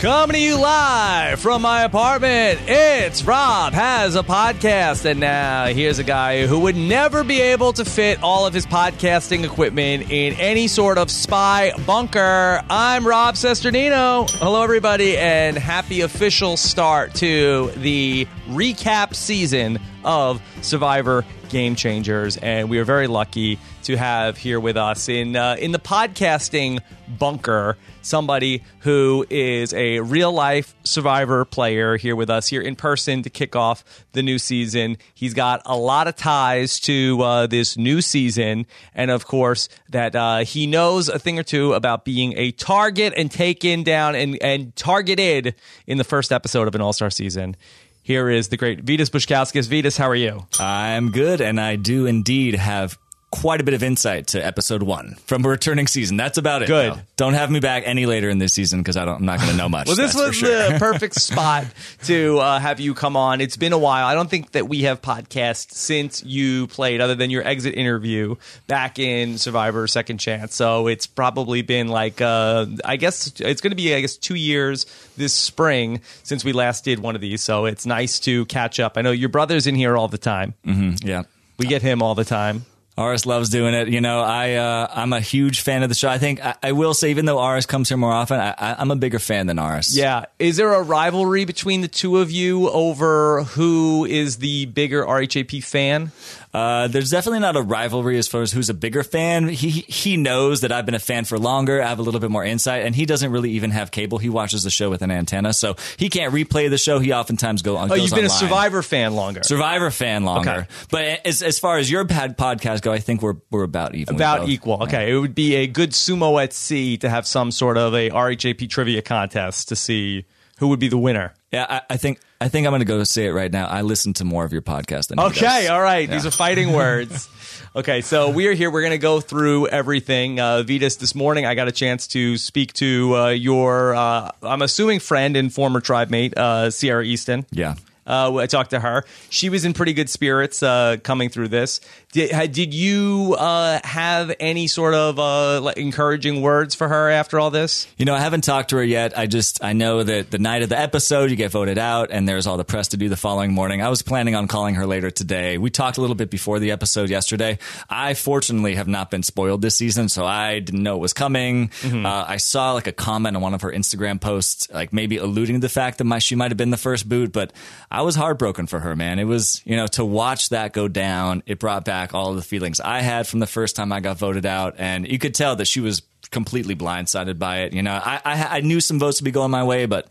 Coming 0.00 0.32
to 0.32 0.40
you 0.40 0.58
live 0.58 1.40
from 1.40 1.60
my 1.60 1.82
apartment, 1.82 2.58
it's 2.66 3.22
Rob 3.22 3.74
Has 3.74 4.16
a 4.16 4.22
Podcast. 4.22 5.04
And 5.04 5.20
now 5.20 5.66
here's 5.66 5.98
a 5.98 6.04
guy 6.04 6.46
who 6.46 6.60
would 6.60 6.74
never 6.74 7.22
be 7.22 7.38
able 7.42 7.74
to 7.74 7.84
fit 7.84 8.22
all 8.22 8.46
of 8.46 8.54
his 8.54 8.64
podcasting 8.64 9.44
equipment 9.44 10.10
in 10.10 10.32
any 10.40 10.68
sort 10.68 10.96
of 10.96 11.10
spy 11.10 11.72
bunker. 11.84 12.62
I'm 12.70 13.06
Rob 13.06 13.34
Cesternino. 13.34 14.30
Hello, 14.38 14.62
everybody, 14.62 15.18
and 15.18 15.54
happy 15.58 16.00
official 16.00 16.56
start 16.56 17.12
to 17.16 17.70
the 17.76 18.26
recap 18.48 19.14
season 19.14 19.78
of 20.02 20.40
Survivor 20.62 21.26
Game 21.50 21.74
Changers. 21.74 22.38
And 22.38 22.70
we 22.70 22.78
are 22.78 22.84
very 22.84 23.06
lucky 23.06 23.58
to 23.82 23.96
have 23.96 24.36
here 24.36 24.60
with 24.60 24.76
us 24.76 25.08
in 25.08 25.36
uh, 25.36 25.56
in 25.58 25.72
the 25.72 25.78
podcasting 25.78 26.80
bunker 27.18 27.76
somebody 28.02 28.62
who 28.80 29.26
is 29.30 29.74
a 29.74 30.00
real 30.00 30.32
life 30.32 30.74
survivor 30.84 31.44
player 31.44 31.96
here 31.96 32.14
with 32.14 32.30
us 32.30 32.48
here 32.48 32.60
in 32.60 32.76
person 32.76 33.22
to 33.22 33.30
kick 33.30 33.56
off 33.56 33.84
the 34.12 34.22
new 34.22 34.38
season 34.38 34.96
he's 35.14 35.34
got 35.34 35.62
a 35.66 35.76
lot 35.76 36.06
of 36.06 36.16
ties 36.16 36.78
to 36.80 37.20
uh, 37.22 37.46
this 37.46 37.76
new 37.76 38.00
season 38.00 38.66
and 38.94 39.10
of 39.10 39.26
course 39.26 39.68
that 39.88 40.14
uh, 40.14 40.38
he 40.38 40.66
knows 40.66 41.08
a 41.08 41.18
thing 41.18 41.38
or 41.38 41.42
two 41.42 41.72
about 41.72 42.04
being 42.04 42.34
a 42.36 42.50
target 42.52 43.12
and 43.16 43.30
taken 43.30 43.82
down 43.82 44.14
and, 44.14 44.38
and 44.42 44.74
targeted 44.76 45.54
in 45.86 45.98
the 45.98 46.04
first 46.04 46.32
episode 46.32 46.68
of 46.68 46.74
an 46.74 46.80
all-star 46.80 47.10
season 47.10 47.56
here 48.02 48.30
is 48.30 48.48
the 48.48 48.56
great 48.56 48.84
Vytas 48.84 49.10
Baskauskas. 49.10 49.68
Vytas, 49.68 49.96
how 49.96 50.08
are 50.08 50.16
you? 50.16 50.46
I'm 50.58 51.10
good, 51.10 51.40
and 51.40 51.60
I 51.60 51.76
do 51.76 52.06
indeed 52.06 52.54
have 52.54 52.98
quite 53.30 53.60
a 53.60 53.64
bit 53.64 53.74
of 53.74 53.82
insight 53.82 54.26
to 54.28 54.44
episode 54.44 54.82
one 54.82 55.14
from 55.26 55.44
a 55.44 55.48
returning 55.48 55.86
season. 55.86 56.16
That's 56.16 56.36
about 56.38 56.62
it. 56.62 56.66
Good. 56.66 56.94
though. 56.94 57.00
Don't 57.16 57.34
have 57.34 57.50
me 57.50 57.60
back 57.60 57.84
any 57.86 58.06
later 58.06 58.28
in 58.28 58.38
this 58.38 58.52
season 58.52 58.80
because 58.80 58.96
I 58.96 59.04
don't. 59.04 59.16
I'm 59.16 59.24
not 59.24 59.38
going 59.38 59.50
to 59.50 59.56
know 59.56 59.68
much. 59.68 59.86
Well, 59.86 59.96
this 59.96 60.14
was 60.14 60.34
sure. 60.34 60.72
the 60.72 60.78
perfect 60.78 61.14
spot 61.14 61.66
to 62.04 62.38
uh, 62.38 62.58
have 62.58 62.80
you 62.80 62.94
come 62.94 63.16
on. 63.16 63.40
It's 63.40 63.56
been 63.56 63.72
a 63.72 63.78
while. 63.78 64.06
I 64.06 64.14
don't 64.14 64.28
think 64.28 64.52
that 64.52 64.68
we 64.68 64.82
have 64.82 65.00
podcast 65.00 65.72
since 65.72 66.24
you 66.24 66.66
played, 66.68 67.00
other 67.00 67.14
than 67.14 67.30
your 67.30 67.46
exit 67.46 67.74
interview 67.74 68.36
back 68.66 68.98
in 68.98 69.38
Survivor 69.38 69.86
Second 69.86 70.18
Chance. 70.18 70.54
So 70.54 70.88
it's 70.88 71.06
probably 71.06 71.62
been 71.62 71.88
like, 71.88 72.20
uh, 72.20 72.66
I 72.84 72.96
guess 72.96 73.32
it's 73.40 73.60
going 73.60 73.70
to 73.70 73.76
be, 73.76 73.94
I 73.94 74.00
guess, 74.00 74.16
two 74.16 74.34
years 74.34 74.86
this 75.16 75.34
spring 75.34 76.00
since 76.22 76.44
we 76.44 76.52
last 76.52 76.84
did 76.84 76.98
one 76.98 77.14
of 77.14 77.20
these. 77.20 77.42
So 77.42 77.66
it's 77.66 77.86
nice 77.86 78.18
to 78.20 78.44
catch 78.46 78.80
up. 78.80 78.96
I 78.96 79.02
know 79.02 79.12
your 79.12 79.28
brother's 79.28 79.66
in 79.66 79.74
here 79.74 79.96
all 79.96 80.08
the 80.08 80.18
time. 80.18 80.54
yeah. 81.02 81.22
We 81.58 81.66
get 81.66 81.82
him 81.82 82.02
all 82.02 82.14
the 82.14 82.24
time. 82.24 82.64
Aras 82.98 83.24
loves 83.24 83.48
doing 83.48 83.72
it. 83.72 83.88
You 83.88 84.00
know, 84.00 84.20
I 84.20 84.54
uh, 84.54 84.86
I'm 84.94 85.12
a 85.12 85.20
huge 85.20 85.60
fan 85.60 85.82
of 85.82 85.88
the 85.88 85.94
show. 85.94 86.08
I 86.08 86.18
think 86.18 86.44
I, 86.44 86.54
I 86.62 86.72
will 86.72 86.92
say, 86.92 87.10
even 87.10 87.24
though 87.24 87.38
Aras 87.38 87.64
comes 87.66 87.88
here 87.88 87.96
more 87.96 88.12
often, 88.12 88.38
I, 88.38 88.76
I'm 88.78 88.90
a 88.90 88.96
bigger 88.96 89.18
fan 89.18 89.46
than 89.46 89.58
Aras. 89.58 89.96
Yeah. 89.96 90.26
Is 90.38 90.56
there 90.56 90.74
a 90.74 90.82
rivalry 90.82 91.44
between 91.44 91.80
the 91.80 91.88
two 91.88 92.18
of 92.18 92.30
you 92.30 92.68
over 92.68 93.44
who 93.44 94.04
is 94.04 94.36
the 94.38 94.66
bigger 94.66 95.04
RHAP 95.04 95.64
fan? 95.64 96.12
Uh, 96.52 96.88
there's 96.88 97.10
definitely 97.10 97.38
not 97.38 97.56
a 97.56 97.62
rivalry 97.62 98.18
as 98.18 98.26
far 98.26 98.42
as 98.42 98.50
who's 98.50 98.68
a 98.68 98.74
bigger 98.74 99.04
fan. 99.04 99.48
He 99.48 99.70
he 99.70 100.16
knows 100.16 100.62
that 100.62 100.72
I've 100.72 100.84
been 100.84 100.96
a 100.96 101.00
fan 101.00 101.24
for 101.24 101.38
longer. 101.38 101.80
I 101.80 101.88
have 101.88 102.00
a 102.00 102.02
little 102.02 102.18
bit 102.18 102.30
more 102.30 102.44
insight, 102.44 102.84
and 102.84 102.94
he 102.94 103.06
doesn't 103.06 103.30
really 103.30 103.50
even 103.52 103.70
have 103.70 103.90
cable. 103.90 104.18
He 104.18 104.28
watches 104.28 104.64
the 104.64 104.70
show 104.70 104.90
with 104.90 105.02
an 105.02 105.10
antenna, 105.10 105.52
so 105.52 105.76
he 105.96 106.08
can't 106.08 106.34
replay 106.34 106.68
the 106.68 106.78
show. 106.78 106.98
He 106.98 107.12
oftentimes 107.12 107.62
go 107.62 107.76
on. 107.76 107.92
Oh, 107.92 107.94
you've 107.94 108.10
been 108.10 108.24
a. 108.24 108.30
Survivor 108.30 108.82
fan 108.82 109.14
longer. 109.14 109.42
Survivor 109.44 109.90
fan 109.90 110.24
longer. 110.24 110.50
Okay. 110.50 110.66
But 110.90 111.26
as, 111.26 111.42
as 111.42 111.58
far 111.58 111.78
as 111.78 111.90
your 111.90 112.04
pad 112.04 112.36
podcast 112.36 112.82
go, 112.82 112.92
I 112.92 112.98
think 112.98 113.22
we're 113.22 113.36
we're 113.50 113.62
about 113.62 113.94
even. 113.94 114.16
About 114.16 114.48
equal. 114.48 114.82
Okay. 114.84 115.12
It 115.12 115.18
would 115.18 115.34
be 115.34 115.54
a 115.56 115.66
good 115.66 115.90
sumo 115.90 116.42
at 116.42 116.52
sea 116.52 116.96
to 116.98 117.08
have 117.08 117.26
some 117.26 117.52
sort 117.52 117.76
of 117.76 117.94
a 117.94 118.10
RHAP 118.10 118.68
trivia 118.68 119.02
contest 119.02 119.68
to 119.68 119.76
see 119.76 120.24
who 120.60 120.68
would 120.68 120.78
be 120.78 120.88
the 120.88 120.98
winner. 120.98 121.34
Yeah, 121.52 121.66
I, 121.68 121.94
I 121.94 121.96
think 121.96 122.20
I 122.40 122.48
think 122.48 122.66
I'm 122.66 122.70
going 122.70 122.80
to 122.80 122.84
go 122.86 123.02
say 123.02 123.26
it 123.26 123.32
right 123.32 123.50
now. 123.50 123.66
I 123.66 123.80
listen 123.80 124.12
to 124.14 124.24
more 124.24 124.44
of 124.44 124.52
your 124.52 124.62
podcast 124.62 125.08
than 125.08 125.18
Okay, 125.18 125.66
all 125.66 125.80
right. 125.80 126.08
These 126.08 126.26
are 126.26 126.30
fighting 126.30 126.72
words. 126.74 127.28
Okay, 127.74 128.02
so 128.02 128.30
we 128.30 128.46
are 128.46 128.52
here. 128.52 128.70
We're 128.70 128.82
going 128.82 128.92
to 128.92 128.98
go 128.98 129.20
through 129.20 129.68
everything. 129.68 130.38
Uh, 130.38 130.62
Vytas, 130.64 130.98
this 130.98 131.14
morning 131.14 131.46
I 131.46 131.54
got 131.54 131.66
a 131.66 131.72
chance 131.72 132.06
to 132.08 132.36
speak 132.36 132.72
to 132.74 133.16
uh, 133.16 133.28
your, 133.30 133.94
uh, 133.94 134.30
I'm 134.42 134.62
assuming, 134.62 135.00
friend 135.00 135.36
and 135.36 135.52
former 135.52 135.80
tribe 135.80 136.10
mate, 136.10 136.36
uh, 136.36 136.70
Sierra 136.70 137.04
Easton. 137.04 137.46
Yeah. 137.50 137.74
Uh, 138.06 138.36
I 138.36 138.46
talked 138.46 138.70
to 138.70 138.80
her. 138.80 139.04
She 139.28 139.48
was 139.48 139.64
in 139.64 139.72
pretty 139.72 139.92
good 139.92 140.08
spirits 140.08 140.62
uh, 140.62 140.96
coming 141.02 141.28
through 141.28 141.48
this. 141.48 141.80
Did, 142.12 142.52
did 142.52 142.74
you 142.74 143.36
uh, 143.38 143.80
have 143.84 144.34
any 144.40 144.66
sort 144.66 144.94
of 144.94 145.18
uh, 145.18 145.60
like 145.60 145.76
encouraging 145.76 146.42
words 146.42 146.74
for 146.74 146.88
her 146.88 147.10
after 147.10 147.38
all 147.38 147.50
this? 147.50 147.86
You 147.96 148.04
know, 148.04 148.14
I 148.14 148.20
haven't 148.20 148.42
talked 148.42 148.70
to 148.70 148.76
her 148.76 148.84
yet. 148.84 149.16
I 149.16 149.26
just 149.26 149.62
I 149.62 149.74
know 149.74 150.02
that 150.02 150.30
the 150.30 150.38
night 150.38 150.62
of 150.62 150.68
the 150.68 150.78
episode 150.78 151.30
you 151.30 151.36
get 151.36 151.50
voted 151.50 151.78
out 151.78 152.10
and 152.10 152.28
there's 152.28 152.46
all 152.46 152.56
the 152.56 152.64
press 152.64 152.88
to 152.88 152.96
do 152.96 153.08
the 153.08 153.16
following 153.16 153.52
morning. 153.52 153.82
I 153.82 153.88
was 153.88 154.02
planning 154.02 154.34
on 154.34 154.48
calling 154.48 154.74
her 154.74 154.86
later 154.86 155.10
today. 155.10 155.58
We 155.58 155.70
talked 155.70 155.98
a 155.98 156.00
little 156.00 156.16
bit 156.16 156.30
before 156.30 156.58
the 156.58 156.72
episode 156.72 157.10
yesterday. 157.10 157.58
I 157.88 158.14
fortunately 158.14 158.74
have 158.74 158.88
not 158.88 159.10
been 159.10 159.22
spoiled 159.22 159.62
this 159.62 159.76
season, 159.76 160.08
so 160.08 160.24
I 160.24 160.58
didn't 160.58 160.82
know 160.82 160.96
it 160.96 161.00
was 161.00 161.12
coming. 161.12 161.70
Uh, 161.84 162.24
I 162.26 162.38
saw 162.38 162.72
like 162.72 162.86
a 162.86 162.92
comment 162.92 163.36
on 163.36 163.42
one 163.42 163.54
of 163.54 163.62
her 163.62 163.70
Instagram 163.70 164.20
posts, 164.20 164.68
like 164.70 164.92
maybe 164.92 165.16
alluding 165.18 165.56
to 165.56 165.60
the 165.60 165.68
fact 165.68 165.98
that 165.98 166.04
my 166.04 166.18
she 166.18 166.34
might 166.34 166.50
have 166.50 166.58
been 166.58 166.70
the 166.70 166.76
first 166.76 167.08
boot, 167.08 167.32
but 167.32 167.52
I 167.90 168.02
was 168.02 168.14
heartbroken 168.14 168.66
for 168.66 168.78
her, 168.78 168.94
man. 168.94 169.18
It 169.18 169.24
was, 169.24 169.62
you 169.64 169.76
know, 169.76 169.88
to 169.88 170.04
watch 170.04 170.50
that 170.50 170.72
go 170.72 170.86
down, 170.86 171.42
it 171.46 171.58
brought 171.58 171.84
back 171.84 172.14
all 172.14 172.34
the 172.34 172.42
feelings 172.42 172.78
I 172.78 173.00
had 173.00 173.26
from 173.26 173.40
the 173.40 173.48
first 173.48 173.74
time 173.74 173.92
I 173.92 173.98
got 174.00 174.16
voted 174.16 174.46
out. 174.46 174.76
And 174.78 175.10
you 175.10 175.18
could 175.18 175.34
tell 175.34 175.56
that 175.56 175.66
she 175.66 175.80
was 175.80 176.02
completely 176.30 176.76
blindsided 176.76 177.38
by 177.38 177.62
it. 177.62 177.72
You 177.72 177.82
know, 177.82 177.92
I, 177.92 178.20
I, 178.24 178.58
I 178.58 178.60
knew 178.60 178.80
some 178.80 179.00
votes 179.00 179.20
would 179.20 179.24
be 179.24 179.32
going 179.32 179.50
my 179.50 179.64
way, 179.64 179.86
but 179.86 180.08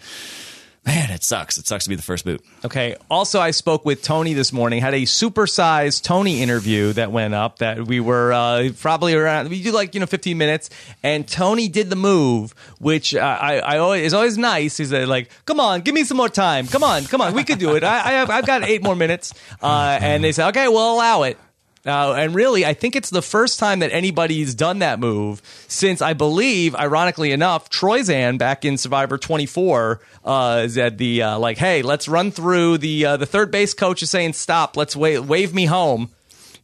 man, 0.89 1.11
it 1.11 1.23
sucks. 1.23 1.59
It 1.59 1.67
sucks 1.67 1.83
to 1.83 1.89
be 1.89 1.95
the 1.95 2.01
first 2.01 2.25
boot. 2.25 2.43
Okay. 2.65 2.95
Also, 3.11 3.39
I 3.39 3.51
spoke 3.51 3.85
with 3.85 4.01
Tony 4.01 4.33
this 4.33 4.51
morning. 4.51 4.81
Had 4.81 4.95
a 4.95 5.03
supersized 5.03 6.01
Tony 6.01 6.41
interview 6.41 6.93
that 6.93 7.11
went 7.11 7.35
up. 7.35 7.59
That 7.59 7.85
we 7.85 7.99
were 7.99 8.33
uh, 8.33 8.69
probably 8.79 9.13
around. 9.13 9.49
We 9.49 9.61
do 9.61 9.71
like 9.71 9.93
you 9.93 9.99
know 9.99 10.07
15 10.07 10.37
minutes, 10.37 10.71
and 11.03 11.27
Tony 11.27 11.67
did 11.67 11.91
the 11.91 11.95
move, 11.95 12.55
which 12.79 13.13
uh, 13.13 13.19
I, 13.19 13.59
I 13.59 13.77
always 13.77 14.03
is 14.03 14.13
always 14.15 14.37
nice. 14.37 14.77
He's 14.77 14.91
like, 14.91 15.29
"Come 15.45 15.59
on, 15.59 15.81
give 15.81 15.93
me 15.93 16.03
some 16.03 16.17
more 16.17 16.29
time. 16.29 16.67
Come 16.67 16.83
on, 16.83 17.05
come 17.05 17.21
on, 17.21 17.33
we 17.33 17.43
could 17.43 17.59
do 17.59 17.75
it. 17.75 17.83
I, 17.83 17.97
I 17.97 18.11
have, 18.13 18.29
I've 18.31 18.47
got 18.47 18.63
eight 18.63 18.83
more 18.83 18.95
minutes." 18.95 19.33
Uh, 19.61 19.99
and 20.01 20.23
they 20.23 20.31
said, 20.31 20.49
"Okay, 20.49 20.67
we'll 20.67 20.95
allow 20.95 21.23
it." 21.23 21.37
Uh, 21.85 22.13
and 22.13 22.35
really, 22.35 22.65
I 22.65 22.73
think 22.73 22.95
it's 22.95 23.09
the 23.09 23.21
first 23.21 23.57
time 23.57 23.79
that 23.79 23.91
anybody's 23.91 24.53
done 24.53 24.79
that 24.79 24.99
move 24.99 25.41
since 25.67 26.01
I 26.01 26.13
believe, 26.13 26.75
ironically 26.75 27.31
enough, 27.31 27.69
Troyzan 27.69 28.37
back 28.37 28.65
in 28.65 28.77
Survivor 28.77 29.17
24 29.17 30.01
uh, 30.25 30.67
said 30.67 30.97
the 30.97 31.23
uh, 31.23 31.39
like, 31.39 31.57
"Hey, 31.57 31.81
let's 31.81 32.07
run 32.07 32.31
through 32.31 32.79
the 32.79 33.05
uh, 33.05 33.17
the 33.17 33.25
third 33.25 33.49
base 33.49 33.73
coach 33.73 34.03
is 34.03 34.09
saying 34.09 34.33
stop. 34.33 34.75
Let's 34.75 34.95
wave 34.95 35.27
wave 35.27 35.53
me 35.53 35.65
home." 35.65 36.11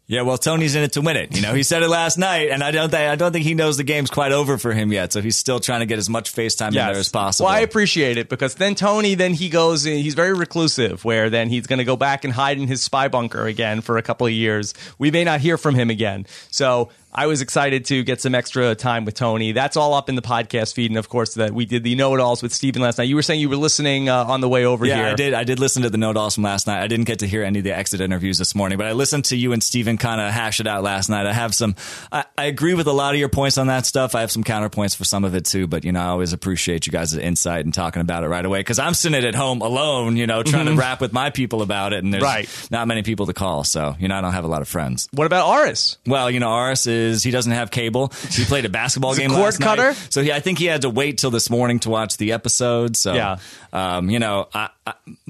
Yeah, 0.07 0.21
well, 0.21 0.37
Tony's 0.37 0.75
in 0.75 0.83
it 0.83 0.91
to 0.93 1.01
win 1.01 1.17
it. 1.17 1.35
You 1.35 1.41
know, 1.41 1.55
he 1.55 1.63
said 1.63 1.81
it 1.81 1.89
last 1.89 2.19
night, 2.19 2.51
and 2.51 2.63
I 2.63 2.69
don't 2.69 2.91
think 2.91 3.01
I 3.09 3.15
don't 3.15 3.31
think 3.31 3.43
he 3.43 3.55
knows 3.55 3.77
the 3.77 3.83
game's 3.83 4.11
quite 4.11 4.31
over 4.31 4.59
for 4.59 4.71
him 4.71 4.91
yet. 4.91 5.11
So 5.11 5.19
he's 5.19 5.35
still 5.35 5.59
trying 5.59 5.79
to 5.79 5.87
get 5.87 5.97
as 5.97 6.09
much 6.09 6.29
face 6.29 6.53
time 6.53 6.69
in 6.69 6.75
there 6.75 6.91
as 6.91 7.09
possible. 7.09 7.47
Well, 7.47 7.55
I 7.55 7.61
appreciate 7.61 8.17
it 8.17 8.29
because 8.29 8.53
then 8.53 8.75
Tony, 8.75 9.15
then 9.15 9.33
he 9.33 9.49
goes, 9.49 9.83
he's 9.83 10.13
very 10.13 10.33
reclusive, 10.33 11.03
where 11.03 11.31
then 11.31 11.49
he's 11.49 11.65
going 11.65 11.79
to 11.79 11.85
go 11.85 11.95
back 11.95 12.23
and 12.23 12.31
hide 12.31 12.59
in 12.59 12.67
his 12.67 12.83
spy 12.83 13.07
bunker 13.07 13.47
again 13.47 13.81
for 13.81 13.97
a 13.97 14.03
couple 14.03 14.27
of 14.27 14.33
years. 14.33 14.75
We 14.99 15.09
may 15.09 15.23
not 15.23 15.39
hear 15.39 15.57
from 15.57 15.73
him 15.73 15.89
again. 15.89 16.27
So 16.51 16.89
I 17.17 17.27
was 17.27 17.39
excited 17.39 17.85
to 17.85 18.03
get 18.03 18.19
some 18.19 18.35
extra 18.35 18.75
time 18.75 19.05
with 19.05 19.15
Tony. 19.15 19.53
That's 19.53 19.77
all 19.77 19.93
up 19.93 20.09
in 20.09 20.15
the 20.15 20.21
podcast 20.21 20.73
feed, 20.73 20.91
and 20.91 20.97
of 20.97 21.07
course 21.07 21.35
that 21.35 21.53
we 21.53 21.65
did 21.65 21.81
the 21.83 21.95
know 21.95 22.13
it 22.13 22.19
alls 22.19 22.43
with 22.43 22.51
Stephen 22.53 22.81
last 22.81 22.97
night. 22.97 23.05
You 23.05 23.15
were 23.15 23.21
saying 23.21 23.39
you 23.39 23.47
were 23.47 23.55
listening 23.55 24.09
uh, 24.09 24.25
on 24.25 24.41
the 24.41 24.49
way 24.49 24.65
over 24.65 24.85
Yeah, 24.85 24.95
here. 24.97 25.05
I 25.05 25.13
did. 25.15 25.33
I 25.33 25.45
did 25.45 25.57
listen 25.57 25.83
to 25.83 25.89
the 25.89 25.97
Know 25.97 26.11
It 26.11 26.17
alls 26.17 26.35
from 26.35 26.43
last 26.43 26.67
night. 26.67 26.83
I 26.83 26.87
didn't 26.87 27.05
get 27.05 27.19
to 27.19 27.27
hear 27.27 27.41
any 27.43 27.59
of 27.59 27.63
the 27.63 27.71
exit 27.75 28.01
interviews 28.01 28.37
this 28.37 28.53
morning, 28.53 28.77
but 28.77 28.85
I 28.87 28.91
listened 28.91 29.23
to 29.25 29.37
you 29.37 29.53
and 29.53 29.63
Stephen 29.63 29.97
kind 29.97 30.19
of 30.19 30.29
hash 30.33 30.59
it 30.59 30.67
out 30.67 30.83
last 30.83 31.07
night. 31.09 31.25
I 31.25 31.31
have 31.31 31.55
some. 31.55 31.75
I, 32.11 32.25
I 32.37 32.45
agree 32.45 32.73
with 32.73 32.87
a 32.87 32.91
lot 32.91 33.13
of 33.13 33.19
your 33.19 33.29
points 33.29 33.57
on 33.57 33.67
that 33.67 33.85
stuff. 33.85 34.13
I 34.13 34.19
have 34.19 34.31
some 34.31 34.43
counterpoints 34.43 34.93
for 34.97 35.05
some 35.05 35.23
of 35.23 35.35
it 35.35 35.45
too, 35.45 35.67
but 35.67 35.85
you 35.85 35.93
know, 35.93 36.01
I 36.01 36.07
always 36.07 36.33
appreciate 36.33 36.85
you 36.85 36.91
guys' 36.91 37.13
insight 37.15 37.63
and 37.63 37.73
talking 37.73 38.01
about 38.01 38.25
it 38.25 38.27
right 38.27 38.45
away 38.45 38.59
because 38.59 38.77
I'm 38.77 38.93
sitting 38.93 39.23
at 39.23 39.35
home 39.35 39.61
alone, 39.61 40.17
you 40.17 40.27
know, 40.27 40.43
trying 40.43 40.65
to 40.65 40.73
rap 40.75 40.99
with 40.99 41.13
my 41.13 41.29
people 41.29 41.61
about 41.61 41.93
it, 41.93 42.03
and 42.03 42.13
there's 42.13 42.23
Right. 42.23 42.49
not 42.71 42.89
many 42.89 43.03
people 43.03 43.25
to 43.27 43.33
call, 43.33 43.63
so 43.63 43.95
you 43.99 44.09
know, 44.09 44.15
I 44.15 44.21
don't 44.21 44.33
have 44.33 44.43
a 44.43 44.47
lot 44.49 44.61
of 44.61 44.67
friends. 44.67 45.07
What 45.13 45.27
about 45.27 45.47
Aras? 45.47 45.97
Well, 46.05 46.29
you 46.29 46.41
know, 46.41 46.51
Aras 46.51 46.87
is 46.87 47.04
he 47.23 47.31
doesn't 47.31 47.51
have 47.51 47.71
cable. 47.71 48.11
He 48.31 48.45
played 48.45 48.65
a 48.65 48.69
basketball 48.69 49.15
game 49.15 49.29
cord 49.29 49.41
last 49.41 49.59
cutter? 49.61 49.89
night, 49.89 50.07
so 50.09 50.21
he, 50.23 50.31
I 50.31 50.39
think 50.39 50.59
he 50.59 50.65
had 50.65 50.81
to 50.81 50.89
wait 50.89 51.17
till 51.17 51.31
this 51.31 51.49
morning 51.49 51.79
to 51.81 51.89
watch 51.89 52.17
the 52.17 52.31
episode. 52.33 52.97
So, 52.97 53.13
Yeah. 53.13 53.37
um, 53.73 54.09
you 54.09 54.19
know, 54.19 54.47
I, 54.53 54.69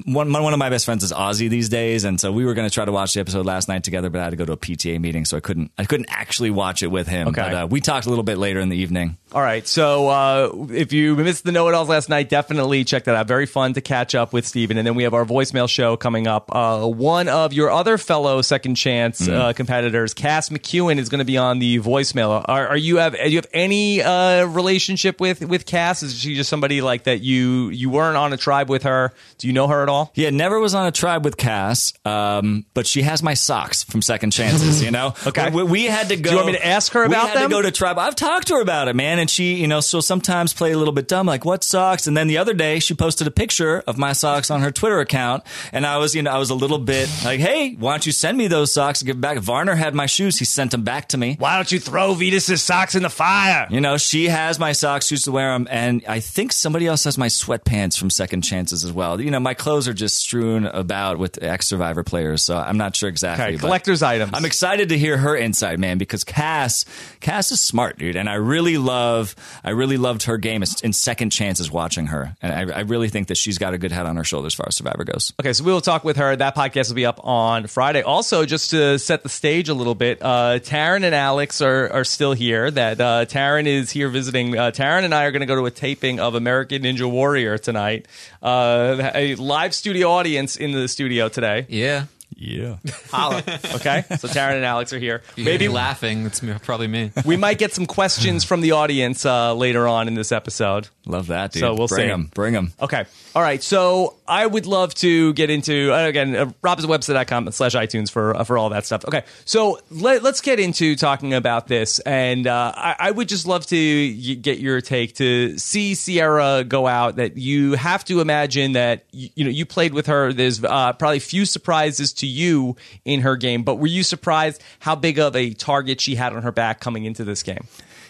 one 0.04 0.30
one 0.30 0.52
of 0.52 0.58
my 0.58 0.68
best 0.68 0.84
friends 0.84 1.02
is 1.02 1.12
Aussie 1.12 1.48
these 1.48 1.68
days, 1.68 2.04
and 2.04 2.20
so 2.20 2.30
we 2.30 2.44
were 2.44 2.54
going 2.54 2.68
to 2.68 2.74
try 2.74 2.84
to 2.84 2.92
watch 2.92 3.14
the 3.14 3.20
episode 3.20 3.46
last 3.46 3.68
night 3.68 3.84
together, 3.84 4.10
but 4.10 4.20
I 4.20 4.24
had 4.24 4.30
to 4.30 4.36
go 4.36 4.44
to 4.44 4.52
a 4.52 4.56
PTA 4.56 5.00
meeting, 5.00 5.24
so 5.24 5.36
I 5.36 5.40
couldn't 5.40 5.72
I 5.78 5.84
couldn't 5.84 6.08
actually 6.10 6.50
watch 6.50 6.82
it 6.82 6.88
with 6.88 7.08
him. 7.08 7.28
Okay. 7.28 7.40
But 7.40 7.54
uh, 7.54 7.66
we 7.70 7.80
talked 7.80 8.06
a 8.06 8.10
little 8.10 8.24
bit 8.24 8.36
later 8.36 8.60
in 8.60 8.68
the 8.68 8.76
evening. 8.76 9.16
All 9.32 9.42
right. 9.42 9.66
So 9.66 10.08
uh, 10.08 10.66
if 10.70 10.92
you 10.92 11.16
missed 11.16 11.44
the 11.44 11.52
know 11.52 11.68
it 11.68 11.74
alls 11.74 11.88
last 11.88 12.08
night, 12.08 12.28
definitely 12.28 12.84
check 12.84 13.04
that 13.04 13.16
out. 13.16 13.26
Very 13.26 13.46
fun 13.46 13.72
to 13.74 13.80
catch 13.80 14.14
up 14.14 14.32
with 14.32 14.46
Stephen. 14.46 14.78
And 14.78 14.86
then 14.86 14.94
we 14.94 15.02
have 15.02 15.14
our 15.14 15.24
voicemail 15.24 15.68
show 15.68 15.96
coming 15.96 16.26
up. 16.26 16.54
Uh, 16.54 16.86
one 16.86 17.28
of 17.28 17.52
your 17.52 17.70
other 17.70 17.98
fellow 17.98 18.42
second 18.42 18.76
chance 18.76 19.26
uh, 19.28 19.52
competitors, 19.52 20.14
Kass 20.14 20.48
McQuillen, 20.48 20.98
is 20.98 21.08
going 21.08 21.18
to 21.18 21.24
be 21.24 21.36
on 21.36 21.58
the 21.58 21.80
voicemail. 21.80 22.44
Are, 22.46 22.68
are 22.68 22.76
you 22.76 22.98
have 22.98 23.14
do 23.14 23.28
you 23.28 23.36
have 23.36 23.48
any 23.52 24.02
uh, 24.02 24.44
relationship 24.46 25.20
with 25.20 25.44
with 25.44 25.66
Kass? 25.66 26.02
Is 26.02 26.18
she 26.18 26.34
just 26.34 26.48
somebody 26.50 26.80
like 26.80 27.04
that 27.04 27.20
you 27.20 27.70
you 27.70 27.90
weren't 27.90 28.16
on 28.16 28.32
a 28.32 28.36
tribe 28.36 28.68
with 28.68 28.84
her? 28.84 29.12
Do 29.38 29.45
you 29.46 29.52
know 29.52 29.68
her 29.68 29.82
at 29.82 29.88
all? 29.88 30.12
Yeah, 30.14 30.30
never 30.30 30.58
was 30.60 30.74
on 30.74 30.86
a 30.86 30.92
tribe 30.92 31.24
with 31.24 31.36
Kass, 31.36 31.92
um, 32.04 32.66
but 32.74 32.86
she 32.86 33.02
has 33.02 33.22
my 33.22 33.34
socks 33.34 33.84
from 33.84 34.02
Second 34.02 34.32
Chances. 34.32 34.82
You 34.82 34.90
know, 34.90 35.14
Okay. 35.26 35.50
We, 35.50 35.62
we 35.62 35.84
had 35.84 36.08
to 36.10 36.16
go. 36.16 36.30
Do 36.30 36.30
you 36.30 36.36
want 36.36 36.46
me 36.48 36.52
to 36.58 36.66
ask 36.66 36.92
her 36.92 37.00
we 37.00 37.06
about 37.06 37.28
had 37.28 37.36
them? 37.38 37.50
to 37.50 37.56
go 37.56 37.62
to 37.62 37.70
tribe. 37.70 37.98
I've 37.98 38.14
talked 38.16 38.48
to 38.48 38.54
her 38.54 38.60
about 38.60 38.88
it, 38.88 38.96
man, 38.96 39.18
and 39.18 39.28
she, 39.28 39.54
you 39.54 39.66
know, 39.66 39.80
she'll 39.80 40.02
sometimes 40.02 40.52
play 40.52 40.72
a 40.72 40.78
little 40.78 40.92
bit 40.94 41.08
dumb, 41.08 41.26
like 41.26 41.44
what 41.44 41.64
socks. 41.64 42.06
And 42.06 42.16
then 42.16 42.26
the 42.28 42.38
other 42.38 42.54
day, 42.54 42.78
she 42.78 42.94
posted 42.94 43.26
a 43.26 43.30
picture 43.30 43.82
of 43.86 43.98
my 43.98 44.12
socks 44.12 44.50
on 44.50 44.60
her 44.62 44.70
Twitter 44.70 45.00
account, 45.00 45.42
and 45.72 45.86
I 45.86 45.96
was, 45.98 46.14
you 46.14 46.22
know, 46.22 46.30
I 46.30 46.38
was 46.38 46.50
a 46.50 46.54
little 46.54 46.78
bit 46.78 47.08
like, 47.24 47.40
hey, 47.40 47.74
why 47.74 47.92
don't 47.92 48.06
you 48.06 48.12
send 48.12 48.36
me 48.38 48.46
those 48.48 48.72
socks 48.72 49.00
and 49.00 49.06
give 49.06 49.16
them 49.16 49.20
back? 49.20 49.38
Varner 49.38 49.74
had 49.74 49.94
my 49.94 50.06
shoes; 50.06 50.38
he 50.38 50.44
sent 50.44 50.70
them 50.70 50.82
back 50.82 51.08
to 51.08 51.18
me. 51.18 51.36
Why 51.38 51.56
don't 51.56 51.70
you 51.70 51.80
throw 51.80 52.14
Vytas's 52.14 52.62
socks 52.62 52.94
in 52.94 53.02
the 53.02 53.10
fire? 53.10 53.66
You 53.70 53.80
know, 53.80 53.96
she 53.96 54.26
has 54.28 54.58
my 54.58 54.72
socks, 54.72 55.06
she 55.06 55.14
used 55.14 55.24
to 55.24 55.32
wear 55.32 55.52
them, 55.52 55.66
and 55.70 56.02
I 56.08 56.20
think 56.20 56.52
somebody 56.52 56.86
else 56.86 57.04
has 57.04 57.18
my 57.18 57.28
sweatpants 57.28 57.98
from 57.98 58.10
Second 58.10 58.42
Chances 58.42 58.84
as 58.84 58.92
well. 58.92 59.20
You 59.20 59.30
know, 59.30 59.35
my 59.42 59.54
clothes 59.54 59.88
are 59.88 59.94
just 59.94 60.16
strewn 60.16 60.66
about 60.66 61.18
with 61.18 61.42
ex 61.42 61.68
Survivor 61.68 62.02
players, 62.04 62.42
so 62.42 62.56
I'm 62.56 62.76
not 62.76 62.94
sure 62.96 63.08
exactly. 63.08 63.46
Okay, 63.46 63.56
collector's 63.58 64.02
items. 64.02 64.32
I'm 64.34 64.44
excited 64.44 64.90
to 64.90 64.98
hear 64.98 65.16
her 65.16 65.36
insight, 65.36 65.78
man, 65.78 65.98
because 65.98 66.24
Kass, 66.24 66.84
Kass 67.20 67.50
is 67.50 67.60
smart, 67.60 67.98
dude, 67.98 68.16
and 68.16 68.28
I 68.28 68.34
really 68.34 68.78
love, 68.78 69.34
I 69.64 69.70
really 69.70 69.96
loved 69.96 70.24
her 70.24 70.38
game 70.38 70.62
in 70.82 70.92
Second 70.92 71.30
Chances 71.30 71.70
watching 71.70 72.06
her, 72.06 72.36
and 72.42 72.72
I, 72.72 72.78
I 72.78 72.80
really 72.80 73.08
think 73.08 73.28
that 73.28 73.36
she's 73.36 73.58
got 73.58 73.74
a 73.74 73.78
good 73.78 73.92
head 73.92 74.06
on 74.06 74.16
her 74.16 74.24
shoulders 74.24 74.52
as 74.52 74.54
far 74.54 74.66
as 74.68 74.76
Survivor 74.76 75.04
goes. 75.04 75.32
Okay, 75.40 75.52
so 75.52 75.64
we 75.64 75.72
will 75.72 75.80
talk 75.80 76.04
with 76.04 76.16
her. 76.16 76.36
That 76.36 76.54
podcast 76.54 76.88
will 76.88 76.96
be 76.96 77.06
up 77.06 77.20
on 77.24 77.66
Friday. 77.66 78.02
Also, 78.02 78.44
just 78.44 78.70
to 78.70 78.98
set 78.98 79.22
the 79.22 79.28
stage 79.28 79.68
a 79.68 79.74
little 79.74 79.94
bit, 79.94 80.22
uh, 80.22 80.58
Taryn 80.60 81.04
and 81.04 81.14
Alex 81.14 81.60
are, 81.60 81.92
are 81.92 82.04
still 82.04 82.32
here. 82.32 82.70
That 82.70 83.00
uh, 83.00 83.24
Taryn 83.26 83.66
is 83.66 83.90
here 83.90 84.08
visiting. 84.08 84.56
Uh, 84.56 84.70
Taryn 84.70 85.04
and 85.04 85.14
I 85.14 85.24
are 85.24 85.30
going 85.30 85.40
to 85.40 85.46
go 85.46 85.56
to 85.56 85.66
a 85.66 85.70
taping 85.70 86.20
of 86.20 86.34
American 86.34 86.82
Ninja 86.82 87.10
Warrior 87.10 87.58
tonight. 87.58 88.06
Uh, 88.42 89.10
a 89.26 89.34
live 89.34 89.74
studio 89.74 90.10
audience 90.10 90.56
in 90.56 90.72
the 90.72 90.88
studio 90.88 91.28
today. 91.28 91.66
Yeah. 91.68 92.06
Yeah, 92.38 92.76
Holla. 93.10 93.42
Okay, 93.76 94.04
so 94.18 94.28
Taryn 94.28 94.56
and 94.56 94.64
Alex 94.64 94.92
are 94.92 94.98
here. 94.98 95.22
Maybe 95.38 95.44
Maybe 95.44 95.68
laughing. 95.68 96.26
It's 96.26 96.42
probably 96.62 96.86
me. 96.86 97.10
we 97.24 97.36
might 97.36 97.56
get 97.56 97.72
some 97.72 97.86
questions 97.86 98.44
from 98.44 98.60
the 98.60 98.72
audience 98.72 99.24
uh, 99.24 99.54
later 99.54 99.88
on 99.88 100.06
in 100.06 100.14
this 100.14 100.32
episode. 100.32 100.88
love 101.06 101.28
that, 101.28 101.52
dude. 101.52 101.60
So 101.60 101.74
we'll 101.74 101.86
bring 101.88 102.04
see. 102.04 102.08
them, 102.08 102.30
bring 102.34 102.52
them. 102.52 102.72
Okay. 102.80 103.06
All 103.34 103.40
right. 103.40 103.62
So 103.62 104.15
I 104.28 104.46
would 104.46 104.66
love 104.66 104.94
to 104.96 105.32
get 105.34 105.50
into, 105.50 105.92
uh, 105.92 106.06
again, 106.06 106.34
uh, 106.34 106.46
robhasawebsite.com 106.62 107.50
slash 107.52 107.74
iTunes 107.74 108.10
for, 108.10 108.36
uh, 108.36 108.44
for 108.44 108.58
all 108.58 108.70
that 108.70 108.86
stuff. 108.86 109.04
Okay. 109.04 109.22
So 109.44 109.78
let, 109.90 110.22
let's 110.22 110.40
get 110.40 110.60
into 110.60 110.96
talking 110.96 111.34
about 111.34 111.68
this. 111.68 111.98
And 112.00 112.46
uh, 112.46 112.72
I, 112.74 112.96
I 112.98 113.10
would 113.10 113.28
just 113.28 113.46
love 113.46 113.66
to 113.66 113.76
y- 113.76 114.34
get 114.34 114.58
your 114.58 114.80
take 114.80 115.14
to 115.16 115.58
see 115.58 115.94
Sierra 115.94 116.64
go 116.64 116.86
out 116.86 117.16
that 117.16 117.36
you 117.36 117.72
have 117.74 118.04
to 118.06 118.20
imagine 118.20 118.72
that, 118.72 119.04
you, 119.12 119.28
you 119.34 119.44
know, 119.44 119.50
you 119.50 119.66
played 119.66 119.94
with 119.94 120.06
her. 120.06 120.32
There's 120.32 120.62
uh, 120.62 120.92
probably 120.94 121.18
few 121.18 121.44
surprises 121.44 122.12
to 122.14 122.26
you 122.26 122.76
in 123.04 123.20
her 123.20 123.36
game, 123.36 123.62
but 123.62 123.76
were 123.76 123.86
you 123.86 124.02
surprised 124.02 124.62
how 124.80 124.94
big 124.94 125.18
of 125.18 125.36
a 125.36 125.52
target 125.52 126.00
she 126.00 126.14
had 126.14 126.32
on 126.34 126.42
her 126.42 126.52
back 126.52 126.80
coming 126.80 127.04
into 127.04 127.24
this 127.24 127.42
game? 127.42 127.66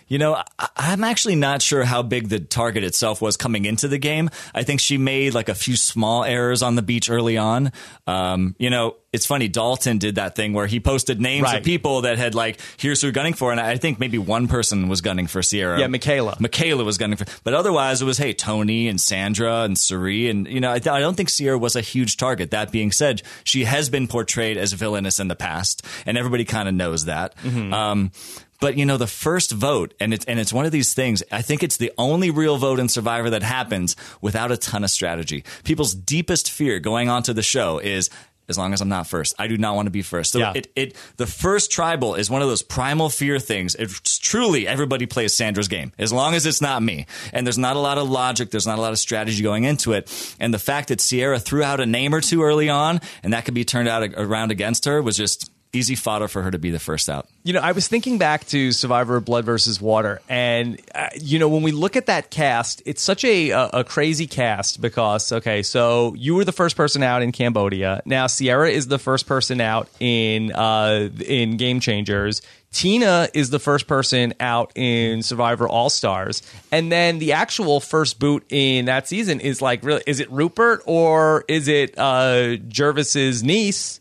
You 0.09 0.19
know, 0.19 0.35
I- 0.59 0.69
I'm 0.77 1.03
actually 1.05 1.35
not 1.35 1.63
sure 1.63 1.83
how 1.85 2.03
big 2.03 2.29
the 2.29 2.39
target 2.39 2.85
itself 2.85 3.21
was 3.21 3.37
coming 3.37 3.65
into 3.65 3.89
the 3.89 3.99
game. 3.99 4.31
I 4.55 4.63
think 4.63 4.81
she 4.81 4.99
made 4.99 5.35
like 5.35 5.49
a 5.49 5.55
few 5.55 5.75
small 5.77 6.23
errors 6.25 6.63
on 6.63 6.77
the 6.77 6.83
beach 6.83 7.11
early 7.11 7.37
on. 7.37 7.73
Um, 8.07 8.55
you 8.59 8.71
know, 8.71 8.97
it's 9.13 9.27
funny. 9.27 9.49
Dalton 9.49 9.99
did 9.99 10.17
that 10.17 10.37
thing 10.37 10.53
where 10.53 10.67
he 10.67 10.79
posted 10.79 11.21
names 11.21 11.45
Right. 11.45 11.59
of 11.59 11.65
people 11.65 12.03
that 12.03 12.19
had 12.19 12.35
like, 12.35 12.61
here's 12.77 13.01
who 13.01 13.11
gunning 13.13 13.33
for. 13.35 13.51
And 13.51 13.59
I 13.61 13.77
think 13.79 13.99
maybe 13.99 14.19
one 14.19 14.47
person 14.47 14.89
was 14.89 15.01
gunning 15.01 15.27
for 15.27 15.43
Sierra. 15.43 15.81
Yeah, 15.81 15.87
Michaela. 15.87 16.37
Michaela 16.39 16.85
was 16.85 16.99
gunning 16.99 17.17
for, 17.17 17.25
but 17.43 17.55
otherwise 17.55 18.03
it 18.03 18.05
was, 18.05 18.19
hey, 18.19 18.33
Tony 18.35 18.89
and 18.89 19.01
Sandra 19.01 19.63
and 19.63 19.75
Suri. 19.77 20.31
And, 20.31 20.47
you 20.47 20.61
know, 20.61 20.71
I, 20.71 20.79
th- 20.79 20.93
I 20.93 21.01
don't 21.01 21.17
think 21.17 21.31
Sierra 21.31 21.59
was 21.59 21.75
a 21.77 21.81
huge 21.81 22.17
target. 22.19 22.51
That 22.51 22.71
being 22.71 22.93
said, 22.93 23.23
she 23.43 23.65
has 23.65 23.89
been 23.89 24.07
portrayed 24.07 24.57
as 24.59 24.73
villainous 24.75 25.19
in 25.19 25.29
the 25.29 25.37
past, 25.37 25.85
and 26.05 26.17
everybody 26.19 26.45
kind 26.45 26.69
of 26.69 26.75
knows 26.75 27.07
that. 27.07 27.35
Um, 27.45 28.13
but 28.61 28.77
you 28.77 28.87
know, 28.87 28.97
the 28.97 29.07
first 29.07 29.53
vote, 29.53 29.95
and 30.01 30.13
it's 30.15 30.25
and 30.27 30.39
it's 30.41 30.53
one 30.53 30.67
of 30.67 30.73
these 30.73 30.95
things. 30.95 31.23
I 31.31 31.43
think 31.43 31.63
it's 31.63 31.77
the 31.77 31.93
only 31.99 32.31
real 32.31 32.57
vote 32.57 32.79
in 32.79 32.89
Survivor 32.89 33.31
that 33.31 33.43
happens 33.43 33.97
without 34.21 34.51
a 34.53 34.57
ton 34.57 34.85
of 34.85 34.91
strategy. 34.91 35.45
People's 35.65 35.95
deepest 35.95 36.51
fear 36.51 36.79
going 36.79 37.09
onto 37.09 37.33
the 37.33 37.43
show 37.43 37.79
is 37.79 38.11
as 38.49 38.57
long 38.57 38.73
as 38.73 38.81
I'm 38.81 38.89
not 38.89 39.09
first. 39.09 39.35
I 39.41 39.49
do 39.49 39.59
not 39.59 39.75
want 39.75 39.87
to 39.87 39.91
be 39.91 40.03
first. 40.03 40.31
So 40.33 40.39
Yeah. 40.39 40.53
it, 40.55 40.71
it 40.77 40.97
the 41.17 41.27
first 41.27 41.73
tribal 41.73 42.15
is 42.15 42.31
one 42.31 42.43
of 42.43 42.49
those 42.49 42.63
primal 42.63 43.09
fear 43.09 43.41
things. 43.41 43.75
It's 43.75 44.19
truly 44.19 44.69
everybody 44.69 45.05
plays 45.07 45.35
Sandra's 45.35 45.67
game 45.67 45.91
as 45.99 46.13
long 46.13 46.35
as 46.35 46.47
it's 46.47 46.61
not 46.61 46.81
me. 46.83 47.07
And 47.33 47.45
there's 47.45 47.59
not 47.59 47.75
a 47.75 47.81
lot 47.81 47.99
of 47.99 48.09
logic. 48.09 48.53
There's 48.53 48.67
not 48.67 48.79
a 48.79 48.81
lot 48.81 48.93
of 48.93 49.01
strategy 49.01 49.43
going 49.43 49.65
into 49.65 49.95
it. 49.95 50.09
And 50.39 50.55
the 50.55 50.61
fact 50.61 50.89
that 50.89 51.01
Sierra 51.01 51.41
threw 51.41 51.65
out 51.65 51.81
a 51.81 51.87
name 51.87 52.15
or 52.15 52.21
two 52.21 52.45
early 52.45 52.69
on, 52.69 53.01
and 53.25 53.33
that 53.33 53.45
could 53.47 53.55
be 53.55 53.65
turned 53.65 53.89
out 53.89 54.09
around 54.17 54.53
against 54.53 54.85
her, 54.85 55.03
was 55.03 55.17
just 55.17 55.51
easy 55.77 55.95
fodder 55.95 56.29
for 56.29 56.43
her 56.43 56.51
to 56.51 56.59
be 56.59 56.71
the 56.71 56.79
first 56.79 57.09
out. 57.09 57.29
You 57.45 57.53
know, 57.53 57.61
I 57.61 57.73
was 57.73 57.87
thinking 57.89 58.19
back 58.19 58.47
to 58.49 58.73
Survivor 58.73 59.21
Blood 59.21 59.45
versus 59.45 59.81
Water, 59.81 60.21
and 60.29 60.81
uh, 60.95 61.09
you 61.21 61.39
know, 61.39 61.49
when 61.49 61.63
we 61.63 61.73
look 61.73 61.97
at 61.97 62.07
that 62.07 62.31
cast, 62.31 62.83
it's 62.87 63.03
such 63.03 63.25
a, 63.25 63.51
a 63.51 63.71
a 63.73 63.85
crazy 63.85 64.27
cast 64.27 64.81
because 64.81 65.31
okay, 65.33 65.63
so 65.63 66.15
you 66.15 66.35
were 66.35 66.45
the 66.45 66.53
first 66.53 66.77
person 66.77 67.03
out 67.03 67.23
in 67.23 67.33
Cambodia. 67.33 68.03
Now 68.05 68.27
Sierra 68.27 68.71
is 68.71 68.89
the 68.89 68.99
first 68.99 69.27
person 69.27 69.61
out 69.61 69.89
in 70.01 70.53
uh, 70.53 71.11
in 71.27 71.57
Game 71.57 71.81
Changers. 71.81 72.43
Tina 72.73 73.29
is 73.33 73.49
the 73.49 73.59
first 73.59 73.87
person 73.87 74.35
out 74.39 74.73
in 74.75 75.23
Survivor 75.23 75.67
All 75.67 75.89
Stars, 75.89 76.43
and 76.71 76.93
then 76.93 77.19
the 77.19 77.33
actual 77.33 77.81
first 77.81 78.19
boot 78.19 78.45
in 78.51 78.85
that 78.87 79.09
season 79.09 79.41
is 79.41 79.63
like, 79.63 79.83
really, 79.83 80.03
is 80.07 80.21
it 80.21 80.31
Rupert 80.31 80.83
or 80.85 81.45
is 81.49 81.69
it 81.69 81.99
uh, 81.99 82.57
Gervase's 82.69 83.43
niece? 83.43 84.01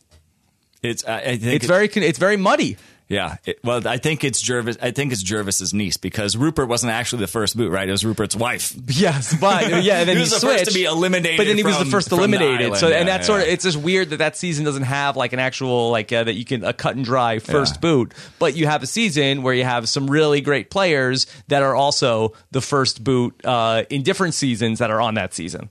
It's 0.85 1.05
I, 1.05 1.17
I 1.19 1.37
think 1.37 1.43
It's 1.55 1.65
it- 1.65 1.67
very 1.67 1.87
it's 1.87 2.19
very 2.19 2.37
muddy. 2.37 2.77
yeah. 3.07 3.37
It, 3.45 3.59
well, 3.63 3.87
I 3.87 3.97
think 3.97 4.23
it's 4.23 4.41
Gervase. 4.41 4.77
I 4.81 4.89
think 4.89 5.11
it's 5.13 5.21
Gervase's 5.23 5.73
niece 5.75 5.95
because 5.97 6.35
Rupert 6.35 6.67
wasn't 6.67 6.91
actually 6.91 7.19
the 7.19 7.27
first 7.27 7.55
boot, 7.55 7.69
right? 7.71 7.87
It 7.87 7.91
was 7.91 8.03
Rupert's 8.03 8.35
wife. 8.35 8.73
Yes, 8.87 9.35
but 9.39 9.83
yeah, 9.83 9.99
and 9.99 10.09
then 10.09 10.15
He 10.15 10.15
he, 10.15 10.19
was 10.21 10.31
the 10.31 10.39
switched. 10.39 10.59
first 10.61 10.71
to 10.71 10.73
be 10.73 10.85
eliminated 10.85 11.37
But 11.37 11.45
then 11.45 11.55
he 11.57 11.63
was 11.63 11.77
the 11.77 11.85
first 11.85 12.09
from 12.09 12.17
the 12.17 12.23
eliminated. 12.23 12.61
island. 12.67 12.77
so 12.77 12.87
and 12.87 13.07
Yeah, 13.07 13.17
that's 13.17 13.27
sort 13.27 13.41
of 13.41 13.47
it's 13.47 13.63
just 13.63 13.77
weird 13.77 14.09
that 14.09 14.17
that 14.17 14.35
season 14.37 14.65
doesn't 14.65 14.83
have 14.83 15.15
like 15.17 15.33
an 15.33 15.39
actual 15.39 15.91
like 15.91 16.11
uh, 16.11 16.23
that 16.23 16.33
you 16.33 16.45
can 16.45 16.63
a 16.63 16.73
cut 16.73 16.95
and 16.95 17.05
dry 17.05 17.37
first 17.39 17.75
Yeah. 17.75 17.81
boot, 17.81 18.13
but 18.39 18.55
you 18.55 18.65
have 18.65 18.81
a 18.81 18.87
season 18.87 19.43
where 19.43 19.53
you 19.53 19.63
have 19.65 19.87
some 19.87 20.09
really 20.09 20.41
great 20.41 20.71
players 20.71 21.27
that 21.47 21.61
are 21.61 21.75
also 21.75 22.33
the 22.51 22.61
first 22.61 23.03
boot 23.03 23.39
uh, 23.45 23.83
in 23.91 24.01
different 24.01 24.33
seasons 24.33 24.79
that 24.79 24.89
are 24.89 24.99
on 25.01 25.13
that 25.13 25.33
season. 25.35 25.69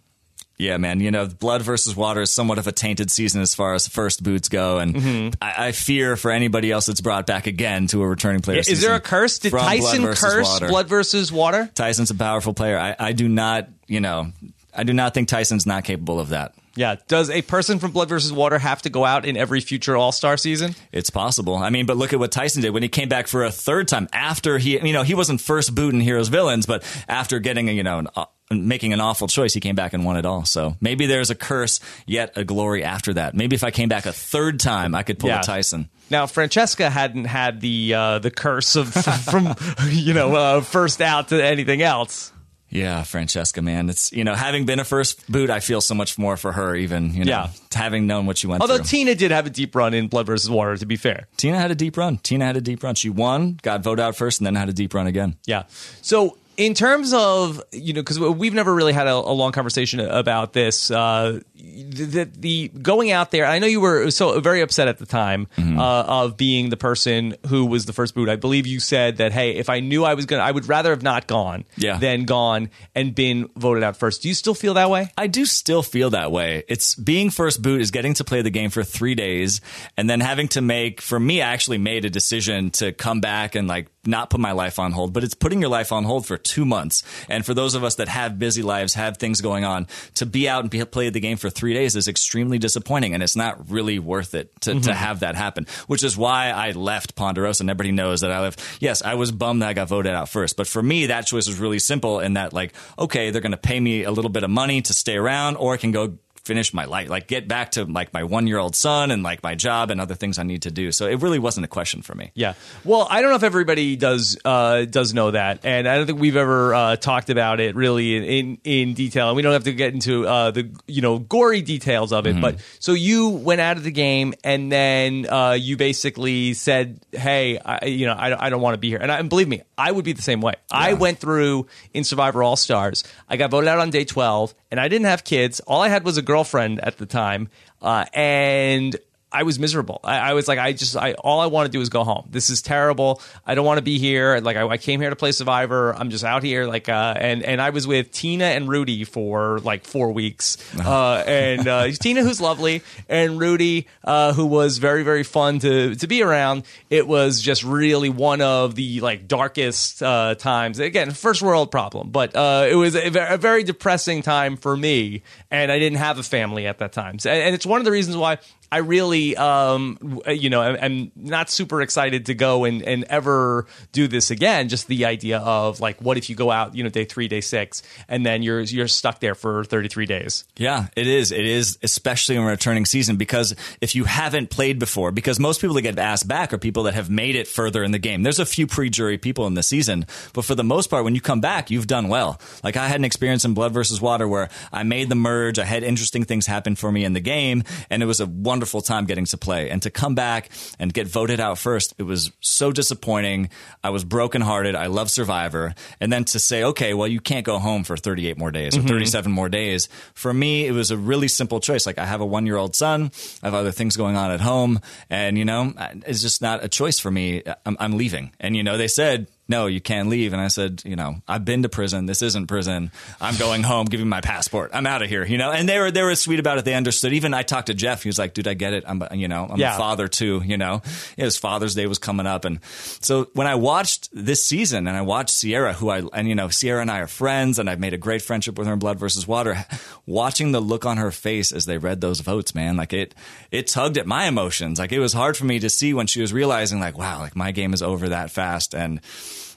Yeah, 0.56 0.76
man. 0.76 1.00
You 1.00 1.10
know, 1.10 1.26
blood 1.26 1.62
versus 1.62 1.96
water 1.96 2.22
is 2.22 2.30
somewhat 2.30 2.58
of 2.58 2.66
a 2.66 2.72
tainted 2.72 3.10
season 3.10 3.42
as 3.42 3.54
far 3.54 3.74
as 3.74 3.88
first 3.88 4.22
boots 4.22 4.48
go, 4.48 4.78
and 4.78 4.94
Mm-hmm. 4.94 5.28
I, 5.42 5.68
I 5.68 5.72
fear 5.72 6.16
for 6.16 6.30
anybody 6.30 6.70
else 6.70 6.86
that's 6.86 7.00
brought 7.00 7.26
back 7.26 7.46
again 7.48 7.88
to 7.88 8.02
a 8.02 8.06
returning 8.06 8.40
player. 8.40 8.58
Is 8.60 8.80
there 8.80 8.94
a 8.94 9.00
curse? 9.00 9.40
Did 9.40 9.50
from 9.50 9.60
Blood 9.60 9.80
Tyson 9.80 10.04
curse 10.14 10.46
Water. 10.48 10.68
blood 10.68 10.88
versus 10.88 11.32
water? 11.32 11.68
Tyson's 11.74 12.10
a 12.10 12.14
powerful 12.14 12.54
player. 12.54 12.78
I, 12.78 12.94
I 12.98 13.12
do 13.12 13.28
not, 13.28 13.68
you 13.88 14.00
know, 14.00 14.30
I 14.72 14.84
do 14.84 14.92
not 14.92 15.12
think 15.14 15.28
Tyson's 15.28 15.66
not 15.66 15.82
capable 15.84 16.20
of 16.20 16.28
that. 16.28 16.54
Yeah. 16.76 16.96
Does 17.06 17.30
a 17.30 17.40
person 17.42 17.78
from 17.78 17.92
Blood 17.92 18.08
versus 18.08 18.32
Water 18.32 18.58
have 18.58 18.82
to 18.82 18.90
go 18.90 19.04
out 19.04 19.24
in 19.26 19.36
every 19.36 19.60
future 19.60 19.96
All 19.96 20.10
Star 20.10 20.36
season? 20.36 20.74
It's 20.90 21.08
possible. 21.08 21.54
I 21.54 21.70
mean, 21.70 21.86
but 21.86 21.96
look 21.96 22.12
at 22.12 22.18
what 22.18 22.32
Tyson 22.32 22.62
did 22.62 22.70
when 22.70 22.82
he 22.82 22.88
came 22.88 23.08
back 23.08 23.28
for 23.28 23.44
a 23.44 23.50
third 23.52 23.86
time 23.86 24.08
after 24.12 24.58
he, 24.58 24.84
you 24.84 24.92
know, 24.92 25.04
he 25.04 25.14
wasn't 25.14 25.40
first 25.40 25.72
boot 25.74 25.94
in 25.94 26.00
Heroes 26.00 26.28
Villains, 26.28 26.66
but 26.66 26.82
after 27.08 27.38
getting 27.38 27.68
a, 27.68 27.72
you 27.72 27.84
know, 27.84 28.00
an, 28.00 28.08
uh, 28.16 28.24
making 28.50 28.92
an 28.92 29.00
awful 29.00 29.26
choice, 29.28 29.54
he 29.54 29.60
came 29.60 29.74
back 29.74 29.92
and 29.92 30.04
won 30.04 30.16
it 30.16 30.26
all. 30.26 30.44
So 30.44 30.76
maybe 30.80 31.06
there's 31.06 31.30
a 31.30 31.34
curse, 31.34 31.80
yet 32.06 32.32
a 32.36 32.44
glory 32.44 32.84
after 32.84 33.14
that. 33.14 33.34
Maybe 33.34 33.56
if 33.56 33.64
I 33.64 33.70
came 33.70 33.88
back 33.88 34.06
a 34.06 34.12
third 34.12 34.60
time, 34.60 34.94
I 34.94 35.02
could 35.02 35.18
pull 35.18 35.30
Yeah. 35.30 35.40
a 35.40 35.42
Tyson. 35.42 35.88
Now, 36.10 36.26
Francesca 36.26 36.90
hadn't 36.90 37.24
had 37.24 37.60
the 37.62 37.94
uh, 37.94 38.18
the 38.18 38.30
curse 38.30 38.76
of 38.76 38.92
from 39.24 39.54
you 39.88 40.12
know 40.12 40.34
uh, 40.34 40.60
first 40.60 41.00
out 41.00 41.28
to 41.28 41.42
anything 41.44 41.80
else. 41.82 42.30
Yeah, 42.70 43.04
Francesca, 43.04 43.62
man. 43.62 43.88
It's, 43.88 44.10
you 44.12 44.24
know, 44.24 44.34
having 44.34 44.66
been 44.66 44.80
a 44.80 44.84
first 44.84 45.30
boot, 45.30 45.48
I 45.48 45.60
feel 45.60 45.80
so 45.80 45.94
much 45.94 46.18
more 46.18 46.36
for 46.36 46.50
her, 46.50 46.74
even, 46.74 47.14
you 47.14 47.24
know, 47.24 47.30
Yeah. 47.30 47.48
having 47.72 48.08
known 48.08 48.26
what 48.26 48.36
she 48.36 48.48
went 48.48 48.60
through. 48.64 48.68
Although 48.72 48.82
through. 48.82 48.98
Tina 48.98 49.14
did 49.14 49.30
have 49.30 49.46
a 49.46 49.50
deep 49.50 49.76
run 49.76 49.94
in 49.94 50.08
Blood 50.08 50.26
versus 50.26 50.50
Water, 50.50 50.76
to 50.78 50.84
be 50.84 50.96
fair. 50.96 51.28
Tina 51.36 51.56
had 51.56 51.70
a 51.70 51.76
deep 51.76 51.96
run. 51.96 52.16
Tina 52.18 52.44
had 52.46 52.56
a 52.56 52.60
deep 52.60 52.82
run. 52.82 52.96
She 52.96 53.10
won, 53.10 53.60
got 53.62 53.84
voted 53.84 54.02
out 54.02 54.16
first, 54.16 54.40
and 54.40 54.46
then 54.46 54.56
had 54.56 54.68
a 54.68 54.72
deep 54.72 54.92
run 54.92 55.06
again. 55.06 55.36
Yeah. 55.46 55.64
So 56.02 56.36
in 56.56 56.74
terms 56.74 57.12
of 57.12 57.62
you 57.72 57.92
know, 57.92 58.00
because 58.00 58.18
we've 58.18 58.54
never 58.54 58.74
really 58.74 58.92
had 58.92 59.06
a, 59.06 59.14
a 59.14 59.34
long 59.34 59.52
conversation 59.52 60.00
about 60.00 60.52
this. 60.52 60.90
Uh, 60.90 61.40
the, 61.64 62.28
the 62.38 62.68
going 62.68 63.10
out 63.10 63.30
there. 63.30 63.46
I 63.46 63.58
know 63.58 63.66
you 63.66 63.80
were 63.80 64.10
so 64.10 64.40
very 64.40 64.60
upset 64.60 64.88
at 64.88 64.98
the 64.98 65.06
time 65.06 65.46
Mm-hmm. 65.56 65.78
uh, 65.78 66.02
of 66.02 66.36
being 66.36 66.70
the 66.70 66.76
person 66.76 67.36
who 67.46 67.66
was 67.66 67.86
the 67.86 67.92
first 67.92 68.14
boot. 68.14 68.28
I 68.28 68.36
believe 68.36 68.66
you 68.66 68.80
said 68.80 69.18
that 69.18 69.32
hey, 69.32 69.52
if 69.56 69.68
I 69.68 69.80
knew 69.80 70.04
I 70.04 70.14
was 70.14 70.26
gonna, 70.26 70.42
I 70.42 70.50
would 70.50 70.68
rather 70.68 70.90
have 70.90 71.02
not 71.02 71.26
gone 71.26 71.64
Yeah. 71.76 71.96
than 71.98 72.24
gone 72.24 72.70
and 72.94 73.14
been 73.14 73.48
voted 73.56 73.82
out 73.82 73.96
first. 73.96 74.22
Do 74.22 74.28
you 74.28 74.34
still 74.34 74.54
feel 74.54 74.74
that 74.74 74.90
way? 74.90 75.10
I 75.16 75.26
do 75.26 75.44
still 75.46 75.82
feel 75.82 76.10
that 76.10 76.30
way. 76.32 76.64
It's 76.68 76.94
being 76.94 77.30
first 77.30 77.62
boot 77.62 77.80
is 77.80 77.90
getting 77.90 78.14
to 78.14 78.24
play 78.24 78.42
the 78.42 78.50
game 78.50 78.70
for 78.70 78.82
three 78.84 79.14
days 79.14 79.60
and 79.96 80.08
then 80.10 80.20
having 80.20 80.48
to 80.48 80.60
make, 80.60 81.00
for 81.00 81.18
me, 81.20 81.40
I 81.42 81.52
actually 81.52 81.78
made 81.78 82.04
a 82.04 82.10
decision 82.10 82.70
to 82.72 82.92
come 82.92 83.20
back 83.20 83.54
and 83.54 83.66
like 83.68 83.88
not 84.06 84.28
put 84.28 84.38
my 84.40 84.52
life 84.52 84.78
on 84.78 84.92
hold, 84.92 85.12
but 85.14 85.24
it's 85.24 85.34
putting 85.34 85.60
your 85.60 85.70
life 85.70 85.90
on 85.92 86.04
hold 86.04 86.26
for 86.26 86.36
two 86.36 86.64
months. 86.66 87.02
And 87.28 87.44
for 87.46 87.54
those 87.54 87.74
of 87.74 87.82
us 87.84 87.94
that 87.94 88.08
have 88.08 88.38
busy 88.38 88.62
lives, 88.62 88.94
have 88.94 89.16
things 89.16 89.40
going 89.40 89.64
on, 89.64 89.86
to 90.16 90.26
be 90.26 90.46
out 90.48 90.60
and 90.62 90.70
be, 90.70 90.84
play 90.84 91.08
the 91.08 91.20
game 91.20 91.38
for 91.38 91.48
three 91.54 91.74
days 91.74 91.96
is 91.96 92.08
extremely 92.08 92.58
disappointing. 92.58 93.14
And 93.14 93.22
it's 93.22 93.36
not 93.36 93.70
really 93.70 93.98
worth 93.98 94.34
it 94.34 94.50
to, 94.62 94.74
to 94.74 94.78
mm-hmm. 94.80 94.90
have 94.90 95.20
that 95.20 95.34
happen, 95.34 95.66
which 95.86 96.02
is 96.04 96.16
why 96.16 96.50
I 96.50 96.72
left 96.72 97.14
Ponderosa. 97.14 97.62
And 97.62 97.70
everybody 97.70 97.92
knows 97.92 98.20
that 98.22 98.30
I 98.30 98.40
left. 98.40 98.62
Yes, 98.80 99.02
I 99.02 99.14
was 99.14 99.32
bummed 99.32 99.62
that 99.62 99.68
I 99.68 99.72
got 99.72 99.88
voted 99.88 100.12
out 100.12 100.28
first. 100.28 100.56
But 100.56 100.66
for 100.66 100.82
me, 100.82 101.06
that 101.06 101.26
choice 101.26 101.46
was 101.46 101.58
really 101.58 101.78
simple 101.78 102.20
in 102.20 102.34
that, 102.34 102.52
like, 102.52 102.74
okay, 102.98 103.30
they're 103.30 103.40
going 103.40 103.52
to 103.52 103.58
pay 103.58 103.78
me 103.78 104.04
a 104.04 104.10
little 104.10 104.30
bit 104.30 104.44
of 104.44 104.50
money 104.50 104.82
to 104.82 104.92
stay 104.92 105.16
around, 105.16 105.56
or 105.56 105.74
I 105.74 105.76
can 105.76 105.92
go 105.92 106.18
finish 106.44 106.74
my 106.74 106.84
life, 106.84 107.08
like 107.08 107.26
get 107.26 107.48
back 107.48 107.72
to 107.72 107.84
like 107.84 108.12
my 108.12 108.22
one 108.22 108.46
year 108.46 108.58
old 108.58 108.76
son 108.76 109.10
and 109.10 109.22
like 109.22 109.42
my 109.42 109.54
job 109.54 109.90
and 109.90 110.00
other 110.00 110.14
things 110.14 110.38
I 110.38 110.42
need 110.42 110.62
to 110.62 110.70
do. 110.70 110.92
So 110.92 111.06
it 111.06 111.22
really 111.22 111.38
wasn't 111.38 111.64
a 111.64 111.68
question 111.68 112.02
for 112.02 112.14
me. 112.14 112.32
Yeah. 112.34 112.54
Well, 112.84 113.06
I 113.10 113.22
don't 113.22 113.30
know 113.30 113.36
if 113.36 113.42
everybody 113.42 113.96
does 113.96 114.36
uh, 114.44 114.84
does 114.84 115.14
know 115.14 115.30
that, 115.30 115.60
and 115.64 115.88
I 115.88 115.96
don't 115.96 116.06
think 116.06 116.20
we've 116.20 116.36
ever 116.36 116.74
uh, 116.74 116.96
talked 116.96 117.30
about 117.30 117.60
it 117.60 117.74
really 117.74 118.16
in, 118.16 118.24
in 118.24 118.58
in 118.64 118.94
detail. 118.94 119.28
And 119.28 119.36
we 119.36 119.42
don't 119.42 119.52
have 119.52 119.64
to 119.64 119.72
get 119.72 119.94
into 119.94 120.26
uh, 120.26 120.50
the 120.50 120.70
you 120.86 121.02
know 121.02 121.18
gory 121.18 121.62
details 121.62 122.12
of 122.12 122.26
it. 122.26 122.40
But 122.40 122.60
so 122.78 122.92
you 122.92 123.30
went 123.30 123.60
out 123.60 123.76
of 123.76 123.84
the 123.84 123.90
game, 123.90 124.34
and 124.42 124.70
then 124.70 125.26
uh, 125.28 125.52
you 125.52 125.76
basically 125.76 126.54
said, 126.54 127.00
"Hey, 127.12 127.58
I, 127.58 127.86
you 127.86 128.06
know, 128.06 128.12
I, 128.12 128.46
I 128.46 128.50
don't 128.50 128.60
want 128.60 128.74
to 128.74 128.78
be 128.78 128.88
here." 128.88 128.98
And, 128.98 129.10
I, 129.10 129.18
and 129.18 129.30
believe 129.30 129.48
me, 129.48 129.62
I 129.78 129.90
would 129.90 130.04
be 130.04 130.12
the 130.12 130.22
same 130.22 130.40
way. 130.40 130.54
I 130.70 130.94
went 130.94 131.18
through 131.18 131.66
in 131.92 132.04
Survivor 132.04 132.42
All 132.42 132.56
Stars. 132.56 133.04
I 133.28 133.36
got 133.36 133.50
voted 133.50 133.68
out 133.68 133.78
on 133.78 133.90
day 133.90 134.04
twelve, 134.04 134.54
and 134.74 134.80
I 134.80 134.88
didn't 134.88 135.06
have 135.06 135.22
kids. 135.22 135.60
All 135.60 135.82
I 135.82 135.88
had 135.88 136.02
was 136.02 136.16
a 136.16 136.22
girlfriend 136.22 136.80
at 136.80 136.98
the 136.98 137.06
time, 137.06 137.48
uh, 137.80 138.06
and 138.12 138.96
I 139.34 139.42
was 139.42 139.58
miserable. 139.58 140.00
I, 140.04 140.18
I 140.18 140.32
was 140.34 140.46
like, 140.46 140.60
I 140.60 140.72
just, 140.72 140.96
I 140.96 141.14
all 141.14 141.40
I 141.40 141.46
want 141.46 141.66
to 141.66 141.72
do 141.72 141.80
is 141.80 141.88
go 141.88 142.04
home. 142.04 142.28
This 142.30 142.50
is 142.50 142.62
terrible. 142.62 143.20
I 143.44 143.56
don't 143.56 143.66
want 143.66 143.78
to 143.78 143.82
be 143.82 143.98
here. 143.98 144.38
Like, 144.38 144.56
I, 144.56 144.66
I 144.66 144.78
came 144.78 145.00
here 145.00 145.10
to 145.10 145.16
play 145.16 145.32
Survivor. 145.32 145.92
I'm 145.94 146.10
just 146.10 146.24
out 146.24 146.44
here, 146.44 146.66
like, 146.66 146.88
uh, 146.88 147.14
and 147.16 147.42
and 147.42 147.60
I 147.60 147.70
was 147.70 147.86
with 147.86 148.12
Tina 148.12 148.44
and 148.44 148.68
Rudy 148.68 149.02
for 149.02 149.58
like 149.60 149.84
four 149.84 150.12
weeks. 150.12 150.56
Uh, 150.84 151.24
and 151.26 151.66
uh, 151.66 151.90
Tina, 151.92 152.22
who's 152.22 152.42
lovely, 152.42 152.82
and 153.08 153.40
Rudy, 153.40 153.86
uh, 154.04 154.34
who 154.34 154.44
was 154.44 154.76
very 154.78 155.02
very 155.02 155.22
fun 155.22 155.58
to 155.60 155.94
to 155.94 156.06
be 156.06 156.22
around. 156.22 156.64
It 156.90 157.08
was 157.08 157.40
just 157.40 157.64
really 157.64 158.10
one 158.10 158.42
of 158.42 158.74
the 158.74 159.00
like 159.00 159.26
darkest 159.26 160.02
uh, 160.02 160.34
times. 160.34 160.78
Again, 160.78 161.10
first 161.12 161.40
world 161.40 161.70
problem, 161.70 162.10
but 162.10 162.36
uh, 162.36 162.66
it 162.68 162.74
was 162.74 162.94
a, 162.94 163.34
a 163.34 163.38
very 163.38 163.64
depressing 163.64 164.20
time 164.20 164.56
for 164.56 164.76
me, 164.76 165.22
and 165.50 165.72
I 165.72 165.78
didn't 165.78 165.98
have 165.98 166.18
a 166.18 166.22
family 166.22 166.66
at 166.66 166.78
that 166.78 166.92
time. 166.92 167.18
So, 167.18 167.30
and 167.30 167.54
it's 167.54 167.66
one 167.66 167.80
of 167.80 167.86
the 167.86 167.92
reasons 167.92 168.16
why 168.16 168.38
I 168.74 168.78
really, 168.78 169.36
um, 169.36 170.20
you 170.26 170.50
know, 170.50 170.60
am, 170.60 170.76
am 170.80 171.12
not 171.14 171.48
super 171.48 171.80
excited 171.80 172.26
to 172.26 172.34
go 172.34 172.64
and, 172.64 172.82
and 172.82 173.04
ever 173.04 173.68
do 173.92 174.08
this 174.08 174.32
again. 174.32 174.68
Just 174.68 174.88
the 174.88 175.04
idea 175.04 175.38
of 175.38 175.78
like, 175.78 176.02
what 176.02 176.18
if 176.18 176.28
you 176.28 176.34
go 176.34 176.50
out, 176.50 176.74
you 176.74 176.82
know, 176.82 176.90
day 176.90 177.04
three, 177.04 177.28
day 177.28 177.40
six, 177.40 177.84
and 178.08 178.26
then 178.26 178.42
you're 178.42 178.62
you're 178.62 178.88
stuck 178.88 179.20
there 179.20 179.36
for 179.36 179.62
33 179.62 180.06
days. 180.06 180.44
Yeah, 180.56 180.88
it 180.96 181.06
is. 181.06 181.30
It 181.30 181.46
is, 181.46 181.78
especially 181.84 182.34
in 182.34 182.42
a 182.42 182.46
returning 182.46 182.84
season, 182.84 183.14
because 183.14 183.54
if 183.80 183.94
you 183.94 184.02
haven't 184.06 184.50
played 184.50 184.80
before, 184.80 185.12
because 185.12 185.38
most 185.38 185.60
people 185.60 185.74
that 185.74 185.82
get 185.82 185.96
asked 185.96 186.26
back 186.26 186.52
are 186.52 186.58
people 186.58 186.82
that 186.82 186.94
have 186.94 187.08
made 187.08 187.36
it 187.36 187.46
further 187.46 187.84
in 187.84 187.92
the 187.92 188.00
game. 188.00 188.24
There's 188.24 188.40
a 188.40 188.46
few 188.46 188.66
pre 188.66 188.90
jury 188.90 189.18
people 189.18 189.46
in 189.46 189.54
the 189.54 189.62
season, 189.62 190.04
but 190.32 190.44
for 190.44 190.56
the 190.56 190.64
most 190.64 190.90
part, 190.90 191.04
when 191.04 191.14
you 191.14 191.20
come 191.20 191.40
back, 191.40 191.70
you've 191.70 191.86
done 191.86 192.08
well. 192.08 192.40
Like 192.64 192.76
I 192.76 192.88
had 192.88 192.98
an 193.00 193.04
experience 193.04 193.44
in 193.44 193.54
Blood 193.54 193.72
versus 193.72 194.00
Water 194.00 194.26
where 194.26 194.48
I 194.72 194.82
made 194.82 195.10
the 195.10 195.14
merge, 195.14 195.60
I 195.60 195.64
had 195.64 195.84
interesting 195.84 196.24
things 196.24 196.48
happen 196.48 196.74
for 196.74 196.90
me 196.90 197.04
in 197.04 197.12
the 197.12 197.20
game, 197.20 197.62
and 197.88 198.02
it 198.02 198.06
was 198.06 198.18
a 198.18 198.26
wonderful 198.26 198.63
time 198.82 199.04
getting 199.04 199.24
to 199.26 199.38
play. 199.38 199.70
And 199.70 199.82
to 199.82 199.90
come 199.90 200.14
back 200.14 200.50
and 200.78 200.92
get 200.92 201.06
voted 201.06 201.40
out 201.40 201.58
first, 201.58 201.94
it 201.98 202.02
was 202.02 202.32
so 202.40 202.72
disappointing. 202.72 203.50
I 203.82 203.90
was 203.90 204.04
brokenhearted. 204.04 204.74
I 204.74 204.86
love 204.86 205.10
Survivor. 205.10 205.74
And 206.00 206.12
then 206.12 206.24
to 206.26 206.38
say, 206.38 206.64
okay, 206.64 206.94
well, 206.94 207.08
you 207.08 207.20
can't 207.20 207.44
go 207.44 207.58
home 207.58 207.84
for 207.84 207.96
38 207.96 208.38
more 208.38 208.50
days 208.50 208.76
or 208.76 208.80
mm-hmm. 208.80 208.88
37 208.88 209.32
more 209.32 209.48
days. 209.48 209.88
For 210.14 210.32
me, 210.32 210.66
it 210.66 210.72
was 210.72 210.90
a 210.90 210.96
really 210.96 211.28
simple 211.28 211.60
choice. 211.60 211.86
Like 211.86 211.98
I 211.98 212.06
have 212.06 212.20
a 212.20 212.26
one 212.26 212.46
year 212.46 212.56
old 212.56 212.74
son. 212.74 213.10
I 213.42 213.46
have 213.46 213.54
other 213.54 213.72
things 213.72 213.96
going 213.96 214.16
on 214.16 214.30
at 214.30 214.40
home. 214.40 214.80
And, 215.10 215.38
you 215.38 215.44
know, 215.44 215.72
it's 216.06 216.22
just 216.22 216.42
not 216.42 216.64
a 216.64 216.68
choice 216.68 216.98
for 216.98 217.10
me. 217.10 217.42
I'm, 217.66 217.76
I'm 217.80 217.96
leaving. 217.96 218.32
And, 218.40 218.56
you 218.56 218.62
know, 218.62 218.76
they 218.76 218.88
said, 218.88 219.26
no, 219.46 219.66
you 219.66 219.80
can't 219.80 220.08
leave. 220.08 220.32
And 220.32 220.40
I 220.40 220.48
said, 220.48 220.82
you 220.86 220.96
know, 220.96 221.16
I've 221.28 221.44
been 221.44 221.62
to 221.64 221.68
prison. 221.68 222.06
This 222.06 222.22
isn't 222.22 222.46
prison. 222.46 222.90
I'm 223.20 223.36
going 223.36 223.62
home. 223.62 223.84
Give 223.86 224.00
me 224.00 224.06
my 224.06 224.20
passport. 224.22 224.70
I'm 224.72 224.86
out 224.86 225.02
of 225.02 225.08
here. 225.08 225.24
You 225.24 225.36
know, 225.38 225.50
and 225.52 225.68
they 225.68 225.78
were 225.78 225.90
they 225.90 226.02
were 226.02 226.14
sweet 226.14 226.38
about 226.40 226.58
it. 226.58 226.64
They 226.64 226.74
understood. 226.74 227.12
Even 227.12 227.34
I 227.34 227.42
talked 227.42 227.66
to 227.66 227.74
Jeff. 227.74 228.02
He 228.02 228.08
was 228.08 228.18
like, 228.18 228.32
dude, 228.34 228.48
I 228.48 228.54
get 228.54 228.72
it. 228.72 228.84
I'm 228.86 229.02
you 229.12 229.28
know, 229.28 229.46
I'm 229.50 229.58
Yeah. 229.60 229.74
a 229.74 229.78
father 229.78 230.08
too. 230.08 230.42
You 230.44 230.56
know, 230.56 230.82
his 231.16 231.36
Father's 231.36 231.74
Day 231.74 231.86
was 231.86 231.98
coming 231.98 232.26
up, 232.26 232.44
and 232.44 232.60
so 232.64 233.28
when 233.34 233.46
I 233.46 233.54
watched 233.56 234.08
this 234.12 234.46
season 234.46 234.86
and 234.86 234.96
I 234.96 235.02
watched 235.02 235.30
Sierra, 235.30 235.72
who 235.74 235.90
I 235.90 236.02
and 236.12 236.28
you 236.28 236.34
know, 236.34 236.48
Sierra 236.48 236.80
and 236.80 236.90
I 236.90 237.00
are 237.00 237.06
friends, 237.06 237.58
and 237.58 237.68
I've 237.68 237.80
made 237.80 237.92
a 237.94 237.98
great 237.98 238.22
friendship 238.22 238.56
with 238.58 238.66
her 238.66 238.72
in 238.72 238.78
Blood 238.78 238.98
versus 238.98 239.26
Water. 239.28 239.64
Watching 240.06 240.52
the 240.52 240.60
look 240.60 240.84
on 240.86 240.96
her 240.96 241.10
face 241.10 241.52
as 241.52 241.66
they 241.66 241.78
read 241.78 242.00
those 242.00 242.20
votes, 242.20 242.54
man, 242.54 242.76
like 242.76 242.92
it 242.92 243.14
it 243.50 243.66
tugged 243.66 243.98
at 243.98 244.06
my 244.06 244.26
emotions. 244.26 244.78
Like 244.78 244.92
it 244.92 244.98
was 245.00 245.12
hard 245.12 245.36
for 245.36 245.44
me 245.44 245.58
to 245.60 245.68
see 245.70 245.92
when 245.94 246.06
she 246.06 246.20
was 246.20 246.32
realizing, 246.32 246.80
like, 246.80 246.96
wow, 246.98 247.18
like 247.20 247.36
my 247.36 247.50
game 247.52 247.72
is 247.74 247.82
over 247.82 248.08
that 248.08 248.30
fast, 248.30 248.74
and 248.74 249.00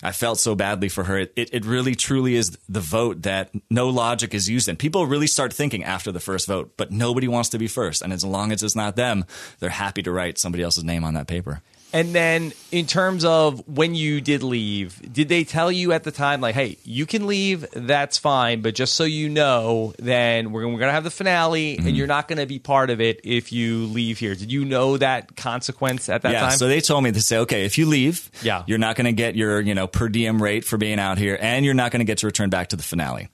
I 0.03 0.11
felt 0.11 0.39
so 0.39 0.55
badly 0.55 0.89
for 0.89 1.05
her. 1.05 1.17
It, 1.19 1.33
it, 1.35 1.65
really 1.65 1.95
truly 1.95 2.35
is 2.35 2.57
the 2.69 2.79
vote 2.79 3.23
that 3.23 3.51
no 3.69 3.89
logic 3.89 4.33
is 4.33 4.49
used 4.49 4.69
in. 4.69 4.75
People 4.75 5.07
really 5.07 5.27
start 5.27 5.53
thinking 5.53 5.83
after 5.83 6.11
the 6.11 6.19
first 6.19 6.47
vote, 6.47 6.73
but 6.77 6.91
nobody 6.91 7.27
wants 7.27 7.49
to 7.49 7.57
be 7.57 7.67
first. 7.67 8.01
And 8.01 8.13
as 8.13 8.23
long 8.23 8.51
as 8.51 8.63
it's 8.63 8.75
not 8.75 8.95
them, 8.95 9.25
they're 9.59 9.69
happy 9.69 10.03
to 10.03 10.11
write 10.11 10.37
somebody 10.37 10.63
else's 10.63 10.83
name 10.83 11.03
on 11.03 11.13
that 11.15 11.27
paper. 11.27 11.61
And 11.97 12.13
then, 12.13 12.53
in 12.71 12.85
terms 12.85 13.25
of 13.25 13.67
when 13.67 13.95
you 13.95 14.21
did 14.21 14.43
leave, 14.43 15.01
did 15.11 15.29
they 15.29 15.43
tell 15.43 15.71
you 15.71 15.93
at 15.93 16.03
the 16.03 16.11
time, 16.11 16.41
like, 16.41 16.53
"Hey, 16.53 16.77
you 16.83 17.07
can 17.07 17.25
leave, 17.25 17.65
that's 17.73 18.19
fine, 18.19 18.61
but 18.61 18.75
just 18.75 18.93
so 18.93 19.03
you 19.03 19.29
know, 19.29 19.95
then 19.97 20.51
we're, 20.51 20.61
we're 20.67 20.77
going 20.77 20.89
to 20.89 20.91
have 20.91 21.03
the 21.03 21.09
finale, 21.09 21.75
Mm-hmm. 21.77 21.87
and 21.87 21.97
you're 21.97 22.05
not 22.05 22.27
going 22.27 22.37
to 22.37 22.45
be 22.45 22.59
part 22.59 22.91
of 22.91 23.01
it 23.01 23.19
if 23.23 23.51
you 23.51 23.85
leave 23.87 24.19
here." 24.19 24.35
Did 24.35 24.51
you 24.51 24.63
know 24.63 24.97
that 24.97 25.35
consequence 25.35 26.07
at 26.07 26.21
that 26.21 26.33
yeah, 26.33 26.41
time? 26.41 26.51
so 26.51 26.67
they 26.67 26.81
told 26.81 27.03
me 27.03 27.11
to 27.11 27.21
say, 27.21 27.39
okay, 27.39 27.65
if 27.65 27.79
you 27.79 27.87
leave, 27.87 28.29
Yeah. 28.43 28.63
you're 28.67 28.77
not 28.77 28.95
going 28.95 29.05
to 29.05 29.11
get 29.23 29.35
your 29.35 29.59
you 29.59 29.73
know 29.73 29.87
per 29.87 30.07
diem 30.07 30.39
rate 30.43 30.65
for 30.65 30.77
being 30.77 30.99
out 30.99 31.17
here, 31.17 31.35
and 31.41 31.65
you're 31.65 31.73
not 31.73 31.91
going 31.91 32.01
to 32.01 32.05
get 32.05 32.19
to 32.19 32.27
return 32.27 32.51
back 32.51 32.67
to 32.69 32.75
the 32.75 32.83
finale. 32.83 33.29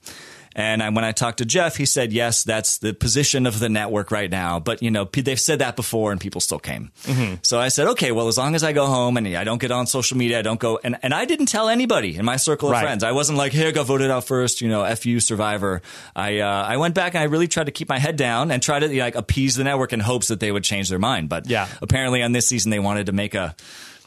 And 0.54 0.82
I, 0.82 0.88
when 0.90 1.04
I 1.04 1.12
talked 1.12 1.38
to 1.38 1.44
Jeff, 1.44 1.76
he 1.76 1.84
said, 1.84 2.12
yes, 2.12 2.44
that's 2.44 2.78
the 2.78 2.94
position 2.94 3.46
of 3.46 3.58
the 3.58 3.68
network 3.68 4.10
right 4.10 4.30
now. 4.30 4.60
But, 4.60 4.82
you 4.82 4.90
know, 4.90 5.04
they've 5.04 5.38
said 5.40 5.58
that 5.58 5.74
before 5.74 6.12
and 6.12 6.20
people 6.20 6.40
still 6.40 6.58
came. 6.60 6.92
Mm-hmm. 7.02 7.34
So 7.42 7.58
I 7.58 7.68
said, 7.68 7.88
okay, 7.88 8.12
well, 8.12 8.28
as 8.28 8.38
long 8.38 8.54
as 8.54 8.62
I 8.62 8.72
go 8.72 8.86
home 8.86 9.16
and 9.16 9.26
I 9.28 9.42
don't 9.44 9.60
get 9.60 9.72
on 9.72 9.86
social 9.88 10.16
media, 10.16 10.38
I 10.38 10.42
don't 10.42 10.60
go, 10.60 10.78
and, 10.84 10.96
and 11.02 11.12
I 11.12 11.24
didn't 11.24 11.46
tell 11.46 11.68
anybody 11.68 12.16
in 12.16 12.24
my 12.24 12.36
circle 12.36 12.68
of 12.68 12.72
Right. 12.74 12.82
friends. 12.84 13.02
I 13.02 13.12
wasn't 13.12 13.36
like, 13.38 13.52
hey, 13.52 13.66
I 13.68 13.70
got 13.72 13.86
voted 13.86 14.10
out 14.10 14.24
first, 14.24 14.60
you 14.60 14.68
know, 14.68 14.84
FU 14.94 15.18
Survivor. 15.20 15.82
I, 16.14 16.38
uh, 16.38 16.64
I 16.68 16.76
went 16.76 16.94
back 16.94 17.14
and 17.14 17.22
I 17.22 17.24
really 17.24 17.48
tried 17.48 17.64
to 17.66 17.72
keep 17.72 17.88
my 17.88 17.98
head 17.98 18.16
down 18.16 18.50
and 18.50 18.62
try 18.62 18.78
to 18.78 18.88
like 19.00 19.16
appease 19.16 19.56
the 19.56 19.64
network 19.64 19.92
in 19.92 20.00
hopes 20.00 20.28
that 20.28 20.38
they 20.40 20.52
would 20.52 20.64
change 20.64 20.88
their 20.88 20.98
mind. 21.00 21.28
But 21.28 21.48
Yeah. 21.48 21.66
apparently 21.82 22.22
on 22.22 22.32
this 22.32 22.46
season, 22.46 22.70
they 22.70 22.78
wanted 22.78 23.06
to 23.06 23.12
make 23.12 23.34
a, 23.34 23.56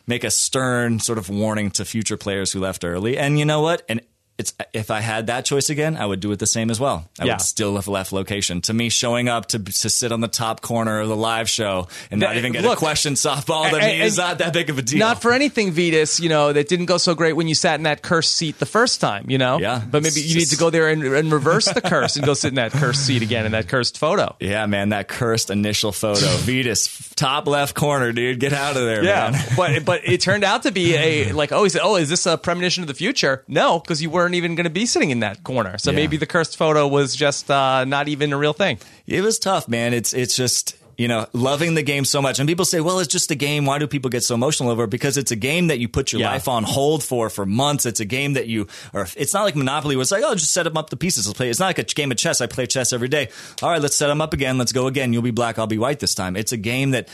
make 0.08 0.24
a 0.24 0.32
stern 0.32 1.00
sort 1.00 1.18
of 1.18 1.30
warning 1.30 1.72
to 1.72 1.84
future 1.84 2.16
players 2.16 2.54
who 2.54 2.62
left 2.62 2.86
early. 2.86 3.18
And 3.18 3.38
you 3.38 3.44
know 3.44 3.60
what? 3.62 3.82
And 3.90 4.00
it's 4.38 4.54
if 4.74 4.92
I 4.92 5.00
had 5.02 5.28
that 5.28 5.46
choice 5.46 5.70
again, 5.70 5.98
I 5.98 6.06
would 6.06 6.20
do 6.20 6.32
it 6.32 6.40
the 6.40 6.46
same 6.48 6.70
as 6.70 6.80
well. 6.80 7.10
I 7.20 7.26
Yeah. 7.26 7.34
would 7.34 7.42
still 7.42 7.76
have 7.76 7.88
left 7.88 8.12
location. 8.12 8.62
To 8.62 8.74
me, 8.74 8.90
showing 8.90 9.28
up 9.30 9.48
to 9.48 9.60
to 9.60 9.90
sit 9.90 10.12
on 10.12 10.22
the 10.22 10.28
top 10.28 10.62
corner 10.62 11.00
of 11.00 11.10
the 11.10 11.16
live 11.16 11.50
show 11.50 11.88
and 12.12 12.20
not 12.20 12.30
That- 12.30 12.38
even 12.38 12.52
get 12.52 12.64
look, 12.64 12.78
a 12.78 12.80
question 12.80 13.14
softball 13.16 13.70
to 13.70 13.78
me 13.78 14.02
is 14.02 14.18
not 14.18 14.38
that 14.40 14.54
big 14.54 14.70
of 14.70 14.78
a 14.78 14.82
deal. 14.82 15.00
Not 15.00 15.22
for 15.22 15.32
anything, 15.34 15.74
Vytas. 15.74 16.20
You 16.20 16.30
know 16.30 16.54
that 16.54 16.68
didn't 16.70 16.86
go 16.86 16.98
so 16.98 17.16
great 17.16 17.34
when 17.34 17.48
you 17.48 17.56
sat 17.56 17.76
in 17.80 17.84
that 17.84 18.02
cursed 18.02 18.36
seat 18.36 18.60
the 18.60 18.66
first 18.66 19.02
time. 19.02 19.26
You 19.30 19.38
know, 19.38 19.60
Yeah. 19.60 19.82
But 19.90 20.04
maybe 20.04 20.22
you 20.22 20.36
need 20.38 20.50
to 20.50 20.58
go 20.58 20.70
there 20.70 20.88
and, 20.90 21.04
and 21.04 21.32
reverse 21.32 21.66
the 21.66 21.82
curse 21.82 22.16
and 22.16 22.26
go 22.26 22.34
sit 22.34 22.50
in 22.50 22.56
that 22.56 22.72
cursed 22.72 23.06
seat 23.06 23.22
again 23.24 23.46
in 23.46 23.54
that 23.54 23.68
cursed 23.68 23.98
photo. 23.98 24.36
yeah, 24.40 24.66
man, 24.68 24.90
that 24.90 25.08
cursed 25.08 25.50
initial 25.50 25.92
photo, 25.92 26.26
Vytas, 26.46 27.14
top 27.16 27.48
left 27.48 27.76
corner, 27.76 28.12
dude, 28.12 28.40
get 28.40 28.54
out 28.54 28.78
of 28.78 28.84
there, 28.84 29.04
Yeah, 29.04 29.32
man. 29.32 29.44
but 29.58 29.86
but 29.86 30.02
it 30.06 30.22
turned 30.22 30.44
out 30.44 30.64
to 30.64 30.72
be 30.72 30.96
a 30.96 31.32
like 31.32 31.52
oh 31.52 31.64
he 31.64 31.70
said 31.70 31.82
oh 31.84 31.96
is 31.96 32.10
this 32.10 32.26
a 32.26 32.38
premonition 32.38 32.84
of 32.84 32.88
the 32.88 32.94
future? 32.94 33.44
No, 33.48 33.80
because 33.80 34.02
you 34.02 34.10
weren't 34.28 34.36
even 34.36 34.56
going 34.56 34.66
to 34.66 34.70
be 34.70 34.86
sitting 34.86 35.10
in 35.10 35.22
that 35.22 35.44
corner. 35.44 35.78
So 35.78 35.92
Yeah. 35.92 35.98
maybe 35.98 36.18
the 36.18 36.26
cursed 36.26 36.58
photo 36.58 36.88
was 36.88 37.16
just 37.16 37.50
uh, 37.50 37.86
not 37.86 38.08
even 38.10 38.34
a 38.34 38.38
real 38.38 38.54
thing. 38.54 38.78
It 39.08 39.22
was 39.22 39.40
tough, 39.40 39.68
man. 39.68 39.94
It's 39.94 40.14
it's 40.14 40.36
just 40.36 40.76
you 41.00 41.08
know, 41.08 41.28
loving 41.32 41.76
the 41.76 41.84
game 41.84 42.04
so 42.06 42.24
much. 42.24 42.40
And 42.40 42.48
people 42.50 42.66
say, 42.66 42.80
well, 42.82 42.98
it's 42.98 43.08
just 43.14 43.30
a 43.30 43.36
game. 43.36 43.68
Why 43.68 43.78
do 43.78 43.86
people 43.86 44.10
get 44.10 44.24
so 44.24 44.34
emotional 44.34 44.72
over 44.72 44.86
it? 44.86 44.90
Because 44.90 45.16
it's 45.16 45.30
a 45.30 45.36
game 45.36 45.68
that 45.68 45.78
you 45.78 45.88
put 45.88 46.12
your 46.12 46.22
Yeah. 46.22 46.32
life 46.32 46.48
on 46.48 46.64
hold 46.64 47.04
for 47.04 47.30
for 47.30 47.46
months. 47.46 47.86
It's 47.86 48.00
a 48.00 48.06
game 48.06 48.34
that 48.34 48.48
you, 48.48 48.66
or 48.96 49.08
it's 49.16 49.32
not 49.32 49.44
like 49.44 49.56
Monopoly 49.56 49.96
where 49.96 50.02
it's 50.02 50.12
like, 50.12 50.24
oh, 50.26 50.34
just 50.34 50.52
set 50.52 50.64
them 50.64 50.76
up 50.76 50.90
the 50.90 50.98
pieces. 50.98 51.28
Let's 51.28 51.38
play. 51.38 51.52
It's 51.52 51.60
not 51.60 51.68
like 51.68 51.78
a 51.78 51.84
game 51.84 52.10
of 52.12 52.18
chess. 52.18 52.42
I 52.42 52.48
play 52.48 52.66
chess 52.66 52.94
every 52.94 53.10
day. 53.10 53.30
All 53.62 53.70
right, 53.70 53.80
let's 53.80 53.96
set 53.96 54.08
them 54.08 54.22
up 54.22 54.34
again. 54.34 54.58
Let's 54.58 54.72
go 54.72 54.88
again. 54.88 55.14
You'll 55.14 55.22
be 55.22 55.30
black. 55.30 55.60
I'll 55.60 55.68
be 55.68 55.78
white 55.78 56.00
this 56.00 56.16
time. 56.16 56.36
It's 56.36 56.52
a 56.52 56.58
game 56.58 56.90
that 56.92 57.10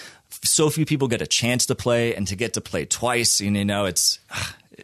so 0.45 0.69
few 0.69 0.85
people 0.85 1.09
get 1.09 1.21
a 1.21 1.27
chance 1.27 1.65
to 1.65 1.75
play 1.75 2.15
and 2.15 2.25
to 2.27 2.37
get 2.37 2.53
to 2.53 2.61
play 2.61 2.85
twice. 2.85 3.41
And, 3.41 3.57
you 3.57 3.65
know, 3.65 3.83
it's, 3.83 4.17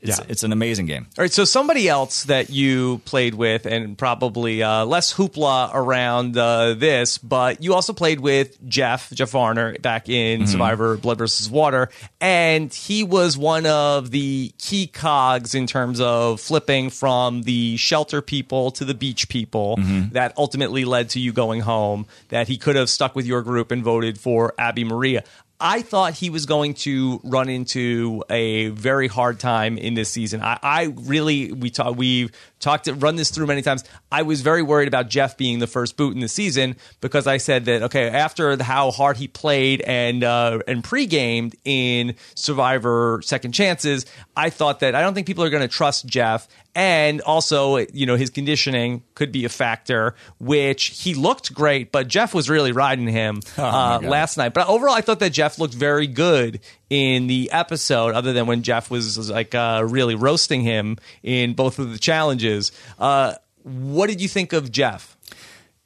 it's, 0.01 0.17
Yeah. 0.19 0.25
it's 0.29 0.43
an 0.43 0.51
amazing 0.51 0.85
game. 0.85 1.07
All 1.17 1.23
right, 1.23 1.31
so 1.31 1.43
somebody 1.45 1.87
else 1.89 2.23
that 2.23 2.49
you 2.49 3.01
played 3.05 3.33
with, 3.33 3.65
and 3.65 3.97
probably 3.97 4.63
uh, 4.63 4.85
less 4.85 5.13
hoopla 5.13 5.71
around 5.73 6.37
uh, 6.37 6.73
this, 6.73 7.17
but 7.17 7.61
you 7.63 7.73
also 7.73 7.93
played 7.93 8.19
with 8.19 8.57
Jeff, 8.67 9.09
Jeff 9.11 9.31
Varner, 9.31 9.77
back 9.79 10.09
in 10.09 10.47
Survivor 10.47 10.97
Blood 10.97 11.17
versus 11.17 11.49
Water, 11.49 11.89
and 12.21 12.73
he 12.73 13.03
was 13.03 13.37
one 13.37 13.65
of 13.65 14.11
the 14.11 14.53
key 14.57 14.87
cogs 14.87 15.55
in 15.55 15.67
terms 15.67 15.99
of 16.01 16.39
flipping 16.41 16.89
from 16.89 17.43
the 17.43 17.77
shelter 17.77 18.21
people 18.21 18.71
to 18.71 18.85
the 18.85 18.93
beach 18.93 19.29
people 19.29 19.77
that 20.11 20.33
ultimately 20.37 20.85
led 20.85 21.09
to 21.09 21.19
you 21.19 21.31
going 21.33 21.61
home, 21.61 22.05
that 22.29 22.47
he 22.47 22.57
could 22.57 22.75
have 22.75 22.89
stuck 22.89 23.15
with 23.15 23.25
your 23.25 23.41
group 23.41 23.71
and 23.71 23.83
voted 23.83 24.17
for 24.19 24.53
Abi-Maria. 24.59 25.23
I 25.59 25.81
thought 25.81 26.13
he 26.13 26.29
was 26.29 26.45
going 26.45 26.73
to 26.75 27.19
run 27.23 27.49
into 27.49 28.23
a 28.29 28.69
very 28.69 29.07
hard 29.07 29.39
time 29.39 29.77
in 29.77 29.93
this 29.93 30.09
season. 30.09 30.41
I, 30.41 30.57
I 30.63 30.83
really 30.95 31.51
we 31.51 31.69
talk 31.69 31.97
we've 31.97 32.31
talked 32.59 32.85
to, 32.85 32.93
run 32.93 33.15
this 33.15 33.31
through 33.31 33.47
many 33.47 33.61
times. 33.61 33.83
I 34.11 34.21
was 34.23 34.41
very 34.41 34.61
worried 34.61 34.87
about 34.87 35.09
Jeff 35.09 35.37
being 35.37 35.59
the 35.59 35.67
first 35.67 35.97
boot 35.97 36.13
in 36.13 36.19
the 36.19 36.27
season 36.27 36.75
because 37.01 37.27
I 37.27 37.37
said 37.37 37.65
that 37.65 37.83
okay 37.83 38.09
after 38.09 38.55
the, 38.55 38.63
how 38.63 38.91
hard 38.91 39.17
he 39.17 39.27
played 39.27 39.81
and 39.81 40.23
uh, 40.23 40.59
and 40.67 40.83
pre-gamed 40.83 41.55
in 41.63 42.15
Survivor 42.35 43.21
Second 43.23 43.53
Chances, 43.53 44.05
I 44.35 44.49
thought 44.49 44.81
that 44.81 44.95
I 44.95 45.01
don't 45.01 45.13
think 45.13 45.27
people 45.27 45.43
are 45.43 45.49
going 45.49 45.61
to 45.61 45.67
trust 45.67 46.05
Jeff. 46.05 46.47
And 46.75 47.19
also, 47.21 47.77
you 47.77 48.05
know, 48.05 48.15
his 48.15 48.29
conditioning 48.29 49.03
could 49.15 49.31
be 49.31 49.43
a 49.43 49.49
factor, 49.49 50.15
which 50.39 51.01
he 51.01 51.15
looked 51.15 51.53
great, 51.53 51.91
but 51.91 52.07
Jeff 52.07 52.33
was 52.33 52.49
really 52.49 52.71
riding 52.71 53.07
him 53.07 53.41
uh, 53.57 53.99
last 54.03 54.37
night. 54.37 54.53
But 54.53 54.69
overall, 54.69 54.93
I 54.93 55.01
thought 55.01 55.19
that 55.19 55.31
Jeff 55.31 55.57
looked 55.57 55.73
very 55.73 56.07
good 56.07 56.61
in 56.89 57.27
the 57.27 57.51
episode, 57.51 58.15
other 58.15 58.33
than 58.33 58.45
when 58.45 58.63
Jeff 58.63 58.89
was 58.89 59.29
like 59.29 59.53
uh, 59.53 59.83
really 59.87 60.15
roasting 60.15 60.61
him 60.61 60.97
in 61.23 61.53
both 61.53 61.79
of 61.79 61.91
the 61.91 61.99
challenges. 61.99 62.71
Uh, 62.97 63.35
what 63.63 64.07
did 64.07 64.21
you 64.21 64.27
think 64.27 64.53
of 64.53 64.71
Jeff? 64.71 65.17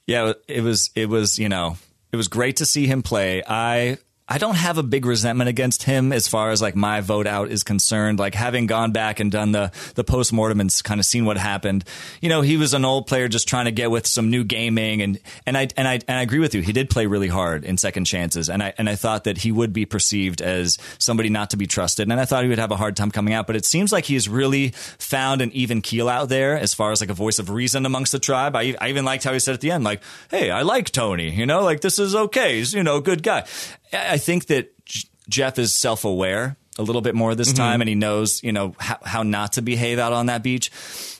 Yeah, 0.07 0.33
it 0.48 0.62
was 0.62 0.89
it 0.95 1.10
was 1.10 1.39
you 1.39 1.50
know 1.50 1.77
it 2.12 2.17
was 2.17 2.27
great 2.27 2.57
to 2.57 2.65
see 2.65 2.88
him 2.88 3.01
play. 3.01 3.43
I 3.48 3.98
I 4.33 4.39
don't 4.39 4.55
have 4.55 4.79
a 4.79 4.83
big 4.83 5.05
resentment 5.05 5.47
against 5.47 5.83
him 5.83 6.11
as 6.11 6.27
far 6.27 6.49
as 6.49 6.59
like 6.59 6.75
my 6.75 7.01
vote 7.01 7.27
out 7.27 7.51
is 7.51 7.63
concerned. 7.63 8.17
Like 8.17 8.33
having 8.33 8.65
gone 8.65 8.91
back 8.91 9.19
and 9.19 9.31
done 9.31 9.51
the 9.51 9.71
the 9.93 10.03
post 10.03 10.33
mortem 10.33 10.59
and 10.59 10.73
kind 10.83 10.99
of 10.99 11.05
seen 11.05 11.25
what 11.25 11.37
happened. 11.37 11.83
You 12.19 12.29
know, 12.29 12.41
he 12.41 12.57
was 12.57 12.73
an 12.73 12.83
old 12.83 13.05
player 13.05 13.27
just 13.27 13.47
trying 13.47 13.65
to 13.65 13.71
get 13.71 13.91
with 13.91 14.07
some 14.07 14.31
new 14.31 14.43
gaming 14.43 15.03
and 15.03 15.19
and 15.45 15.55
I 15.55 15.67
and 15.77 15.87
I 15.87 15.99
and 16.07 16.17
I 16.17 16.23
agree 16.23 16.39
with 16.39 16.55
you. 16.55 16.63
He 16.63 16.73
did 16.73 16.89
play 16.89 17.05
really 17.05 17.27
hard 17.27 17.63
in 17.63 17.77
second 17.77 18.05
chances, 18.05 18.49
and 18.49 18.63
I 18.63 18.73
and 18.79 18.89
I 18.89 18.95
thought 18.95 19.25
that 19.25 19.37
he 19.37 19.51
would 19.51 19.71
be 19.71 19.85
perceived 19.85 20.41
as 20.41 20.79
somebody 20.97 21.29
not 21.29 21.51
to 21.51 21.57
be 21.57 21.67
trusted, 21.67 22.09
and 22.09 22.19
I 22.19 22.25
thought 22.25 22.41
he 22.41 22.49
would 22.49 22.57
have 22.57 22.71
a 22.71 22.75
hard 22.75 22.95
time 22.95 23.11
coming 23.11 23.35
out. 23.35 23.45
But 23.45 23.55
it 23.55 23.65
seems 23.65 23.91
like 23.91 24.05
he's 24.05 24.27
really 24.27 24.69
found 24.69 25.43
an 25.43 25.51
even 25.51 25.79
keel 25.83 26.09
out 26.09 26.29
there 26.29 26.57
as 26.57 26.73
far 26.73 26.91
as 26.91 27.01
like 27.01 27.11
a 27.11 27.13
voice 27.13 27.37
of 27.37 27.51
reason 27.51 27.85
amongst 27.85 28.11
the 28.13 28.19
tribe. 28.19 28.55
I, 28.55 28.73
I 28.81 28.89
even 28.89 29.05
liked 29.05 29.25
how 29.25 29.33
he 29.33 29.37
said 29.37 29.53
at 29.53 29.61
the 29.61 29.69
end, 29.69 29.83
like, 29.83 30.01
"Hey, 30.31 30.49
I 30.49 30.63
like 30.63 30.89
Tony. 30.89 31.29
You 31.29 31.45
know, 31.45 31.61
like 31.61 31.81
this 31.81 31.99
is 31.99 32.15
okay. 32.15 32.57
He's 32.57 32.73
you 32.73 32.81
know 32.81 32.97
a 32.97 33.01
good 33.01 33.21
guy." 33.21 33.45
I 33.93 34.13
I 34.13 34.17
think 34.17 34.47
that 34.47 34.73
Jeff 35.29 35.57
is 35.59 35.75
self 35.75 36.05
aware 36.05 36.57
a 36.79 36.81
little 36.81 37.01
bit 37.01 37.13
more 37.13 37.35
this 37.35 37.53
time, 37.53 37.81
and 37.81 37.88
he 37.88 37.93
knows 37.93 38.41
you 38.41 38.51
know 38.51 38.75
how, 38.79 38.97
how 39.03 39.23
not 39.23 39.53
to 39.53 39.62
behave 39.62 40.00
out 40.00 40.12
on 40.12 40.25
that 40.25 40.41
beach. 40.41 40.71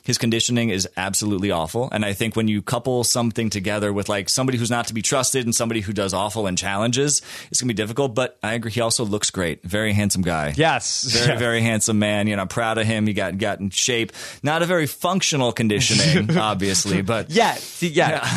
His 0.02 0.18
conditioning 0.18 0.68
is 0.70 0.88
absolutely 0.96 1.50
awful, 1.50 1.88
and 1.92 2.04
I 2.04 2.12
think 2.12 2.34
when 2.34 2.48
you 2.48 2.60
couple 2.60 3.04
something 3.04 3.50
together 3.50 3.92
with 3.92 4.08
like 4.08 4.28
somebody 4.28 4.58
who's 4.58 4.70
not 4.70 4.88
to 4.88 4.94
be 4.94 5.00
trusted 5.00 5.44
and 5.44 5.54
somebody 5.54 5.80
who 5.80 5.92
does 5.92 6.12
awful 6.12 6.46
and 6.46 6.58
challenges, 6.58 7.22
it's 7.50 7.60
gonna 7.60 7.68
be 7.68 7.74
difficult. 7.74 8.14
But 8.14 8.36
I 8.42 8.54
agree, 8.54 8.72
he 8.72 8.80
also 8.80 9.04
looks 9.04 9.30
great, 9.30 9.62
very 9.62 9.92
handsome 9.92 10.22
guy. 10.22 10.54
Yes, 10.56 11.04
Very, 11.04 11.38
very 11.46 11.60
handsome 11.60 11.98
man. 11.98 12.26
You 12.26 12.36
know, 12.36 12.42
I'm 12.42 12.48
proud 12.48 12.78
of 12.78 12.86
him. 12.86 13.06
He 13.06 13.12
got 13.12 13.38
got 13.38 13.60
in 13.60 13.70
shape. 13.70 14.12
Not 14.42 14.62
a 14.62 14.66
very 14.66 14.86
functional 14.86 15.52
conditioning, 15.52 16.36
obviously, 16.36 17.02
but 17.02 17.30
Yeah, 17.30 17.54
see, 17.54 17.88
yeah. 17.88 18.28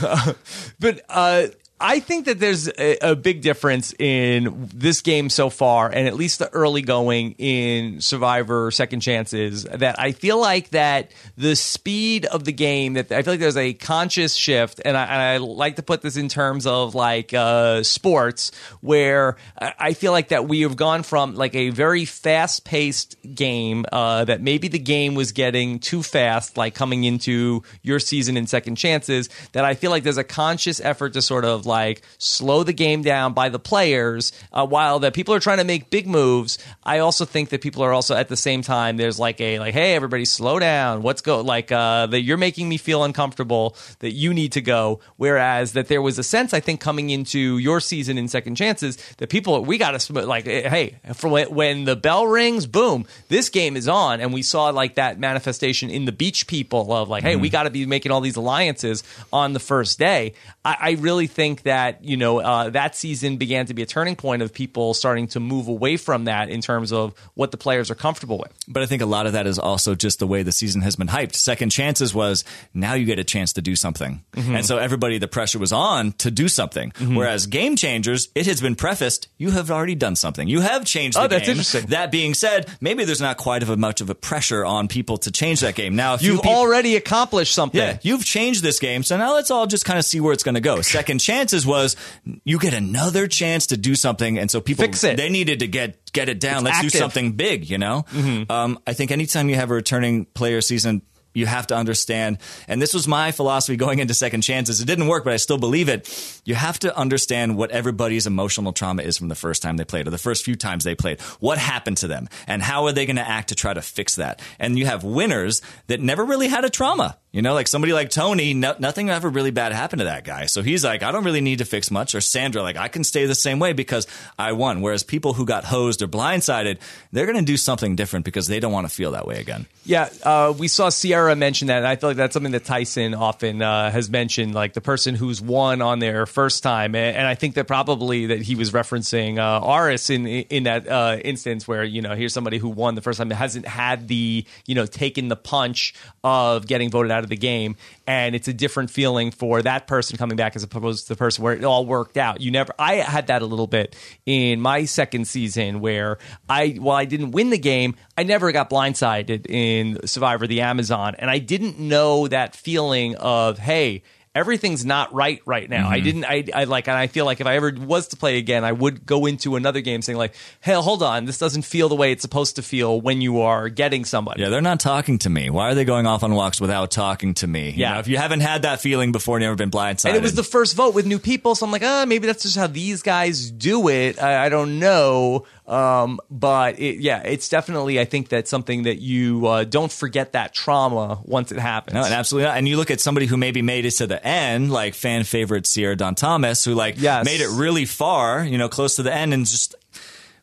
but 0.78 1.00
uh, 1.08 1.48
I 1.80 2.00
think 2.00 2.26
that 2.26 2.38
there's 2.38 2.68
a, 2.68 2.98
a 3.00 3.16
big 3.16 3.40
difference 3.40 3.94
in 3.98 4.68
this 4.74 5.00
game 5.00 5.30
so 5.30 5.48
far, 5.48 5.88
and 5.88 6.06
at 6.06 6.14
least 6.14 6.38
the 6.38 6.50
early 6.50 6.82
going 6.82 7.32
in 7.38 8.02
Survivor 8.02 8.70
Second 8.70 9.00
Chances. 9.00 9.64
That 9.64 9.98
I 9.98 10.12
feel 10.12 10.38
like 10.38 10.70
that 10.70 11.10
the 11.38 11.56
speed 11.56 12.26
of 12.26 12.44
the 12.44 12.52
game. 12.52 12.94
That 12.94 13.10
I 13.10 13.22
feel 13.22 13.32
like 13.32 13.40
there's 13.40 13.56
a 13.56 13.72
conscious 13.72 14.34
shift, 14.34 14.82
and 14.84 14.94
I, 14.94 15.04
and 15.04 15.22
I 15.22 15.36
like 15.38 15.76
to 15.76 15.82
put 15.82 16.02
this 16.02 16.18
in 16.18 16.28
terms 16.28 16.66
of 16.66 16.94
like 16.94 17.32
uh, 17.32 17.82
sports, 17.82 18.52
where 18.82 19.36
I 19.58 19.94
feel 19.94 20.12
like 20.12 20.28
that 20.28 20.46
we 20.46 20.60
have 20.60 20.76
gone 20.76 21.02
from 21.02 21.34
like 21.34 21.54
a 21.54 21.70
very 21.70 22.04
fast 22.04 22.64
paced 22.64 23.16
game 23.34 23.86
uh, 23.90 24.26
that 24.26 24.42
maybe 24.42 24.68
the 24.68 24.78
game 24.78 25.14
was 25.14 25.32
getting 25.32 25.78
too 25.78 26.02
fast, 26.02 26.58
like 26.58 26.74
coming 26.74 27.04
into 27.04 27.62
your 27.82 28.00
season 28.00 28.36
in 28.36 28.46
second 28.46 28.76
chances. 28.76 29.30
That 29.52 29.64
I 29.64 29.74
feel 29.74 29.90
like 29.90 30.02
there's 30.02 30.18
a 30.18 30.24
conscious 30.24 30.78
effort 30.80 31.14
to 31.14 31.22
sort 31.22 31.46
of 31.46 31.69
like 31.70 32.02
slow 32.18 32.64
the 32.64 32.72
game 32.72 33.02
down 33.02 33.32
by 33.32 33.48
the 33.48 33.58
players, 33.58 34.32
uh, 34.52 34.66
while 34.66 34.98
that 35.00 35.14
people 35.14 35.34
are 35.34 35.40
trying 35.40 35.58
to 35.58 35.64
make 35.64 35.88
big 35.88 36.06
moves. 36.06 36.58
I 36.84 36.98
also 36.98 37.24
think 37.24 37.48
that 37.50 37.62
people 37.62 37.82
are 37.82 37.92
also 37.92 38.14
at 38.14 38.28
the 38.28 38.36
same 38.36 38.62
time. 38.62 38.96
There's 38.96 39.18
like 39.18 39.40
a 39.40 39.58
like, 39.58 39.74
hey, 39.74 39.94
everybody, 39.94 40.24
slow 40.24 40.58
down. 40.58 41.02
What's 41.02 41.22
go 41.22 41.40
like 41.40 41.72
uh, 41.72 42.06
that? 42.06 42.20
You're 42.22 42.36
making 42.36 42.68
me 42.68 42.76
feel 42.76 43.04
uncomfortable. 43.04 43.76
That 44.00 44.12
you 44.12 44.34
need 44.34 44.52
to 44.52 44.60
go. 44.60 45.00
Whereas 45.16 45.72
that 45.72 45.88
there 45.88 46.02
was 46.02 46.18
a 46.18 46.22
sense 46.22 46.52
I 46.52 46.60
think 46.60 46.80
coming 46.80 47.10
into 47.10 47.58
your 47.58 47.80
season 47.80 48.18
in 48.18 48.28
second 48.28 48.56
chances 48.56 48.96
that 49.18 49.28
people 49.28 49.64
we 49.64 49.78
got 49.78 49.98
to 49.98 50.26
like 50.26 50.44
hey 50.44 50.98
for 51.14 51.28
when, 51.28 51.54
when 51.54 51.84
the 51.84 51.96
bell 51.96 52.26
rings, 52.26 52.66
boom, 52.66 53.06
this 53.28 53.48
game 53.48 53.76
is 53.76 53.88
on, 53.88 54.20
and 54.20 54.32
we 54.32 54.42
saw 54.42 54.70
like 54.70 54.96
that 54.96 55.18
manifestation 55.18 55.90
in 55.90 56.04
the 56.04 56.12
beach 56.12 56.46
people 56.46 56.92
of 56.92 57.08
like, 57.08 57.22
hey, 57.22 57.36
we 57.36 57.48
got 57.48 57.64
to 57.64 57.70
be 57.70 57.86
making 57.86 58.12
all 58.12 58.20
these 58.20 58.36
alliances 58.36 59.02
on 59.32 59.52
the 59.52 59.60
first 59.60 59.98
day. 59.98 60.34
I, 60.64 60.76
I 60.80 60.90
really 60.92 61.26
think 61.26 61.59
that 61.64 62.02
you 62.04 62.16
know 62.16 62.40
uh, 62.40 62.70
that 62.70 62.96
season 62.96 63.36
began 63.36 63.66
to 63.66 63.74
be 63.74 63.82
a 63.82 63.86
turning 63.86 64.16
point 64.16 64.42
of 64.42 64.52
people 64.52 64.94
starting 64.94 65.26
to 65.28 65.40
move 65.40 65.68
away 65.68 65.96
from 65.96 66.24
that 66.24 66.48
in 66.48 66.60
terms 66.60 66.92
of 66.92 67.14
what 67.34 67.50
the 67.50 67.56
players 67.56 67.90
are 67.90 67.94
comfortable 67.94 68.38
with. 68.38 68.52
But 68.68 68.82
I 68.82 68.86
think 68.86 69.02
a 69.02 69.06
lot 69.06 69.26
of 69.26 69.32
that 69.32 69.46
is 69.46 69.58
also 69.58 69.94
just 69.94 70.18
the 70.18 70.26
way 70.26 70.42
the 70.42 70.52
season 70.52 70.82
has 70.82 70.96
been 70.96 71.08
hyped. 71.08 71.34
Second 71.34 71.70
chances 71.70 72.14
was 72.14 72.44
now 72.74 72.94
you 72.94 73.04
get 73.06 73.18
a 73.18 73.24
chance 73.24 73.52
to 73.54 73.62
do 73.62 73.76
something. 73.76 74.22
Mm-hmm. 74.32 74.56
And 74.56 74.66
so 74.66 74.78
everybody, 74.78 75.18
the 75.18 75.28
pressure 75.28 75.58
was 75.58 75.72
on 75.72 76.12
to 76.12 76.30
do 76.30 76.48
something. 76.48 76.92
Whereas 77.00 77.46
game 77.46 77.76
changers, 77.76 78.28
it 78.34 78.46
has 78.46 78.60
been 78.60 78.74
prefaced, 78.76 79.28
you 79.38 79.50
have 79.50 79.70
already 79.70 79.94
done 79.94 80.16
something. 80.16 80.48
You 80.48 80.60
have 80.60 80.84
changed 80.84 81.16
the 81.16 81.22
Oh, 81.22 81.26
that's 81.28 81.42
game. 81.42 81.50
interesting. 81.52 81.86
That 81.86 82.10
being 82.10 82.34
said, 82.34 82.68
maybe 82.80 83.04
there's 83.04 83.20
not 83.20 83.36
quite 83.36 83.62
of 83.62 83.70
a 83.70 83.76
much 83.76 84.00
of 84.00 84.10
a 84.10 84.14
pressure 84.14 84.64
on 84.64 84.88
people 84.88 85.18
to 85.18 85.30
change 85.30 85.60
that 85.60 85.74
game. 85.74 85.96
Now, 85.96 86.16
You've 86.20 86.40
already 86.40 86.96
accomplished 86.96 87.54
something. 87.54 87.80
yeah, 87.80 87.98
you've 88.02 88.24
changed 88.24 88.62
this 88.62 88.78
game, 88.78 89.02
so 89.02 89.16
now 89.16 89.34
let's 89.34 89.50
all 89.50 89.66
just 89.66 89.84
kind 89.84 89.98
of 89.98 90.04
see 90.04 90.20
where 90.20 90.32
it's 90.32 90.42
going 90.42 90.54
to 90.54 90.60
go. 90.60 90.80
Second 90.82 91.18
chances 91.50 91.66
was 91.66 91.96
you 92.44 92.58
get 92.58 92.74
another 92.74 93.26
chance 93.26 93.68
to 93.68 93.76
do 93.76 93.94
something, 93.94 94.38
and 94.38 94.50
so 94.50 94.60
people 94.60 94.84
Fix 94.84 95.04
it. 95.04 95.16
they 95.16 95.28
needed 95.28 95.60
to 95.60 95.66
get 95.66 96.12
get 96.12 96.28
it 96.28 96.40
down. 96.40 96.58
It's 96.58 96.64
let's 96.64 96.76
active. 96.78 96.92
do 96.92 96.98
something 96.98 97.32
big, 97.32 97.68
you 97.68 97.78
know. 97.78 98.04
Um, 98.48 98.78
I 98.86 98.92
think 98.92 99.10
anytime 99.10 99.48
you 99.48 99.56
have 99.56 99.70
a 99.70 99.74
returning 99.74 100.26
player 100.26 100.60
season. 100.60 101.02
You 101.32 101.46
have 101.46 101.68
to 101.68 101.76
understand, 101.76 102.38
and 102.66 102.82
this 102.82 102.92
was 102.92 103.06
my 103.06 103.30
philosophy 103.30 103.76
going 103.76 104.00
into 104.00 104.14
second 104.14 104.40
chances. 104.40 104.80
It 104.80 104.86
didn't 104.86 105.06
work, 105.06 105.22
but 105.22 105.32
I 105.32 105.36
still 105.36 105.58
believe 105.58 105.88
it. 105.88 106.42
You 106.44 106.56
have 106.56 106.76
to 106.80 106.96
understand 106.98 107.56
what 107.56 107.70
everybody's 107.70 108.26
emotional 108.26 108.72
trauma 108.72 109.04
is 109.04 109.16
from 109.16 109.28
the 109.28 109.36
first 109.36 109.62
time 109.62 109.76
they 109.76 109.84
played 109.84 110.08
or 110.08 110.10
the 110.10 110.18
first 110.18 110.44
few 110.44 110.56
times 110.56 110.82
they 110.82 110.96
played. 110.96 111.20
What 111.38 111.56
happened 111.56 111.98
to 111.98 112.08
them, 112.08 112.28
and 112.48 112.60
how 112.60 112.86
are 112.86 112.92
they 112.92 113.06
going 113.06 113.14
to 113.14 113.28
act 113.28 113.50
to 113.50 113.54
try 113.54 113.72
to 113.72 113.80
fix 113.80 114.16
that? 114.16 114.42
And 114.58 114.76
you 114.76 114.86
have 114.86 115.04
winners 115.04 115.62
that 115.86 116.00
never 116.00 116.24
really 116.24 116.48
had 116.48 116.64
a 116.64 116.68
trauma. 116.68 117.16
You 117.32 117.42
know, 117.42 117.54
like 117.54 117.68
somebody 117.68 117.92
like 117.92 118.10
Tony, 118.10 118.54
no, 118.54 118.74
nothing 118.80 119.08
ever 119.08 119.28
really 119.28 119.52
bad 119.52 119.70
happened 119.72 120.00
to 120.00 120.06
that 120.06 120.24
guy. 120.24 120.46
So 120.46 120.62
he's 120.62 120.84
like, 120.84 121.04
I 121.04 121.12
don't 121.12 121.22
really 121.22 121.40
need 121.40 121.58
to 121.58 121.64
fix 121.64 121.88
much. 121.88 122.14
Or 122.14 122.20
Sandra, 122.20 122.60
like, 122.60 122.76
I 122.76 122.88
can 122.88 123.04
stay 123.04 123.26
the 123.26 123.36
same 123.36 123.60
way 123.60 123.72
because 123.72 124.08
I 124.36 124.52
won. 124.52 124.80
Whereas 124.80 125.04
people 125.04 125.34
who 125.34 125.44
got 125.44 125.64
hosed 125.64 126.02
or 126.02 126.08
blindsided, 126.08 126.78
they're 127.12 127.26
going 127.26 127.38
to 127.38 127.44
do 127.44 127.56
something 127.56 127.94
different 127.94 128.24
because 128.24 128.48
they 128.48 128.58
don't 128.58 128.72
want 128.72 128.88
to 128.88 128.92
feel 128.92 129.12
that 129.12 129.26
way 129.26 129.38
again. 129.38 129.66
Yeah, 129.84 130.08
uh, 130.24 130.52
we 130.56 130.68
saw 130.68 130.88
Sierra 130.88 131.34
mention 131.34 131.68
that, 131.68 131.78
and 131.78 131.86
I 131.86 131.96
feel 131.96 132.10
like 132.10 132.16
that's 132.16 132.34
something 132.34 132.52
that 132.52 132.64
Tyson 132.64 133.14
often 133.14 133.62
uh, 133.62 133.90
has 133.90 134.10
mentioned, 134.10 134.54
like 134.54 134.74
the 134.74 134.80
person 134.80 135.14
who's 135.14 135.40
won 135.40 135.80
on 135.82 136.00
their 136.00 136.26
first 136.26 136.62
time, 136.62 136.94
and, 136.94 137.30
I 137.30 137.34
think 137.34 137.54
that 137.54 137.66
probably 137.68 138.26
that 138.26 138.42
he 138.42 138.56
was 138.56 138.72
referencing 138.72 139.38
uh, 139.38 139.64
Aras 139.64 140.10
in 140.10 140.26
in 140.26 140.64
that 140.64 140.88
uh, 140.88 141.18
instance 141.24 141.68
where 141.68 141.84
you 141.84 142.02
know 142.02 142.14
here's 142.14 142.32
somebody 142.32 142.58
who 142.58 142.68
won 142.68 142.94
the 142.94 143.02
first 143.02 143.18
time 143.18 143.30
hasn't 143.30 143.66
had 143.66 144.08
the 144.08 144.44
you 144.66 144.74
know 144.74 144.84
taken 144.86 145.28
the 145.28 145.36
punch 145.36 145.94
of 146.24 146.66
getting 146.66 146.90
voted 146.90 147.12
out 147.12 147.19
out 147.20 147.24
of 147.24 147.30
the 147.30 147.36
game, 147.36 147.76
and 148.06 148.34
it's 148.34 148.48
a 148.48 148.52
different 148.52 148.90
feeling 148.90 149.30
for 149.30 149.60
that 149.62 149.86
person 149.86 150.16
coming 150.16 150.36
back 150.36 150.56
as 150.56 150.62
opposed 150.62 151.06
to 151.06 151.12
the 151.12 151.16
person 151.16 151.44
where 151.44 151.52
it 151.52 151.64
all 151.64 151.84
worked 151.84 152.16
out. 152.16 152.40
You 152.40 152.50
never. 152.50 152.72
I 152.78 152.94
had 152.96 153.26
that 153.26 153.42
a 153.42 153.46
little 153.46 153.66
bit 153.66 153.94
in 154.24 154.60
my 154.60 154.86
second 154.86 155.26
season 155.28 155.80
where 155.80 156.18
I, 156.48 156.70
while 156.78 156.96
I 156.96 157.04
didn't 157.04 157.32
win 157.32 157.50
the 157.50 157.58
game, 157.58 157.94
I 158.16 158.22
never 158.22 158.50
got 158.52 158.70
blindsided 158.70 159.48
in 159.48 160.06
Survivor 160.06 160.46
the 160.46 160.62
Amazon, 160.62 161.14
and 161.18 161.30
I 161.30 161.38
didn't 161.38 161.78
know 161.78 162.26
that 162.28 162.56
feeling 162.56 163.16
of 163.16 163.58
hey 163.58 164.02
everything's 164.34 164.84
not 164.84 165.12
right 165.12 165.40
right 165.44 165.68
now. 165.68 165.84
Mm-hmm. 165.84 165.92
I 165.92 166.00
didn't. 166.00 166.24
I, 166.24 166.44
I 166.54 166.64
like, 166.64 166.88
and 166.88 166.96
I 166.96 167.06
feel 167.08 167.24
like 167.24 167.40
if 167.40 167.46
I 167.46 167.56
ever 167.56 167.72
was 167.76 168.08
to 168.08 168.16
play 168.16 168.38
again, 168.38 168.64
I 168.64 168.72
would 168.72 169.04
go 169.04 169.26
into 169.26 169.56
another 169.56 169.80
game 169.80 170.02
saying 170.02 170.16
like, 170.18 170.34
"Hey, 170.60 170.74
hold 170.74 171.02
on, 171.02 171.24
this 171.24 171.38
doesn't 171.38 171.62
feel 171.62 171.88
the 171.88 171.96
way 171.96 172.12
it's 172.12 172.22
supposed 172.22 172.56
to 172.56 172.62
feel 172.62 173.00
when 173.00 173.20
you 173.20 173.40
are 173.40 173.68
getting 173.68 174.04
somebody." 174.04 174.42
Yeah, 174.42 174.48
they're 174.48 174.60
not 174.60 174.80
talking 174.80 175.18
to 175.18 175.30
me. 175.30 175.50
Why 175.50 175.70
are 175.70 175.74
they 175.74 175.84
going 175.84 176.06
off 176.06 176.22
on 176.22 176.34
walks 176.34 176.60
without 176.60 176.90
talking 176.90 177.34
to 177.34 177.46
me? 177.46 177.70
You 177.70 177.78
Yeah. 177.78 177.94
know, 177.94 177.98
if 178.00 178.08
you 178.08 178.16
haven't 178.16 178.40
had 178.40 178.62
that 178.62 178.80
feeling 178.80 179.12
before 179.12 179.36
and 179.36 179.42
never 179.44 179.56
been 179.56 179.70
blindsided. 179.70 180.08
And 180.10 180.16
it 180.16 180.22
was 180.22 180.34
the 180.34 180.44
first 180.44 180.76
vote 180.76 180.94
with 180.94 181.06
new 181.06 181.18
people, 181.18 181.54
so 181.54 181.66
I'm 181.66 181.72
like, 181.72 181.82
ah, 181.84 182.04
maybe 182.06 182.26
that's 182.26 182.42
just 182.42 182.56
how 182.56 182.66
these 182.66 183.02
guys 183.02 183.50
do 183.50 183.88
it. 183.88 184.22
I, 184.22 184.46
I 184.46 184.48
don't 184.48 184.78
know, 184.78 185.46
um, 185.70 186.18
but 186.30 186.78
it, 186.80 186.98
yeah, 187.00 187.22
it's 187.22 187.48
definitely. 187.48 188.00
I 188.00 188.04
think 188.04 188.28
that's 188.28 188.50
something 188.50 188.82
that 188.82 189.00
you 189.00 189.46
uh, 189.46 189.64
don't 189.64 189.90
forget 189.92 190.32
that 190.32 190.52
trauma 190.52 191.20
once 191.24 191.52
it 191.52 191.58
happens. 191.58 191.94
No, 191.94 192.02
and 192.04 192.12
absolutely 192.12 192.48
not. 192.48 192.58
And 192.58 192.68
you 192.68 192.76
look 192.76 192.90
at 192.90 193.00
somebody 193.00 193.26
who 193.26 193.36
maybe 193.36 193.62
made 193.62 193.84
it 193.84 193.92
to 193.92 194.06
the 194.06 194.24
end, 194.26 194.72
like 194.72 194.94
fan 194.94 195.24
favorite 195.24 195.66
Sierra 195.66 195.94
Dawn 195.96 196.14
Thomas, 196.14 196.64
who 196.64 196.74
like 196.74 196.96
Yes. 196.98 197.24
made 197.24 197.40
it 197.40 197.48
really 197.50 197.84
far, 197.84 198.44
you 198.44 198.58
know, 198.58 198.68
close 198.68 198.96
to 198.96 199.02
the 199.04 199.14
end, 199.14 199.32
and 199.32 199.46
just 199.46 199.74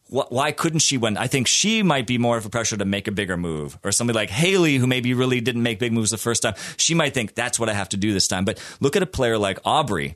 why 0.09 0.53
couldn't 0.53 0.79
she 0.79 0.97
win? 0.97 1.17
I 1.17 1.27
think 1.27 1.47
she 1.47 1.83
might 1.83 2.07
be 2.07 2.17
more 2.17 2.37
of 2.37 2.45
a 2.45 2.49
pressure 2.49 2.77
to 2.77 2.85
make 2.85 3.09
a 3.09 3.11
bigger 3.11 3.35
move, 3.35 3.77
or 3.83 3.91
somebody 3.91 4.15
like 4.15 4.29
Hali, 4.29 4.77
who 4.77 4.87
maybe 4.87 5.13
really 5.13 5.41
didn't 5.41 5.63
make 5.63 5.79
big 5.79 5.91
moves 5.91 6.11
the 6.11 6.17
first 6.17 6.43
time. 6.43 6.53
She 6.77 6.93
might 6.93 7.13
think 7.13 7.35
that's 7.35 7.59
what 7.59 7.67
I 7.67 7.73
have 7.73 7.89
to 7.89 7.97
do 7.97 8.13
this 8.13 8.25
time. 8.29 8.45
But 8.45 8.57
look 8.79 8.95
at 8.95 9.03
a 9.03 9.05
player 9.07 9.37
like 9.37 9.59
Aubrey. 9.65 10.15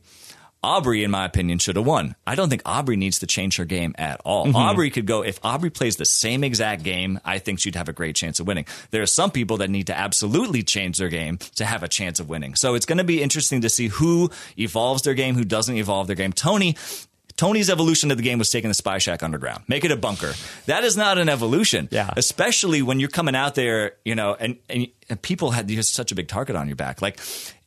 Aubrey, 0.63 1.03
in 1.03 1.09
my 1.09 1.25
opinion, 1.25 1.57
should 1.57 1.75
have 1.75 1.85
won. 1.85 2.15
I 2.27 2.35
don't 2.35 2.49
think 2.49 2.61
Aubrey 2.65 2.95
needs 2.95 3.19
to 3.19 3.27
change 3.27 3.57
her 3.57 3.65
game 3.65 3.95
at 3.97 4.21
all. 4.23 4.45
Mm-hmm. 4.45 4.55
Aubrey 4.55 4.89
could 4.91 5.07
go, 5.07 5.23
if 5.23 5.39
Aubrey 5.43 5.71
plays 5.71 5.95
the 5.95 6.05
same 6.05 6.43
exact 6.43 6.83
game, 6.83 7.19
I 7.25 7.39
think 7.39 7.59
she'd 7.59 7.75
have 7.75 7.89
a 7.89 7.93
great 7.93 8.15
chance 8.15 8.39
of 8.39 8.45
winning. 8.45 8.65
There 8.91 9.01
are 9.01 9.07
some 9.07 9.31
people 9.31 9.57
that 9.57 9.71
need 9.71 9.87
to 9.87 9.97
absolutely 9.97 10.61
change 10.61 10.99
their 10.99 11.09
game 11.09 11.39
to 11.55 11.65
have 11.65 11.81
a 11.81 11.87
chance 11.87 12.19
of 12.19 12.29
winning. 12.29 12.53
So 12.53 12.75
it's 12.75 12.85
going 12.85 12.99
to 12.99 13.03
be 13.03 13.23
interesting 13.23 13.61
to 13.61 13.69
see 13.69 13.87
who 13.87 14.29
evolves 14.57 15.01
their 15.01 15.15
game, 15.15 15.33
who 15.33 15.45
doesn't 15.45 15.75
evolve 15.75 16.05
their 16.05 16.15
game. 16.15 16.31
Tony, 16.31 16.75
Tony's 17.37 17.71
evolution 17.71 18.11
of 18.11 18.17
the 18.17 18.23
game 18.23 18.37
was 18.37 18.51
taking 18.51 18.69
the 18.69 18.75
Spy 18.75 18.99
Shack 18.99 19.23
underground, 19.23 19.63
make 19.67 19.83
it 19.83 19.89
a 19.89 19.95
bunker. 19.95 20.33
That 20.67 20.83
is 20.83 20.95
not 20.95 21.17
an 21.17 21.27
evolution. 21.27 21.87
Yeah. 21.89 22.11
Especially 22.15 22.83
when 22.83 22.99
you're 22.99 23.09
coming 23.09 23.35
out 23.35 23.55
there, 23.55 23.93
you 24.05 24.13
know, 24.13 24.35
and, 24.39 24.57
and, 24.69 24.87
and 25.09 25.19
people 25.19 25.49
had 25.49 25.67
you 25.71 25.77
have 25.77 25.85
such 25.85 26.11
a 26.11 26.15
big 26.15 26.27
target 26.27 26.55
on 26.55 26.67
your 26.67 26.75
back. 26.75 27.01
Like, 27.01 27.19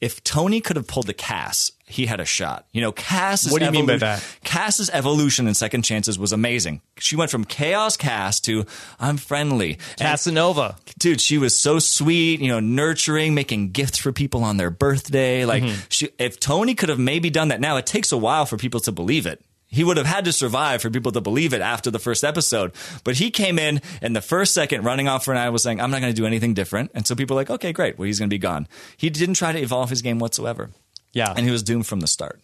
if 0.05 0.23
Tony 0.23 0.61
could 0.61 0.77
have 0.77 0.87
pulled 0.87 1.07
the 1.07 1.14
Kass, 1.14 1.73
he 1.87 2.07
had 2.07 2.21
a 2.21 2.25
shot. 2.25 2.67
You 2.73 2.81
know, 2.83 2.93
Kass. 2.93 3.51
What 3.51 3.61
do 3.61 3.64
you 3.64 3.71
mean 3.73 3.87
by 3.87 3.97
that? 3.97 4.25
Kass's 4.45 4.90
evolution 4.90 5.47
in 5.49 5.55
Second 5.55 5.83
Chances 5.83 6.19
was 6.19 6.33
amazing. 6.33 6.81
She 6.99 7.17
went 7.17 7.31
from 7.31 7.45
chaos 7.45 7.97
Kass 7.97 8.40
to 8.40 8.64
I'm 9.01 9.17
friendly. 9.17 9.79
And 9.99 10.01
Casanova. 10.01 10.77
dude, 10.99 11.21
she 11.21 11.38
was 11.38 11.57
so 11.59 11.79
sweet, 11.79 12.40
you 12.40 12.49
know, 12.49 12.61
nurturing, 12.61 13.35
making 13.35 13.71
gifts 13.73 13.99
for 13.99 14.12
people 14.12 14.45
on 14.45 14.57
their 14.57 14.71
birthday. 14.71 15.45
Like, 15.45 15.62
Mm-hmm. 15.62 15.81
she, 15.88 16.09
if 16.19 16.38
Tony 16.40 16.75
could 16.75 16.88
have 16.90 16.99
maybe 16.99 17.31
done 17.31 17.49
that 17.49 17.61
now, 17.61 17.77
it 17.77 17.87
takes 17.87 18.12
a 18.12 18.19
while 18.19 18.45
for 18.47 18.57
people 18.57 18.81
to 18.81 18.93
believe 18.93 19.27
it. 19.27 19.40
He 19.74 19.84
would 19.84 19.96
have 19.96 20.06
had 20.06 20.24
to 20.26 20.32
survive 20.32 20.80
for 20.80 20.88
people 20.88 21.12
to 21.12 21.20
believe 21.20 21.52
it 21.52 21.60
after 21.60 21.90
the 21.90 21.98
first 21.98 22.22
episode. 22.22 22.72
But 23.02 23.16
he 23.16 23.30
came 23.30 23.58
in 23.58 23.82
in 24.00 24.12
the 24.12 24.20
first 24.22 24.54
second, 24.54 24.84
running 24.84 25.08
off 25.08 25.24
for 25.24 25.32
an 25.32 25.38
hour, 25.38 25.50
was 25.50 25.62
saying, 25.62 25.80
I'm 25.80 25.90
not 25.90 26.00
going 26.00 26.14
to 26.14 26.16
do 26.16 26.26
anything 26.26 26.54
different. 26.54 26.92
And 26.94 27.06
so 27.06 27.14
people 27.14 27.34
were 27.34 27.40
like, 27.40 27.50
okay, 27.50 27.72
great. 27.72 27.98
Well, 27.98 28.06
he's 28.06 28.18
going 28.18 28.30
to 28.30 28.34
be 28.34 28.38
gone. 28.38 28.68
He 28.96 29.10
didn't 29.10 29.34
try 29.34 29.52
to 29.52 29.58
evolve 29.58 29.90
his 29.90 30.00
game 30.00 30.18
whatsoever. 30.20 30.70
Yeah. 31.12 31.34
And 31.37 31.44
he 31.44 31.50
was 31.50 31.62
doomed 31.62 31.87
from 31.87 32.00
the 32.00 32.06
start. 32.06 32.40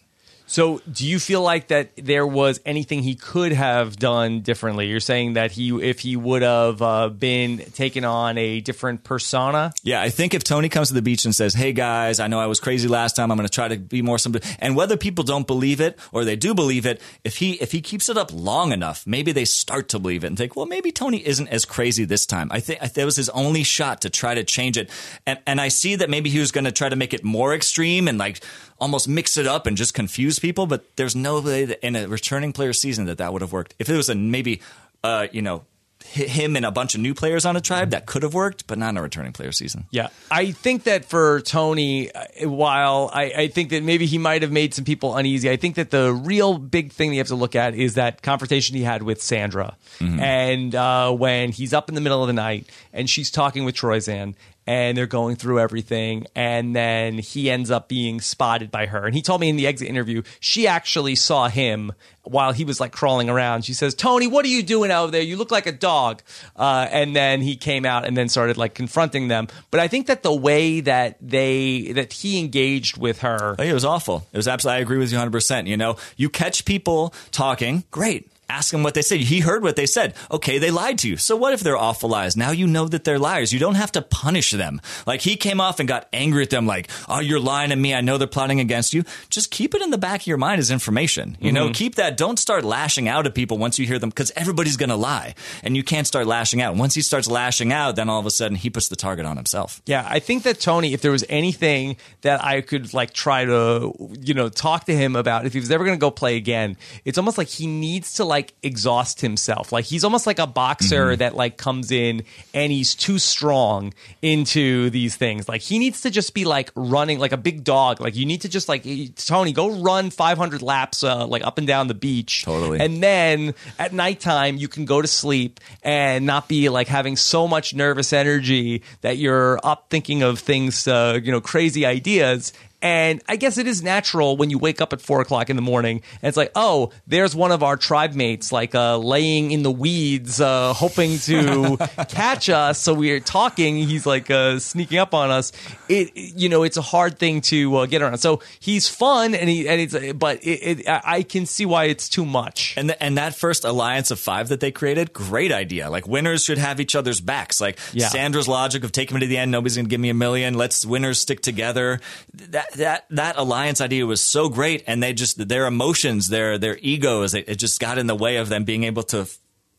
So, 0.51 0.81
do 0.91 1.07
you 1.07 1.17
feel 1.17 1.41
like 1.41 1.69
that 1.69 1.91
there 1.95 2.27
was 2.27 2.59
anything 2.65 3.03
he 3.03 3.15
could 3.15 3.53
have 3.53 3.95
done 3.95 4.41
differently? 4.41 4.87
You're 4.87 4.99
saying 4.99 5.35
that 5.35 5.53
he, 5.53 5.69
if 5.81 6.01
he 6.01 6.17
would 6.17 6.41
have 6.41 6.81
uh, 6.81 7.07
been 7.07 7.59
taken 7.73 8.03
on 8.03 8.37
a 8.37 8.59
different 8.59 9.05
persona, 9.05 9.71
Yeah, 9.81 10.01
I 10.01 10.09
think 10.09 10.33
if 10.33 10.43
Tony 10.43 10.67
comes 10.67 10.89
to 10.89 10.93
the 10.93 11.01
beach 11.01 11.23
and 11.23 11.33
says, 11.33 11.53
"Hey 11.53 11.71
guys, 11.71 12.19
I 12.19 12.27
know 12.27 12.37
I 12.37 12.47
was 12.47 12.59
crazy 12.59 12.89
last 12.89 13.15
time. 13.15 13.31
I'm 13.31 13.37
going 13.37 13.47
to 13.47 13.53
try 13.53 13.69
to 13.69 13.77
be 13.77 14.01
more 14.01 14.19
somebody," 14.19 14.45
and 14.59 14.75
whether 14.75 14.97
people 14.97 15.23
don't 15.23 15.47
believe 15.47 15.79
it 15.79 15.97
or 16.11 16.25
they 16.25 16.35
do 16.35 16.53
believe 16.53 16.85
it, 16.85 16.99
if 17.23 17.37
he 17.37 17.53
if 17.53 17.71
he 17.71 17.79
keeps 17.79 18.09
it 18.09 18.17
up 18.17 18.33
long 18.33 18.73
enough, 18.73 19.07
maybe 19.07 19.31
they 19.31 19.45
start 19.45 19.87
to 19.89 19.99
believe 19.99 20.25
it 20.25 20.27
and 20.27 20.37
think, 20.37 20.57
"Well, 20.57 20.65
maybe 20.65 20.91
Tony 20.91 21.25
isn't 21.25 21.47
as 21.47 21.63
crazy 21.63 22.03
this 22.03 22.25
time." 22.25 22.49
I 22.51 22.59
think 22.59 22.81
that 22.81 23.05
was 23.05 23.15
his 23.15 23.29
only 23.29 23.63
shot 23.63 24.01
to 24.01 24.09
try 24.09 24.35
to 24.35 24.43
change 24.43 24.77
it, 24.77 24.89
and 25.25 25.39
and 25.47 25.61
I 25.61 25.69
see 25.69 25.95
that 25.95 26.09
maybe 26.09 26.29
he 26.29 26.39
was 26.39 26.51
going 26.51 26.65
to 26.65 26.73
try 26.73 26.89
to 26.89 26.97
make 26.97 27.13
it 27.13 27.23
more 27.23 27.55
extreme 27.55 28.09
and 28.09 28.17
like 28.17 28.43
almost 28.81 29.07
mix 29.07 29.37
it 29.37 29.47
up 29.47 29.65
and 29.65 29.77
just 29.77 29.93
confuse 29.93 30.39
people. 30.39 30.65
But 30.65 30.97
there's 30.97 31.15
no 31.15 31.39
way 31.39 31.63
that 31.63 31.85
in 31.85 31.95
a 31.95 32.09
returning 32.09 32.51
player 32.51 32.73
season 32.73 33.05
that 33.05 33.19
that 33.19 33.31
would 33.31 33.41
have 33.41 33.53
worked. 33.53 33.75
If 33.79 33.89
it 33.89 33.95
was 33.95 34.09
a 34.09 34.15
maybe, 34.15 34.59
uh, 35.05 35.27
you 35.31 35.41
know. 35.41 35.63
Him 36.03 36.55
and 36.55 36.65
a 36.65 36.71
bunch 36.71 36.95
of 36.95 36.99
new 36.99 37.13
players 37.13 37.45
on 37.45 37.55
a 37.55 37.61
tribe 37.61 37.91
that 37.91 38.07
could 38.07 38.23
have 38.23 38.33
worked, 38.33 38.65
but 38.65 38.79
not 38.79 38.89
in 38.89 38.97
a 38.97 39.03
returning 39.03 39.33
player 39.33 39.51
season. 39.51 39.85
Yeah, 39.91 40.07
I 40.31 40.49
think 40.49 40.85
that 40.85 41.05
for 41.05 41.41
Tony, 41.41 42.11
uh, 42.11 42.49
while 42.49 43.11
I, 43.13 43.25
I 43.25 43.47
think 43.49 43.69
that 43.69 43.83
maybe 43.83 44.07
he 44.07 44.17
might 44.17 44.41
have 44.41 44.51
made 44.51 44.73
some 44.73 44.83
people 44.83 45.15
uneasy, 45.15 45.47
I 45.47 45.57
think 45.57 45.75
that 45.75 45.91
the 45.91 46.11
real 46.11 46.57
big 46.57 46.91
thing 46.91 47.09
that 47.09 47.15
you 47.17 47.19
have 47.19 47.27
to 47.27 47.35
look 47.35 47.55
at 47.55 47.75
is 47.75 47.93
that 47.93 48.23
confrontation 48.23 48.75
he 48.75 48.81
had 48.81 49.03
with 49.03 49.21
Sandra, 49.21 49.77
and 49.99 50.73
uh, 50.73 51.11
when 51.11 51.51
he's 51.51 51.71
up 51.71 51.87
in 51.87 51.93
the 51.93 52.01
middle 52.01 52.23
of 52.23 52.27
the 52.27 52.33
night 52.33 52.67
and 52.91 53.07
she's 53.07 53.29
talking 53.29 53.63
with 53.63 53.75
Troyzan. 53.75 54.33
And 54.67 54.95
they're 54.95 55.07
going 55.07 55.37
through 55.37 55.59
everything, 55.59 56.27
and 56.35 56.75
then 56.75 57.17
he 57.17 57.49
ends 57.49 57.71
up 57.71 57.89
being 57.89 58.21
spotted 58.21 58.69
by 58.69 58.85
her. 58.85 59.07
And 59.07 59.15
he 59.15 59.23
told 59.23 59.41
me 59.41 59.49
in 59.49 59.55
the 59.55 59.65
exit 59.65 59.87
interview, 59.87 60.21
she 60.39 60.67
actually 60.67 61.15
saw 61.15 61.47
him 61.47 61.93
while 62.23 62.51
he 62.51 62.63
was 62.63 62.79
like 62.79 62.91
crawling 62.91 63.27
around. 63.27 63.65
She 63.65 63.73
says, 63.73 63.95
"Tony, 63.95 64.27
what 64.27 64.45
are 64.45 64.49
you 64.49 64.61
doing 64.61 64.91
out 64.91 65.11
there? 65.11 65.21
You 65.23 65.35
look 65.35 65.49
like 65.49 65.65
a 65.65 65.71
dog." 65.71 66.21
Uh, 66.55 66.87
and 66.91 67.15
then 67.15 67.41
he 67.41 67.55
came 67.55 67.85
out 67.85 68.05
and 68.05 68.15
then 68.15 68.29
started 68.29 68.55
like 68.55 68.75
confronting 68.75 69.27
them. 69.29 69.47
But 69.71 69.79
I 69.79 69.87
think 69.87 70.05
that 70.07 70.21
the 70.21 70.33
way 70.33 70.81
that 70.81 71.17
they 71.19 71.91
that 71.93 72.13
he 72.13 72.39
engaged 72.39 72.97
with 72.97 73.21
her, 73.21 73.55
It 73.57 73.73
was 73.73 73.83
awful. 73.83 74.27
It 74.31 74.37
was 74.37 74.47
absolutely. 74.47 74.77
I 74.77 74.81
agree 74.81 74.99
with 74.99 75.11
you 75.11 75.17
100. 75.17 75.31
percent 75.31 75.67
You 75.67 75.75
know, 75.77 75.97
you 76.17 76.29
catch 76.29 76.65
people 76.65 77.15
talking. 77.31 77.83
Great. 77.89 78.27
Ask 78.51 78.71
them 78.71 78.83
what 78.83 78.95
they 78.95 79.01
said. 79.01 79.21
He 79.21 79.39
heard 79.39 79.63
what 79.63 79.77
they 79.77 79.85
said. 79.85 80.13
Okay, 80.29 80.57
they 80.57 80.71
lied 80.71 80.97
to 80.99 81.09
you. 81.09 81.15
So 81.15 81.37
what 81.37 81.53
if 81.53 81.61
they're 81.61 81.77
awful 81.77 82.09
lies? 82.09 82.35
Now 82.35 82.51
you 82.51 82.67
know 82.67 82.85
that 82.85 83.05
they're 83.05 83.17
liars. 83.17 83.53
You 83.53 83.59
don't 83.59 83.75
have 83.75 83.93
to 83.93 84.01
punish 84.01 84.51
them. 84.51 84.81
Like 85.07 85.21
he 85.21 85.37
came 85.37 85.61
off 85.61 85.79
and 85.79 85.87
got 85.87 86.09
angry 86.11 86.43
at 86.43 86.49
them. 86.49 86.67
Like, 86.67 86.89
oh, 87.07 87.21
you're 87.21 87.39
lying 87.39 87.69
to 87.69 87.77
me. 87.77 87.95
I 87.95 88.01
know 88.01 88.17
they're 88.17 88.27
plotting 88.27 88.59
against 88.59 88.93
you. 88.93 89.05
Just 89.29 89.51
keep 89.51 89.73
it 89.73 89.81
in 89.81 89.89
the 89.89 89.97
back 89.97 90.21
of 90.21 90.27
your 90.27 90.37
mind 90.37 90.59
as 90.59 90.69
information. 90.69 91.37
You 91.39 91.53
know, 91.53 91.65
mm-hmm. 91.65 91.73
keep 91.73 91.95
that. 91.95 92.17
Don't 92.17 92.37
start 92.37 92.65
lashing 92.65 93.07
out 93.07 93.25
at 93.25 93.33
people 93.33 93.57
once 93.57 93.79
you 93.79 93.87
hear 93.87 93.99
them 93.99 94.09
because 94.09 94.33
everybody's 94.35 94.75
going 94.75 94.89
to 94.89 94.97
lie, 94.97 95.33
and 95.63 95.77
you 95.77 95.83
can't 95.83 96.05
start 96.05 96.27
lashing 96.27 96.61
out. 96.61 96.75
Once 96.75 96.93
he 96.93 97.01
starts 97.01 97.29
lashing 97.29 97.71
out, 97.71 97.95
then 97.95 98.09
all 98.09 98.19
of 98.19 98.25
a 98.25 98.31
sudden 98.31 98.57
he 98.57 98.69
puts 98.69 98.89
the 98.89 98.97
target 98.97 99.25
on 99.25 99.37
himself. 99.37 99.81
Yeah, 99.85 100.05
I 100.05 100.19
think 100.19 100.43
that 100.43 100.59
Tony, 100.59 100.93
if 100.93 101.01
there 101.01 101.11
was 101.11 101.23
anything 101.29 101.95
that 102.21 102.43
I 102.43 102.59
could 102.59 102.93
like 102.93 103.13
try 103.13 103.45
to, 103.45 103.93
you 104.19 104.33
know, 104.33 104.49
talk 104.49 104.85
to 104.85 104.95
him 104.95 105.15
about, 105.15 105.45
if 105.45 105.53
he 105.53 105.59
was 105.61 105.71
ever 105.71 105.85
going 105.85 105.97
to 105.97 106.01
go 106.01 106.11
play 106.11 106.35
again, 106.35 106.75
it's 107.05 107.17
almost 107.17 107.37
like 107.37 107.47
he 107.47 107.65
needs 107.65 108.15
to 108.15 108.25
like 108.25 108.40
exhaust 108.63 109.21
himself. 109.21 109.71
Like 109.71 109.85
he's 109.85 110.03
almost 110.03 110.27
like 110.27 110.39
a 110.39 110.47
boxer 110.47 111.15
that 111.15 111.35
like 111.35 111.57
comes 111.57 111.91
in 111.91 112.23
and 112.53 112.71
he's 112.71 112.95
too 112.95 113.19
strong 113.19 113.93
into 114.21 114.89
these 114.89 115.15
things. 115.15 115.47
Like 115.47 115.61
he 115.61 115.79
needs 115.79 116.01
to 116.01 116.09
just 116.09 116.33
be 116.33 116.45
like 116.45 116.71
running 116.75 117.19
like 117.19 117.31
a 117.31 117.37
big 117.37 117.63
dog. 117.63 118.01
Like 118.01 118.15
you 118.15 118.25
need 118.25 118.41
to 118.41 118.49
just 118.49 118.69
like 118.69 118.83
Tony 119.15 119.53
go 119.53 119.71
run 119.81 120.09
500 120.09 120.61
laps 120.61 121.03
uh, 121.03 121.25
like 121.27 121.45
up 121.45 121.57
and 121.57 121.67
down 121.67 121.87
the 121.87 121.93
beach. 121.93 122.43
Totally. 122.43 122.79
And 122.79 123.01
then 123.01 123.53
at 123.79 123.93
nighttime 123.93 124.57
you 124.57 124.67
can 124.67 124.85
go 124.85 125.01
to 125.01 125.07
sleep 125.07 125.59
and 125.83 126.25
not 126.25 126.47
be 126.47 126.69
like 126.69 126.87
having 126.87 127.15
so 127.15 127.47
much 127.47 127.73
nervous 127.73 128.13
energy 128.13 128.83
that 129.01 129.17
you're 129.17 129.59
up 129.63 129.87
thinking 129.89 130.23
of 130.23 130.39
things, 130.39 130.87
uh, 130.87 131.19
you 131.21 131.31
know, 131.31 131.41
crazy 131.41 131.85
ideas. 131.85 132.53
And 132.81 133.21
I 133.27 133.35
guess 133.35 133.57
it 133.57 133.67
is 133.67 133.83
natural 133.83 134.37
when 134.37 134.49
you 134.49 134.57
wake 134.57 134.81
up 134.81 134.93
at 134.93 135.01
four 135.01 135.21
o'clock 135.21 135.49
in 135.49 135.55
the 135.55 135.61
morning 135.61 136.01
and 136.21 136.27
it's 136.27 136.37
like, 136.37 136.51
oh, 136.55 136.91
there's 137.07 137.35
one 137.35 137.51
of 137.51 137.61
our 137.63 137.77
tribe 137.77 138.13
mates, 138.13 138.51
like 138.51 138.73
uh, 138.73 138.97
laying 138.97 139.51
in 139.51 139.63
the 139.63 139.71
weeds, 139.71 140.41
uh, 140.41 140.73
hoping 140.73 141.17
to 141.19 141.77
catch 142.09 142.49
us. 142.49 142.79
So 142.79 142.93
we're 142.93 143.19
talking. 143.19 143.75
He's 143.77 144.05
like 144.05 144.31
uh, 144.31 144.59
sneaking 144.59 144.97
up 144.97 145.13
on 145.13 145.29
us. 145.29 145.51
It, 145.89 146.11
you 146.15 146.49
know, 146.49 146.63
it's 146.63 146.77
a 146.77 146.81
hard 146.81 147.19
thing 147.19 147.41
to 147.41 147.77
uh, 147.77 147.85
get 147.85 148.01
around. 148.01 148.17
So 148.17 148.41
he's 148.59 148.87
fun 148.89 149.35
and 149.35 149.49
he 149.49 149.67
and 149.67 149.81
it's, 149.81 150.13
but 150.13 150.43
it, 150.43 150.79
it, 150.81 150.85
I 150.87 151.23
can 151.23 151.45
see 151.45 151.65
why 151.65 151.85
it's 151.85 152.09
too 152.09 152.25
much. 152.25 152.73
And 152.77 152.89
the, 152.89 153.03
and 153.03 153.17
that 153.17 153.35
first 153.35 153.63
alliance 153.63 154.11
of 154.11 154.19
five 154.19 154.49
that 154.49 154.59
they 154.59 154.71
created, 154.71 155.13
great 155.13 155.51
idea. 155.51 155.89
Like 155.89 156.07
winners 156.07 156.43
should 156.43 156.57
have 156.57 156.79
each 156.79 156.95
other's 156.95 157.21
backs. 157.21 157.61
Like 157.61 157.79
Yeah. 157.93 158.07
Sandra's 158.07 158.47
logic 158.47 158.83
of 158.83 158.91
take 158.91 159.11
him 159.11 159.19
to 159.19 159.27
the 159.27 159.37
end, 159.37 159.51
nobody's 159.51 159.75
gonna 159.75 159.87
give 159.87 160.01
me 160.01 160.09
a 160.09 160.13
million. 160.15 160.55
Let's 160.55 160.85
winners 160.85 161.19
stick 161.19 161.41
together. 161.41 161.99
That 162.33 162.70
that 162.75 163.05
that 163.09 163.37
alliance 163.37 163.81
idea 163.81 164.05
was 164.05 164.21
so 164.21 164.49
great, 164.49 164.83
and 164.87 165.01
they 165.01 165.13
just 165.13 165.47
their 165.47 165.65
emotions, 165.65 166.27
their 166.27 166.57
their 166.57 166.77
egos, 166.81 167.33
it, 167.33 167.47
it 167.47 167.55
just 167.55 167.79
got 167.79 167.97
in 167.97 168.07
the 168.07 168.15
way 168.15 168.37
of 168.37 168.49
them 168.49 168.63
being 168.63 168.83
able 168.83 169.03
to 169.03 169.27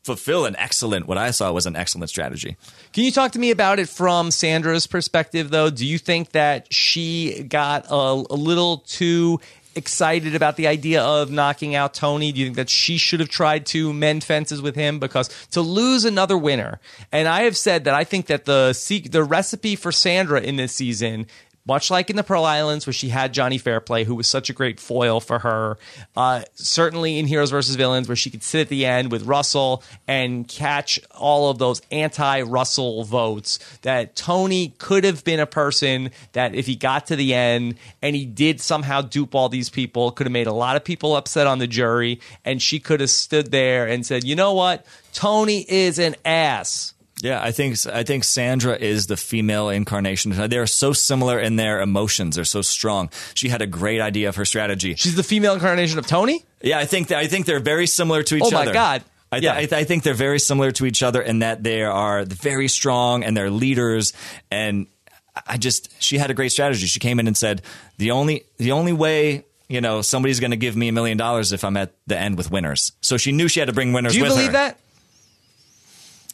fulfill 0.03 0.45
an 0.45 0.55
excellent, 0.57 1.07
what 1.07 1.17
I 1.17 1.31
saw 1.31 1.51
was 1.51 1.65
an 1.65 1.75
excellent 1.75 2.09
strategy. 2.09 2.57
Can 2.91 3.05
you 3.05 3.11
talk 3.11 3.31
to 3.31 3.39
me 3.39 3.51
about 3.51 3.79
it 3.79 3.87
from 3.87 4.31
Sandra's 4.31 4.85
perspective, 4.85 5.49
though? 5.49 5.69
Do 5.69 5.85
you 5.85 5.97
think 5.97 6.31
that 6.31 6.73
she 6.73 7.43
got 7.43 7.85
a, 7.89 7.93
a 7.93 8.35
little 8.35 8.79
too 8.79 9.39
excited 9.75 10.35
about 10.35 10.55
the 10.55 10.67
idea 10.67 11.01
of 11.01 11.31
knocking 11.31 11.73
out 11.73 11.93
Tony? 11.93 12.31
Do 12.31 12.39
you 12.39 12.47
think 12.47 12.57
that 12.57 12.69
she 12.69 12.97
should 12.97 13.19
have 13.19 13.29
tried 13.29 13.65
to 13.67 13.93
mend 13.93 14.23
fences 14.23 14.61
with 14.61 14.75
him? 14.75 14.99
Because 14.99 15.29
to 15.51 15.61
lose 15.61 16.05
another 16.05 16.37
winner, 16.37 16.79
and 17.11 17.27
I 17.27 17.43
have 17.43 17.57
said 17.57 17.85
that 17.85 17.93
I 17.93 18.03
think 18.03 18.27
that 18.27 18.45
the 18.45 19.07
the 19.09 19.23
recipe 19.23 19.75
for 19.75 19.91
Sandra 19.91 20.41
in 20.41 20.57
this 20.57 20.73
season 20.73 21.27
much 21.65 21.89
like 21.89 22.09
in 22.09 22.15
the 22.15 22.23
Pearl 22.23 22.43
Islands, 22.43 22.85
where 22.85 22.93
she 22.93 23.09
had 23.09 23.33
Johnny 23.33 23.57
Fairplay, 23.57 24.03
who 24.03 24.15
was 24.15 24.27
such 24.27 24.49
a 24.49 24.53
great 24.53 24.79
foil 24.79 25.19
for 25.19 25.39
her. 25.39 25.77
Uh, 26.15 26.43
certainly 26.55 27.17
in 27.17 27.27
Heroes 27.27 27.51
versus 27.51 27.75
Villains, 27.75 28.07
where 28.07 28.15
she 28.15 28.29
could 28.29 28.43
sit 28.43 28.61
at 28.61 28.69
the 28.69 28.85
end 28.85 29.11
with 29.11 29.23
Russell 29.23 29.83
and 30.07 30.47
catch 30.47 30.99
all 31.11 31.49
of 31.49 31.57
those 31.59 31.81
anti 31.91 32.41
Russell 32.41 33.03
votes. 33.03 33.59
That 33.81 34.15
Tony 34.15 34.73
could 34.77 35.03
have 35.03 35.23
been 35.23 35.39
a 35.39 35.45
person 35.45 36.11
that, 36.33 36.53
if 36.55 36.65
he 36.65 36.75
got 36.75 37.07
to 37.07 37.15
the 37.15 37.33
end 37.33 37.75
and 38.01 38.15
he 38.15 38.25
did 38.25 38.59
somehow 38.59 39.01
dupe 39.01 39.35
all 39.35 39.49
these 39.49 39.69
people, 39.69 40.11
could 40.11 40.27
have 40.27 40.33
made 40.33 40.47
a 40.47 40.53
lot 40.53 40.75
of 40.75 40.83
people 40.83 41.15
upset 41.15 41.47
on 41.47 41.59
the 41.59 41.67
jury. 41.67 42.19
And 42.43 42.61
she 42.61 42.79
could 42.79 42.99
have 42.99 43.09
stood 43.09 43.51
there 43.51 43.87
and 43.87 44.05
said, 44.05 44.23
you 44.23 44.35
know 44.35 44.53
what? 44.53 44.85
Tony 45.13 45.65
is 45.67 45.99
an 45.99 46.15
ass. 46.25 46.93
Yeah, 47.21 47.41
I 47.41 47.51
think 47.51 47.77
I 47.87 48.03
think 48.03 48.23
Sandra 48.23 48.75
is 48.75 49.07
the 49.07 49.15
female 49.15 49.69
incarnation. 49.69 50.31
They're 50.49 50.67
so 50.67 50.93
similar 50.93 51.39
in 51.39 51.55
their 51.55 51.79
emotions. 51.79 52.35
They're 52.35 52.43
so 52.43 52.61
strong. 52.61 53.09
She 53.33 53.49
had 53.49 53.61
a 53.61 53.67
great 53.67 54.01
idea 54.01 54.29
of 54.29 54.35
her 54.35 54.45
strategy. 54.45 54.95
She's 54.95 55.15
the 55.15 55.23
female 55.23 55.53
incarnation 55.53 55.99
of 55.99 56.07
Tony. 56.07 56.43
Yeah, 56.61 56.79
I 56.79 56.85
think 56.85 57.11
I 57.11 57.27
think 57.27 57.45
they're 57.45 57.59
very 57.59 57.87
similar 57.87 58.23
to 58.23 58.35
each 58.35 58.43
other. 58.43 58.55
Oh 58.55 58.65
my 58.65 58.73
god! 58.73 59.03
I, 59.33 59.37
yeah. 59.37 59.53
I, 59.53 59.67
I 59.71 59.83
think 59.83 60.03
they're 60.03 60.13
very 60.13 60.39
similar 60.39 60.71
to 60.71 60.85
each 60.85 61.01
other 61.01 61.21
in 61.21 61.39
that 61.39 61.63
they 61.63 61.81
are 61.83 62.23
very 62.23 62.67
strong 62.67 63.23
and 63.23 63.35
they're 63.35 63.49
leaders. 63.49 64.13
And 64.51 64.87
I 65.47 65.57
just 65.57 65.89
she 66.01 66.17
had 66.17 66.29
a 66.29 66.33
great 66.33 66.51
strategy. 66.51 66.85
She 66.85 66.99
came 66.99 67.19
in 67.19 67.25
and 67.25 67.35
said 67.35 67.63
the 67.97 68.11
only 68.11 68.43
the 68.57 68.73
only 68.73 68.93
way 68.93 69.45
you 69.67 69.81
know 69.81 70.01
somebody's 70.01 70.39
going 70.39 70.51
to 70.51 70.57
give 70.57 70.75
me 70.75 70.87
a 70.87 70.91
million 70.91 71.17
dollars 71.17 71.51
if 71.51 71.63
I'm 71.63 71.77
at 71.77 71.93
the 72.05 72.17
end 72.17 72.37
with 72.37 72.51
winners. 72.51 72.91
So 73.01 73.17
she 73.17 73.31
knew 73.31 73.47
she 73.47 73.59
had 73.59 73.67
to 73.67 73.73
bring 73.73 73.91
winners. 73.91 74.13
Do 74.13 74.19
you 74.19 74.25
believe 74.25 74.47
her. 74.47 74.51
that? 74.53 74.79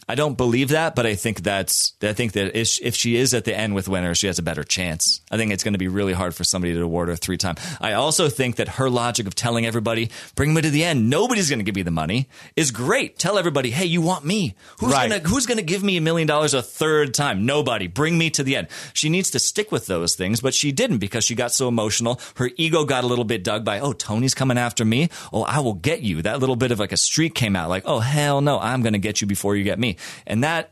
I 0.10 0.16
don't 0.16 0.36
believe 0.36 0.70
that, 0.70 0.96
but 0.96 1.06
I 1.06 1.14
think 1.14 1.44
that's 1.44 1.94
I 2.02 2.14
think 2.14 2.32
that 2.32 2.60
if 2.60 2.96
she 2.96 3.16
is 3.16 3.36
at 3.36 3.46
the 3.46 3.56
end 3.56 3.76
with 3.76 3.88
winners, 3.88 4.18
she 4.18 4.26
has 4.26 4.40
a 4.40 4.42
better 4.42 4.64
chance. 4.64 5.22
I 5.30 5.38
think 5.38 5.52
it's 5.52 5.64
going 5.64 5.76
to 5.76 5.78
be 5.78 5.88
really 5.88 6.14
hard 6.14 6.34
for 6.34 6.44
somebody 6.44 6.74
to 6.74 6.82
award 6.82 7.10
her 7.10 7.16
three 7.16 7.38
time. 7.38 7.58
I 7.80 7.94
also 7.94 8.28
think 8.28 8.56
that 8.56 8.70
her 8.70 8.90
logic 8.90 9.28
of 9.28 9.36
telling 9.36 9.68
everybody, 9.68 10.10
bring 10.34 10.56
me 10.56 10.64
to 10.64 10.72
the 10.72 10.84
end, 10.84 11.12
nobody's 11.12 11.48
going 11.48 11.60
to 11.60 11.64
give 11.64 11.76
me 11.76 11.84
the 11.84 11.92
money, 11.92 12.28
is 12.56 12.72
great. 12.72 13.20
Tell 13.20 13.38
everybody, 13.38 13.70
hey, 13.70 13.86
you 13.86 14.02
want 14.02 14.26
me? 14.26 14.56
Who's 14.80 14.94
right. 14.94 15.12
gonna 15.12 15.30
Who's 15.30 15.46
going 15.46 15.60
to 15.60 15.64
give 15.64 15.84
me 15.84 15.96
a 15.96 16.02
million 16.02 16.28
dollars 16.28 16.56
a 16.56 16.64
third 16.64 17.14
time? 17.14 17.46
Nobody. 17.46 17.86
Bring 17.86 18.18
me 18.18 18.32
to 18.32 18.42
the 18.42 18.56
end. 18.56 18.70
She 18.94 19.10
needs 19.10 19.30
to 19.30 19.40
stick 19.40 19.72
with 19.72 19.86
those 19.86 20.16
things, 20.16 20.42
but 20.42 20.56
she 20.56 20.72
didn't 20.72 20.98
because 20.98 21.24
she 21.24 21.36
got 21.36 21.52
so 21.52 21.68
emotional. 21.68 22.20
Her 22.38 22.50
ego 22.58 22.84
got 22.84 23.04
a 23.04 23.08
little 23.08 23.26
bit 23.26 23.44
dug 23.44 23.64
by, 23.64 23.80
oh, 23.80 23.94
Tony's 23.94 24.34
coming 24.34 24.58
after 24.58 24.84
me. 24.84 25.10
Oh, 25.32 25.44
I 25.44 25.60
will 25.60 25.76
get 25.76 26.02
you. 26.02 26.24
That 26.24 26.40
little 26.40 26.56
bit 26.56 26.72
of 26.72 26.80
like 26.80 26.94
a 26.94 26.98
streak 26.98 27.36
came 27.36 27.56
out, 27.56 27.70
like, 27.70 27.84
oh 27.86 28.00
hell 28.00 28.42
no, 28.42 28.60
I'm 28.60 28.82
going 28.82 28.94
to 28.94 29.00
get 29.00 29.22
you 29.22 29.28
before 29.28 29.56
you 29.56 29.64
get 29.64 29.78
me. 29.78 29.98
And 30.26 30.44
that 30.44 30.72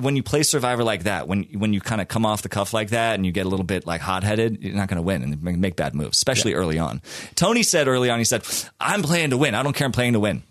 when 0.00 0.16
you 0.16 0.22
play 0.22 0.42
Survivor 0.42 0.82
like 0.82 1.04
that, 1.04 1.28
when 1.28 1.44
when 1.54 1.72
you 1.72 1.80
kind 1.80 2.00
of 2.00 2.08
come 2.08 2.26
off 2.26 2.42
the 2.42 2.48
cuff 2.48 2.72
like 2.72 2.90
that, 2.90 3.14
and 3.14 3.24
you 3.24 3.32
get 3.32 3.46
a 3.46 3.48
little 3.48 3.64
bit 3.64 3.86
like 3.86 4.00
hot 4.00 4.24
headed, 4.24 4.62
you're 4.62 4.74
not 4.74 4.88
going 4.88 4.96
to 4.96 5.02
win 5.02 5.22
and 5.22 5.42
make 5.42 5.76
bad 5.76 5.94
moves, 5.94 6.16
especially 6.18 6.52
yeah. 6.52 6.58
early 6.58 6.78
on. 6.78 7.00
Tony 7.34 7.62
said 7.62 7.88
early 7.88 8.10
on, 8.10 8.18
he 8.18 8.24
said, 8.24 8.44
"I'm 8.80 9.02
playing 9.02 9.30
to 9.30 9.36
win. 9.36 9.54
I 9.54 9.62
don't 9.62 9.74
care. 9.74 9.86
I'm 9.86 9.92
playing 9.92 10.14
to 10.14 10.20
win." 10.20 10.42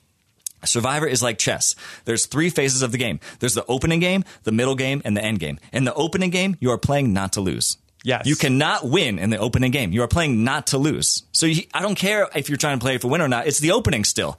Survivor 0.65 1.07
is 1.07 1.21
like 1.21 1.37
chess. 1.37 1.75
There's 2.05 2.25
three 2.25 2.49
phases 2.49 2.83
of 2.83 2.93
the 2.93 2.97
game. 2.97 3.19
There's 3.39 3.53
the 3.53 3.65
opening 3.67 3.99
game, 3.99 4.23
the 4.43 4.53
middle 4.53 4.75
game, 4.75 5.01
and 5.03 5.15
the 5.17 5.23
end 5.23 5.39
game. 5.39 5.59
In 5.73 5.83
the 5.83 5.93
opening 5.93 6.29
game, 6.29 6.55
you 6.61 6.71
are 6.71 6.77
playing 6.77 7.11
not 7.11 7.33
to 7.33 7.41
lose. 7.41 7.77
Yes. 8.03 8.25
You 8.25 8.35
cannot 8.35 8.85
win 8.85 9.17
in 9.17 9.29
the 9.29 9.37
opening 9.37 9.71
game. 9.71 9.93
You 9.93 10.03
are 10.03 10.09
playing 10.09 10.43
not 10.43 10.67
to 10.67 10.77
lose. 10.77 11.23
So 11.31 11.45
you, 11.45 11.63
I 11.73 11.81
don't 11.81 11.95
care 11.95 12.27
if 12.35 12.49
you're 12.49 12.57
trying 12.57 12.77
to 12.77 12.83
play 12.83 12.97
for 12.97 13.07
win 13.07 13.21
or 13.21 13.29
not. 13.29 13.47
It's 13.47 13.59
the 13.59 13.71
opening 13.71 14.03
still. 14.03 14.37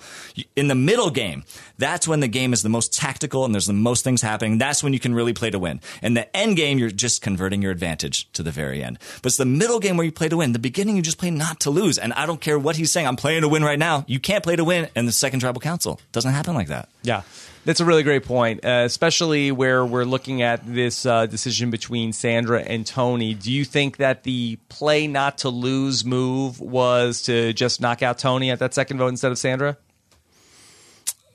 In 0.55 0.69
the 0.69 0.75
middle 0.75 1.09
game, 1.09 1.45
that's 1.79 2.07
when 2.07 2.21
the 2.21 2.29
game 2.29 2.53
is 2.53 2.63
the 2.63 2.69
most 2.69 2.93
tactical 2.93 3.47
and 3.47 3.55
there's 3.55 3.67
the 3.67 3.73
most 3.73 4.05
things 4.05 4.21
happening. 4.21 4.59
That's 4.59 4.83
when 4.83 4.93
you 4.93 5.01
can 5.01 5.15
really 5.15 5.33
play 5.33 5.49
to 5.49 5.59
win. 5.59 5.81
In 6.03 6.13
the 6.13 6.35
end 6.37 6.57
game, 6.57 6.79
you're 6.79 6.91
just 6.91 7.23
converting 7.23 7.63
your 7.63 7.73
advantage 7.73 8.31
to 8.33 8.43
the 8.43 8.51
very 8.51 8.85
end. 8.85 8.99
But 9.23 9.29
it's 9.31 9.39
the 9.39 9.47
middle 9.47 9.81
game 9.81 9.97
where 9.97 10.05
you 10.05 10.13
play 10.13 10.29
to 10.29 10.37
win. 10.37 10.53
The 10.53 10.59
beginning, 10.59 10.97
you 10.97 11.03
just 11.03 11.19
play 11.19 11.31
not 11.31 11.61
to 11.61 11.71
lose. 11.71 11.97
And 11.97 12.13
I 12.13 12.27
don't 12.27 12.43
care 12.43 12.59
what 12.59 12.77
he's 12.77 12.93
saying. 12.93 13.07
I'm 13.07 13.17
playing 13.17 13.43
to 13.43 13.49
win 13.49 13.65
right 13.65 13.79
now. 13.79 14.05
You 14.07 14.21
can't 14.21 14.45
play 14.45 14.57
to 14.57 14.65
win 14.65 14.89
in 14.95 15.07
the 15.07 15.13
second 15.13 15.41
tribal 15.41 15.63
council. 15.63 16.01
Doesn't 16.13 16.33
happen 16.33 16.55
like 16.55 16.69
that. 16.69 16.91
Yeah. 17.03 17.23
That's 17.65 17.81
a 17.81 17.85
really 17.87 18.03
great 18.03 18.25
point, 18.25 18.65
uh, 18.65 18.83
especially 18.85 19.51
where 19.51 19.87
we're 19.87 20.05
looking 20.05 20.43
at 20.43 20.67
this 20.67 21.07
uh, 21.07 21.25
decision 21.25 21.71
between 21.71 22.13
Sandra 22.13 22.61
and 22.61 22.87
Tony. 22.87 23.33
Do 23.33 23.51
you 23.51 23.65
think 23.65 23.97
that 23.97 24.23
the 24.23 24.57
play 24.69 25.07
not 25.07 25.39
to 25.39 25.49
lose 25.49 26.05
move 26.05 26.61
was 26.61 27.23
to 27.23 27.55
just 27.55 27.81
knock 27.81 28.03
out 28.03 28.19
Tony 28.19 28.51
at 28.51 28.59
that 28.59 28.75
second 28.75 28.99
vote 28.99 29.09
instead 29.09 29.33
of 29.33 29.39
Sandra? 29.39 29.79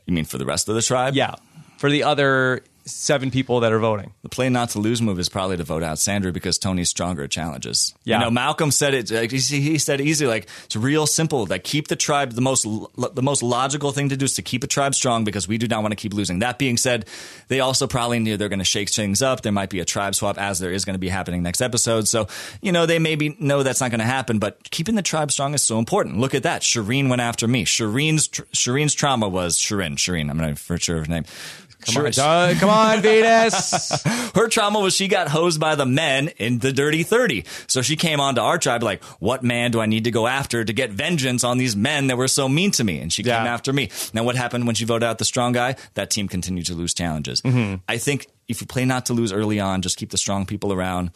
You 0.06 0.14
mean 0.14 0.26
for 0.26 0.38
the 0.38 0.46
rest 0.46 0.70
of 0.70 0.76
the 0.76 0.84
tribe? 0.84 1.16
Yeah. 1.16 1.36
For 1.78 1.90
the 1.90 2.04
other 2.04 2.64
seven 2.90 3.32
people 3.32 3.62
that 3.62 3.72
are 3.72 3.80
voting. 3.80 4.14
The 4.24 4.30
play 4.30 4.50
not 4.50 4.72
to 4.72 4.80
lose 4.80 5.02
move 5.02 5.20
is 5.20 5.30
probably 5.30 5.58
to 5.58 5.64
vote 5.64 5.84
out 5.84 6.00
Sandra 6.00 6.32
because 6.32 6.58
Tony's 6.58 6.90
stronger 6.90 7.24
at 7.24 7.32
challenges. 7.32 7.94
Yeah. 8.04 8.18
You 8.20 8.26
know, 8.26 8.32
Malcolm 8.32 8.72
said 8.72 8.94
it. 8.94 9.12
Like, 9.12 9.32
he 9.32 9.78
said 9.78 10.02
easy. 10.02 10.28
Like 10.28 10.48
it's 10.66 10.76
real 10.76 11.08
simple. 11.08 11.46
Like 11.46 11.64
keep 11.64 11.88
the 11.88 11.96
tribe. 11.96 12.32
The 12.32 12.42
most 12.42 12.64
the 12.64 13.22
most 13.22 13.44
logical 13.44 13.92
thing 13.92 14.10
to 14.10 14.18
do 14.18 14.26
is 14.26 14.36
to 14.36 14.42
keep 14.42 14.64
a 14.64 14.68
tribe 14.68 14.96
strong 14.96 15.24
because 15.24 15.48
we 15.48 15.58
do 15.58 15.68
not 15.68 15.82
want 15.82 15.92
to 15.92 15.96
keep 15.96 16.14
losing. 16.14 16.40
That 16.40 16.58
being 16.58 16.78
said, 16.78 17.06
they 17.48 17.60
also 17.60 17.88
probably 17.88 18.20
knew 18.20 18.38
they're 18.38 18.50
going 18.50 18.60
to 18.60 18.66
shake 18.66 18.90
things 18.90 19.22
up. 19.22 19.42
There 19.42 19.52
might 19.52 19.70
be 19.70 19.80
a 19.80 19.86
tribe 19.86 20.16
swap 20.16 20.38
as 20.38 20.60
there 20.60 20.72
is 20.72 20.86
going 20.86 20.96
to 20.96 21.00
be 21.00 21.10
happening 21.10 21.44
next 21.44 21.62
episode. 21.62 22.08
So 22.08 22.28
you 22.62 22.72
know 22.72 22.86
they 22.86 23.00
maybe 23.00 23.36
know 23.40 23.64
that's 23.64 23.82
not 23.82 23.92
going 23.92 24.00
to 24.00 24.06
happen. 24.06 24.40
But 24.40 24.70
keeping 24.72 24.96
the 24.96 25.02
tribe 25.02 25.32
strong 25.32 25.54
is 25.54 25.62
so 25.62 25.80
important. 25.80 26.18
Look 26.18 26.34
at 26.34 26.44
that. 26.44 26.62
Shirin 26.62 27.10
went 27.10 27.22
after 27.22 27.48
me. 27.48 27.66
Shirin's 27.66 28.28
Shirin's 28.28 28.94
trauma 28.94 29.30
was 29.30 29.58
Shirin. 29.58 29.96
Shirin. 29.96 30.30
I'm 30.30 30.38
not 30.38 30.58
for 30.58 30.78
sure 30.78 31.00
her 31.00 31.06
name. 31.06 31.26
Come 31.86 31.94
sure. 31.94 32.06
on, 32.08 32.12
Doug. 32.12 32.58
Come 32.58 32.70
on, 32.70 33.02
Venus. 33.02 34.04
Her 34.36 34.48
trauma 34.48 34.80
was 34.80 34.94
she 34.94 35.08
got 35.08 35.30
hosed 35.30 35.60
by 35.60 35.76
the 35.76 35.86
men 35.86 36.30
in 36.38 36.60
the 36.60 36.74
Dirty 36.74 37.04
30. 37.04 37.46
So 37.68 37.82
she 37.82 37.96
came 37.96 38.20
onto 38.20 38.42
our 38.42 38.58
tribe 38.58 38.84
like, 38.84 39.04
what 39.20 39.44
man 39.44 39.72
do 39.72 39.80
I 39.80 39.86
need 39.86 40.04
to 40.04 40.12
go 40.12 40.28
after 40.28 40.64
to 40.64 40.74
get 40.74 40.92
vengeance 40.92 41.44
on 41.44 41.58
these 41.58 41.76
men 41.76 42.08
that 42.08 42.18
were 42.18 42.28
so 42.28 42.50
mean 42.50 42.72
to 42.72 42.84
me? 42.84 43.00
And 43.00 43.12
she 43.12 43.24
yeah. 43.24 43.38
came 43.38 43.48
after 43.48 43.72
me. 43.72 43.90
Now, 44.14 44.24
what 44.24 44.36
happened 44.36 44.66
when 44.66 44.76
she 44.76 44.86
voted 44.86 45.04
out 45.04 45.20
the 45.20 45.26
strong 45.26 45.54
guy? 45.54 45.76
That 45.94 46.10
team 46.10 46.28
continued 46.28 46.66
to 46.68 46.74
lose 46.74 46.94
challenges. 46.94 47.42
Mm-hmm. 47.42 47.76
I 47.88 47.98
think 47.98 48.28
if 48.50 48.60
you 48.60 48.68
play 48.68 48.84
not 48.84 49.06
to 49.06 49.14
lose 49.14 49.32
early 49.32 49.60
on, 49.60 49.82
just 49.82 49.98
keep 49.98 50.10
the 50.10 50.18
strong 50.18 50.46
people 50.46 50.74
around. 50.74 51.12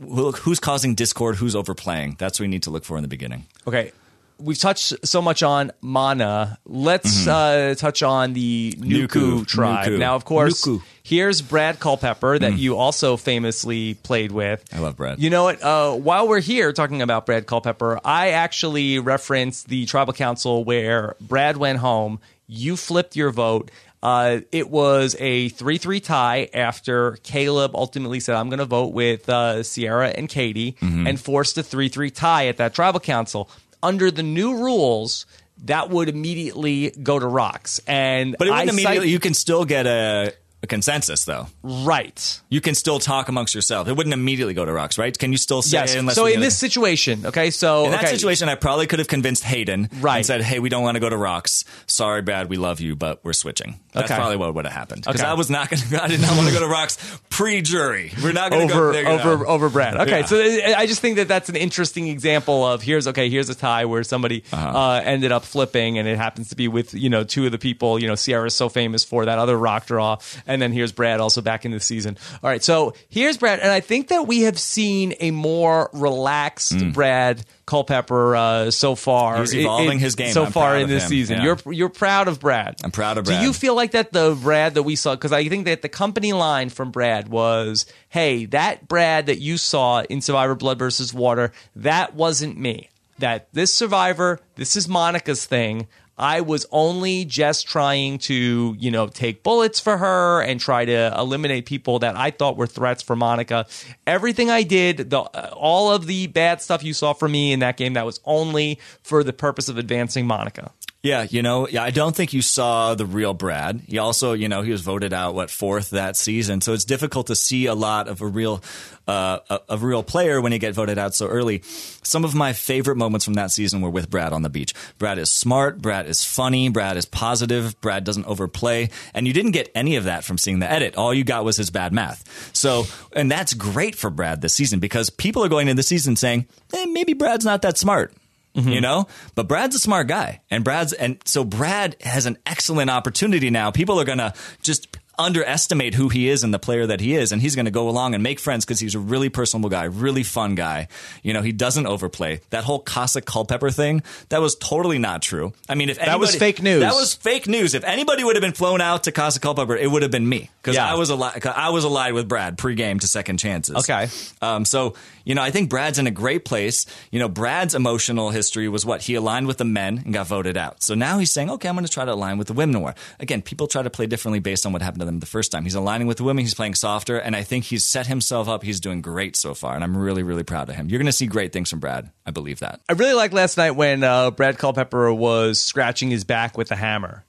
Who's 0.00 0.58
causing 0.58 0.94
discord? 0.94 1.36
Who's 1.36 1.54
overplaying? 1.54 2.16
That's 2.18 2.40
what 2.40 2.44
we 2.44 2.48
need 2.48 2.64
to 2.64 2.70
look 2.70 2.84
for 2.84 2.96
in 2.96 3.02
the 3.02 3.08
beginning. 3.08 3.46
Okay 3.66 3.92
we've 4.40 4.58
touched 4.58 5.06
so 5.06 5.22
much 5.22 5.42
on 5.42 5.72
Mana. 5.80 6.58
Let's 6.64 7.26
mm-hmm. 7.26 7.72
uh, 7.72 7.74
touch 7.74 8.02
on 8.02 8.32
the 8.32 8.74
Nuku, 8.78 9.08
Nuku 9.08 9.46
tribe. 9.46 9.88
Nuku. 9.88 9.98
Now, 9.98 10.16
of 10.16 10.24
course, 10.24 10.64
Nuku. 10.64 10.82
here's 11.02 11.42
Brad 11.42 11.80
Culpepper 11.80 12.38
that 12.38 12.52
mm. 12.52 12.58
you 12.58 12.76
also 12.76 13.16
famously 13.16 13.94
played 13.94 14.32
with. 14.32 14.64
I 14.74 14.78
love 14.78 14.96
Brad. 14.96 15.20
You 15.20 15.30
know 15.30 15.44
what? 15.44 15.62
Uh, 15.62 15.94
while 15.94 16.28
we're 16.28 16.40
here 16.40 16.72
talking 16.72 17.02
about 17.02 17.26
Brad 17.26 17.46
Culpepper, 17.46 18.00
I 18.04 18.30
actually 18.30 18.98
referenced 18.98 19.68
the 19.68 19.86
tribal 19.86 20.12
council 20.12 20.64
where 20.64 21.16
Brad 21.20 21.56
went 21.56 21.78
home. 21.78 22.20
You 22.46 22.76
flipped 22.76 23.16
your 23.16 23.30
vote. 23.30 23.70
Uh, 24.02 24.40
it 24.50 24.70
was 24.70 25.14
a 25.18 25.50
3 25.50 25.76
3 25.76 26.00
tie 26.00 26.48
after 26.54 27.18
Caleb 27.22 27.72
ultimately 27.74 28.18
said, 28.18 28.34
I'm 28.34 28.48
going 28.48 28.60
to 28.60 28.64
vote 28.64 28.94
with 28.94 29.28
uh, 29.28 29.62
Sierra 29.62 30.08
and 30.08 30.26
Katie, 30.26 30.72
mm-hmm. 30.80 31.06
and 31.06 31.20
forced 31.20 31.58
a 31.58 31.62
3 31.62 31.88
3 31.88 32.10
tie 32.10 32.46
at 32.46 32.56
that 32.56 32.72
tribal 32.72 33.00
council 33.00 33.50
under 33.82 34.10
the 34.10 34.22
new 34.22 34.56
rules, 34.56 35.26
that 35.64 35.90
would 35.90 36.08
immediately 36.08 36.90
go 36.90 37.18
to 37.18 37.26
rocks. 37.26 37.80
And 37.86 38.36
but 38.38 38.48
it 38.48 38.50
wouldn't 38.50 38.70
I 38.70 38.72
immediately. 38.72 38.98
Cite, 38.98 39.08
you 39.08 39.20
can 39.20 39.34
still 39.34 39.64
get 39.64 39.86
a 39.86 40.32
a 40.62 40.66
consensus, 40.66 41.24
though. 41.24 41.46
Right. 41.62 42.40
You 42.48 42.60
can 42.60 42.74
still 42.74 42.98
talk 42.98 43.28
amongst 43.28 43.54
yourself. 43.54 43.88
It 43.88 43.96
wouldn't 43.96 44.12
immediately 44.12 44.54
go 44.54 44.64
to 44.64 44.72
rocks, 44.72 44.98
right? 44.98 45.16
Can 45.16 45.32
you 45.32 45.38
still 45.38 45.62
say? 45.62 45.78
Yes. 45.78 46.14
So 46.14 46.26
in 46.26 46.40
this 46.40 46.58
situation, 46.58 47.26
okay, 47.26 47.50
so 47.50 47.84
in 47.86 47.92
that 47.92 48.04
okay. 48.04 48.12
situation, 48.12 48.48
I 48.48 48.54
probably 48.54 48.86
could 48.86 48.98
have 48.98 49.08
convinced 49.08 49.44
Hayden, 49.44 49.88
right. 50.00 50.18
and 50.18 50.26
said, 50.26 50.42
"Hey, 50.42 50.58
we 50.58 50.68
don't 50.68 50.82
want 50.82 50.96
to 50.96 51.00
go 51.00 51.08
to 51.08 51.16
rocks. 51.16 51.64
Sorry, 51.86 52.22
Brad, 52.22 52.48
we 52.48 52.56
love 52.56 52.80
you, 52.80 52.96
but 52.96 53.24
we're 53.24 53.32
switching." 53.32 53.80
That's 53.92 54.10
okay. 54.10 54.18
probably 54.18 54.36
what 54.36 54.54
would 54.54 54.66
have 54.66 54.74
happened 54.74 55.04
because 55.04 55.20
okay. 55.20 55.30
I 55.30 55.34
was 55.34 55.50
not 55.50 55.70
going. 55.70 55.82
to 55.82 56.02
I 56.02 56.08
did 56.08 56.20
not 56.20 56.36
want 56.36 56.46
to 56.48 56.54
go 56.54 56.60
to 56.60 56.68
rocks 56.68 56.98
pre-jury. 57.28 58.12
We're 58.22 58.32
not 58.32 58.50
going 58.50 58.68
to 58.68 58.74
go 58.74 58.92
there, 58.92 59.08
over 59.08 59.46
over 59.46 59.68
Brad. 59.68 59.96
Okay, 59.96 60.20
yeah. 60.20 60.26
so 60.26 60.38
I 60.38 60.86
just 60.86 61.00
think 61.00 61.16
that 61.16 61.28
that's 61.28 61.48
an 61.48 61.56
interesting 61.56 62.08
example 62.08 62.64
of 62.64 62.82
here's 62.82 63.08
okay, 63.08 63.28
here's 63.28 63.48
a 63.48 63.54
tie 63.54 63.86
where 63.86 64.04
somebody 64.04 64.44
uh-huh. 64.52 64.78
uh, 64.78 65.02
ended 65.04 65.32
up 65.32 65.44
flipping, 65.44 65.98
and 65.98 66.06
it 66.06 66.16
happens 66.16 66.50
to 66.50 66.56
be 66.56 66.68
with 66.68 66.94
you 66.94 67.10
know 67.10 67.24
two 67.24 67.46
of 67.46 67.52
the 67.52 67.58
people. 67.58 67.98
You 67.98 68.08
know, 68.08 68.14
Sierra's 68.14 68.54
so 68.54 68.68
famous 68.68 69.04
for 69.04 69.24
that 69.24 69.38
other 69.38 69.56
rock 69.56 69.86
draw, 69.86 70.18
And 70.50 70.60
then 70.60 70.72
here's 70.72 70.90
Brad 70.90 71.20
also 71.20 71.40
back 71.42 71.64
in 71.64 71.70
the 71.70 71.78
season. 71.80 72.18
All 72.42 72.50
right, 72.50 72.62
so 72.62 72.94
here's 73.08 73.38
Brad, 73.38 73.60
and 73.60 73.70
I 73.70 73.78
think 73.80 74.08
that 74.08 74.26
we 74.26 74.40
have 74.42 74.58
seen 74.58 75.14
a 75.20 75.30
more 75.30 75.90
relaxed 75.92 76.92
Brad 76.92 77.44
Culpepper 77.66 78.34
uh, 78.34 78.70
so 78.72 78.96
far. 78.96 79.38
He's 79.38 79.54
evolving 79.54 80.00
his 80.00 80.16
game. 80.16 80.32
so 80.32 80.46
I'm 80.46 80.52
far 80.52 80.76
in 80.76 80.88
this 80.88 81.04
him. 81.04 81.08
season. 81.08 81.36
Yeah. 81.38 81.44
You're 81.64 81.72
you're 81.72 81.88
proud 81.88 82.26
of 82.26 82.40
Brad. 82.40 82.76
I'm 82.82 82.90
proud 82.90 83.16
of 83.16 83.26
Brad. 83.26 83.40
Do 83.40 83.46
you 83.46 83.52
feel 83.52 83.76
like 83.76 83.92
that 83.92 84.12
the 84.12 84.36
Brad 84.42 84.74
that 84.74 84.82
we 84.82 84.96
saw? 84.96 85.14
Because 85.14 85.32
I 85.32 85.48
think 85.48 85.66
that 85.66 85.82
the 85.82 85.88
company 85.88 86.32
line 86.32 86.68
from 86.68 86.90
Brad 86.90 87.28
was, 87.28 87.86
"Hey, 88.08 88.46
that 88.46 88.88
Brad 88.88 89.26
that 89.26 89.38
you 89.38 89.56
saw 89.56 90.02
in 90.02 90.20
Survivor 90.20 90.56
Blood 90.56 90.80
versus 90.80 91.14
Water, 91.14 91.52
that 91.76 92.14
wasn't 92.16 92.58
me. 92.58 92.88
That 93.20 93.48
this 93.52 93.72
Survivor, 93.72 94.40
this 94.56 94.74
is 94.76 94.88
Monica's 94.88 95.44
thing." 95.46 95.86
I 96.20 96.42
was 96.42 96.66
only 96.70 97.24
just 97.24 97.66
trying 97.66 98.18
to, 98.18 98.76
you 98.78 98.90
know, 98.90 99.06
take 99.06 99.42
bullets 99.42 99.80
for 99.80 99.96
her 99.96 100.42
and 100.42 100.60
try 100.60 100.84
to 100.84 101.14
eliminate 101.16 101.64
people 101.64 101.98
that 102.00 102.14
I 102.14 102.30
thought 102.30 102.58
were 102.58 102.66
threats 102.66 103.02
for 103.02 103.16
Monica. 103.16 103.66
Everything 104.06 104.50
I 104.50 104.62
did, 104.62 105.08
the 105.08 105.20
uh, 105.20 105.54
all 105.56 105.90
of 105.90 106.06
the 106.06 106.26
bad 106.26 106.60
stuff 106.60 106.84
you 106.84 106.92
saw 106.92 107.14
from 107.14 107.32
me 107.32 107.52
in 107.52 107.60
that 107.60 107.78
game, 107.78 107.94
that 107.94 108.04
was 108.04 108.20
only 108.26 108.78
for 109.02 109.24
the 109.24 109.32
purpose 109.32 109.70
of 109.70 109.78
advancing 109.78 110.26
Monica. 110.26 110.72
Yeah, 111.02 111.26
you 111.30 111.40
know, 111.40 111.66
yeah, 111.66 111.82
I 111.82 111.90
don't 111.90 112.14
think 112.14 112.34
you 112.34 112.42
saw 112.42 112.94
the 112.94 113.06
real 113.06 113.32
Brad. 113.32 113.80
He 113.88 113.96
also, 113.96 114.34
you 114.34 114.50
know, 114.50 114.60
he 114.60 114.70
was 114.70 114.82
voted 114.82 115.14
out 115.14 115.34
what 115.34 115.48
fourth 115.48 115.90
that 115.90 116.14
season, 116.14 116.60
so 116.60 116.74
it's 116.74 116.84
difficult 116.84 117.28
to 117.28 117.36
see 117.36 117.64
a 117.64 117.74
lot 117.74 118.06
of 118.06 118.20
a 118.20 118.26
real, 118.26 118.62
uh, 119.08 119.38
a, 119.48 119.60
a 119.70 119.78
real 119.78 120.02
player 120.02 120.42
when 120.42 120.52
you 120.52 120.58
get 120.58 120.74
voted 120.74 120.98
out 120.98 121.14
so 121.14 121.26
early. 121.26 121.62
Some 122.02 122.22
of 122.22 122.34
my 122.34 122.52
favorite 122.52 122.96
moments 122.96 123.24
from 123.24 123.32
that 123.34 123.50
season 123.50 123.80
were 123.80 123.88
with 123.88 124.10
Brad 124.10 124.34
on 124.34 124.42
the 124.42 124.50
beach. 124.50 124.74
Brad 124.98 125.16
is 125.16 125.30
smart, 125.30 125.80
Brad 125.80 126.06
is 126.06 126.22
funny, 126.22 126.68
Brad 126.68 126.98
is 126.98 127.06
positive, 127.06 127.80
Brad 127.80 128.04
doesn't 128.04 128.26
overplay, 128.26 128.90
and 129.14 129.26
you 129.26 129.32
didn't 129.32 129.52
get 129.52 129.72
any 129.74 129.96
of 129.96 130.04
that 130.04 130.22
from 130.22 130.36
seeing 130.36 130.58
the 130.58 130.70
edit. 130.70 130.96
All 130.96 131.14
you 131.14 131.24
got 131.24 131.46
was 131.46 131.56
his 131.56 131.70
bad 131.70 131.94
math. 131.94 132.54
So, 132.54 132.84
and 133.16 133.30
that's 133.30 133.54
great 133.54 133.94
for 133.94 134.10
Brad 134.10 134.42
this 134.42 134.52
season 134.52 134.80
because 134.80 135.08
people 135.08 135.42
are 135.42 135.48
going 135.48 135.68
into 135.68 135.78
the 135.78 135.82
season 135.82 136.14
saying, 136.14 136.46
eh, 136.74 136.84
maybe 136.90 137.14
Brad's 137.14 137.46
not 137.46 137.62
that 137.62 137.78
smart 137.78 138.12
Mm-hmm. 138.54 138.68
you 138.68 138.80
know? 138.80 139.06
But 139.34 139.48
brad's 139.48 139.76
a 139.76 139.78
smart 139.78 140.08
guy. 140.08 140.40
And 140.50 140.64
brad's 140.64 140.92
and 140.92 141.18
so 141.24 141.44
brad 141.44 141.96
has 142.00 142.26
an 142.26 142.36
excellent 142.46 142.90
opportunity 142.90 143.50
now. 143.50 143.70
People 143.70 144.00
are 144.00 144.04
gonna 144.04 144.34
just 144.62 144.96
underestimate 145.20 145.94
who 145.94 146.08
he 146.08 146.28
is 146.28 146.42
and 146.42 146.52
the 146.52 146.58
player 146.58 146.86
that 146.86 147.00
he 147.00 147.14
is 147.14 147.30
and 147.30 147.40
he's 147.42 147.54
gonna 147.54 147.70
go 147.70 147.88
along 147.88 148.14
and 148.14 148.22
make 148.22 148.40
friends 148.40 148.64
because 148.64 148.80
he's 148.80 148.94
a 148.94 148.98
really 148.98 149.28
personable 149.28 149.68
guy 149.68 149.84
really 149.84 150.22
fun 150.22 150.54
guy 150.54 150.88
you 151.22 151.32
know 151.32 151.42
he 151.42 151.52
doesn't 151.52 151.86
overplay 151.86 152.40
that 152.50 152.64
whole 152.64 152.80
Cossack 152.80 153.24
Culpepper 153.26 153.70
thing 153.70 154.02
that 154.30 154.40
was 154.40 154.56
totally 154.56 154.98
not 154.98 155.22
true 155.22 155.52
i 155.68 155.74
mean 155.74 155.90
if 155.90 155.98
That 155.98 156.18
was 156.18 156.34
fake 156.34 156.62
news. 156.62 156.80
that 156.80 156.94
was 156.94 157.14
fake 157.14 157.46
news 157.46 157.74
if 157.74 157.84
anybody 157.84 158.24
would 158.24 158.34
have 158.36 158.42
been 158.42 158.54
flown 158.54 158.80
out 158.80 159.04
to 159.04 159.12
Cossack 159.12 159.42
Culpepper 159.42 159.76
it 159.76 159.90
would 159.90 160.02
have 160.02 160.10
been 160.10 160.28
me 160.28 160.50
because 160.62 160.74
Yeah. 160.76 160.90
i 160.90 160.94
was 160.94 161.10
allied 161.10 161.46
i 161.46 161.68
was 161.70 161.84
allied 161.84 162.14
with 162.14 162.26
brad 162.28 162.56
pre-game 162.58 162.98
to 163.00 163.06
second 163.06 163.36
chances 163.38 163.76
Okay. 163.76 164.08
um, 164.42 164.64
so, 164.64 164.94
you 165.24 165.34
know, 165.34 165.42
I 165.42 165.50
think 165.50 165.68
Brad's 165.70 165.98
in 165.98 166.06
a 166.06 166.10
great 166.10 166.44
place. 166.44 166.86
You 167.10 167.18
know, 167.20 167.28
Brad's 167.28 167.74
emotional 167.74 168.30
history 168.30 168.68
was 168.68 168.84
what? 168.86 169.02
He 169.02 169.14
aligned 169.14 169.46
with 169.46 169.58
the 169.58 169.64
men 169.64 169.98
and 170.04 170.12
got 170.14 170.26
voted 170.26 170.56
out. 170.56 170.82
So 170.82 170.94
now 170.94 171.18
he's 171.18 171.30
saying, 171.30 171.50
okay, 171.50 171.68
I'm 171.68 171.74
going 171.74 171.84
to 171.84 171.90
try 171.92 172.04
to 172.04 172.12
align 172.12 172.38
with 172.38 172.46
the 172.48 172.52
women 172.54 172.80
more. 172.80 172.94
Again, 173.20 173.42
people 173.42 173.66
try 173.66 173.82
to 173.82 173.90
play 173.90 174.06
differently 174.06 174.40
based 174.40 174.64
on 174.66 174.72
what 174.72 174.80
happened 174.82 175.00
to 175.00 175.06
them 175.06 175.09
the 175.18 175.26
first 175.26 175.50
time. 175.50 175.64
He's 175.64 175.74
aligning 175.74 176.06
with 176.06 176.18
the 176.18 176.24
women. 176.24 176.44
He's 176.44 176.54
playing 176.54 176.74
softer. 176.74 177.18
And 177.18 177.34
I 177.34 177.42
think 177.42 177.64
he's 177.64 177.84
set 177.84 178.06
himself 178.06 178.48
up. 178.48 178.62
He's 178.62 178.78
doing 178.78 179.02
great 179.02 179.34
so 179.34 179.54
far. 179.54 179.74
And 179.74 179.82
I'm 179.82 179.96
really, 179.96 180.22
really 180.22 180.44
proud 180.44 180.68
of 180.68 180.76
him. 180.76 180.88
You're 180.88 180.98
going 180.98 181.06
to 181.06 181.12
see 181.12 181.26
great 181.26 181.52
things 181.52 181.70
from 181.70 181.80
Brad. 181.80 182.10
I 182.24 182.30
believe 182.30 182.60
that. 182.60 182.80
I 182.88 182.92
really 182.92 183.14
liked 183.14 183.34
last 183.34 183.56
night 183.56 183.72
when 183.72 184.04
uh, 184.04 184.30
Brad 184.30 184.58
Culpepper 184.58 185.12
was 185.12 185.60
scratching 185.60 186.10
his 186.10 186.24
back 186.24 186.56
with 186.56 186.70
a 186.70 186.76
hammer. 186.76 187.24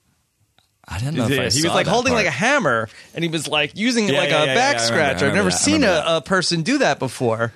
I 0.88 1.00
didn't 1.00 1.16
know 1.16 1.26
if 1.26 1.32
I 1.32 1.50
he 1.50 1.64
was 1.64 1.74
like 1.74 1.88
holding 1.88 2.12
part. 2.12 2.26
like 2.26 2.34
a 2.34 2.36
hammer, 2.36 2.90
and 3.14 3.24
he 3.24 3.30
was 3.30 3.48
like 3.48 3.78
using 3.78 4.10
it 4.10 4.14
Yeah, 4.14 4.20
like 4.20 4.30
yeah, 4.30 4.44
a 4.44 4.46
yeah, 4.48 4.56
back 4.56 4.76
yeah, 4.78 4.82
scratcher. 4.82 5.28
I've 5.28 5.36
never 5.36 5.50
that, 5.50 5.58
seen 5.58 5.84
a, 5.84 6.04
a 6.06 6.22
person 6.22 6.64
do 6.64 6.80
that 6.80 7.00
before. 7.00 7.54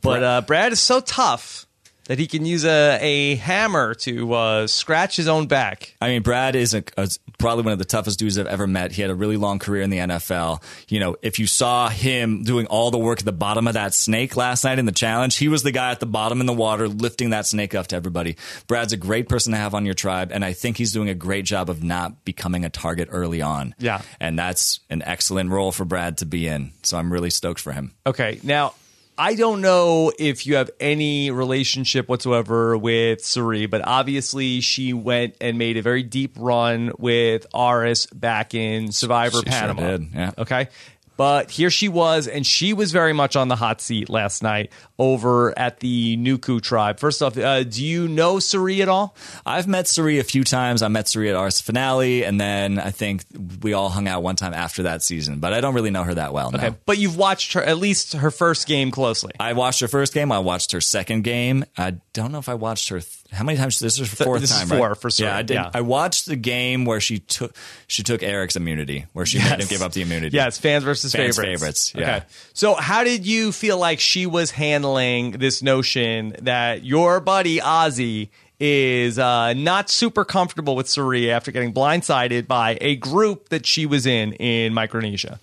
But 0.00 0.22
uh, 0.22 0.40
Brad 0.42 0.72
is 0.72 0.78
so 0.80 1.00
tough 1.00 1.66
that 2.06 2.18
he 2.18 2.26
can 2.26 2.44
use 2.44 2.64
a, 2.64 2.98
a 3.00 3.34
hammer 3.36 3.94
to 3.94 4.32
uh, 4.32 4.66
scratch 4.66 5.16
his 5.16 5.28
own 5.28 5.46
back. 5.46 5.96
I 6.00 6.08
mean, 6.08 6.22
Brad 6.22 6.56
is 6.56 6.74
a, 6.74 6.82
a- 6.96 7.08
probably 7.38 7.64
one 7.64 7.72
of 7.72 7.78
the 7.78 7.84
toughest 7.84 8.18
dudes 8.18 8.38
I've 8.38 8.46
ever 8.46 8.66
met. 8.66 8.92
He 8.92 9.02
had 9.02 9.10
a 9.10 9.14
really 9.14 9.36
long 9.36 9.58
career 9.58 9.82
in 9.82 9.90
the 9.90 9.98
NFL. 9.98 10.62
You 10.88 11.00
know, 11.00 11.16
if 11.22 11.38
you 11.38 11.46
saw 11.46 11.88
him 11.88 12.42
doing 12.44 12.66
all 12.66 12.90
the 12.90 12.98
work 12.98 13.20
at 13.20 13.24
the 13.24 13.32
bottom 13.32 13.66
of 13.68 13.74
that 13.74 13.94
snake 13.94 14.36
last 14.36 14.64
night 14.64 14.78
in 14.78 14.86
the 14.86 14.92
challenge, 14.92 15.36
he 15.36 15.48
was 15.48 15.62
the 15.62 15.70
guy 15.72 15.90
at 15.90 16.00
the 16.00 16.06
bottom 16.06 16.40
in 16.40 16.46
the 16.46 16.52
water 16.52 16.88
lifting 16.88 17.30
that 17.30 17.46
snake 17.46 17.74
up 17.74 17.86
to 17.88 17.96
everybody. 17.96 18.36
Brad's 18.66 18.92
a 18.92 18.96
great 18.96 19.28
person 19.28 19.52
to 19.52 19.58
have 19.58 19.74
on 19.74 19.84
your 19.84 19.94
tribe, 19.94 20.30
and 20.32 20.44
I 20.44 20.52
think 20.52 20.76
he's 20.76 20.92
doing 20.92 21.08
a 21.08 21.14
great 21.14 21.44
job 21.44 21.70
of 21.70 21.82
not 21.82 22.24
becoming 22.24 22.64
a 22.64 22.70
target 22.70 23.08
early 23.10 23.42
on. 23.42 23.74
Yeah. 23.78 24.02
And 24.20 24.38
that's 24.38 24.80
an 24.90 25.02
excellent 25.02 25.50
role 25.50 25.72
for 25.72 25.84
Brad 25.84 26.18
to 26.18 26.26
be 26.26 26.46
in. 26.48 26.72
So 26.82 26.98
I'm 26.98 27.12
really 27.12 27.30
stoked 27.30 27.60
for 27.60 27.72
him. 27.72 27.92
Okay, 28.06 28.40
now 28.42 28.74
I 29.18 29.34
don't 29.34 29.60
know 29.60 30.10
if 30.18 30.46
you 30.46 30.56
have 30.56 30.70
any 30.80 31.30
relationship 31.30 32.08
whatsoever 32.08 32.76
with 32.78 33.24
Cirie, 33.24 33.66
but 33.66 33.82
obviously 33.86 34.60
she 34.60 34.94
went 34.94 35.36
and 35.40 35.58
made 35.58 35.76
a 35.76 35.82
very 35.82 36.02
deep 36.02 36.34
run 36.38 36.92
with 36.98 37.46
Aras 37.54 38.06
back 38.06 38.54
in 38.54 38.90
Survivor 38.90 39.38
She 39.44 39.50
sure 39.50 39.60
Panama. 39.60 39.82
did, 39.98 40.08
yeah. 40.14 40.30
Okay. 40.38 40.68
But 41.16 41.50
here 41.50 41.70
she 41.70 41.88
was, 41.88 42.26
and 42.26 42.46
she 42.46 42.72
was 42.72 42.92
very 42.92 43.12
much 43.12 43.36
on 43.36 43.48
the 43.48 43.56
hot 43.56 43.80
seat 43.80 44.08
last 44.08 44.42
night 44.42 44.72
over 44.98 45.56
at 45.58 45.80
the 45.80 46.16
Nuku 46.16 46.60
tribe. 46.60 46.98
First 46.98 47.22
off, 47.22 47.36
uh, 47.36 47.64
do 47.64 47.84
you 47.84 48.08
know 48.08 48.38
Cirie 48.38 48.82
at 48.82 48.88
all? 48.88 49.16
I've 49.44 49.66
met 49.66 49.86
Cirie 49.86 50.18
a 50.18 50.24
few 50.24 50.44
times. 50.44 50.82
I 50.82 50.88
met 50.88 51.08
Cirie 51.08 51.30
at 51.30 51.36
Ars 51.36 51.60
finale, 51.60 52.24
and 52.24 52.40
then 52.40 52.78
I 52.78 52.90
think 52.90 53.24
we 53.62 53.72
all 53.72 53.88
hung 53.88 54.08
out 54.08 54.22
one 54.22 54.36
time 54.36 54.54
after 54.54 54.84
that 54.84 55.02
season. 55.02 55.38
But 55.38 55.52
I 55.52 55.60
don't 55.60 55.74
really 55.74 55.90
know 55.90 56.04
her 56.04 56.14
that 56.14 56.32
well. 56.32 56.50
No. 56.50 56.76
But 56.86 56.98
you've 56.98 57.16
watched 57.16 57.52
her 57.54 57.62
at 57.62 57.78
least 57.78 58.14
her 58.14 58.30
first 58.30 58.66
game 58.66 58.90
closely. 58.90 59.32
I 59.38 59.52
watched 59.52 59.80
her 59.80 59.88
first 59.88 60.14
game. 60.14 60.32
I 60.32 60.38
watched 60.38 60.72
her 60.72 60.80
second 60.80 61.22
game. 61.22 61.64
I 61.76 61.96
don't 62.12 62.32
know 62.32 62.38
if 62.38 62.48
I 62.48 62.54
watched 62.54 62.88
her. 62.88 63.00
Th- 63.00 63.21
how 63.32 63.44
many 63.44 63.58
times? 63.58 63.78
This 63.78 63.98
is 63.98 64.10
her 64.10 64.24
fourth 64.24 64.40
this 64.42 64.50
is 64.50 64.58
time. 64.58 64.68
four 64.68 64.88
right? 64.88 64.96
for 64.96 65.10
Cirie, 65.10 65.28
Yeah, 65.30 65.36
I 65.36 65.42
did. 65.42 65.54
yeah. 65.54 65.70
I 65.72 65.80
watched 65.80 66.26
the 66.26 66.36
game 66.36 66.84
where 66.84 67.00
she 67.00 67.18
took 67.18 67.56
she 67.86 68.02
took 68.02 68.22
Erik's 68.22 68.56
immunity, 68.56 69.06
where 69.14 69.24
she 69.26 69.38
made 69.38 69.60
him 69.60 69.68
give 69.68 69.82
up 69.82 69.92
the 69.92 70.02
immunity. 70.02 70.36
Yes, 70.36 70.58
fans 70.58 70.84
versus 70.84 71.12
Fans' 71.12 71.36
favorites. 71.36 71.90
favorites, 71.90 71.92
yeah. 71.96 72.16
Okay. 72.16 72.26
So, 72.52 72.74
how 72.74 73.04
did 73.04 73.26
you 73.26 73.50
feel 73.52 73.78
like 73.78 74.00
she 74.00 74.26
was 74.26 74.50
handling 74.50 75.32
this 75.32 75.62
notion 75.62 76.36
that 76.42 76.84
your 76.84 77.20
buddy 77.20 77.58
Ozzy 77.58 78.28
is 78.60 79.18
uh, 79.18 79.54
not 79.54 79.90
super 79.90 80.24
comfortable 80.24 80.76
with 80.76 80.88
Cirie 80.88 81.32
after 81.32 81.50
getting 81.50 81.72
blindsided 81.72 82.46
by 82.46 82.78
a 82.80 82.94
group 82.96 83.48
that 83.48 83.66
she 83.66 83.86
was 83.86 84.06
in 84.06 84.34
in 84.34 84.72
Micronesia? 84.72 85.40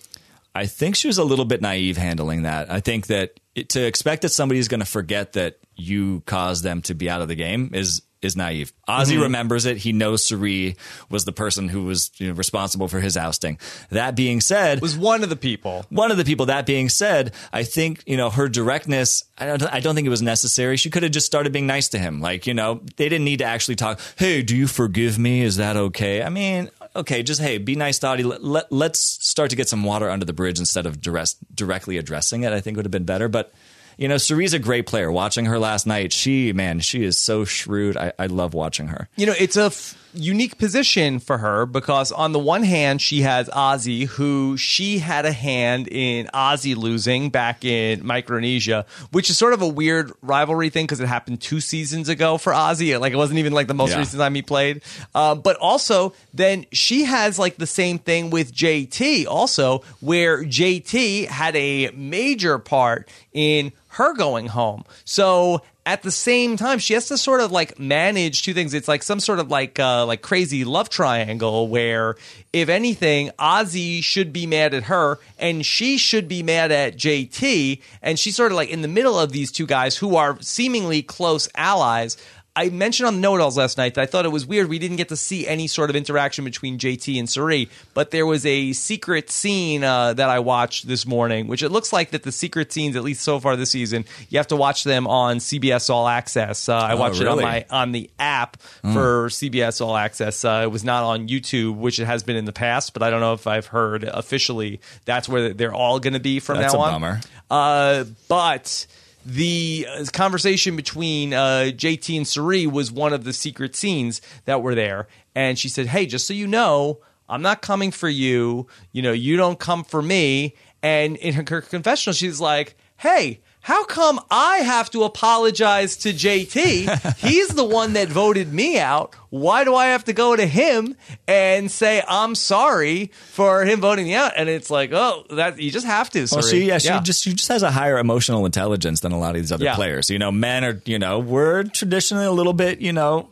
I 0.54 0.66
think 0.66 0.96
she 0.96 1.06
was 1.06 1.18
a 1.18 1.24
little 1.24 1.44
bit 1.44 1.60
naive 1.60 1.96
handling 1.96 2.42
that. 2.42 2.70
I 2.70 2.80
think 2.80 3.06
that 3.08 3.38
it, 3.54 3.68
to 3.70 3.84
expect 3.86 4.22
that 4.22 4.30
somebody's 4.30 4.68
going 4.68 4.80
to 4.80 4.86
forget 4.86 5.34
that 5.34 5.58
you 5.76 6.22
caused 6.26 6.62
them 6.64 6.82
to 6.82 6.94
be 6.94 7.08
out 7.08 7.20
of 7.22 7.28
the 7.28 7.34
game 7.36 7.70
is 7.72 8.02
is 8.22 8.36
naive. 8.36 8.70
Ozzy 8.86 9.12
Mm-hmm. 9.14 9.22
remembers 9.22 9.64
it. 9.64 9.78
He 9.78 9.94
knows 9.94 10.22
Cirie 10.26 10.76
was 11.08 11.24
the 11.24 11.32
person 11.32 11.68
who 11.70 11.84
was 11.84 12.10
you 12.18 12.28
know, 12.28 12.34
responsible 12.34 12.86
for 12.86 13.00
his 13.00 13.16
ousting. 13.16 13.58
That 13.88 14.14
being 14.14 14.42
said, 14.42 14.82
Was 14.82 14.94
one 14.94 15.22
of 15.22 15.30
the 15.30 15.36
people. 15.36 15.86
one 15.88 16.10
of 16.10 16.18
the 16.18 16.24
people. 16.26 16.44
That 16.46 16.66
being 16.66 16.90
said, 16.90 17.32
I 17.50 17.62
think 17.62 18.02
you 18.06 18.18
know 18.18 18.28
her 18.28 18.46
directness. 18.48 19.24
I 19.38 19.46
don't. 19.46 19.62
I 19.72 19.80
don't 19.80 19.94
think 19.94 20.06
it 20.06 20.10
was 20.10 20.20
necessary. 20.20 20.76
She 20.76 20.90
could 20.90 21.02
have 21.02 21.12
just 21.12 21.24
started 21.26 21.52
being 21.52 21.66
nice 21.66 21.88
to 21.90 21.98
him. 21.98 22.20
Like 22.20 22.46
you 22.46 22.52
know, 22.52 22.82
they 22.96 23.08
didn't 23.08 23.24
need 23.24 23.38
to 23.38 23.46
actually 23.46 23.76
talk. 23.76 23.98
Hey, 24.16 24.42
do 24.42 24.54
you 24.54 24.66
forgive 24.66 25.18
me? 25.18 25.40
Is 25.42 25.56
that 25.56 25.76
okay? 25.78 26.22
I 26.22 26.28
mean, 26.28 26.68
okay, 26.94 27.22
just 27.22 27.40
hey, 27.40 27.58
be 27.58 27.76
nice, 27.76 27.98
Dottie. 27.98 28.22
Let, 28.22 28.42
let, 28.42 28.72
let's 28.72 29.00
start 29.00 29.50
to 29.50 29.56
get 29.56 29.68
some 29.68 29.84
water 29.84 30.08
under 30.10 30.24
the 30.24 30.32
bridge 30.32 30.58
instead 30.58 30.86
of 30.86 31.00
direct, 31.00 31.34
directly 31.54 31.96
addressing 31.98 32.42
it. 32.42 32.52
I 32.52 32.60
think 32.60 32.76
would 32.76 32.86
have 32.86 32.92
been 32.92 33.04
better, 33.04 33.28
but. 33.28 33.52
You 33.98 34.08
know, 34.08 34.16
Cirie's 34.16 34.54
a 34.54 34.58
great 34.58 34.86
player. 34.86 35.12
Watching 35.12 35.44
her 35.44 35.58
last 35.58 35.86
night, 35.86 36.10
she, 36.10 36.54
man, 36.54 36.80
she 36.80 37.04
is 37.04 37.18
so 37.18 37.44
shrewd. 37.44 37.98
I, 37.98 38.14
I 38.18 38.26
love 38.28 38.54
watching 38.54 38.88
her. 38.88 39.10
You 39.16 39.26
know, 39.26 39.34
it's 39.38 39.58
a 39.58 39.64
f- 39.64 39.94
unique 40.14 40.58
position 40.58 41.18
for 41.18 41.38
her 41.38 41.66
because 41.66 42.10
on 42.12 42.32
the 42.32 42.38
one 42.38 42.62
hand, 42.62 43.00
she 43.00 43.22
has 43.22 43.48
Ozzy, 43.50 44.06
who 44.06 44.56
she 44.56 44.98
had 44.98 45.24
a 45.26 45.32
hand 45.32 45.88
in 45.88 46.26
Ozzy 46.34 46.76
losing 46.76 47.30
back 47.30 47.64
in 47.64 48.04
Micronesia, 48.06 48.86
which 49.12 49.30
is 49.30 49.38
sort 49.38 49.52
of 49.52 49.62
a 49.62 49.68
weird 49.68 50.12
rivalry 50.22 50.68
thing 50.70 50.84
because 50.86 51.00
it 51.00 51.06
happened 51.06 51.40
two 51.40 51.60
seasons 51.60 52.08
ago 52.08 52.38
for 52.38 52.52
Ozzy. 52.52 52.98
Like 52.98 53.12
it 53.12 53.16
wasn't 53.16 53.38
even 53.38 53.52
like 53.52 53.66
the 53.68 53.74
most 53.74 53.90
Yeah. 53.90 53.98
recent 53.98 54.20
time 54.20 54.34
he 54.34 54.42
played. 54.42 54.82
Uh, 55.14 55.34
but 55.34 55.56
also, 55.56 56.12
then 56.34 56.66
she 56.72 57.04
has 57.04 57.38
like 57.38 57.56
the 57.56 57.66
same 57.66 57.98
thing 57.98 58.30
with 58.30 58.52
JT, 58.54 59.26
also 59.26 59.82
where 60.00 60.42
JT 60.44 61.26
had 61.26 61.54
a 61.56 61.90
major 61.94 62.58
part 62.58 63.08
in 63.32 63.72
her 63.94 64.14
going 64.14 64.46
home. 64.46 64.84
So 65.04 65.62
at 65.90 66.04
the 66.04 66.12
same 66.12 66.56
time, 66.56 66.78
she 66.78 66.94
has 66.94 67.08
to 67.08 67.18
sort 67.18 67.40
of 67.40 67.50
like 67.50 67.76
manage 67.76 68.42
two 68.42 68.54
things. 68.54 68.74
It's 68.74 68.86
like 68.86 69.02
some 69.02 69.18
sort 69.18 69.40
of 69.40 69.50
like 69.50 69.80
uh, 69.80 70.06
like 70.06 70.22
crazy 70.22 70.62
love 70.62 70.88
triangle 70.88 71.66
where, 71.66 72.14
if 72.52 72.68
anything, 72.68 73.30
Ozzy 73.40 74.00
should 74.00 74.32
be 74.32 74.46
mad 74.46 74.72
at 74.72 74.84
her 74.84 75.18
and 75.36 75.66
she 75.66 75.98
should 75.98 76.28
be 76.28 76.44
mad 76.44 76.70
at 76.70 76.96
JT, 76.96 77.82
and 78.02 78.20
she's 78.20 78.36
sort 78.36 78.52
of 78.52 78.56
like 78.56 78.70
in 78.70 78.82
the 78.82 78.88
middle 78.88 79.18
of 79.18 79.32
these 79.32 79.50
two 79.50 79.66
guys 79.66 79.96
who 79.96 80.14
are 80.14 80.40
seemingly 80.40 81.02
close 81.02 81.48
allies. 81.56 82.16
I 82.60 82.68
mentioned 82.68 83.06
on 83.06 83.14
the 83.14 83.20
know-it-alls 83.20 83.56
last 83.56 83.78
night 83.78 83.94
that 83.94 84.02
I 84.02 84.06
thought 84.06 84.24
it 84.26 84.30
was 84.30 84.44
weird 84.44 84.68
we 84.68 84.78
didn't 84.78 84.98
get 84.98 85.08
to 85.08 85.16
see 85.16 85.46
any 85.48 85.66
sort 85.66 85.88
of 85.88 85.96
interaction 85.96 86.44
between 86.44 86.78
JT 86.78 87.18
and 87.18 87.28
Cirie, 87.28 87.70
but 87.94 88.10
there 88.10 88.26
was 88.26 88.44
a 88.44 88.72
secret 88.74 89.30
scene 89.30 89.82
uh, 89.82 90.12
that 90.14 90.28
I 90.28 90.40
watched 90.40 90.86
this 90.86 91.06
morning, 91.06 91.46
which 91.46 91.62
it 91.62 91.70
looks 91.70 91.92
like 91.92 92.10
that 92.10 92.22
the 92.22 92.32
secret 92.32 92.70
scenes, 92.72 92.96
at 92.96 93.02
least 93.02 93.22
so 93.22 93.40
far 93.40 93.56
this 93.56 93.70
season, 93.70 94.04
you 94.28 94.38
have 94.38 94.48
to 94.48 94.56
watch 94.56 94.84
them 94.84 95.06
on 95.06 95.38
CBS 95.38 95.88
All 95.88 96.06
Access. 96.06 96.68
Uh, 96.68 96.76
I 96.76 96.92
Oh, 96.92 96.96
watched 96.98 97.20
it 97.22 97.26
on 97.28 97.40
my 97.40 97.64
on 97.70 97.92
the 97.92 98.10
app 98.18 98.60
for 98.82 99.28
CBS 99.30 99.80
All 99.80 99.96
Access. 99.96 100.44
Uh, 100.44 100.60
it 100.64 100.70
was 100.70 100.84
not 100.84 101.02
on 101.04 101.28
YouTube, 101.28 101.76
which 101.76 101.98
it 101.98 102.04
has 102.04 102.22
been 102.22 102.36
in 102.36 102.44
the 102.44 102.52
past, 102.52 102.92
but 102.92 103.02
I 103.02 103.08
don't 103.10 103.20
know 103.20 103.32
if 103.32 103.46
I've 103.46 103.66
heard 103.66 104.04
officially 104.04 104.80
that's 105.06 105.28
where 105.28 105.54
they're 105.54 105.72
all 105.72 105.98
going 105.98 106.12
to 106.14 106.20
be 106.20 106.40
from 106.40 106.58
That's 106.58 106.74
now 106.74 106.80
a 106.80 106.82
on. 106.82 106.92
bummer. 106.92 107.20
Uh, 107.50 108.04
but 108.28 108.86
the 109.24 109.86
uh, 109.90 110.04
conversation 110.12 110.76
between 110.76 111.34
uh, 111.34 111.70
JT 111.74 112.16
and 112.16 112.26
Cirie 112.26 112.66
was 112.66 112.90
one 112.90 113.12
of 113.12 113.24
the 113.24 113.32
secret 113.32 113.76
scenes 113.76 114.20
that 114.44 114.62
were 114.62 114.74
there. 114.74 115.08
And 115.34 115.58
she 115.58 115.68
said, 115.68 115.86
Hey, 115.86 116.06
just 116.06 116.26
so 116.26 116.34
you 116.34 116.46
know, 116.46 117.00
I'm 117.28 117.42
not 117.42 117.62
coming 117.62 117.90
for 117.90 118.08
you. 118.08 118.66
You 118.92 119.02
know, 119.02 119.12
you 119.12 119.36
don't 119.36 119.58
come 119.58 119.84
for 119.84 120.02
me. 120.02 120.54
And 120.82 121.16
in 121.16 121.34
her 121.34 121.60
confessional, 121.60 122.14
she's 122.14 122.40
like, 122.40 122.76
Hey, 122.96 123.40
how 123.62 123.84
come 123.84 124.20
I 124.30 124.58
have 124.58 124.90
to 124.90 125.04
apologize 125.04 125.96
to 125.98 126.12
JT? 126.12 127.16
He's 127.18 127.48
the 127.48 127.64
one 127.64 127.92
that 127.94 128.08
voted 128.08 128.52
me 128.52 128.78
out. 128.78 129.14
Why 129.30 129.64
do 129.64 129.74
I 129.74 129.86
have 129.86 130.04
to 130.04 130.12
go 130.12 130.34
to 130.34 130.44
him 130.44 130.96
and 131.28 131.70
say 131.70 132.02
I'm 132.08 132.34
sorry 132.34 133.12
for 133.32 133.64
him 133.64 133.80
voting 133.80 134.06
me 134.06 134.14
out? 134.14 134.32
And 134.36 134.48
it's 134.48 134.70
like, 134.70 134.90
oh, 134.92 135.24
that 135.30 135.60
you 135.60 135.70
just 135.70 135.86
have 135.86 136.10
to. 136.10 136.20
Well, 136.20 136.42
Cirie. 136.42 136.60
she 136.62 136.66
yeah, 136.68 136.78
she 136.78 136.98
just 137.00 137.22
she 137.22 137.32
just 137.34 137.48
has 137.48 137.62
a 137.62 137.70
higher 137.70 137.98
emotional 137.98 138.44
intelligence 138.44 139.00
than 139.00 139.12
a 139.12 139.18
lot 139.18 139.36
of 139.36 139.42
these 139.42 139.52
other 139.52 139.64
Yeah. 139.64 139.76
players. 139.76 140.10
You 140.10 140.18
know, 140.18 140.32
men 140.32 140.64
are 140.64 140.82
you 140.84 140.98
know 140.98 141.18
we're 141.20 141.62
traditionally 141.64 142.24
a 142.26 142.32
little 142.32 142.52
bit 142.52 142.80
you 142.80 142.92
know 142.92 143.29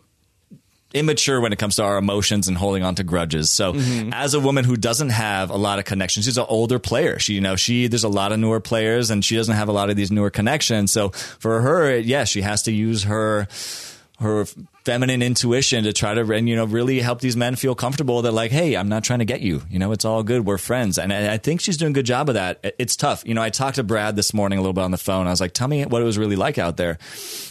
immature 0.95 1.41
when 1.41 1.53
it 1.53 1.59
comes 1.59 1.77
to 1.77 1.83
our 1.85 1.99
emotions 1.99 2.49
and 2.49 2.57
holding 2.57 2.83
on 2.83 2.95
to 2.95 3.05
grudges. 3.05 3.51
So 3.51 3.75
Mm-hmm. 3.75 4.11
as 4.13 4.35
a 4.35 4.41
woman 4.41 4.65
who 4.65 4.77
doesn't 4.77 5.11
have 5.11 5.51
a 5.51 5.57
lot 5.57 5.79
of 5.79 5.85
connections, 5.85 6.25
she's 6.25 6.39
an 6.39 6.47
older 6.49 6.79
player. 6.79 7.19
She, 7.19 7.35
you 7.35 7.41
know, 7.41 7.57
she, 7.57 7.87
there's 7.89 8.05
a 8.05 8.09
lot 8.09 8.33
of 8.33 8.39
newer 8.39 8.61
players 8.61 9.11
and 9.11 9.25
she 9.25 9.37
doesn't 9.37 9.55
have 9.55 9.69
a 9.69 9.73
lot 9.73 9.91
of 9.91 9.97
these 9.97 10.11
newer 10.11 10.31
connections. 10.31 10.91
So 10.93 11.11
for 11.11 11.61
her, 11.61 11.99
yeah, 11.99 12.25
she 12.25 12.41
has 12.43 12.63
to 12.63 12.73
use 12.73 13.03
her, 13.05 13.49
her 14.19 14.47
feminine 14.89 15.21
intuition 15.21 15.85
to 15.85 15.93
try 15.93 16.15
to, 16.15 16.23
and, 16.33 16.49
you 16.49 16.57
know, 16.57 16.65
really 16.65 17.01
help 17.01 17.21
these 17.21 17.37
men 17.37 17.57
feel 17.57 17.75
comfortable 17.75 18.23
that 18.23 18.33
like, 18.33 18.51
hey, 18.51 18.75
I'm 18.75 18.89
not 18.89 19.05
trying 19.05 19.19
to 19.19 19.27
get 19.27 19.43
you. 19.43 19.61
You 19.69 19.79
know, 19.79 19.93
it's 19.93 20.07
all 20.07 20.23
good. 20.23 20.47
We're 20.47 20.57
friends. 20.57 20.97
And 20.97 21.13
I, 21.13 21.35
I 21.35 21.37
think 21.37 21.61
she's 21.61 21.77
doing 21.77 21.93
a 21.93 21.95
good 21.95 22.07
job 22.07 22.31
of 22.31 22.37
that. 22.37 22.75
It's 22.79 22.97
tough. 22.97 23.23
You 23.27 23.35
know, 23.35 23.43
I 23.43 23.51
talked 23.51 23.77
to 23.77 23.83
Brad 23.83 24.17
this 24.17 24.33
morning 24.33 24.59
a 24.59 24.63
little 24.63 24.73
bit 24.73 24.85
on 24.85 24.91
the 24.91 24.97
phone. 24.97 25.27
I 25.27 25.31
was 25.31 25.43
like, 25.43 25.53
tell 25.53 25.69
me 25.69 25.85
what 25.85 26.01
it 26.01 26.07
was 26.07 26.17
really 26.17 26.37
like 26.37 26.57
out 26.57 26.79
there. 26.79 26.97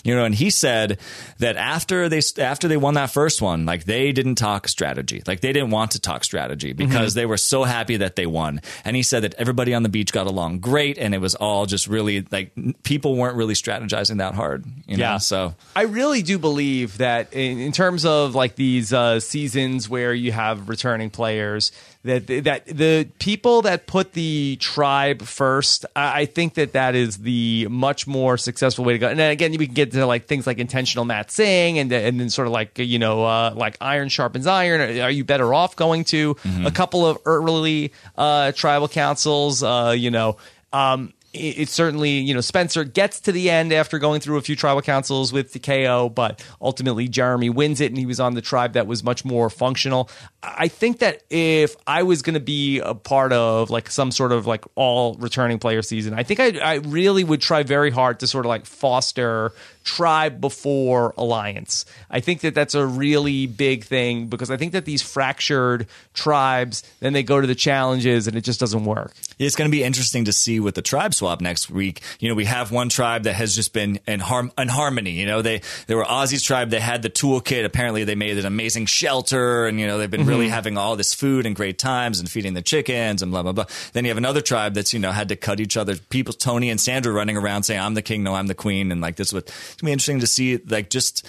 You 0.04 0.16
know, 0.16 0.26
and 0.26 0.34
he 0.34 0.50
said 0.50 0.98
that 1.38 1.58
after 1.58 2.10
they, 2.10 2.22
after 2.40 2.68
they 2.68 2.76
won 2.76 2.96
that 2.96 3.12
first 3.12 3.40
one, 3.40 3.68
like 3.68 3.84
they 3.84 4.12
didn't 4.14 4.36
talk 4.36 4.68
strategy. 4.68 5.22
Like 5.28 5.42
they 5.42 5.54
didn't 5.54 5.70
want 5.70 5.92
to 5.92 6.02
talk 6.02 6.24
strategy 6.24 6.74
mm-hmm. 6.74 6.90
because 6.90 7.14
they 7.14 7.28
were 7.28 7.38
so 7.38 7.66
happy 7.66 7.98
that 7.98 8.16
they 8.16 8.26
won. 8.26 8.62
And 8.84 8.96
he 8.96 9.04
said 9.04 9.22
that 9.22 9.36
everybody 9.36 9.76
on 9.76 9.84
the 9.84 9.90
beach 9.90 10.12
got 10.12 10.26
along 10.26 10.58
great. 10.58 10.98
And 10.98 11.14
it 11.14 11.20
was 11.20 11.36
all 11.36 11.68
just 11.68 11.86
really 11.86 12.26
like 12.32 12.52
people 12.82 13.16
weren't 13.16 13.36
really 13.36 13.54
strategizing 13.54 14.18
that 14.18 14.34
hard. 14.34 14.66
You 14.88 14.98
know? 14.98 15.04
Yeah. 15.04 15.18
So 15.20 15.54
I 15.76 15.84
really 15.84 16.24
do 16.24 16.40
believe 16.40 16.98
that 16.98 17.27
in, 17.32 17.60
in 17.60 17.72
terms 17.72 18.06
of 18.06 18.36
like 18.36 18.56
these 18.56 18.94
uh, 18.94 19.20
seasons 19.20 19.90
where 19.90 20.14
you 20.14 20.32
have 20.32 20.70
returning 20.70 21.10
players, 21.10 21.72
that 22.04 22.28
that 22.28 22.66
the 22.66 23.10
people 23.20 23.64
that 23.64 23.88
put 23.88 24.14
the 24.14 24.58
tribe 24.60 25.22
first, 25.22 25.86
I 25.96 26.22
I 26.22 26.26
think 26.26 26.56
that 26.56 26.74
that 26.74 26.96
is 26.96 27.18
the 27.18 27.68
much 27.70 28.08
more 28.08 28.38
successful 28.38 28.86
way 28.86 28.94
to 28.94 29.00
go. 29.00 29.08
And 29.08 29.20
then 29.20 29.32
again, 29.32 29.52
we 29.58 29.66
can 29.66 29.76
get 29.76 29.92
to 29.92 30.06
like 30.06 30.26
things 30.26 30.48
like 30.48 30.58
intentional 30.58 31.06
matsing 31.06 31.76
and 31.78 31.92
and 31.92 32.20
then 32.20 32.30
sort 32.30 32.48
of 32.48 32.54
like 32.54 32.78
you 32.80 33.00
know 33.00 33.24
uh, 33.24 33.54
like 33.56 33.78
iron 33.82 34.10
sharpens 34.10 34.48
iron. 34.48 35.00
Are 35.00 35.12
you 35.12 35.24
better 35.24 35.54
off 35.54 35.76
going 35.76 36.04
to 36.06 36.36
a 36.66 36.72
couple 36.72 37.06
of 37.06 37.18
early 37.26 37.94
uh, 38.18 38.52
tribal 38.54 38.88
councils? 38.88 39.64
Uh, 39.64 39.94
you 39.98 40.12
know. 40.12 40.38
Um, 40.74 41.14
it's 41.38 41.72
certainly 41.72 42.12
you 42.20 42.34
know 42.34 42.42
Spencer 42.42 42.84
gets 42.84 43.20
to 43.22 43.32
the 43.32 43.50
end 43.50 43.72
after 43.72 44.00
going 44.00 44.22
through 44.22 44.38
a 44.38 44.42
few 44.42 44.56
tribal 44.56 44.82
councils 44.82 45.32
with 45.32 45.54
Ta 45.54 45.60
Keo, 45.60 46.10
but 46.10 46.44
ultimately 46.62 47.08
Jeremy 47.08 47.50
wins 47.50 47.82
it, 47.82 47.92
and 47.92 47.98
he 47.98 48.06
was 48.06 48.20
on 48.20 48.34
the 48.34 48.42
tribe 48.42 48.74
that 48.74 48.88
was 48.88 49.04
much 49.04 49.24
more 49.24 49.50
functional. 49.50 50.10
I 50.44 50.68
think 50.68 51.00
that 51.00 51.24
if 51.30 51.76
I 51.86 52.04
was 52.04 52.22
going 52.22 52.36
to 52.36 52.40
be 52.40 52.80
a 52.80 52.94
part 52.94 53.34
of 53.34 53.70
like 53.70 53.90
some 53.90 54.12
sort 54.12 54.32
of 54.32 54.46
like 54.48 54.66
all 54.76 55.16
returning 55.16 55.60
player 55.60 55.82
season, 55.82 56.14
I 56.14 56.24
think 56.24 56.40
I, 56.40 56.58
I 56.60 56.76
really 56.76 57.24
would 57.24 57.42
try 57.42 57.64
very 57.64 57.92
hard 57.92 58.20
to 58.22 58.28
sort 58.28 58.46
of 58.46 58.50
like 58.50 58.66
foster 58.66 59.54
tribe 59.88 60.42
before 60.42 61.14
alliance. 61.18 61.86
I 62.12 62.20
think 62.20 62.42
that 62.42 62.54
that's 62.54 62.76
a 62.76 62.86
really 62.86 63.48
big 63.48 63.86
thing 63.86 64.28
because 64.28 64.52
I 64.52 64.58
think 64.58 64.74
that 64.74 64.84
these 64.84 65.02
fractured 65.02 65.88
tribes 66.14 66.84
then 67.00 67.14
they 67.14 67.24
go 67.24 67.40
to 67.40 67.48
the 67.48 67.56
challenges 67.56 68.28
and 68.28 68.36
it 68.36 68.42
just 68.42 68.60
doesn't 68.60 68.84
work. 68.84 69.14
It's 69.40 69.56
going 69.56 69.70
to 69.70 69.76
be 69.76 69.84
interesting 69.84 70.26
to 70.26 70.34
see 70.34 70.60
with 70.60 70.76
the 70.76 70.82
tribe 70.82 71.14
swap 71.14 71.40
next 71.40 71.70
week. 71.70 72.02
You 72.20 72.28
know, 72.28 72.36
we 72.36 72.44
have 72.46 72.70
one 72.70 72.90
tribe 72.90 73.24
that 73.24 73.36
has 73.36 73.56
just 73.56 73.72
been 73.72 74.00
in, 74.06 74.20
harm, 74.20 74.52
in 74.58 74.68
harmony. 74.68 75.12
You 75.12 75.26
know, 75.26 75.42
they 75.42 75.62
they 75.88 75.96
were 75.96 76.04
Ozzy's 76.04 76.44
tribe. 76.44 76.70
They 76.70 76.82
had 76.82 77.02
the 77.02 77.10
toolkit. 77.10 77.64
Apparently, 77.64 78.04
they 78.04 78.16
made 78.16 78.38
an 78.38 78.46
amazing 78.46 78.88
shelter, 78.88 79.68
and 79.68 79.80
you 79.80 79.88
know, 79.88 79.98
they've 79.98 80.12
been 80.12 80.26
really 80.26 80.46
mm-hmm. 80.46 80.54
having 80.54 80.78
all 80.78 80.98
this 80.98 81.14
food 81.14 81.46
and 81.46 81.56
great 81.56 81.80
times 81.80 82.20
and 82.20 82.30
feeding 82.30 82.56
the 82.56 82.62
chickens 82.62 83.22
and 83.22 83.32
blah 83.32 83.44
blah 83.44 83.54
blah. 83.54 83.66
Then 83.94 84.04
you 84.04 84.10
have 84.10 84.18
another 84.18 84.42
tribe 84.42 84.74
that's 84.74 84.92
you 84.92 85.00
know 85.00 85.12
had 85.12 85.30
to 85.30 85.38
cut 85.38 85.62
each 85.62 85.78
other. 85.78 85.96
People, 85.96 86.34
Tony 86.34 86.70
and 86.70 86.82
Sandra, 86.82 87.14
running 87.14 87.38
around 87.38 87.64
saying, 87.64 87.80
"I'm 87.80 87.94
the 87.94 88.02
king, 88.02 88.24
no, 88.24 88.36
I'm 88.36 88.48
the 88.48 88.56
queen," 88.56 88.92
and 88.92 89.00
like 89.00 89.16
this. 89.16 89.32
Would 89.32 89.50
it's 89.78 89.84
gonna 89.84 89.90
be 89.90 89.94
interesting 89.94 90.20
to 90.22 90.28
see 90.28 90.58
like 90.58 90.90
just 90.90 91.24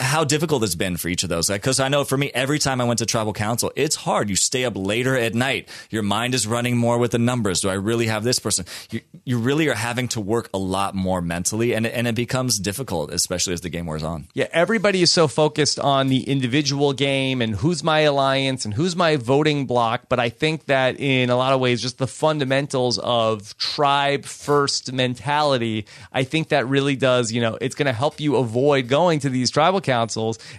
how 0.00 0.24
difficult 0.24 0.64
it's 0.64 0.74
been 0.74 0.96
for 0.96 1.08
each 1.08 1.22
of 1.22 1.28
those. 1.28 1.48
Because 1.48 1.78
I 1.78 1.88
know 1.88 2.04
for 2.04 2.16
me, 2.16 2.30
every 2.32 2.58
time 2.58 2.80
I 2.80 2.84
went 2.84 2.98
to 2.98 3.06
tribal 3.06 3.32
council, 3.32 3.70
it's 3.76 3.94
hard. 3.94 4.30
You 4.30 4.36
stay 4.36 4.64
up 4.64 4.72
later 4.76 5.16
at 5.16 5.34
night. 5.34 5.68
Your 5.90 6.02
mind 6.02 6.34
is 6.34 6.46
running 6.46 6.76
more 6.76 6.98
with 6.98 7.12
the 7.12 7.18
numbers. 7.18 7.60
Do 7.60 7.68
I 7.68 7.74
really 7.74 8.06
have 8.06 8.24
this 8.24 8.38
person? 8.38 8.64
You, 8.90 9.02
you 9.24 9.38
really 9.38 9.68
are 9.68 9.74
having 9.74 10.08
to 10.08 10.20
work 10.20 10.48
a 10.54 10.58
lot 10.58 10.94
more 10.94 11.20
mentally, 11.20 11.74
and, 11.74 11.86
and 11.86 12.06
it 12.06 12.14
becomes 12.14 12.58
difficult, 12.58 13.12
especially 13.12 13.52
as 13.52 13.60
the 13.60 13.68
game 13.68 13.86
wears 13.86 14.02
on. 14.02 14.26
Yeah, 14.32 14.48
everybody 14.52 15.02
is 15.02 15.10
so 15.10 15.28
focused 15.28 15.78
on 15.78 16.08
the 16.08 16.22
individual 16.22 16.92
game 16.92 17.42
and 17.42 17.54
who's 17.54 17.84
my 17.84 18.00
alliance 18.00 18.64
and 18.64 18.72
who's 18.72 18.96
my 18.96 19.16
voting 19.16 19.66
block. 19.66 20.04
But 20.08 20.18
I 20.18 20.30
think 20.30 20.64
that 20.66 20.98
in 20.98 21.28
a 21.30 21.36
lot 21.36 21.52
of 21.52 21.60
ways, 21.60 21.82
just 21.82 21.98
the 21.98 22.06
fundamentals 22.06 22.98
of 22.98 23.56
tribe 23.58 24.24
first 24.24 24.92
mentality, 24.92 25.86
I 26.12 26.24
think 26.24 26.48
that 26.48 26.66
really 26.66 26.96
does, 26.96 27.32
you 27.32 27.42
know, 27.42 27.58
it's 27.60 27.74
going 27.74 27.86
to 27.86 27.92
help 27.92 28.18
you 28.18 28.36
avoid 28.36 28.88
going 28.88 29.20
to 29.20 29.28
these 29.28 29.50
tribal 29.50 29.80
councils. 29.80 29.89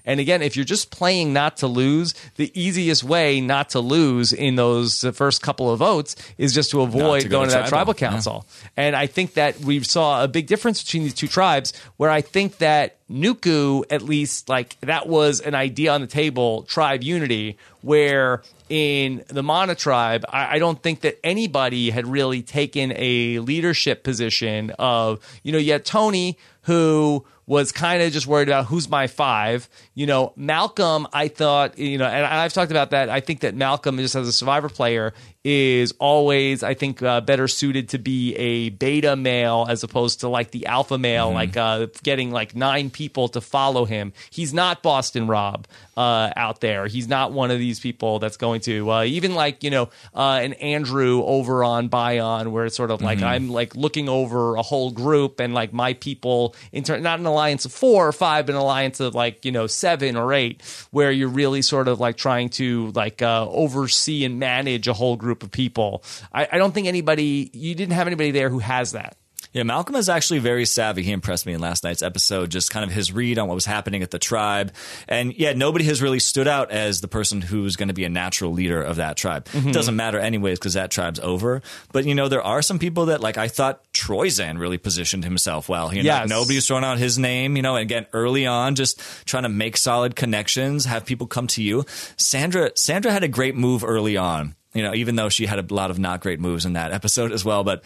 And 0.06 0.20
again, 0.20 0.42
if 0.42 0.56
you're 0.56 0.66
just 0.66 0.92
playing 0.92 1.34
not 1.34 1.58
to 1.58 1.68
lose, 1.68 2.14
the 2.36 2.52
easiest 2.60 3.04
way 3.04 3.42
not 3.42 3.70
to 3.70 3.80
lose 3.80 4.34
in 4.34 4.56
those 4.56 5.04
uh, 5.04 5.12
first 5.12 5.42
couple 5.42 5.72
of 5.72 5.80
votes 5.80 6.16
is 6.38 6.54
just 6.54 6.72
to 6.72 6.82
avoid 6.82 7.22
to 7.22 7.30
go 7.30 7.38
going 7.38 7.50
to 7.50 7.56
to 7.56 7.62
that 7.62 7.70
tribal. 7.70 7.94
tribal 7.94 8.12
council. 8.12 8.46
And 8.78 8.96
I 8.96 9.08
think 9.08 9.34
that 9.36 9.60
we 9.60 9.84
saw 9.84 10.24
a 10.24 10.28
big 10.28 10.48
difference 10.48 10.84
between 10.84 11.04
these 11.04 11.14
two 11.14 11.28
tribes 11.28 11.74
where 11.98 12.10
I 12.10 12.22
think 12.22 12.58
that 12.58 12.98
Nuku, 13.10 13.84
at 13.90 14.02
least, 14.02 14.48
like 14.48 14.80
that 14.82 15.08
was 15.08 15.42
an 15.42 15.56
idea 15.56 15.92
on 15.92 16.02
the 16.02 16.08
table, 16.08 16.64
tribe 16.64 17.04
unity, 17.04 17.58
where 17.82 18.42
in 18.70 19.24
the 19.28 19.44
Mana 19.44 19.76
tribe, 19.76 20.24
I, 20.30 20.56
I 20.56 20.60
don't 20.60 20.82
think 20.82 21.02
that 21.02 21.20
anybody 21.24 21.90
had 21.90 22.08
really 22.08 22.42
taken 22.42 22.94
a 22.96 23.40
leadership 23.40 24.04
position 24.04 24.72
of, 24.80 25.20
you 25.44 25.52
know, 25.52 25.58
you 25.58 25.74
had 25.74 25.84
Tony 25.84 26.38
who 26.64 27.26
was 27.46 27.72
kind 27.72 28.02
of 28.02 28.12
just 28.12 28.28
worried 28.28 28.48
about 28.48 28.66
who's 28.66 28.90
my 28.90 29.08
five. 29.08 29.68
You 29.94 30.06
know, 30.06 30.34
Malcolm, 30.36 31.08
I 31.12 31.28
thought, 31.28 31.78
you 31.78 31.98
know, 31.98 32.06
and 32.06 32.26
I've 32.26 32.54
talked 32.54 32.72
about 32.72 32.92
that. 32.92 33.10
I 33.10 33.20
think 33.20 33.42
that 33.42 33.56
Malcolm, 33.56 33.98
just 33.98 34.16
as 34.16 34.28
a 34.28 34.34
survivor 34.34 34.70
player, 34.70 35.14
is 35.44 35.92
always, 36.00 36.62
I 36.62 36.76
think, 36.76 37.02
uh, 37.02 37.20
better 37.22 37.48
suited 37.48 37.90
to 37.90 37.98
be 37.98 38.36
a 38.36 38.70
beta 38.70 39.16
male 39.16 39.66
as 39.68 39.84
opposed 39.84 40.20
to 40.20 40.30
like 40.30 40.52
the 40.52 40.68
alpha 40.68 41.00
male, 41.00 41.32
like 41.32 41.58
uh, 41.58 41.88
getting 42.04 42.32
like 42.32 42.56
nine 42.56 42.92
people 42.92 43.28
to 43.30 43.42
follow 43.42 43.86
him. 43.86 44.14
He's 44.30 44.54
not 44.54 44.84
Boston 44.84 45.28
Rob 45.28 45.68
uh, 45.98 46.32
out 46.36 46.62
there. 46.62 46.86
He's 46.86 47.08
not 47.08 47.32
one 47.32 47.50
of 47.50 47.58
these 47.58 47.80
people 47.80 48.20
that's 48.20 48.38
going 48.38 48.62
to, 48.62 48.92
uh, 48.92 49.04
even 49.04 49.34
like, 49.34 49.64
you 49.64 49.72
know, 49.72 49.90
uh, 50.14 50.40
an 50.44 50.54
Andrew 50.54 51.24
over 51.24 51.64
on 51.64 51.90
Bayon, 51.90 52.52
where 52.52 52.66
it's 52.66 52.76
sort 52.76 52.92
of 52.92 53.02
like 53.02 53.24
I'm 53.24 53.50
like 53.50 53.76
looking 53.76 54.10
over 54.10 54.56
a 54.56 54.62
whole 54.62 54.92
group 54.92 55.40
and 55.40 55.56
like 55.56 55.74
my 55.74 55.94
people, 55.94 56.56
in 56.72 56.84
turn, 56.84 57.02
not 57.02 57.20
an 57.20 57.26
alliance 57.32 57.66
of 57.66 57.72
four 57.72 58.08
or 58.08 58.12
five, 58.12 58.50
an 58.50 58.56
alliance 58.56 59.00
of 59.00 59.16
like, 59.16 59.46
you 59.46 59.52
know, 59.52 59.68
seven 59.68 60.16
or 60.16 60.34
eight, 60.34 60.62
where 60.92 61.12
you're 61.12 61.30
really 61.30 61.62
sort 61.62 61.88
of 61.88 62.00
like 62.00 62.18
trying 62.18 62.50
to 62.50 62.92
like 62.92 63.22
uh, 63.22 63.48
oversee 63.50 64.26
and 64.26 64.40
manage 64.40 64.88
a 64.88 64.94
whole 64.94 65.16
group 65.16 65.44
of 65.44 65.52
people. 65.52 66.04
I, 66.34 66.48
I 66.52 66.58
don't 66.58 66.74
think 66.74 66.88
anybody, 66.88 67.50
you 67.54 67.76
didn't 67.76 67.94
have 67.94 68.08
anybody 68.08 68.32
there 68.32 68.50
who 68.50 68.60
has 68.60 68.92
that. 68.92 69.18
Yeah, 69.54 69.64
Malcolm 69.64 69.96
is 69.96 70.08
actually 70.08 70.40
very 70.40 70.66
savvy. 70.66 71.04
He 71.04 71.12
impressed 71.12 71.46
me 71.46 71.52
in 71.54 71.60
last 71.60 71.84
night's 71.84 72.02
episode, 72.02 72.50
just 72.50 72.72
kind 72.72 72.86
of 72.86 72.92
his 72.96 73.12
read 73.12 73.38
on 73.38 73.50
what 73.50 73.56
was 73.56 73.66
happening 73.66 74.02
at 74.02 74.10
the 74.12 74.18
tribe. 74.20 74.74
And 75.10 75.34
yeah, 75.38 75.52
nobody 75.52 75.84
has 75.86 76.02
really 76.02 76.20
stood 76.20 76.48
out 76.48 76.72
as 76.72 77.02
the 77.02 77.10
person 77.10 77.42
who's 77.42 77.76
going 77.76 77.90
to 77.90 77.94
be 77.94 78.06
a 78.06 78.10
natural 78.10 78.54
leader 78.54 78.82
of 78.82 78.96
that 78.96 79.18
tribe. 79.18 79.46
Mm-hmm. 79.46 79.70
It 79.70 79.74
doesn't 79.74 79.96
matter 79.98 80.20
anyways 80.20 80.58
because 80.58 80.76
that 80.76 80.90
tribe's 80.90 81.20
over. 81.20 81.62
But 81.92 82.06
you 82.06 82.16
know, 82.16 82.30
there 82.30 82.42
are 82.42 82.62
some 82.62 82.80
people 82.80 83.08
that 83.08 83.20
like 83.20 83.38
I 83.38 83.50
thought 83.50 83.84
Troyzan 83.92 84.58
really 84.58 84.78
positioned 84.78 85.26
himself 85.26 85.68
well. 85.68 85.94
You 85.94 86.04
know, 86.04 86.08
Yes. 86.08 86.30
nobody's 86.30 86.66
throwing 86.66 86.86
out 86.86 86.98
his 86.98 87.20
name. 87.20 87.58
You 87.58 87.62
know, 87.62 87.76
again, 87.76 88.06
early 88.14 88.46
on, 88.48 88.76
just 88.76 89.02
trying 89.26 89.44
to 89.44 89.50
make 89.50 89.76
solid 89.76 90.16
connections, 90.16 90.86
have 90.86 91.06
people 91.06 91.28
come 91.28 91.48
to 91.48 91.62
you. 91.62 91.84
Sandra, 92.16 92.72
Sandra 92.76 93.12
had 93.12 93.24
a 93.24 93.28
great 93.28 93.56
move 93.56 93.84
early 93.84 94.16
on. 94.16 94.56
You 94.74 94.84
know, 94.84 94.94
even 94.94 95.18
though 95.18 95.28
she 95.28 95.46
had 95.46 95.60
a 95.60 95.74
lot 95.74 95.92
of 95.92 96.00
not 96.00 96.22
great 96.22 96.40
moves 96.40 96.66
in 96.66 96.74
that 96.74 96.94
episode 96.94 97.34
as 97.34 97.44
well, 97.44 97.66
but 97.66 97.84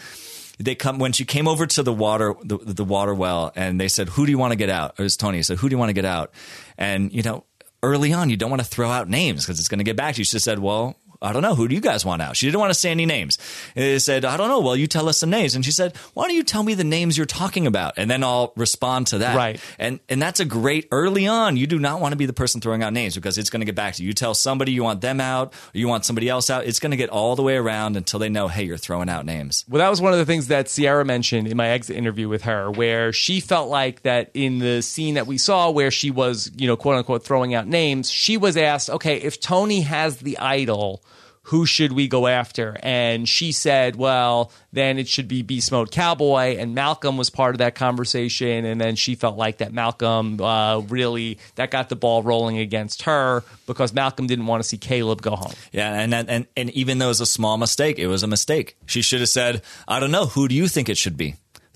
they 0.60 0.76
come 0.76 0.99
when 0.99 1.12
she 1.12 1.26
came 1.26 1.47
over 1.47 1.66
to 1.68 1.84
the 1.84 1.93
water 1.93 2.36
the, 2.43 2.58
the 2.58 2.84
water 2.84 3.14
well 3.14 3.51
and 3.56 3.80
they 3.80 3.88
said 3.88 4.10
who 4.10 4.26
do 4.26 4.32
you 4.32 4.38
want 4.38 4.51
to 4.51 4.58
get 4.58 4.70
out? 4.70 4.95
It 4.97 5.03
was 5.03 5.18
tony. 5.18 5.41
Said 5.43 5.58
who 5.58 5.70
do 5.70 5.74
you 5.74 5.80
want 5.80 5.89
to 5.89 5.93
get 5.93 6.06
out? 6.06 6.32
And 6.78 7.14
you 7.14 7.24
know 7.24 7.45
early 7.84 8.14
on 8.14 8.30
you 8.30 8.38
don't 8.38 8.49
want 8.49 8.62
to 8.62 8.68
throw 8.68 8.89
out 8.89 9.10
names 9.10 9.45
because 9.45 9.60
it's 9.60 9.68
going 9.68 9.80
to 9.80 9.84
get 9.84 9.95
back 9.95 10.16
to 10.16 10.22
you. 10.22 10.26
She 10.26 10.39
said 10.39 10.60
well 10.60 10.97
I 11.22 11.34
don't 11.34 11.41
know. 11.41 11.55
Who 11.55 11.68
do 11.68 11.76
you 11.76 11.82
guys 11.82 12.05
want 12.05 12.22
out? 12.22 12.36
She 12.38 12.47
didn't 12.47 12.59
want 12.59 12.72
to 12.72 12.80
say 12.80 12.91
any 12.91 13.05
names. 13.05 13.38
And 13.76 13.84
they 13.84 13.99
said, 13.99 14.26
I 14.26 14.38
don't 14.38 14.49
know. 14.49 14.59
Well, 14.59 14.76
you 14.76 14.88
tell 14.88 15.09
us 15.09 15.18
some 15.18 15.30
names. 15.30 15.55
And 15.55 15.63
she 15.63 15.72
said, 15.72 15.95
Why 16.13 16.28
don't 16.28 16.36
you 16.36 16.43
tell 16.43 16.63
me 16.63 16.74
the 16.74 16.84
names 16.84 17.18
you're 17.18 17.26
talking 17.26 17.68
about? 17.68 17.93
And 17.97 18.09
then 18.09 18.24
I'll 18.24 18.53
respond 18.55 19.07
to 19.07 19.20
that. 19.20 19.36
Right. 19.36 19.59
And 19.80 19.99
and 20.09 20.22
that's 20.22 20.39
a 20.39 20.45
great 20.45 20.88
early 20.91 21.28
on. 21.28 21.57
You 21.57 21.68
do 21.68 21.80
not 21.80 22.01
want 22.01 22.13
to 22.13 22.18
be 22.18 22.26
the 22.26 22.34
person 22.34 22.61
throwing 22.61 22.84
out 22.84 22.93
names 22.93 23.16
because 23.16 23.38
it's 23.38 23.49
going 23.49 23.61
to 23.61 23.66
get 23.66 23.76
back 23.76 23.95
to 23.95 24.03
you. 24.03 24.07
You 24.07 24.13
tell 24.13 24.34
somebody 24.34 24.72
you 24.72 24.84
want 24.84 25.01
them 25.01 25.20
out, 25.20 25.53
or 25.53 25.78
you 25.78 25.88
want 25.88 26.05
somebody 26.05 26.30
else 26.30 26.49
out. 26.49 26.66
It's 26.66 26.80
going 26.80 26.91
to 26.91 26.97
get 26.97 27.09
all 27.09 27.36
the 27.36 27.43
way 27.43 27.55
around 27.55 27.97
until 27.97 28.20
they 28.20 28.30
know, 28.30 28.47
hey, 28.47 28.63
you're 28.63 28.78
throwing 28.78 29.09
out 29.09 29.26
names. 29.26 29.66
Well, 29.70 29.80
that 29.80 29.89
was 29.89 30.01
one 30.01 30.13
of 30.13 30.20
the 30.20 30.26
things 30.26 30.47
that 30.47 30.70
Sierra 30.70 31.05
mentioned 31.05 31.47
in 31.47 31.57
my 31.57 31.70
exit 31.70 31.95
interview 31.95 32.30
with 32.30 32.43
her, 32.43 32.72
where 32.72 33.11
she 33.13 33.39
felt 33.39 33.70
like 33.70 34.01
that 34.03 34.32
in 34.34 34.59
the 34.59 34.82
scene 34.82 35.16
that 35.16 35.28
we 35.28 35.38
saw 35.38 35.72
where 35.72 35.91
she 35.91 36.11
was, 36.11 36.51
you 36.55 36.68
know, 36.68 36.78
quote 36.78 36.97
unquote, 36.97 37.24
throwing 37.24 37.53
out 37.53 37.68
names, 37.68 38.09
she 38.09 38.38
was 38.38 38.57
asked, 38.57 38.89
okay, 38.89 39.18
if 39.18 39.39
Tony 39.39 39.82
has 39.82 40.18
the 40.18 40.38
idol, 40.38 41.03
who 41.45 41.65
should 41.65 41.91
we 41.91 42.07
go 42.07 42.25
after? 42.25 42.75
And 42.81 43.29
she 43.29 43.51
said, 43.51 43.95
well, 43.95 44.51
then 44.73 44.97
it 44.97 45.07
should 45.07 45.27
be 45.27 45.43
Beast 45.43 45.71
Mode 45.71 45.91
Cowboy. 45.91 46.57
And 46.57 46.73
Malcolm 46.73 47.17
was 47.17 47.29
part 47.29 47.53
of 47.53 47.59
that 47.59 47.75
conversation. 47.75 48.65
And 48.65 48.81
then 48.81 48.95
she 48.95 49.13
felt 49.13 49.37
like 49.37 49.57
that 49.57 49.71
Malcolm 49.71 50.41
uh, 50.41 50.79
really, 50.79 51.37
that 51.55 51.69
got 51.69 51.89
the 51.89 51.95
ball 51.95 52.23
rolling 52.23 52.57
against 52.57 53.03
her 53.03 53.43
because 53.67 53.93
Malcolm 53.93 54.25
didn't 54.25 54.47
want 54.47 54.63
to 54.63 54.67
see 54.67 54.77
Caleb 54.77 55.21
go 55.21 55.35
home. 55.35 55.53
Yeah, 55.71 55.93
and 55.93 56.13
and 56.13 56.47
and 56.55 56.69
even 56.71 56.97
though 56.97 57.05
it 57.05 57.09
was 57.09 57.21
a 57.21 57.25
small 57.25 57.57
mistake, 57.57 57.99
it 57.99 58.07
was 58.07 58.23
a 58.23 58.27
mistake. 58.27 58.77
She 58.85 59.01
should 59.01 59.19
have 59.19 59.29
said, 59.29 59.61
"I 59.87 59.99
don't 59.99 60.11
know. 60.11 60.25
Who 60.25 60.47
do 60.47 60.55
you 60.55 60.67
think 60.67 60.89
it 60.89 60.97
should 60.97 61.17
be?" 61.17 61.35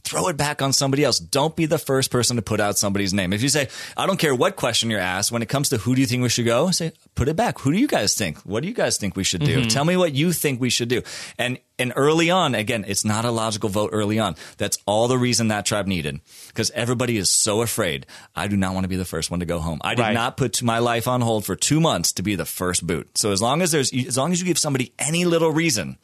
Throw 0.10 0.28
it 0.28 0.38
back 0.38 0.62
on 0.62 0.74
somebody 0.74 1.04
else. 1.04 1.20
Don't 1.20 1.56
be 1.56 1.66
the 1.66 1.78
first 1.78 2.10
person 2.10 2.36
to 2.38 2.42
put 2.42 2.60
out 2.60 2.78
somebody's 2.78 3.14
name. 3.14 3.32
If 3.32 3.42
you 3.44 3.50
say, 3.50 3.68
"I 3.96 4.06
don't 4.08 4.18
care 4.18 4.34
what 4.34 4.56
question 4.56 4.90
you're 4.90 5.00
asked," 5.00 5.32
when 5.32 5.42
it 5.42 5.50
comes 5.50 5.70
to 5.70 5.78
who 5.78 5.94
do 5.94 6.02
you 6.02 6.08
think 6.08 6.24
we 6.24 6.30
should 6.30 6.46
go, 6.46 6.72
say, 6.72 6.94
"Put 7.16 7.28
it 7.28 7.36
back. 7.36 7.60
Who 7.60 7.72
do 7.72 7.78
you 7.78 7.88
guys 7.88 8.16
think? 8.16 8.40
What 8.40 8.62
do 8.64 8.68
you 8.68 8.74
guys 8.74 8.98
think 8.98 9.16
we 9.16 9.24
should 9.24 9.42
do? 9.42 9.60
Mm-hmm. 9.60 9.68
Tell 9.68 9.86
me 9.86 9.96
what 9.98 10.14
you 10.14 10.34
think 10.34 10.60
we 10.60 10.70
should 10.70 10.90
do." 10.90 11.02
And 11.38 11.60
and 11.78 11.94
early 11.96 12.30
on, 12.30 12.56
again, 12.56 12.84
it's 12.88 13.06
not 13.06 13.24
a 13.24 13.32
logical 13.32 13.70
vote 13.70 13.92
early 13.94 14.20
on. 14.20 14.36
That's 14.58 14.78
all 14.86 15.08
the 15.08 15.18
reason 15.18 15.48
that 15.48 15.66
tribe 15.66 15.88
needed 15.88 16.20
because 16.48 16.72
everybody 16.72 17.16
is 17.18 17.30
so 17.30 17.62
afraid. 17.62 18.06
I 18.36 18.48
do 18.48 18.58
not 18.58 18.74
want 18.74 18.84
to 18.84 18.90
be 18.90 18.98
the 18.98 19.06
first 19.06 19.32
one 19.32 19.40
to 19.40 19.46
go 19.46 19.60
home. 19.60 19.80
I 19.82 19.96
did 19.96 20.02
Right. 20.02 20.14
not 20.14 20.36
put 20.36 20.62
my 20.62 20.80
life 20.80 21.08
on 21.08 21.22
hold 21.22 21.46
for 21.46 21.56
two 21.56 21.80
months 21.80 22.12
to 22.14 22.22
be 22.24 22.36
the 22.36 22.46
first 22.46 22.86
boot. 22.86 23.08
So 23.18 23.32
as 23.32 23.42
long 23.42 23.62
as 23.62 23.72
there's, 23.72 23.94
as 23.94 24.18
long 24.18 24.34
as 24.34 24.42
you 24.42 24.46
give 24.46 24.60
somebody 24.60 24.92
any 25.00 25.24
little 25.24 25.52
reason, 25.52 25.98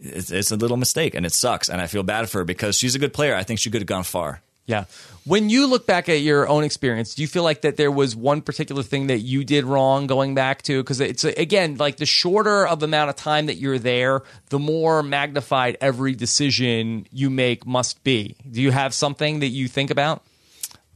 it's, 0.00 0.30
it's 0.30 0.50
a 0.50 0.56
little 0.56 0.76
mistake 0.76 1.14
and 1.14 1.26
it 1.26 1.32
sucks. 1.32 1.68
And 1.68 1.80
I 1.80 1.86
feel 1.86 2.02
bad 2.02 2.28
for 2.28 2.38
her 2.38 2.44
because 2.44 2.76
she's 2.76 2.94
a 2.94 2.98
good 2.98 3.12
player. 3.12 3.34
I 3.34 3.42
think 3.42 3.60
she 3.60 3.70
could 3.70 3.80
have 3.80 3.88
gone 3.88 4.04
far. 4.04 4.42
Yeah. 4.66 4.86
When 5.24 5.48
you 5.48 5.68
look 5.68 5.86
back 5.86 6.08
at 6.08 6.22
your 6.22 6.48
own 6.48 6.64
experience, 6.64 7.14
do 7.14 7.22
you 7.22 7.28
feel 7.28 7.44
like 7.44 7.62
that 7.62 7.76
there 7.76 7.90
was 7.90 8.16
one 8.16 8.42
particular 8.42 8.82
thing 8.82 9.06
that 9.08 9.20
you 9.20 9.44
did 9.44 9.64
wrong 9.64 10.08
going 10.08 10.34
back 10.34 10.62
to? 10.62 10.82
Because 10.82 11.00
it's 11.00 11.22
again 11.22 11.76
like 11.76 11.98
the 11.98 12.06
shorter 12.06 12.66
of 12.66 12.82
amount 12.82 13.10
of 13.10 13.16
time 13.16 13.46
that 13.46 13.54
you're 13.54 13.78
there, 13.78 14.22
the 14.48 14.58
more 14.58 15.04
magnified 15.04 15.76
every 15.80 16.14
decision 16.16 17.06
you 17.12 17.30
make 17.30 17.64
must 17.64 18.02
be. 18.02 18.34
Do 18.50 18.60
you 18.60 18.72
have 18.72 18.92
something 18.92 19.40
that 19.40 19.48
you 19.48 19.68
think 19.68 19.90
about? 19.90 20.22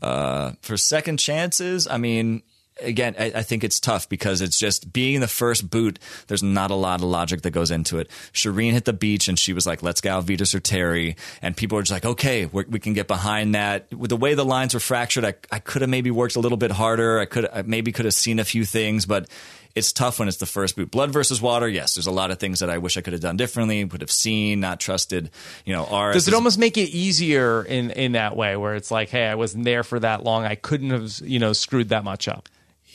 Uh, 0.02 0.52
For 0.62 0.76
second 0.76 1.18
chances, 1.18 1.86
I 1.86 1.96
mean, 1.98 2.42
again, 2.82 3.14
I, 3.18 3.32
I 3.36 3.42
think 3.42 3.64
it's 3.64 3.80
tough 3.80 4.08
because 4.08 4.40
it's 4.40 4.58
just 4.58 4.92
being 4.92 5.20
the 5.20 5.28
first 5.28 5.70
boot. 5.70 5.98
There's 6.26 6.42
not 6.42 6.70
a 6.70 6.74
lot 6.74 7.00
of 7.00 7.06
logic 7.06 7.42
that 7.42 7.50
goes 7.50 7.70
into 7.70 7.98
it. 7.98 8.08
Shirin 8.32 8.72
hit 8.72 8.84
the 8.84 8.92
beach 8.92 9.28
and 9.28 9.38
she 9.38 9.52
was 9.52 9.66
like, 9.66 9.82
"Let's 9.82 10.00
go, 10.00 10.20
Vytas 10.22 10.54
or 10.54 10.60
Terry," 10.60 11.16
and 11.42 11.56
people 11.56 11.76
were 11.76 11.82
just 11.82 11.92
like, 11.92 12.04
"Okay, 12.04 12.46
we 12.46 12.78
can 12.78 12.92
get 12.92 13.08
behind 13.08 13.54
that." 13.54 13.92
With 13.92 14.10
the 14.10 14.16
way 14.16 14.34
the 14.34 14.44
lines 14.44 14.74
were 14.74 14.80
fractured, 14.80 15.24
I, 15.24 15.34
I 15.50 15.58
could 15.58 15.82
have 15.82 15.90
maybe 15.90 16.10
worked 16.10 16.36
a 16.36 16.40
little 16.40 16.58
bit 16.58 16.70
harder. 16.70 17.18
I 17.18 17.24
could 17.24 17.48
I 17.52 17.62
maybe 17.62 17.92
could 17.92 18.04
have 18.04 18.14
seen 18.14 18.38
a 18.38 18.44
few 18.44 18.64
things, 18.64 19.06
but. 19.06 19.28
It's 19.72 19.92
tough 19.92 20.18
when 20.18 20.26
it's 20.26 20.38
the 20.38 20.46
first 20.46 20.74
boot. 20.74 20.90
Blood 20.90 21.12
versus 21.12 21.40
water, 21.40 21.68
yes. 21.68 21.94
There's 21.94 22.08
a 22.08 22.10
lot 22.10 22.32
of 22.32 22.40
things 22.40 22.58
that 22.58 22.68
I 22.68 22.78
wish 22.78 22.96
I 22.96 23.02
could 23.02 23.12
have 23.12 23.22
done 23.22 23.36
differently, 23.36 23.84
would 23.84 24.00
have 24.00 24.10
seen, 24.10 24.58
not 24.58 24.80
trusted. 24.80 25.30
You 25.64 25.72
know, 25.72 25.82
RS 25.84 26.14
Does 26.14 26.26
it 26.26 26.32
is- 26.32 26.34
almost 26.34 26.58
make 26.58 26.76
it 26.76 26.90
easier 26.90 27.62
in 27.62 27.92
in 27.92 28.12
that 28.12 28.36
way 28.36 28.56
where 28.56 28.74
it's 28.74 28.90
like, 28.90 29.10
hey, 29.10 29.28
I 29.28 29.36
wasn't 29.36 29.62
there 29.64 29.84
for 29.84 30.00
that 30.00 30.24
long. 30.24 30.44
I 30.44 30.56
couldn't 30.56 30.90
have 30.90 31.20
you 31.22 31.38
know 31.38 31.52
screwed 31.52 31.90
that 31.90 32.02
much 32.02 32.26
up. 32.26 32.48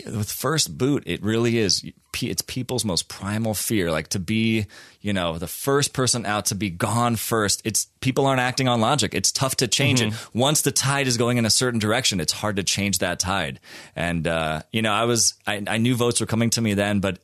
With 0.06 0.32
first 0.32 0.78
boot, 0.78 1.04
it 1.06 1.24
really 1.24 1.58
is. 1.58 1.84
It's 2.22 2.42
people's 2.42 2.86
most 2.86 3.10
primal 3.10 3.54
fear, 3.54 3.92
like 3.92 4.08
to 4.10 4.20
be, 4.20 4.68
you 5.02 5.12
know, 5.12 5.38
the 5.38 5.48
first 5.48 5.92
person 5.94 6.26
out 6.26 6.46
to 6.46 6.56
be 6.56 6.70
gone 6.70 7.18
first. 7.18 7.62
It's 7.66 7.88
people 8.00 8.26
aren't 8.26 8.40
acting 8.40 8.68
on 8.68 8.80
logic. 8.80 9.14
It's 9.14 9.32
tough 9.32 9.58
to 9.58 9.68
change 9.68 10.02
it. 10.02 10.14
Once 10.34 10.62
the 10.62 10.72
tide 10.72 11.08
is 11.08 11.18
going 11.18 11.38
in 11.38 11.46
a 11.46 11.50
certain 11.50 11.80
direction, 11.80 12.20
it's 12.22 12.32
hard 12.32 12.56
to 12.56 12.64
change 12.64 13.00
that 13.00 13.20
tide. 13.20 13.60
And 13.96 14.28
uh, 14.28 14.62
you 14.72 14.82
know, 14.82 14.94
I 14.94 15.04
was, 15.04 15.34
I, 15.46 15.62
I 15.68 15.78
knew 15.78 15.96
votes 15.96 16.20
were 16.22 16.26
coming 16.26 16.50
to 16.52 16.62
me 16.62 16.74
then, 16.74 17.00
but. 17.00 17.18
I- 17.20 17.22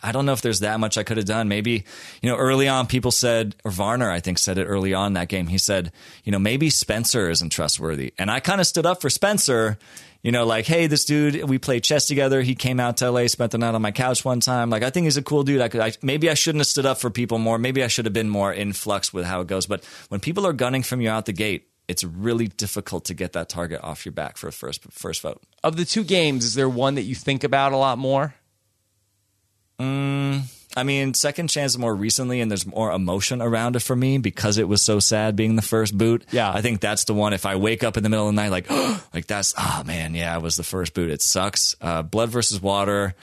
I 0.00 0.12
don't 0.12 0.26
know 0.26 0.32
if 0.32 0.42
there's 0.42 0.60
that 0.60 0.78
much 0.78 0.96
I 0.96 1.02
could 1.02 1.16
have 1.16 1.26
done. 1.26 1.48
Maybe, 1.48 1.82
you 2.22 2.30
know, 2.30 2.36
early 2.36 2.68
on, 2.68 2.86
people 2.86 3.10
said, 3.10 3.56
or 3.64 3.72
Varner, 3.72 4.12
I 4.12 4.20
think, 4.20 4.38
said 4.38 4.56
it 4.56 4.66
early 4.66 4.94
on 4.94 5.14
that 5.14 5.26
game. 5.26 5.48
He 5.48 5.58
said, 5.58 5.90
you 6.22 6.30
know, 6.30 6.38
maybe 6.38 6.70
Spencer 6.70 7.28
isn't 7.28 7.50
trustworthy. 7.50 8.14
And 8.16 8.30
I 8.30 8.38
kind 8.38 8.60
of 8.60 8.68
stood 8.68 8.86
up 8.86 9.00
for 9.00 9.10
Spencer 9.10 9.78
you 10.22 10.30
know, 10.30 10.46
like, 10.46 10.66
hey, 10.66 10.86
this 10.86 11.04
dude, 11.04 11.48
we 11.48 11.58
played 11.58 11.82
chess 11.82 12.06
together. 12.06 12.42
He 12.42 12.54
came 12.54 12.78
out 12.78 12.98
to 12.98 13.10
LA, 13.10 13.26
spent 13.26 13.50
the 13.52 13.58
night 13.58 13.74
on 13.74 13.82
my 13.82 13.90
couch 13.90 14.24
one 14.24 14.38
time. 14.38 14.70
Like, 14.70 14.84
I 14.84 14.90
think 14.90 15.04
he's 15.04 15.16
a 15.16 15.22
cool 15.22 15.42
dude. 15.42 15.60
I 15.60 15.68
could, 15.68 15.80
I, 15.80 15.92
maybe 16.00 16.30
I 16.30 16.34
shouldn't 16.34 16.60
have 16.60 16.68
stood 16.68 16.86
up 16.86 16.98
for 16.98 17.10
people 17.10 17.38
more. 17.38 17.58
Maybe 17.58 17.82
I 17.82 17.88
should 17.88 18.04
have 18.04 18.14
been 18.14 18.28
more 18.28 18.52
in 18.52 18.72
flux 18.72 19.12
with 19.12 19.24
how 19.24 19.40
it 19.40 19.48
goes. 19.48 19.66
But 19.66 19.84
when 20.08 20.20
people 20.20 20.46
are 20.46 20.52
gunning 20.52 20.84
from 20.84 21.00
you 21.00 21.10
out 21.10 21.26
the 21.26 21.32
gate, 21.32 21.68
it's 21.88 22.04
really 22.04 22.46
difficult 22.46 23.04
to 23.06 23.14
get 23.14 23.32
that 23.32 23.48
target 23.48 23.80
off 23.82 24.06
your 24.06 24.12
back 24.12 24.36
for 24.36 24.46
a 24.46 24.52
first 24.52 24.84
first 24.92 25.20
vote. 25.22 25.42
Of 25.64 25.76
the 25.76 25.84
two 25.84 26.04
games, 26.04 26.44
is 26.44 26.54
there 26.54 26.68
one 26.68 26.94
that 26.94 27.02
you 27.02 27.16
think 27.16 27.42
about 27.42 27.72
a 27.72 27.76
lot 27.76 27.98
more? 27.98 28.34
Mm. 29.80 30.42
I 30.76 30.84
mean, 30.84 31.14
second 31.14 31.48
chance 31.48 31.76
more 31.76 31.94
recently, 31.94 32.40
and 32.40 32.50
there's 32.50 32.66
more 32.66 32.92
emotion 32.92 33.42
around 33.42 33.76
it 33.76 33.80
for 33.80 33.94
me 33.94 34.18
because 34.18 34.58
it 34.58 34.68
was 34.68 34.82
so 34.82 35.00
sad 35.00 35.36
being 35.36 35.56
the 35.56 35.62
first 35.62 35.96
boot. 35.96 36.24
Yeah. 36.30 36.50
I 36.50 36.62
think 36.62 36.80
that's 36.80 37.04
the 37.04 37.14
one. 37.14 37.32
If 37.32 37.46
I 37.46 37.56
wake 37.56 37.84
up 37.84 37.96
in 37.96 38.02
the 38.02 38.08
middle 38.08 38.28
of 38.28 38.34
the 38.34 38.40
night, 38.40 38.50
like, 38.50 38.70
like 39.14 39.26
that's, 39.26 39.54
oh 39.58 39.82
man, 39.84 40.14
yeah, 40.14 40.34
I 40.34 40.38
was 40.38 40.56
the 40.56 40.62
first 40.62 40.94
boot. 40.94 41.10
It 41.10 41.22
sucks. 41.22 41.76
Uh, 41.80 42.02
Blood 42.02 42.30
versus 42.30 42.60
Water. 42.60 43.14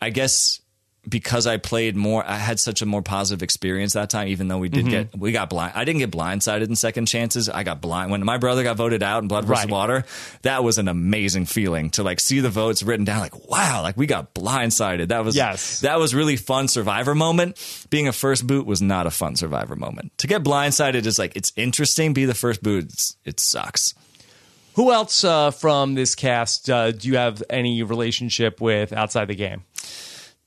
I 0.00 0.10
guess 0.10 0.60
because 1.08 1.46
I 1.46 1.56
played 1.58 1.96
more, 1.96 2.24
I 2.26 2.36
had 2.36 2.58
such 2.58 2.80
a 2.82 2.86
more 2.86 3.02
positive 3.02 3.42
experience 3.42 3.92
that 3.92 4.10
time. 4.10 4.28
Even 4.28 4.48
though 4.48 4.58
we 4.58 4.70
Mm-hmm. 4.70 4.88
did 4.88 5.10
get, 5.12 5.18
we 5.20 5.32
got 5.32 5.50
blind. 5.50 5.72
I 5.74 5.84
didn't 5.84 5.98
get 6.00 6.10
blindsided 6.10 6.68
in 6.68 6.76
second 6.76 7.06
chances. 7.06 7.48
I 7.48 7.62
got 7.62 7.80
blind 7.80 8.10
when 8.10 8.24
my 8.24 8.38
brother 8.38 8.62
got 8.62 8.76
voted 8.76 9.02
out 9.02 9.22
in 9.22 9.28
Blood 9.28 9.44
versus 9.44 9.64
Right. 9.64 9.70
Water. 9.72 10.04
That 10.42 10.64
was 10.64 10.78
an 10.78 10.88
amazing 10.88 11.46
feeling 11.46 11.90
to 11.90 12.02
like 12.02 12.20
see 12.20 12.40
the 12.40 12.50
votes 12.50 12.82
written 12.82 13.04
down. 13.04 13.20
Like, 13.20 13.48
wow, 13.48 13.82
like 13.82 13.96
we 13.96 14.06
got 14.06 14.34
blindsided. 14.34 15.08
That 15.08 15.24
was 15.24 15.36
Yes. 15.36 15.80
that 15.80 15.98
was 15.98 16.14
really 16.14 16.36
fun 16.36 16.68
survivor 16.68 17.14
moment. 17.14 17.58
Being 17.90 18.08
a 18.08 18.12
first 18.12 18.46
boot 18.46 18.66
was 18.66 18.80
not 18.82 19.06
a 19.06 19.10
fun 19.10 19.36
survivor 19.36 19.76
moment. 19.76 20.16
To 20.18 20.26
get 20.26 20.42
blindsided 20.42 21.06
is 21.06 21.18
like 21.18 21.36
it's 21.36 21.52
interesting. 21.56 22.12
Be 22.14 22.24
the 22.24 22.34
first 22.34 22.62
boot, 22.62 22.92
it 23.24 23.38
sucks. 23.40 23.94
Who 24.74 24.90
else 24.92 25.22
uh, 25.22 25.52
from 25.52 25.94
this 25.94 26.14
cast 26.16 26.68
uh, 26.68 26.90
do 26.90 27.06
you 27.06 27.16
have 27.16 27.42
any 27.48 27.82
relationship 27.84 28.60
with 28.60 28.92
outside 28.92 29.26
the 29.28 29.36
game? 29.36 29.62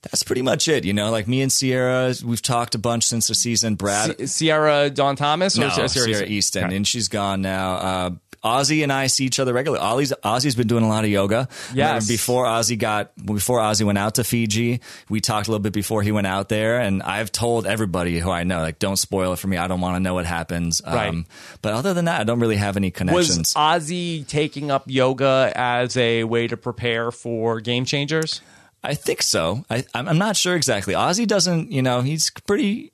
That's 0.03 0.23
pretty 0.23 0.41
much 0.43 0.67
it. 0.67 0.85
You 0.85 0.93
know, 0.93 1.11
like 1.11 1.27
me 1.27 1.41
and 1.41 1.51
Sierra, 1.51 2.13
we've 2.23 2.41
talked 2.41 2.75
a 2.75 2.77
bunch 2.79 3.03
since 3.05 3.27
the 3.27 3.35
season. 3.35 3.75
Brad, 3.75 4.17
Si- 4.19 4.27
Sierra 4.27 4.89
Dawn 4.89 5.15
Thomas 5.15 5.57
or 5.57 5.61
no, 5.61 5.69
Sierra, 5.69 5.89
Sierra, 5.89 6.25
Easton, 6.25 6.65
Okay. 6.65 6.75
and 6.75 6.87
she's 6.87 7.07
gone 7.09 7.41
now. 7.41 7.73
Uh, 7.75 8.09
Ozzy 8.43 8.83
and 8.83 8.93
I 8.93 9.07
see 9.07 9.25
each 9.25 9.39
other 9.39 9.51
regularly. 9.51 9.83
Ollie's, 9.83 10.13
Ozzy's 10.23 10.55
been 10.55 10.67
doing 10.67 10.83
a 10.83 10.87
lot 10.87 11.03
of 11.03 11.09
yoga. 11.09 11.49
Yeah. 11.73 11.99
Before 12.07 12.45
Ozzy 12.45 12.77
got, 12.77 13.11
before 13.25 13.59
Ozzy 13.59 13.83
went 13.83 13.97
out 13.97 14.15
to 14.15 14.23
Fiji, 14.23 14.79
we 15.09 15.19
talked 15.19 15.47
a 15.47 15.51
little 15.51 15.63
bit 15.63 15.73
before 15.73 16.03
he 16.03 16.11
went 16.11 16.27
out 16.27 16.47
there, 16.47 16.79
and 16.79 17.01
I've 17.01 17.31
told 17.31 17.65
everybody 17.65 18.19
who 18.19 18.29
I 18.29 18.43
know, 18.43 18.59
like, 18.61 18.77
don't 18.77 18.95
spoil 18.95 19.33
it 19.33 19.39
for 19.39 19.47
me. 19.47 19.57
I 19.57 19.67
don't 19.67 19.81
want 19.81 19.95
to 19.95 19.99
know 19.99 20.13
what 20.13 20.25
happens. 20.27 20.81
Um, 20.85 20.95
Right. 20.95 21.15
but 21.63 21.73
other 21.73 21.95
than 21.95 22.05
that, 22.05 22.21
I 22.21 22.23
don't 22.23 22.39
really 22.39 22.55
have 22.57 22.77
any 22.77 22.91
connections. 22.91 23.53
Was. 23.55 23.83
Ozzy 23.89 24.25
taking 24.27 24.69
up 24.69 24.83
yoga 24.85 25.51
as 25.55 25.97
a 25.97 26.23
way 26.23 26.47
to 26.47 26.55
prepare 26.55 27.11
for 27.11 27.59
game 27.59 27.83
changers? 27.85 28.39
I 28.83 28.93
think 28.93 29.21
so. 29.21 29.65
I, 29.69 29.83
I'm 29.93 30.07
I'm 30.07 30.17
not 30.17 30.35
sure 30.35 30.55
exactly. 30.55 30.93
Ozzy 30.93 31.27
doesn't, 31.27 31.71
you 31.71 31.81
know, 31.81 32.01
he's 32.01 32.29
pretty 32.29 32.91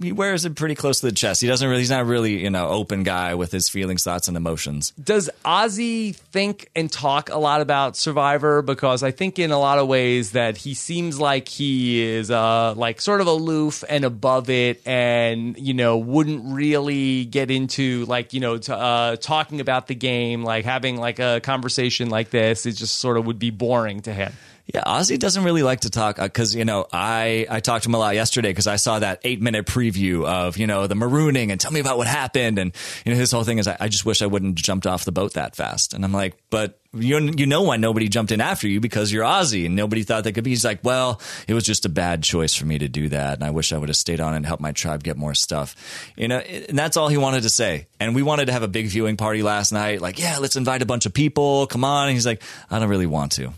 he 0.00 0.12
wears 0.12 0.44
it 0.44 0.54
pretty 0.56 0.74
close 0.74 1.00
to 1.00 1.06
the 1.06 1.12
chest. 1.12 1.40
He 1.40 1.46
doesn't 1.46 1.68
really. 1.68 1.80
He's 1.80 1.90
not 1.90 2.06
really 2.06 2.42
you 2.42 2.50
know 2.50 2.68
open 2.68 3.02
guy 3.02 3.34
with 3.34 3.52
his 3.52 3.68
feelings, 3.68 4.04
thoughts, 4.04 4.28
and 4.28 4.36
emotions. 4.36 4.90
Does 4.92 5.30
Ozzy 5.44 6.14
think 6.14 6.70
and 6.74 6.90
talk 6.90 7.28
a 7.30 7.38
lot 7.38 7.60
about 7.60 7.96
Survivor? 7.96 8.62
Because 8.62 9.02
I 9.02 9.10
think 9.10 9.38
in 9.38 9.50
a 9.50 9.58
lot 9.58 9.78
of 9.78 9.86
ways 9.86 10.32
that 10.32 10.56
he 10.56 10.74
seems 10.74 11.20
like 11.20 11.48
he 11.48 12.02
is 12.02 12.30
uh, 12.30 12.74
like 12.74 13.00
sort 13.00 13.20
of 13.20 13.26
aloof 13.26 13.84
and 13.88 14.04
above 14.04 14.50
it, 14.50 14.86
and 14.86 15.56
you 15.58 15.74
know 15.74 15.98
wouldn't 15.98 16.54
really 16.54 17.24
get 17.24 17.50
into 17.50 18.04
like 18.06 18.32
you 18.32 18.40
know 18.40 18.58
to, 18.58 18.76
uh, 18.76 19.16
talking 19.16 19.60
about 19.60 19.86
the 19.86 19.94
game, 19.94 20.42
like 20.42 20.64
having 20.64 20.96
like 20.96 21.18
a 21.18 21.40
conversation 21.40 22.10
like 22.10 22.30
this. 22.30 22.66
It 22.66 22.72
just 22.72 22.98
sort 22.98 23.16
of 23.16 23.26
would 23.26 23.38
be 23.38 23.50
boring 23.50 24.02
to 24.02 24.12
him. 24.12 24.32
Yeah, 24.72 24.82
Ozzy 24.84 25.16
doesn't 25.16 25.44
really 25.44 25.62
like 25.62 25.80
to 25.80 25.90
talk 25.90 26.18
uh, 26.18 26.24
because 26.24 26.54
you 26.54 26.64
know 26.64 26.86
I 26.92 27.46
I 27.48 27.60
talked 27.60 27.84
to 27.84 27.88
him 27.88 27.94
a 27.94 27.98
lot 27.98 28.14
yesterday 28.14 28.48
because 28.48 28.66
I 28.66 28.76
saw 28.76 28.98
that 28.98 29.20
eight 29.22 29.40
minute 29.40 29.64
preview 29.64 30.26
of 30.26 30.56
you 30.56 30.66
know 30.66 30.86
the 30.86 30.96
marooning 30.96 31.50
and 31.50 31.60
tell 31.60 31.70
me 31.70 31.80
about 31.80 31.98
what 31.98 32.08
happened 32.08 32.58
and 32.58 32.74
you 33.04 33.12
know 33.12 33.18
his 33.18 33.30
whole 33.30 33.44
thing 33.44 33.58
is 33.58 33.68
I, 33.68 33.76
I 33.78 33.88
just 33.88 34.04
wish 34.04 34.22
I 34.22 34.26
wouldn't 34.26 34.56
jumped 34.56 34.86
off 34.86 35.04
the 35.04 35.12
boat 35.12 35.34
that 35.34 35.54
fast 35.54 35.94
and 35.94 36.04
I'm 36.04 36.12
like 36.12 36.36
but 36.50 36.80
you 36.98 37.32
you 37.36 37.46
know 37.46 37.62
why 37.62 37.76
nobody 37.76 38.08
jumped 38.08 38.32
in 38.32 38.40
after 38.40 38.68
you 38.68 38.80
because 38.80 39.12
you're 39.12 39.24
Ozzy 39.24 39.66
and 39.66 39.76
nobody 39.76 40.02
thought 40.02 40.24
that 40.24 40.32
could 40.32 40.44
be. 40.44 40.50
He's 40.50 40.64
like, 40.64 40.80
well, 40.82 41.20
it 41.46 41.54
was 41.54 41.64
just 41.64 41.84
a 41.84 41.88
bad 41.88 42.22
choice 42.22 42.54
for 42.54 42.66
me 42.66 42.78
to 42.78 42.88
do 42.88 43.08
that, 43.10 43.34
and 43.34 43.44
I 43.44 43.50
wish 43.50 43.72
I 43.72 43.78
would 43.78 43.88
have 43.88 43.96
stayed 43.96 44.20
on 44.20 44.34
and 44.34 44.46
helped 44.46 44.62
my 44.62 44.72
tribe 44.72 45.02
get 45.02 45.16
more 45.16 45.34
stuff. 45.34 45.76
You 46.16 46.28
know, 46.28 46.38
and 46.38 46.78
that's 46.78 46.96
all 46.96 47.08
he 47.08 47.16
wanted 47.16 47.42
to 47.42 47.50
say. 47.50 47.88
And 48.00 48.14
we 48.14 48.22
wanted 48.22 48.46
to 48.46 48.52
have 48.52 48.62
a 48.62 48.68
big 48.68 48.86
viewing 48.86 49.16
party 49.16 49.42
last 49.42 49.72
night. 49.72 50.00
Like, 50.00 50.18
yeah, 50.18 50.38
let's 50.38 50.56
invite 50.56 50.82
a 50.82 50.86
bunch 50.86 51.06
of 51.06 51.12
people. 51.12 51.66
Come 51.66 51.84
on. 51.84 52.08
And 52.08 52.14
he's 52.14 52.26
like, 52.26 52.42
I 52.70 52.78
don't 52.78 52.88
really 52.88 53.06
want 53.06 53.32
to. 53.32 53.52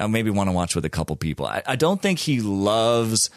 I 0.00 0.06
maybe 0.06 0.30
want 0.30 0.48
to 0.48 0.52
watch 0.52 0.74
with 0.74 0.84
a 0.84 0.90
couple 0.90 1.16
people. 1.16 1.46
I, 1.46 1.62
I 1.66 1.76
don't 1.76 2.00
think 2.00 2.18
he 2.18 2.40
loves 2.40 3.30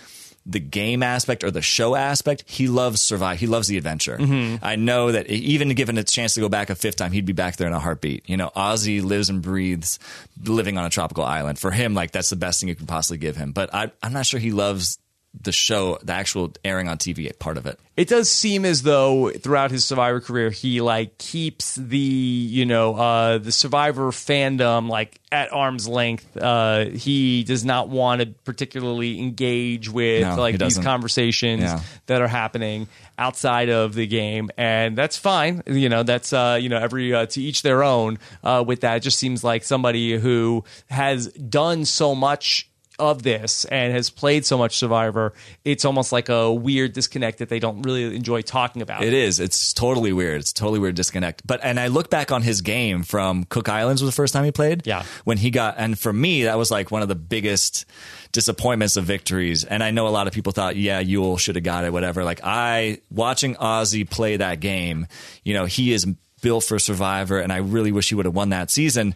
the 0.45 0.59
game 0.59 1.03
aspect 1.03 1.43
or 1.43 1.51
the 1.51 1.61
show 1.61 1.95
aspect. 1.95 2.43
He 2.47 2.67
loves 2.67 3.01
survive. 3.01 3.39
He 3.39 3.47
loves 3.47 3.67
the 3.67 3.77
adventure. 3.77 4.17
Mm-hmm. 4.17 4.63
I 4.63 4.75
know 4.75 5.11
that 5.11 5.27
even 5.27 5.69
given 5.69 5.97
a 5.97 6.03
chance 6.03 6.33
to 6.35 6.41
go 6.41 6.49
back 6.49 6.69
a 6.69 6.75
fifth 6.75 6.97
time, 6.97 7.11
he'd 7.11 7.25
be 7.25 7.33
back 7.33 7.55
there 7.55 7.67
in 7.67 7.73
a 7.73 7.79
heartbeat. 7.79 8.29
You 8.29 8.37
know, 8.37 8.51
Ozzy 8.55 9.01
lives 9.01 9.29
and 9.29 9.41
breathes 9.41 9.99
living 10.43 10.77
on 10.77 10.85
a 10.85 10.89
tropical 10.89 11.23
island. 11.23 11.59
For 11.59 11.71
him, 11.71 11.93
like 11.93 12.11
that's 12.11 12.29
the 12.29 12.35
best 12.35 12.59
thing 12.59 12.69
you 12.69 12.75
can 12.75 12.87
possibly 12.87 13.17
give 13.17 13.37
him. 13.37 13.51
But 13.53 13.73
I, 13.73 13.91
I'm 14.01 14.13
not 14.13 14.25
sure 14.25 14.39
he 14.39 14.51
loves 14.51 14.97
the 15.41 15.51
show, 15.51 15.97
the 16.03 16.13
actual 16.13 16.53
airing 16.63 16.87
on 16.87 16.97
TV 16.97 17.37
part 17.39 17.57
of 17.57 17.65
it. 17.65 17.79
It 17.97 18.07
does 18.07 18.29
seem 18.29 18.65
as 18.65 18.83
though 18.83 19.29
throughout 19.31 19.71
his 19.71 19.83
Survivor 19.85 20.19
career, 20.21 20.49
he 20.49 20.79
like 20.81 21.17
keeps 21.17 21.75
the 21.75 21.97
you 21.97 22.65
know 22.65 22.95
uh, 22.95 23.37
the 23.39 23.51
Survivor 23.51 24.11
fandom 24.11 24.89
like 24.89 25.19
at 25.31 25.51
arm's 25.51 25.87
length. 25.87 26.37
Uh, 26.37 26.85
he 26.85 27.43
does 27.43 27.65
not 27.65 27.89
want 27.89 28.21
to 28.21 28.27
particularly 28.45 29.19
engage 29.19 29.89
with 29.89 30.21
No, 30.21 30.35
like 30.35 30.57
these 30.59 30.77
conversations 30.77 31.63
Yeah. 31.63 31.81
that 32.05 32.21
are 32.21 32.27
happening 32.27 32.87
outside 33.17 33.69
of 33.69 33.93
the 33.95 34.07
game, 34.07 34.49
and 34.57 34.95
that's 34.97 35.17
fine. 35.17 35.61
You 35.67 35.89
know, 35.89 36.03
that's 36.03 36.31
uh, 36.33 36.57
you 36.61 36.69
know 36.69 36.77
every 36.79 37.13
uh, 37.13 37.25
to 37.27 37.41
each 37.41 37.61
their 37.63 37.83
own. 37.83 38.17
Uh, 38.43 38.63
with 38.65 38.81
that, 38.81 38.97
it 38.97 38.99
just 39.01 39.19
seems 39.19 39.43
like 39.43 39.63
somebody 39.63 40.13
who 40.17 40.63
has 40.89 41.27
done 41.27 41.85
so 41.85 42.15
much 42.15 42.69
of 42.99 43.23
this 43.23 43.65
and 43.65 43.93
has 43.93 44.09
played 44.09 44.45
so 44.45 44.57
much 44.57 44.77
Survivor, 44.77 45.33
it's 45.65 45.85
almost 45.85 46.11
like 46.11 46.29
a 46.29 46.51
weird 46.51 46.93
disconnect 46.93 47.39
that 47.39 47.49
they 47.49 47.59
don't 47.59 47.81
really 47.81 48.15
enjoy 48.15 48.41
talking 48.41 48.81
about. 48.81 49.03
It 49.03 49.13
is. 49.13 49.39
It's 49.39 49.73
totally 49.73 50.13
weird. 50.13 50.41
It's 50.41 50.53
totally 50.53 50.79
weird 50.79 50.95
disconnect. 50.95 51.45
But 51.45 51.61
and 51.63 51.79
I 51.79 51.87
look 51.87 52.09
back 52.09 52.31
on 52.31 52.41
his 52.41 52.61
game 52.61 53.03
from 53.03 53.45
Cook 53.45 53.69
Islands 53.69 54.01
was 54.01 54.11
the 54.11 54.15
first 54.15 54.33
time 54.33 54.43
he 54.43 54.51
played. 54.51 54.85
Yeah. 54.85 55.03
When 55.23 55.37
he 55.37 55.51
got 55.51 55.75
and 55.77 55.97
for 55.97 56.13
me 56.13 56.43
that 56.43 56.57
was 56.57 56.71
like 56.71 56.91
one 56.91 57.01
of 57.01 57.07
the 57.07 57.15
biggest 57.15 57.85
disappointments 58.31 58.97
of 58.97 59.05
victories. 59.05 59.63
And 59.63 59.83
I 59.83 59.91
know 59.91 60.07
a 60.07 60.09
lot 60.09 60.27
of 60.27 60.33
people 60.33 60.51
thought, 60.51 60.75
yeah, 60.75 61.01
Yul 61.01 61.39
should 61.39 61.55
have 61.55 61.63
got 61.63 61.85
it, 61.85 61.93
whatever. 61.93 62.23
Like 62.23 62.41
I 62.43 62.99
watching 63.09 63.55
Ozzy 63.55 64.09
play 64.09 64.37
that 64.37 64.59
game, 64.59 65.07
you 65.43 65.53
know, 65.53 65.65
he 65.65 65.93
is 65.93 66.05
built 66.41 66.63
for 66.65 66.77
Survivor, 66.77 67.39
and 67.39 67.51
I 67.51 67.57
really 67.57 67.91
wish 67.91 68.09
he 68.09 68.15
would 68.15 68.25
have 68.25 68.35
won 68.35 68.49
that 68.49 68.69
season. 68.69 69.15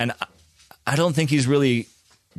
And 0.00 0.12
I, 0.12 0.26
I 0.86 0.96
don't 0.96 1.12
think 1.12 1.28
he's 1.28 1.46
really 1.46 1.88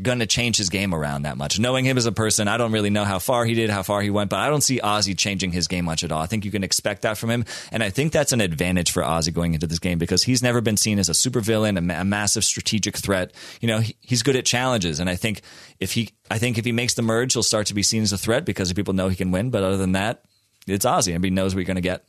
going 0.02 0.20
to 0.20 0.26
change 0.26 0.58
his 0.58 0.70
game 0.70 0.94
around 0.94 1.24
that 1.24 1.38
much. 1.38 1.60
Knowing 1.60 1.86
him 1.86 1.98
as 1.98 2.06
a 2.06 2.12
person, 2.12 2.48
I 2.48 2.58
don't 2.58 2.72
really 2.72 2.90
know 2.90 3.04
how 3.04 3.20
far 3.20 3.46
he 3.46 3.54
did, 3.54 3.70
how 3.70 3.84
far 3.84 4.02
he 4.02 4.10
went, 4.10 4.30
but 4.30 4.40
I 4.40 4.50
don't 4.50 4.62
see 4.62 4.80
Ozzy 4.80 5.18
changing 5.18 5.52
his 5.52 5.68
game 5.68 5.86
much 5.86 6.04
at 6.04 6.12
all. 6.12 6.22
I 6.22 6.26
think 6.26 6.46
you 6.46 6.52
can 6.52 6.64
expect 6.64 7.04
that 7.04 7.18
from 7.18 7.30
him, 7.30 7.46
and 7.72 7.84
I 7.84 7.90
think 7.90 8.12
that's 8.12 8.32
an 8.32 8.42
advantage 8.42 8.92
for 8.92 9.04
Ozzy 9.04 9.34
going 9.34 9.54
into 9.54 9.68
this 9.68 9.80
game 9.80 9.98
because 9.98 10.24
he's 10.24 10.42
never 10.42 10.62
been 10.62 10.78
seen 10.78 11.00
as 11.00 11.10
a 11.10 11.14
supervillain, 11.14 11.78
a, 11.78 12.02
a 12.02 12.06
massive 12.06 12.44
strategic 12.44 12.98
threat. 12.98 13.34
You 13.62 13.68
know, 13.68 13.80
he, 13.80 13.96
he's 14.02 14.24
good 14.24 14.36
at 14.36 14.46
challenges, 14.46 15.00
and 15.00 15.10
I 15.10 15.16
think 15.16 15.42
if 15.80 15.94
he, 15.94 16.10
I 16.30 16.38
think 16.38 16.58
if 16.58 16.66
he 16.66 16.72
makes 16.72 16.94
the 16.94 17.02
merge, 17.02 17.34
he'll 17.34 17.44
start 17.44 17.68
to 17.68 17.74
be 17.74 17.84
seen 17.84 18.04
as 18.04 18.14
a 18.14 18.18
threat 18.18 18.46
because 18.46 18.72
people 18.74 18.94
know 18.94 19.10
he 19.10 19.16
can 19.16 19.32
win. 19.32 19.50
But 19.50 19.64
other 19.64 19.78
than 19.78 19.94
that, 19.94 20.24
it's 20.68 20.86
Ozzy. 20.86 21.10
Everybody 21.10 21.32
knows 21.32 21.54
what 21.54 21.60
you're 21.60 21.66
going 21.66 21.76
to 21.76 21.82
get. 21.82 22.06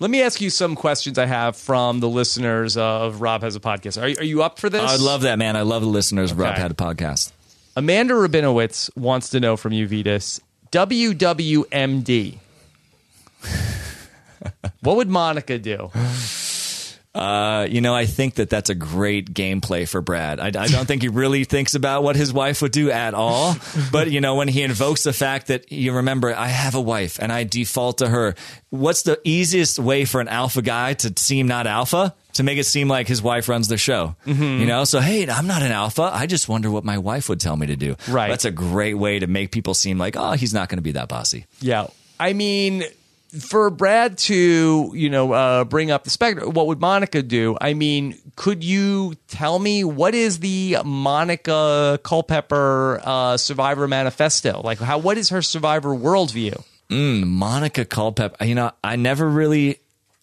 Let 0.00 0.10
me 0.10 0.22
ask 0.22 0.40
you 0.40 0.48
some 0.48 0.76
questions 0.76 1.18
I 1.18 1.26
have 1.26 1.56
from 1.56 2.00
the 2.00 2.08
listeners 2.08 2.76
of 2.78 3.20
Rob 3.20 3.42
Has 3.42 3.54
a 3.54 3.60
Podcast. 3.60 4.00
Are, 4.00 4.20
are 4.20 4.24
you 4.24 4.42
up 4.42 4.58
for 4.58 4.70
this? 4.70 4.80
I 4.80 4.96
love 4.96 5.22
that, 5.22 5.38
man. 5.38 5.56
I 5.56 5.62
love 5.62 5.82
the 5.82 5.88
listeners. 5.88 6.32
of 6.32 6.38
Rob 6.38 6.52
Okay. 6.52 6.62
had 6.62 6.70
a 6.70 6.74
podcast. 6.74 7.32
Amanda 7.76 8.14
Rabinowitz 8.14 8.88
wants 8.96 9.28
to 9.30 9.40
know 9.40 9.58
from 9.58 9.72
you, 9.74 9.86
Vytas, 9.86 10.40
WWMD. 10.72 12.38
what 14.80 14.96
would 14.96 15.08
Monica 15.10 15.58
do? 15.58 15.90
Uh, 17.12 17.66
you 17.68 17.80
know, 17.80 17.92
I 17.92 18.06
think 18.06 18.34
that 18.34 18.50
that's 18.50 18.70
a 18.70 18.74
great 18.74 19.34
gameplay 19.34 19.88
for 19.88 20.00
Brad. 20.00 20.38
I, 20.38 20.46
I 20.46 20.68
don't 20.68 20.86
think 20.86 21.02
he 21.02 21.08
really 21.08 21.42
thinks 21.42 21.74
about 21.74 22.04
what 22.04 22.14
his 22.14 22.32
wife 22.32 22.62
would 22.62 22.70
do 22.70 22.90
at 22.92 23.14
all. 23.14 23.56
But, 23.90 24.12
you 24.12 24.20
know, 24.20 24.36
when 24.36 24.46
he 24.46 24.62
invokes 24.62 25.02
the 25.02 25.12
fact 25.12 25.48
that 25.48 25.72
you 25.72 25.92
remember, 25.92 26.32
I 26.32 26.46
have 26.46 26.76
a 26.76 26.80
wife 26.80 27.18
and 27.20 27.32
I 27.32 27.42
default 27.42 27.98
to 27.98 28.08
her, 28.08 28.36
what's 28.68 29.02
the 29.02 29.20
easiest 29.24 29.80
way 29.80 30.04
for 30.04 30.20
an 30.20 30.28
alpha 30.28 30.62
guy 30.62 30.94
to 30.94 31.12
seem 31.16 31.48
not 31.48 31.66
alpha? 31.66 32.14
To 32.34 32.44
make 32.44 32.58
it 32.58 32.64
seem 32.66 32.86
like 32.86 33.08
his 33.08 33.20
wife 33.20 33.48
runs 33.48 33.66
the 33.66 33.76
show. 33.76 34.14
You 34.60 34.66
know, 34.66 34.84
so 34.84 35.00
hey, 35.00 35.28
I'm 35.28 35.48
not 35.48 35.62
an 35.62 35.72
alpha. 35.72 36.10
I 36.12 36.26
just 36.26 36.48
wonder 36.48 36.70
what 36.70 36.84
my 36.84 36.98
wife 36.98 37.28
would 37.28 37.40
tell 37.40 37.56
me 37.56 37.66
to 37.66 37.76
do. 37.76 37.96
Right. 38.08 38.28
That's 38.28 38.44
a 38.44 38.52
great 38.52 38.94
way 38.94 39.18
to 39.18 39.26
make 39.26 39.50
people 39.50 39.74
seem 39.74 39.98
like, 39.98 40.16
oh, 40.16 40.32
he's 40.32 40.54
not 40.54 40.68
going 40.68 40.78
to 40.78 40.82
be 40.82 40.92
that 40.92 41.08
bossy. 41.08 41.46
Yeah. 41.60 41.88
I 42.20 42.34
mean, 42.34 42.84
for 43.38 43.70
Brad 43.70 44.18
to, 44.18 44.92
you 44.94 45.10
know, 45.10 45.32
uh, 45.32 45.64
bring 45.64 45.90
up 45.90 46.04
the 46.04 46.10
specter, 46.10 46.48
what 46.48 46.66
would 46.66 46.80
Monica 46.80 47.22
do? 47.22 47.56
I 47.60 47.74
mean, 47.74 48.16
could 48.36 48.64
you 48.64 49.14
tell 49.28 49.58
me 49.58 49.84
what 49.84 50.14
is 50.14 50.40
the 50.40 50.78
Monica 50.84 52.00
Culpepper 52.02 53.00
uh, 53.04 53.36
Survivor 53.36 53.86
Manifesto? 53.86 54.60
Like, 54.62 54.78
how? 54.78 54.98
What 54.98 55.18
is 55.18 55.28
her 55.28 55.42
Survivor 55.42 55.90
worldview? 55.90 56.62
Monica 56.90 57.84
Culpepper. 57.84 58.44
You 58.44 58.54
know, 58.54 58.72
I 58.82 58.96
never 58.96 59.28
really. 59.28 59.80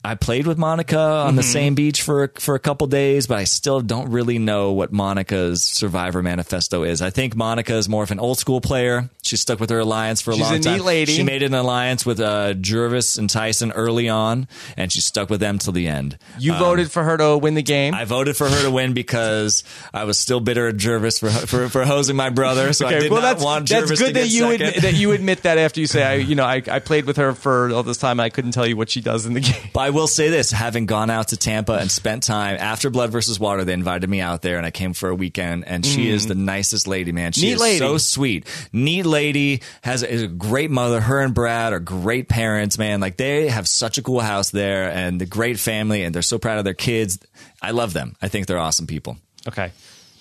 I 0.07 0.15
played 0.15 0.47
with 0.47 0.57
Monica 0.57 0.97
on 0.97 1.35
the 1.35 1.43
same 1.43 1.75
beach 1.75 2.01
for 2.01 2.31
for 2.39 2.55
a 2.55 2.59
couple 2.59 2.87
days, 2.87 3.27
but 3.27 3.37
I 3.37 3.43
still 3.43 3.81
don't 3.81 4.09
really 4.09 4.39
know 4.39 4.71
what 4.71 4.93
Monica's 4.93 5.61
Survivor 5.63 6.23
Manifesto 6.23 6.83
is. 6.83 7.01
I 7.01 7.09
think 7.09 7.35
Monica 7.35 7.75
is 7.75 7.89
more 7.89 8.03
of 8.03 8.11
an 8.11 8.19
old 8.19 8.37
school 8.37 8.61
player. 8.61 9.09
She 9.21 9.35
stuck 9.35 9.59
with 9.59 9.69
her 9.69 9.79
alliance 9.79 10.21
for 10.21 10.31
a 10.31 10.35
She's 10.35 10.43
long 10.43 10.55
a 10.55 10.59
time. 10.61 10.79
lady. 10.79 11.11
She 11.13 11.23
made 11.23 11.43
an 11.43 11.53
alliance 11.53 12.05
with 12.05 12.21
uh, 12.21 12.53
Gervase 12.53 13.17
and 13.17 13.29
Tyson 13.29 13.73
early 13.73 14.07
on, 14.07 14.47
and 14.77 14.93
she 14.93 15.01
stuck 15.01 15.29
with 15.29 15.41
them 15.41 15.57
till 15.57 15.73
the 15.73 15.89
end. 15.89 16.17
You 16.39 16.53
voted 16.53 16.89
for 16.89 17.03
her 17.03 17.17
to 17.17 17.37
win 17.37 17.55
the 17.55 17.61
game. 17.61 17.93
I 17.93 18.05
voted 18.05 18.37
for 18.37 18.47
her 18.47 18.61
to 18.63 18.71
win 18.71 18.93
because 18.93 19.65
I 19.93 20.05
was 20.05 20.17
still 20.17 20.39
bitter 20.39 20.69
at 20.69 20.77
Gervase 20.77 21.19
for 21.19 21.29
for, 21.29 21.67
for 21.67 21.83
hosing 21.83 22.15
my 22.15 22.29
brother. 22.29 22.71
So 22.71 22.87
I 22.87 22.99
did 22.99 23.11
not 23.11 23.21
that's 23.21 23.43
want 23.43 23.67
that's 23.67 23.89
good 23.89 23.97
to 23.97 24.05
that 24.05 24.13
get 24.13 24.29
you 24.29 24.51
second. 24.51 24.67
admit, 24.67 24.81
that 24.83 24.93
you 24.93 25.11
admit 25.11 25.43
that 25.43 25.57
after 25.57 25.81
you 25.81 25.87
say 25.87 26.03
I, 26.03 26.13
you 26.29 26.35
know, 26.35 26.45
I, 26.45 26.61
I 26.71 26.79
played 26.79 27.03
with 27.03 27.17
her 27.17 27.33
for 27.33 27.71
all 27.73 27.83
this 27.83 27.97
time. 27.97 28.21
and 28.21 28.21
I 28.21 28.29
couldn't 28.29 28.51
tell 28.51 28.65
you 28.65 28.77
what 28.77 28.89
she 28.89 29.01
does 29.01 29.25
in 29.25 29.33
the 29.33 29.39
game. 29.51 29.69
But 29.73 29.81
I 29.81 29.89
will 29.97 30.07
say 30.07 30.29
this: 30.29 30.51
having 30.51 30.85
gone 30.85 31.09
out 31.09 31.29
to 31.29 31.37
Tampa 31.37 31.73
and 31.73 31.91
spent 31.91 32.23
time 32.23 32.57
after 32.59 32.89
Blood 32.89 33.11
versus 33.11 33.39
Water, 33.39 33.65
they 33.65 33.73
invited 33.73 34.09
me 34.09 34.21
out 34.21 34.41
there, 34.41 34.57
and 34.57 34.65
I 34.65 34.71
came 34.71 34.93
for 34.93 35.09
a 35.09 35.15
weekend. 35.15 35.65
And 35.67 35.85
she 35.85 36.09
is 36.09 36.27
the 36.27 36.35
nicest 36.35 36.87
lady, 36.87 37.11
man. 37.11 37.31
She 37.33 37.41
Mm. 37.41 37.43
Neat 37.43 37.53
is 37.53 37.61
lady. 37.61 37.77
so 37.79 37.97
sweet, 37.97 38.47
neat 38.71 39.05
lady. 39.05 39.61
Has 39.81 40.03
is 40.03 40.23
a 40.23 40.27
great 40.27 40.71
mother. 40.71 41.01
Her 41.01 41.19
and 41.21 41.33
Brad 41.33 41.73
are 41.73 41.79
great 41.79 42.29
parents, 42.29 42.77
man. 42.77 42.99
Like 43.01 43.17
they 43.17 43.49
have 43.49 43.67
such 43.67 43.97
a 43.97 44.01
cool 44.01 44.19
house 44.21 44.51
there, 44.51 44.89
and 44.91 45.19
the 45.19 45.25
great 45.25 45.59
family, 45.59 46.03
and 46.03 46.13
they're 46.15 46.21
so 46.21 46.37
proud 46.37 46.59
of 46.59 46.63
their 46.63 46.73
kids. 46.73 47.19
I 47.61 47.71
love 47.71 47.93
them. 47.93 48.15
I 48.21 48.27
think 48.27 48.47
they're 48.47 48.59
awesome 48.59 48.87
people. 48.87 49.17
Okay. 49.47 49.71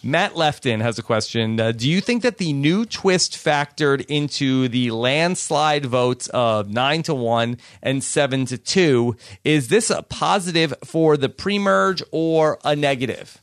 Matt 0.06 0.36
Lefton 0.36 0.80
has 0.80 0.98
a 1.00 1.02
question. 1.02 1.58
Uh, 1.58 1.72
do 1.72 1.90
you 1.90 2.00
think 2.00 2.22
that 2.22 2.38
the 2.38 2.52
new 2.52 2.84
twist 2.86 3.32
factored 3.32 4.06
into 4.06 4.68
the 4.68 4.92
landslide 4.92 5.84
votes 5.84 6.28
of 6.28 6.70
9 6.70 7.02
to 7.04 7.14
1 7.14 7.58
and 7.82 8.04
7 8.04 8.46
to 8.46 8.56
2? 8.56 9.16
Is 9.42 9.66
this 9.66 9.90
a 9.90 10.02
positive 10.04 10.72
for 10.84 11.16
the 11.16 11.28
pre 11.28 11.58
merge 11.58 12.04
or 12.12 12.60
a 12.64 12.76
negative? 12.76 13.38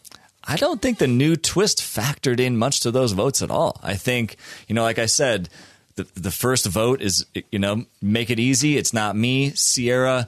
I 0.45 0.55
don't 0.55 0.82
think 0.82 0.99
the 0.99 1.07
new 1.07 1.36
twist 1.36 1.80
factored 1.80 2.39
in 2.39 2.57
much 2.57 2.80
to 2.82 2.91
those 2.91 3.11
votes 3.11 3.41
at 3.41 3.51
all. 3.51 3.80
I 3.84 3.95
think, 3.95 4.38
you 4.70 4.76
know, 4.76 4.84
like 4.84 4.99
I 4.99 5.05
said, 5.05 5.49
the 5.95 6.07
the 6.16 6.32
first 6.32 6.66
vote 6.66 7.01
is, 7.01 7.26
you 7.51 7.59
know, 7.59 7.86
make 8.01 8.30
it 8.30 8.39
easy. 8.39 8.78
It's 8.78 8.93
not 8.93 9.18
me. 9.18 9.51
Sierra 9.51 10.28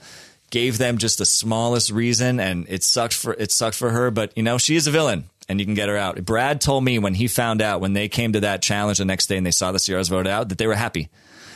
gave 0.51 0.77
them 0.77 0.97
just 0.97 1.17
the 1.17 1.25
smallest 1.25 1.91
reason, 1.91 2.39
and 2.39 2.65
it 2.69 2.83
sucked 2.83 3.13
for 3.13 3.33
it 3.33 3.51
sucked 3.51 3.75
for 3.75 3.91
her. 3.91 4.11
But 4.11 4.31
you 4.38 4.43
know, 4.43 4.57
she 4.57 4.75
is 4.75 4.88
a 4.88 4.91
villain, 4.91 5.25
and 5.50 5.60
you 5.60 5.66
can 5.66 5.76
get 5.76 5.89
her 5.89 5.98
out. 5.98 6.24
Brad 6.26 6.62
told 6.62 6.84
me 6.84 7.00
when 7.00 7.14
he 7.14 7.28
found 7.28 7.62
out 7.62 7.82
when 7.82 7.93
they 7.93 8.08
came 8.10 8.34
to 8.34 8.39
that 8.41 8.62
challenge 8.62 8.98
the 8.98 9.06
next 9.06 9.28
day 9.28 9.38
and 9.38 9.46
they 9.46 9.52
saw 9.52 9.72
the 9.72 9.80
Sierras 9.80 10.08
voted 10.10 10.28
out 10.28 10.50
that 10.50 10.58
they 10.58 10.68
were 10.68 10.76
happy. 10.76 11.10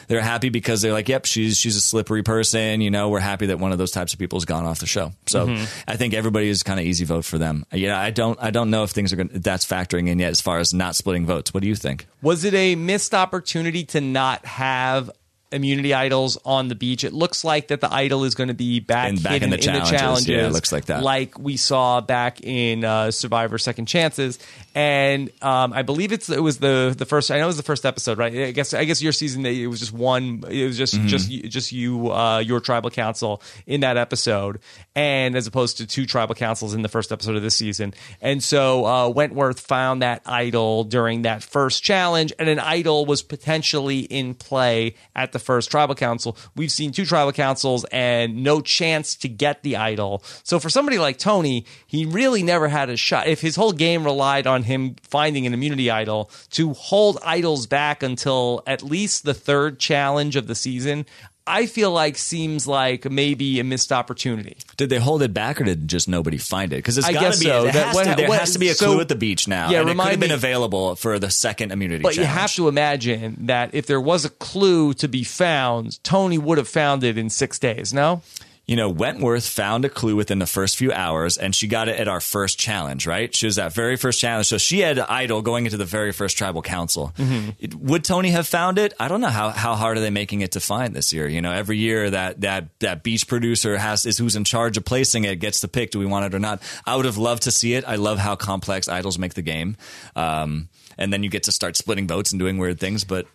they're 0.08 0.22
happy 0.22 0.50
because 0.50 0.82
they're 0.82 0.92
like, 0.94 1.08
yep, 1.08 1.26
she's 1.26 1.56
she's 1.58 1.76
a 1.76 1.82
slippery 1.82 2.24
person. 2.24 2.82
You 2.82 2.90
know, 2.90 3.10
we're 3.10 3.20
happy 3.20 3.46
that 3.48 3.60
one 3.60 3.72
of 3.72 3.78
those 3.78 3.92
types 3.92 4.12
of 4.14 4.18
people 4.20 4.38
has 4.40 4.46
gone 4.46 4.66
off 4.66 4.80
the 4.80 4.88
show. 4.88 5.12
So 5.28 5.46
Mm-hmm. 5.48 5.64
I 5.88 5.98
think 5.98 6.14
everybody 6.16 6.50
is 6.50 6.64
kind 6.64 6.80
of 6.80 6.86
easy 6.88 7.06
vote 7.06 7.26
for 7.26 7.38
them. 7.38 7.64
Yeah, 7.72 8.00
I 8.00 8.10
don't 8.10 8.38
I 8.42 8.50
don't 8.50 8.72
know 8.72 8.84
if 8.84 8.90
things 8.92 9.14
are 9.14 9.18
going 9.18 9.30
that's 9.34 9.66
factoring 9.68 10.08
in 10.10 10.18
yet 10.20 10.32
as 10.32 10.42
far 10.42 10.58
as 10.60 10.74
not 10.74 10.96
splitting 10.96 11.26
votes. 11.28 11.54
What 11.54 11.62
do 11.62 11.70
you 11.70 11.76
think? 11.76 12.08
Was 12.24 12.44
it 12.44 12.54
a 12.56 12.76
missed 12.76 13.14
opportunity 13.14 13.84
to 13.86 14.02
not 14.02 14.44
have 14.46 15.12
immunity 15.52 15.93
idols 15.93 16.38
on 16.45 16.68
the 16.68 16.76
beach? 16.76 17.04
It 17.04 17.14
looks 17.14 17.43
like 17.43 17.70
that 17.70 17.82
the 17.82 17.91
idol 17.93 18.24
is 18.24 18.36
going 18.36 18.50
to 18.50 18.54
be 18.54 18.80
back, 18.80 19.10
In- 19.10 19.22
back 19.22 19.34
hidden 19.34 19.45
in 19.45 19.50
the 19.52 19.58
challenges. 19.58 19.89
challenges. 19.89 20.28
Yeah, 20.28 20.45
it 20.47 20.52
looks 20.52 20.72
like 20.72 20.86
that. 20.86 21.04
Like 21.04 21.38
we 21.39 21.58
saw 21.58 22.02
back 22.02 22.41
in 22.41 22.84
uh, 22.84 23.12
Survivor 23.12 23.58
Second 23.58 23.88
Chances, 23.88 24.39
and 24.76 25.30
um, 25.41 25.74
I 25.74 25.82
believe 25.82 26.12
it's 26.12 26.30
it 26.30 26.41
was 26.41 26.58
the 26.60 26.93
the 26.97 27.06
first. 27.06 27.32
I 27.32 27.38
know 27.38 27.43
it 27.43 27.47
was 27.47 27.58
the 27.58 27.64
first 27.64 27.86
episode, 27.86 28.18
right? 28.18 28.34
I 28.34 28.52
guess 28.52 28.74
I 28.74 28.86
guess 28.86 29.02
your 29.02 29.12
season 29.12 29.45
it 29.45 29.68
was 29.68 29.80
just 29.80 29.93
one. 29.93 30.43
It 30.50 30.66
was 30.66 30.78
just 30.78 30.95
Mm-hmm. 30.95 31.08
just 31.08 31.30
you- 31.30 31.50
just 31.50 31.72
you 31.72 32.12
uh, 32.12 32.39
your 32.39 32.60
tribal 32.60 32.89
council 32.89 33.41
in 33.68 33.82
that 33.82 33.97
episode, 33.97 34.60
and 34.95 35.36
as 35.36 35.47
opposed 35.47 35.78
to 35.78 35.88
two 35.88 36.06
tribal 36.06 36.36
councils 36.36 36.74
in 36.74 36.82
the 36.82 36.89
first 36.89 37.12
episode 37.12 37.36
of 37.36 37.41
this 37.41 37.56
season. 37.56 37.93
And 38.22 38.43
so 38.43 38.86
uh, 38.86 39.10
Wentworth 39.10 39.60
found 39.60 40.02
that 40.02 40.22
idol 40.26 40.84
during 40.84 41.24
that 41.24 41.43
first 41.43 41.84
challenge, 41.84 42.34
and 42.39 42.50
an 42.50 42.60
idol 42.60 43.06
was 43.06 43.22
potentially 43.22 44.00
in 44.00 44.34
play 44.34 44.95
at 45.16 45.32
the 45.40 45.46
first 45.46 45.72
tribal 45.72 45.96
council. 45.96 46.38
We've 46.56 46.72
seen 46.72 46.92
two 46.92 47.06
tribal 47.06 47.32
councils 47.32 47.86
and 47.92 48.44
no 48.44 48.62
chance 48.62 49.16
to 49.16 49.30
get 49.30 49.64
the 49.64 49.78
idol. 49.78 50.24
So 50.44 50.60
for 50.60 50.70
somebody 50.70 51.00
like 51.00 51.18
Tony, 51.18 51.66
he 51.88 52.06
really 52.06 52.44
never 52.44 52.68
had 52.68 52.90
a 52.90 52.98
shot. 52.98 53.28
If 53.28 53.42
his 53.42 53.56
whole 53.56 53.72
game 53.72 54.04
relied 54.04 54.48
on 54.48 54.64
him 54.64 54.96
finding 55.02 55.48
an 55.48 55.54
immunity 55.54 55.90
idol 55.90 56.30
to 56.52 56.74
hold 56.74 57.18
idols 57.24 57.68
back 57.68 58.04
until 58.04 58.62
at 58.68 58.84
least 58.84 59.24
the 59.24 59.34
third 59.34 59.80
challenge 59.80 60.36
of 60.36 60.48
the 60.48 60.56
season. 60.56 61.06
I 61.50 61.66
feel 61.66 61.91
like 61.91 62.18
seems 62.18 62.68
like 62.68 63.10
maybe 63.10 63.60
a 63.60 63.64
missed 63.64 63.91
opportunity. 63.91 64.58
Did 64.78 64.89
they 64.89 65.00
hold 65.00 65.22
it 65.24 65.34
back, 65.34 65.60
or 65.60 65.64
did 65.66 65.88
just 65.88 66.08
nobody 66.08 66.38
find 66.38 66.72
it? 66.72 66.78
Because 66.78 66.97
it's 66.97 67.10
got 67.10 67.34
to 67.34 67.39
be. 67.39 67.45
so. 67.45 67.66
It 67.66 67.74
That- 67.74 67.88
has 67.88 67.95
what- 67.95 68.04
to, 68.06 68.16
there 68.16 68.30
what- 68.30 68.39
has 68.39 68.54
to 68.54 68.60
be 68.60 68.70
a 68.70 68.74
so- 68.76 68.86
clue 68.86 69.02
at 69.02 69.08
the 69.10 69.16
beach 69.16 69.47
now. 69.47 69.70
Yeah, 69.72 69.82
and 69.82 69.89
it 69.89 69.97
could 69.97 70.06
have 70.12 70.20
been 70.20 70.30
me- 70.30 70.36
available 70.36 70.95
for 70.95 71.18
the 71.20 71.30
second 71.32 71.72
immunity. 71.72 72.04
But 72.04 72.16
you 72.18 72.24
have 72.26 72.54
to 72.54 72.68
imagine 72.68 73.38
that 73.47 73.72
if 73.74 73.88
there 73.88 74.00
was 74.00 74.26
a 74.26 74.30
clue 74.30 74.93
to 74.95 75.08
be 75.08 75.24
found, 75.24 76.02
Tony 76.04 76.38
would 76.38 76.58
have 76.60 76.68
found 76.70 77.04
it 77.04 77.18
in 77.18 77.30
six 77.30 77.58
days. 77.60 77.93
No, 77.93 78.22
you 78.70 78.76
know, 78.76 78.88
Wentworth 78.88 79.47
found 79.47 79.84
a 79.84 79.89
clue 79.89 80.15
within 80.15 80.38
the 80.38 80.45
first 80.45 80.78
few 80.78 80.91
hours, 80.91 81.39
and 81.39 81.55
she 81.55 81.67
got 81.67 81.89
it 81.89 81.99
at 81.99 82.07
our 82.07 82.22
first 82.22 82.59
challenge, 82.59 83.07
right? 83.07 83.36
She 83.36 83.47
was 83.47 83.55
that 83.55 83.74
very 83.74 83.95
first 83.95 84.20
challenge. 84.20 84.45
So 84.45 84.59
she 84.59 84.82
had 84.82 84.99
idol 84.99 85.41
going 85.41 85.65
into 85.65 85.76
the 85.78 85.86
very 85.86 86.11
first 86.11 86.38
tribal 86.38 86.61
council. 86.61 87.11
Mm-hmm. 87.17 87.49
It- 87.57 87.74
would 87.74 88.03
Tony 88.03 88.30
have 88.30 88.45
found 88.47 88.78
it? 88.78 88.93
I 88.99 89.07
don't 89.07 89.22
know 89.22 89.30
how, 89.30 89.49
how 89.49 89.74
hard 89.74 89.97
are 89.97 90.01
they 90.01 90.11
making 90.11 90.41
it 90.41 90.51
to 90.51 90.59
find 90.59 90.95
this 90.95 91.11
year. 91.11 91.28
You 91.28 91.41
know, 91.41 91.51
every 91.51 91.80
year 91.80 92.11
that 92.11 92.41
that 92.41 92.80
that 92.82 93.01
beach 93.01 93.28
producer 93.28 93.76
has 93.76 94.05
is 94.05 94.20
who's 94.20 94.36
in 94.36 94.43
charge 94.43 94.78
of 94.78 94.86
placing 94.86 95.24
it 95.24 95.38
gets 95.38 95.61
to 95.61 95.67
pick 95.67 95.89
do 95.89 95.97
we 95.97 96.05
want 96.05 96.26
it 96.26 96.36
or 96.36 96.39
not. 96.39 96.61
I 96.86 96.95
would 96.95 97.05
have 97.05 97.17
loved 97.17 97.43
to 97.43 97.51
see 97.51 97.74
it. 97.74 97.86
I 97.88 97.95
love 97.95 98.20
how 98.20 98.36
complex 98.36 98.88
idols 98.88 99.17
make 99.17 99.34
the 99.34 99.41
game, 99.41 99.78
um, 100.15 100.70
and 100.95 101.11
then 101.11 101.24
you 101.24 101.32
get 101.32 101.41
to 101.43 101.51
start 101.51 101.76
splitting 101.76 102.07
votes 102.07 102.34
and 102.34 102.39
doing 102.39 102.59
weird 102.59 102.80
things, 102.80 103.03
but. 103.03 103.26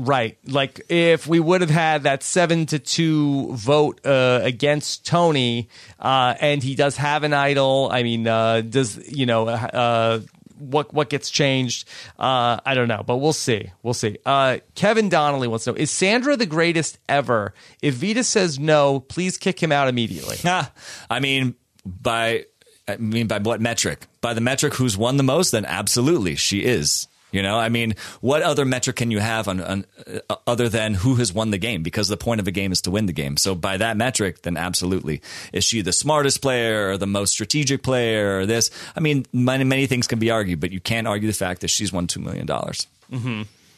Right? 0.00 0.38
Like 0.46 0.80
if 0.88 1.26
we 1.26 1.40
would 1.40 1.60
have 1.60 1.70
had 1.70 2.04
that 2.04 2.22
seven 2.22 2.66
to 2.66 2.78
two 2.78 3.52
vote 3.54 4.00
uh, 4.06 4.40
against 4.44 5.04
Tony, 5.04 5.68
uh, 5.98 6.34
and 6.40 6.62
he 6.62 6.76
does 6.76 6.96
have 6.96 7.24
an 7.24 7.34
idol. 7.34 7.88
I 7.92 8.04
mean, 8.04 8.26
uh, 8.26 8.60
does 8.60 8.96
you 9.10 9.26
know? 9.26 9.48
Uh, 9.48 10.20
what 10.58 10.92
what 10.94 11.08
gets 11.08 11.30
changed? 11.30 11.88
Uh, 12.18 12.60
I 12.64 12.74
don't 12.74 12.88
know, 12.88 13.02
but 13.04 13.16
we'll 13.16 13.32
see. 13.32 13.70
We'll 13.82 13.94
see. 13.94 14.18
Uh, 14.24 14.58
Kevin 14.76 15.08
Donnelly 15.08 15.48
wants 15.48 15.64
to 15.64 15.72
know: 15.72 15.76
Is 15.76 15.90
Sandra 15.90 16.36
the 16.36 16.46
greatest 16.46 16.98
ever? 17.08 17.52
If 17.82 17.96
Vytas 17.96 18.26
says 18.26 18.58
no, 18.58 19.00
please 19.00 19.36
kick 19.36 19.60
him 19.60 19.72
out 19.72 19.88
immediately. 19.88 20.36
I 21.10 21.20
mean, 21.20 21.56
by 21.84 22.44
I 22.86 22.96
mean 22.98 23.26
by 23.26 23.38
what 23.38 23.60
metric? 23.60 24.06
By 24.20 24.34
the 24.34 24.40
metric 24.40 24.74
who's 24.74 24.96
won 24.96 25.16
the 25.16 25.22
most, 25.24 25.50
then 25.50 25.64
absolutely 25.64 26.36
she 26.36 26.64
is. 26.64 27.07
You 27.30 27.42
know, 27.42 27.58
I 27.58 27.68
mean, 27.68 27.94
what 28.20 28.42
other 28.42 28.64
metric 28.64 28.96
can 28.96 29.10
you 29.10 29.18
have 29.18 29.48
on, 29.48 29.60
on 29.60 29.84
uh, 30.30 30.36
other 30.46 30.68
than 30.68 30.94
who 30.94 31.16
has 31.16 31.32
won 31.32 31.50
the 31.50 31.58
game? 31.58 31.82
Because 31.82 32.08
the 32.08 32.16
point 32.16 32.40
of 32.40 32.48
a 32.48 32.50
game 32.50 32.72
is 32.72 32.80
to 32.82 32.90
win 32.90 33.04
the 33.04 33.12
game. 33.12 33.36
So 33.36 33.54
by 33.54 33.76
that 33.76 33.98
metric, 33.98 34.42
then 34.42 34.56
absolutely, 34.56 35.20
is 35.52 35.64
she 35.64 35.82
the 35.82 35.92
smartest 35.92 36.40
player 36.40 36.90
or 36.90 36.96
the 36.96 37.06
most 37.06 37.32
strategic 37.32 37.82
player 37.82 38.38
or 38.38 38.46
this? 38.46 38.70
I 38.96 39.00
mean, 39.00 39.26
many 39.32 39.64
many 39.64 39.86
things 39.86 40.06
can 40.06 40.18
be 40.18 40.30
argued, 40.30 40.60
but 40.60 40.72
you 40.72 40.80
can't 40.80 41.06
argue 41.06 41.28
the 41.28 41.34
fact 41.34 41.60
that 41.60 41.68
she's 41.68 41.92
won 41.92 42.06
two 42.06 42.20
million 42.20 42.46
dollars. 42.46 42.86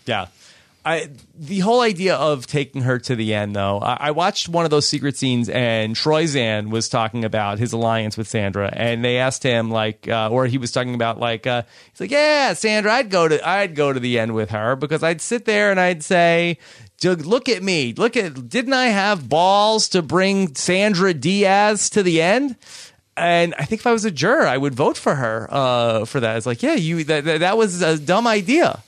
Yeah. 0.07 0.26
I 0.85 1.11
the 1.35 1.59
whole 1.61 1.81
idea 1.81 2.14
of 2.16 2.47
taking 2.47 2.83
her 2.83 2.99
to 3.01 3.14
the 3.14 3.35
end 3.35 3.55
though. 3.55 3.81
I, 3.81 3.97
I 4.01 4.11
watched 4.12 4.49
one 4.49 4.64
of 4.64 4.70
those 4.70 4.89
secret 4.89 5.16
scenes 5.16 5.49
and 5.49 5.95
Troyzan 5.95 6.70
was 6.70 6.89
talking 6.89 7.24
about 7.24 7.59
his 7.59 7.72
alliance 7.72 8.16
with 8.16 8.28
Sandra 8.28 8.70
and 8.72 9.05
they 9.05 9.18
asked 9.18 9.43
him 9.43 9.70
like 9.70 10.09
uh, 10.09 10.31
or 10.31 10.47
he 10.47 10.57
was 10.59 10.72
talking 10.72 10.95
about 10.95 11.18
like 11.18 11.47
uh, 11.47 11.62
he's 11.93 12.01
like 12.01 12.11
yeah 12.11 12.55
Sandra 12.55 12.95
I'd 12.95 13.11
go 13.11 13.28
to 13.28 13.47
I'd 13.47 13.74
go 13.74 13.93
to 13.93 14.01
the 14.01 14.18
end 14.18 14.35
with 14.35 14.51
her 14.51 14.74
because 14.74 15.03
I'd 15.03 15.20
sit 15.20 15.45
there 15.45 15.70
and 15.70 15.78
I'd 15.78 16.03
say 16.03 16.59
"Doug, 16.99 17.26
look 17.26 17.49
at 17.49 17.62
me 17.62 17.93
look 17.93 18.16
at 18.16 18.49
didn't 18.49 18.72
I 18.72 18.87
have 18.87 19.28
balls 19.28 19.89
to 19.91 20.01
bring 20.01 20.55
Sandra 20.55 21.12
Diaz 21.12 21.91
to 21.91 22.03
the 22.03 22.22
end 22.22 22.57
and 23.16 23.55
I 23.59 23.64
think 23.64 23.83
if 23.83 23.87
I 23.87 23.93
was 23.93 24.07
a 24.07 24.11
juror, 24.11 24.47
I 24.47 24.57
would 24.57 24.74
vote 24.74 24.97
for 24.97 25.14
her 25.14 25.47
uh, 25.51 26.05
for 26.07 26.20
that. 26.20 26.39
It's 26.39 26.47
like, 26.47 26.62
yeah, 26.62 26.74
you 26.74 27.05
that, 27.05 27.24
that, 27.24 27.41
that 27.41 27.59
was 27.59 27.83
a 27.83 27.99
dumb 27.99 28.26
idea. 28.26 28.83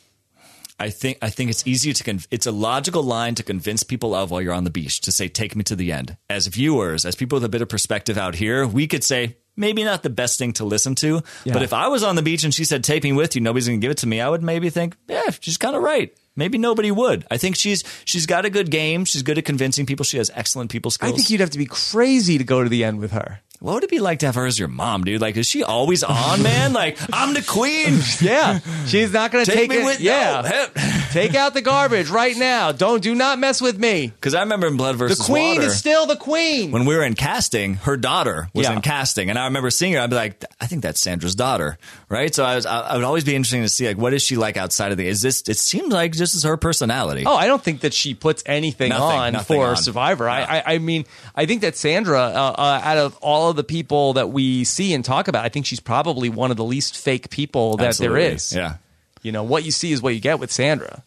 I 0.83 0.91
think 0.91 1.19
I 1.23 1.31
think 1.31 1.51
it's 1.51 1.65
easy 1.67 1.93
to 1.93 2.03
con- 2.05 2.21
it's 2.31 2.47
a 2.47 2.53
logical 2.53 3.03
line 3.05 3.35
to 3.37 3.43
convince 3.43 3.83
people 3.85 4.15
of 4.15 4.31
while 4.31 4.43
you're 4.43 4.53
on 4.53 4.65
the 4.65 4.71
beach 4.71 5.01
to 5.03 5.13
say 5.13 5.29
take 5.29 5.55
me 5.55 5.63
to 5.65 5.77
the 5.77 5.93
end. 5.93 6.17
As 6.29 6.49
viewers, 6.49 7.05
as 7.07 7.15
people 7.15 7.37
with 7.37 7.45
a 7.45 7.49
bit 7.49 7.63
of 7.63 7.69
perspective 7.69 8.19
out 8.19 8.35
here, 8.35 8.67
we 8.67 8.87
could 8.89 9.05
say 9.05 9.37
maybe 9.57 9.85
not 9.85 10.03
the 10.03 10.11
best 10.11 10.39
thing 10.39 10.53
to 10.55 10.65
listen 10.65 10.95
to, 10.97 11.23
Yeah. 11.45 11.53
but 11.53 11.63
if 11.63 11.73
I 11.73 11.87
was 11.89 12.03
on 12.03 12.17
the 12.17 12.23
beach 12.23 12.43
and 12.43 12.53
she 12.55 12.65
said 12.65 12.83
take 12.83 13.05
me 13.05 13.13
with 13.13 13.35
you, 13.37 13.41
nobody's 13.43 13.69
going 13.69 13.81
to 13.81 13.85
give 13.85 13.91
it 13.93 13.99
to 13.99 14.07
me, 14.09 14.21
I 14.21 14.29
would 14.29 14.43
maybe 14.43 14.71
think, 14.71 14.97
yeah, 15.09 15.31
she's 15.41 15.57
kind 15.59 15.77
of 15.77 15.83
right. 15.83 16.13
Maybe 16.35 16.57
nobody 16.59 16.91
would. 16.91 17.27
I 17.31 17.37
think 17.37 17.57
she's 17.57 17.85
she's 18.05 18.27
got 18.27 18.45
a 18.45 18.51
good 18.51 18.71
game. 18.71 19.05
She's 19.05 19.23
good 19.23 19.39
at 19.39 19.45
convincing 19.45 19.87
people. 19.87 20.05
She 20.05 20.17
has 20.17 20.31
excellent 20.35 20.71
people 20.71 20.91
skills. 20.91 21.13
I 21.13 21.15
think 21.17 21.31
you'd 21.31 21.41
have 21.41 21.51
to 21.51 21.59
be 21.59 21.67
crazy 21.67 22.39
to 22.39 22.45
go 22.45 22.63
to 22.65 22.69
the 22.69 22.83
end 22.85 22.99
with 22.99 23.13
her. 23.13 23.41
What 23.63 23.75
would 23.75 23.85
it 23.85 23.91
be 23.91 24.01
like 24.01 24.19
to 24.19 24.27
have 24.27 24.35
her 24.35 24.45
as 24.47 24.59
your 24.59 24.69
mom, 24.69 25.05
dude? 25.05 25.21
Like, 25.21 25.37
is 25.37 25.47
she 25.47 25.63
always 25.63 26.03
on, 26.03 26.43
man? 26.43 26.73
Like, 26.83 26.99
I'm 27.13 27.33
the 27.35 27.43
queen. 27.43 27.99
Yeah, 28.21 28.59
she's 28.87 29.13
not 29.13 29.31
going 29.31 29.45
to 29.45 29.51
Take 29.51 29.61
take, 29.63 29.71
me 29.71 29.77
it. 29.83 29.85
with 29.85 30.01
yeah, 30.01 30.41
no. 30.75 30.83
take 31.13 31.35
out 31.35 31.55
the 31.55 31.61
garbage 31.63 32.09
right 32.09 32.37
now. 32.37 32.73
Don't 32.73 33.03
do 33.03 33.15
not 33.15 33.39
mess 33.39 33.61
with 33.61 33.79
me. 33.79 34.09
Because 34.09 34.35
I 34.35 34.41
remember 34.41 34.67
in 34.67 34.77
Blood 34.77 34.97
versus 34.97 35.19
The 35.19 35.25
queen 35.25 35.57
Water, 35.57 35.67
is 35.69 35.79
still 35.79 36.07
the 36.07 36.17
queen. 36.17 36.71
when 36.73 36.85
we 36.87 36.97
were 36.97 37.05
in 37.05 37.15
casting, 37.15 37.75
her 37.75 37.97
daughter 37.97 38.49
was 38.55 38.67
Yeah. 38.67 38.75
in 38.75 38.81
casting, 38.81 39.31
and 39.31 39.39
I 39.39 39.45
remember 39.45 39.71
seeing 39.71 39.93
her. 39.93 40.01
I'd 40.01 40.11
be 40.11 40.17
like, 40.17 40.45
I 40.61 40.67
think 40.67 40.83
that's 40.83 40.99
Sandra's 41.01 41.35
daughter, 41.35 41.79
right? 42.09 42.35
So 42.35 42.45
I 42.45 42.57
was, 42.57 42.67
I, 42.67 42.81
I 42.81 42.95
would 42.97 43.05
always 43.05 43.25
be 43.25 43.35
interesting 43.35 43.63
to 43.63 43.69
see 43.69 43.87
like 43.87 43.99
what 43.99 44.13
is 44.15 44.23
she 44.23 44.37
like 44.37 44.57
outside 44.57 44.91
of 44.93 44.99
the? 44.99 45.07
Is 45.07 45.21
this? 45.21 45.43
It 45.49 45.59
seems 45.59 45.93
like 45.93 46.15
this 46.15 46.35
is 46.35 46.43
her 46.45 46.57
personality. 46.57 47.25
Oh, 47.27 47.37
I 47.37 47.47
don't 47.47 47.63
think 47.63 47.81
that 47.83 47.93
she 47.95 48.15
puts 48.15 48.43
anything 48.47 48.89
Nothing, 48.91 49.19
on 49.19 49.33
nothing 49.35 49.57
for 49.59 49.67
on. 49.69 49.77
Survivor. 49.77 50.29
I, 50.29 50.41
No. 50.41 50.47
I, 50.49 50.63
I 50.75 50.79
mean, 50.79 51.05
I 51.37 51.47
think 51.47 51.61
that 51.61 51.77
Sandra, 51.77 52.21
uh, 52.21 52.55
uh, 52.59 52.81
out 52.83 52.99
of 52.99 53.17
all 53.21 53.52
of 53.53 53.57
the 53.57 53.65
people 53.65 54.15
that 54.15 54.31
we 54.31 54.65
see 54.65 54.93
and 54.93 55.05
talk 55.05 55.29
about, 55.29 55.45
I 55.45 55.49
think 55.49 55.67
she's 55.67 55.79
probably 55.81 56.29
one 56.29 56.51
of 56.51 56.57
the 56.57 56.65
least 56.65 56.97
fake 56.97 57.31
people 57.31 57.77
that 57.77 57.87
Absolutely. 57.89 58.21
there 58.25 58.33
is. 58.35 58.53
Yeah, 58.53 58.75
You 59.23 59.31
know, 59.33 59.45
what 59.45 59.65
you 59.65 59.71
see 59.71 59.93
is 59.93 60.03
what 60.03 60.15
you 60.15 60.21
get 60.21 60.41
with 60.41 60.51
Sandra. 60.51 61.05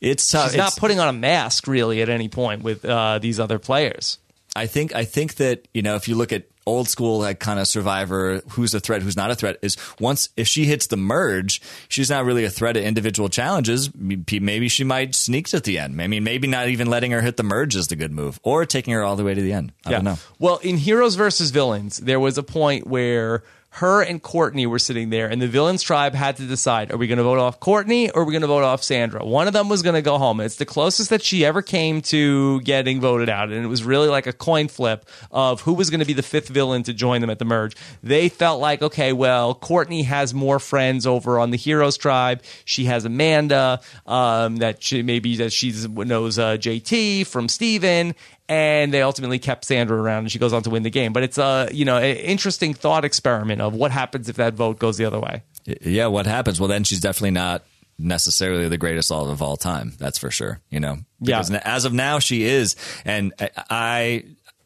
it's 0.00 0.30
tough. 0.30 0.50
She's 0.50 0.56
not 0.56 0.72
Uh, 0.76 0.80
putting 0.80 1.00
on 1.00 1.08
a 1.08 1.12
mask 1.12 1.66
really 1.66 2.00
at 2.02 2.08
any 2.08 2.28
point 2.28 2.62
with 2.62 2.84
uh, 2.84 3.18
these 3.18 3.40
other 3.40 3.58
players. 3.58 4.18
I 4.56 4.66
think 4.66 4.94
I 4.94 5.04
think 5.04 5.34
that 5.36 5.66
you 5.74 5.82
know 5.82 5.96
if 5.96 6.06
you 6.08 6.14
look 6.16 6.32
at 6.32 6.44
old 6.66 6.88
school 6.88 7.18
like 7.20 7.38
kind 7.40 7.58
of 7.58 7.66
survivor 7.66 8.42
who's 8.50 8.74
a 8.74 8.80
threat 8.80 9.02
who's 9.02 9.16
not 9.16 9.30
a 9.30 9.34
threat 9.34 9.56
is 9.62 9.76
once 9.98 10.28
if 10.36 10.46
she 10.46 10.64
hits 10.64 10.86
the 10.88 10.96
merge 10.96 11.60
she's 11.88 12.10
not 12.10 12.24
really 12.24 12.44
a 12.44 12.50
threat 12.50 12.76
at 12.76 12.82
individual 12.82 13.28
challenges. 13.28 13.90
Maybe 13.94 14.68
she 14.68 14.84
might 14.84 15.14
sneak 15.14 15.48
to 15.48 15.60
the 15.60 15.78
end. 15.78 16.00
I 16.00 16.06
mean 16.06 16.24
maybe 16.24 16.46
not 16.48 16.68
even 16.68 16.88
letting 16.88 17.10
her 17.12 17.22
hit 17.22 17.36
the 17.36 17.42
merge 17.42 17.76
is 17.76 17.88
the 17.88 17.96
good 17.96 18.12
move 18.12 18.38
or 18.42 18.66
taking 18.66 18.94
her 18.94 19.02
all 19.02 19.16
the 19.16 19.24
way 19.24 19.34
to 19.34 19.42
the 19.42 19.52
end. 19.52 19.72
I 19.84 19.90
don't 19.90 20.04
know. 20.04 20.18
Well, 20.38 20.58
in 20.58 20.76
Heroes 20.76 21.14
versus 21.14 21.50
Villains, 21.50 21.98
there 21.98 22.20
was 22.20 22.38
a 22.38 22.42
point 22.42 22.86
where 22.86 23.42
her 23.74 24.02
and 24.02 24.20
Courtney 24.20 24.66
were 24.66 24.80
sitting 24.80 25.10
there, 25.10 25.28
and 25.28 25.40
the 25.40 25.46
villains 25.46 25.82
tribe 25.82 26.14
had 26.14 26.36
to 26.38 26.46
decide: 26.46 26.92
Are 26.92 26.96
we 26.96 27.06
going 27.06 27.18
to 27.18 27.24
vote 27.24 27.38
off 27.38 27.60
Courtney 27.60 28.10
or 28.10 28.22
are 28.22 28.24
we 28.24 28.32
going 28.32 28.42
to 28.42 28.48
vote 28.48 28.64
off 28.64 28.82
Sandra? 28.82 29.24
One 29.24 29.46
of 29.46 29.52
them 29.52 29.68
was 29.68 29.82
going 29.82 29.94
to 29.94 30.02
go 30.02 30.18
home. 30.18 30.40
It's 30.40 30.56
the 30.56 30.66
closest 30.66 31.10
that 31.10 31.22
she 31.22 31.44
ever 31.44 31.62
came 31.62 32.02
to 32.02 32.60
getting 32.62 33.00
voted 33.00 33.28
out, 33.28 33.50
and 33.50 33.64
it 33.64 33.68
was 33.68 33.84
really 33.84 34.08
like 34.08 34.26
a 34.26 34.32
coin 34.32 34.66
flip 34.68 35.08
of 35.30 35.60
who 35.60 35.74
was 35.74 35.88
going 35.88 36.00
to 36.00 36.06
be 36.06 36.12
the 36.12 36.22
fifth 36.22 36.48
villain 36.48 36.82
to 36.82 36.92
join 36.92 37.20
them 37.20 37.30
at 37.30 37.38
the 37.38 37.44
merge. 37.44 37.76
They 38.02 38.28
felt 38.28 38.60
like, 38.60 38.82
okay, 38.82 39.12
well, 39.12 39.54
Courtney 39.54 40.02
has 40.02 40.34
more 40.34 40.58
friends 40.58 41.06
over 41.06 41.38
on 41.38 41.50
the 41.50 41.56
Heroes 41.56 41.96
tribe. 41.96 42.42
She 42.64 42.86
has 42.86 43.04
Amanda, 43.04 43.80
um, 44.04 44.56
that 44.56 44.82
she 44.82 45.02
maybe 45.02 45.36
that 45.36 45.52
she 45.52 45.72
knows 45.88 46.38
uh, 46.38 46.56
JT 46.56 47.26
from 47.26 47.48
Steven 47.48 48.14
and 48.50 48.92
they 48.92 49.00
ultimately 49.00 49.38
kept 49.38 49.64
Sandra 49.64 49.96
around, 49.96 50.24
and 50.24 50.32
she 50.32 50.38
goes 50.38 50.52
on 50.52 50.62
to 50.64 50.70
win 50.70 50.82
the 50.82 50.90
game. 50.90 51.12
But 51.14 51.22
it's 51.22 51.38
a 51.38 51.68
you 51.72 51.84
know 51.86 51.96
an 51.96 52.16
interesting 52.16 52.74
thought 52.74 53.04
experiment 53.06 53.62
of 53.62 53.72
what 53.74 53.92
happens 53.92 54.28
if 54.28 54.36
that 54.36 54.52
vote 54.54 54.78
goes 54.78 54.98
the 54.98 55.06
other 55.06 55.20
way. 55.20 55.42
yeah 55.80 56.06
what 56.08 56.26
happens 56.26 56.58
well 56.58 56.68
then 56.68 56.82
she's 56.84 57.00
definitely 57.00 57.30
not 57.30 57.62
necessarily 58.02 58.66
the 58.68 58.78
greatest 58.78 59.12
of 59.12 59.42
all 59.42 59.56
time. 59.58 59.92
That's 59.98 60.18
for 60.18 60.30
sure. 60.30 60.58
You 60.70 60.80
know, 60.80 60.94
Yeah. 61.20 61.38
because 61.38 61.50
as 61.50 61.84
of 61.84 61.92
now 61.92 62.18
she 62.18 62.44
is, 62.44 62.74
and 63.04 63.32
I 63.68 64.24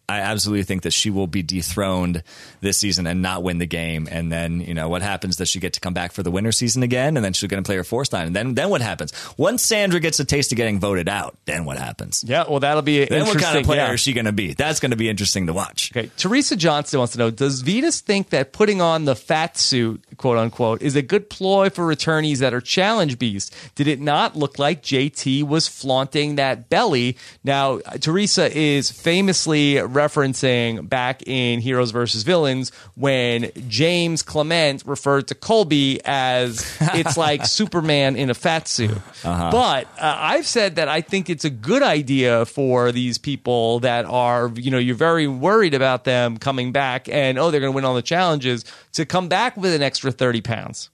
I 0.09 0.21
absolutely 0.21 0.65
think 0.65 0.83
that 0.83 0.93
she 0.93 1.11
will 1.11 1.27
be 1.27 1.43
dethroned 1.43 2.23
this 2.61 2.79
season 2.79 3.07
and 3.07 3.23
not 3.23 3.43
win 3.43 3.59
the 3.59 3.67
game. 3.67 4.07
And 4.11 4.31
then, 4.31 4.61
you 4.61 4.75
know, 4.75 4.89
what 4.89 5.03
happens? 5.03 5.37
Does 5.37 5.49
she 5.49 5.61
get 5.61 5.73
to 5.75 5.81
come 5.81 5.95
back 5.95 6.13
for 6.13 6.23
the 6.23 6.31
winter 6.31 6.53
season 6.53 6.83
again? 6.83 7.17
And 7.17 7.25
then 7.25 7.33
she's 7.33 7.49
going 7.49 7.63
to 7.63 7.67
play 7.67 7.77
her 7.77 7.85
fourth 7.85 8.11
time. 8.11 8.27
And 8.27 8.37
then, 8.37 8.55
then 8.55 8.69
what 8.69 8.83
happens? 8.83 9.13
Once 9.39 9.63
Sandra 9.63 10.01
gets 10.01 10.21
a 10.21 10.25
taste 10.25 10.53
of 10.53 10.57
getting 10.57 10.79
voted 10.79 11.09
out, 11.09 11.37
then 11.47 11.65
what 11.65 11.79
happens? 11.79 12.23
Yeah, 12.27 12.45
well, 12.49 12.61
that'll 12.61 12.83
be 12.83 13.05
Then 13.05 13.21
what 13.21 13.29
interesting. 13.29 13.41
kind 13.41 13.59
of 13.59 13.65
player 13.65 13.81
yeah. 13.81 13.93
is 13.93 14.01
she 14.01 14.13
going 14.13 14.27
to 14.27 14.33
be? 14.33 14.53
That's 14.53 14.81
going 14.81 14.91
to 14.91 14.97
be 14.97 15.09
interesting 15.09 15.47
to 15.47 15.53
watch. 15.53 15.91
Okay, 15.97 16.11
Teresa 16.17 16.57
Johnson 16.57 16.99
wants 16.99 17.15
to 17.15 17.19
know: 17.19 17.31
Does 17.31 17.63
Vytas 17.63 18.01
think 18.01 18.31
that 18.31 18.53
putting 18.53 18.81
on 18.81 19.05
the 19.07 19.17
fat 19.17 19.57
suit, 19.57 20.05
quote 20.17 20.37
unquote, 20.39 20.83
is 20.83 20.97
a 20.97 21.03
good 21.03 21.31
ploy 21.31 21.71
for 21.71 21.85
returnees 21.87 22.39
that 22.39 22.53
are 22.53 22.61
challenge 22.61 23.19
beasts? 23.19 23.51
Did 23.75 23.89
it 23.89 24.01
not 24.01 24.37
look 24.37 24.59
like 24.59 24.83
JT 24.83 25.45
was 25.45 25.67
flaunting 25.67 26.37
that 26.37 26.69
belly? 26.69 27.17
Now, 27.43 27.79
Teresa 28.01 28.55
is 28.57 28.91
famously 28.91 29.79
referencing 29.95 30.89
back 30.89 31.27
in 31.27 31.61
Heroes 31.61 31.91
versus 31.91 32.23
Villains 32.23 32.73
when 32.95 33.51
James 33.69 34.23
Clement 34.23 34.83
referred 34.87 35.29
to 35.29 35.35
Colby 35.35 36.01
as 36.05 36.77
it's 36.81 37.17
like 37.17 37.47
Superman 37.47 38.17
in 38.17 38.31
a 38.31 38.35
fat 38.35 38.69
suit. 38.69 38.99
But 39.23 39.87
uh, 39.99 40.17
I've 40.19 40.47
said 40.47 40.77
that 40.77 40.89
I 40.89 41.01
think 41.01 41.31
it's 41.31 41.45
a 41.45 41.51
good 41.51 41.83
idea 41.83 42.45
for 42.47 42.93
these 42.93 43.19
people 43.19 43.81
that 43.81 44.05
are, 44.05 44.51
you 44.57 44.71
know, 44.71 44.79
you're 44.79 44.95
very 44.95 45.27
worried 45.27 45.75
about 45.75 46.05
them 46.05 46.37
coming 46.37 46.73
back 46.73 47.09
and, 47.09 47.39
oh, 47.39 47.51
they're 47.51 47.61
going 47.61 47.73
to 47.73 47.77
win 47.77 47.85
all 47.85 47.95
the 47.95 48.03
challenges 48.03 48.65
to 48.93 49.07
come 49.07 49.29
back 49.29 49.57
with 49.57 49.75
an 49.75 49.83
extra 49.83 50.13
30 50.13 50.41
pounds. 50.41 50.91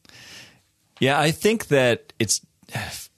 Yeah, 1.00 1.18
I 1.18 1.30
think 1.30 1.68
that 1.68 2.12
it's 2.18 2.40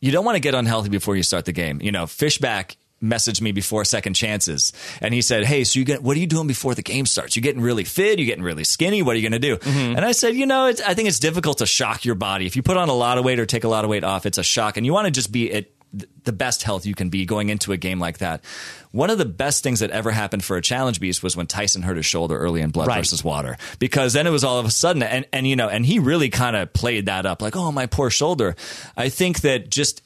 you 0.00 0.12
don't 0.12 0.24
want 0.24 0.36
to 0.36 0.40
get 0.40 0.54
unhealthy 0.54 0.88
before 0.88 1.16
you 1.16 1.22
start 1.22 1.44
the 1.44 1.52
game. 1.52 1.80
You 1.82 1.92
know, 1.92 2.04
Fishbach 2.04 2.76
messaged 3.04 3.40
me 3.40 3.52
before 3.52 3.84
second 3.84 4.14
chances. 4.14 4.72
And 5.00 5.12
he 5.12 5.22
said 5.22 5.44
hey 5.44 5.64
so 5.64 5.78
you 5.78 5.84
get 5.84 6.02
what 6.02 6.16
are 6.16 6.20
you 6.20 6.26
doing 6.26 6.46
before 6.46 6.74
the 6.74 6.82
game 6.82 7.06
starts? 7.06 7.36
You 7.36 7.42
getting 7.42 7.62
really 7.62 7.84
fit 7.84 8.18
you 8.18 8.26
getting 8.26 8.44
really 8.44 8.64
skinny 8.64 9.02
what 9.02 9.14
are 9.14 9.18
you 9.18 9.28
going 9.28 9.40
to 9.40 9.48
do 9.48 9.56
mm-hmm. 9.56 9.96
and 9.96 10.04
i 10.04 10.12
said 10.12 10.34
you 10.34 10.46
know 10.46 10.66
it's, 10.66 10.80
i 10.80 10.94
think 10.94 11.08
it's 11.08 11.18
difficult 11.18 11.58
to 11.58 11.66
shock 11.66 12.04
your 12.04 12.14
body. 12.14 12.46
If 12.46 12.56
you 12.56 12.62
put 12.62 12.76
on 12.76 12.88
a 12.88 12.94
lot 12.94 13.18
of 13.18 13.24
weight 13.24 13.38
or 13.38 13.46
take 13.46 13.64
a 13.64 13.68
lot 13.68 13.84
of 13.84 13.90
weight 13.90 14.04
off 14.04 14.26
it's 14.26 14.38
a 14.38 14.42
shock 14.42 14.76
and 14.76 14.86
you 14.86 14.92
want 14.92 15.06
to 15.06 15.10
just 15.10 15.30
be 15.30 15.52
at 15.52 15.66
the 16.24 16.32
best 16.32 16.62
health 16.62 16.86
you 16.86 16.94
can 16.94 17.08
be 17.08 17.24
going 17.24 17.50
into 17.50 17.72
a 17.72 17.76
game 17.76 18.00
like 18.00 18.18
that. 18.18 18.44
One 18.90 19.10
of 19.10 19.18
the 19.18 19.24
best 19.24 19.62
things 19.62 19.80
that 19.80 19.90
ever 19.90 20.10
happened 20.10 20.44
for 20.44 20.56
a 20.56 20.62
challenge 20.62 21.00
beast 21.00 21.22
was 21.22 21.36
when 21.36 21.46
Tyson 21.46 21.82
hurt 21.82 21.96
his 21.96 22.06
shoulder 22.06 22.36
early 22.36 22.60
in 22.60 22.70
Blood 22.70 22.88
Right. 22.88 22.98
versus 22.98 23.22
Water 23.22 23.56
because 23.78 24.12
then 24.12 24.26
it 24.26 24.30
was 24.30 24.44
all 24.44 24.58
of 24.58 24.66
a 24.66 24.70
sudden 24.70 25.02
and 25.02 25.26
and 25.32 25.46
you 25.46 25.56
know 25.56 25.68
and 25.68 25.84
he 25.86 25.98
really 25.98 26.30
kind 26.30 26.56
of 26.56 26.72
played 26.72 27.06
that 27.06 27.26
up 27.26 27.42
like 27.42 27.56
oh 27.56 27.70
my 27.70 27.86
poor 27.86 28.10
shoulder. 28.10 28.56
I 28.96 29.08
think 29.08 29.42
that 29.42 29.70
just 29.70 30.02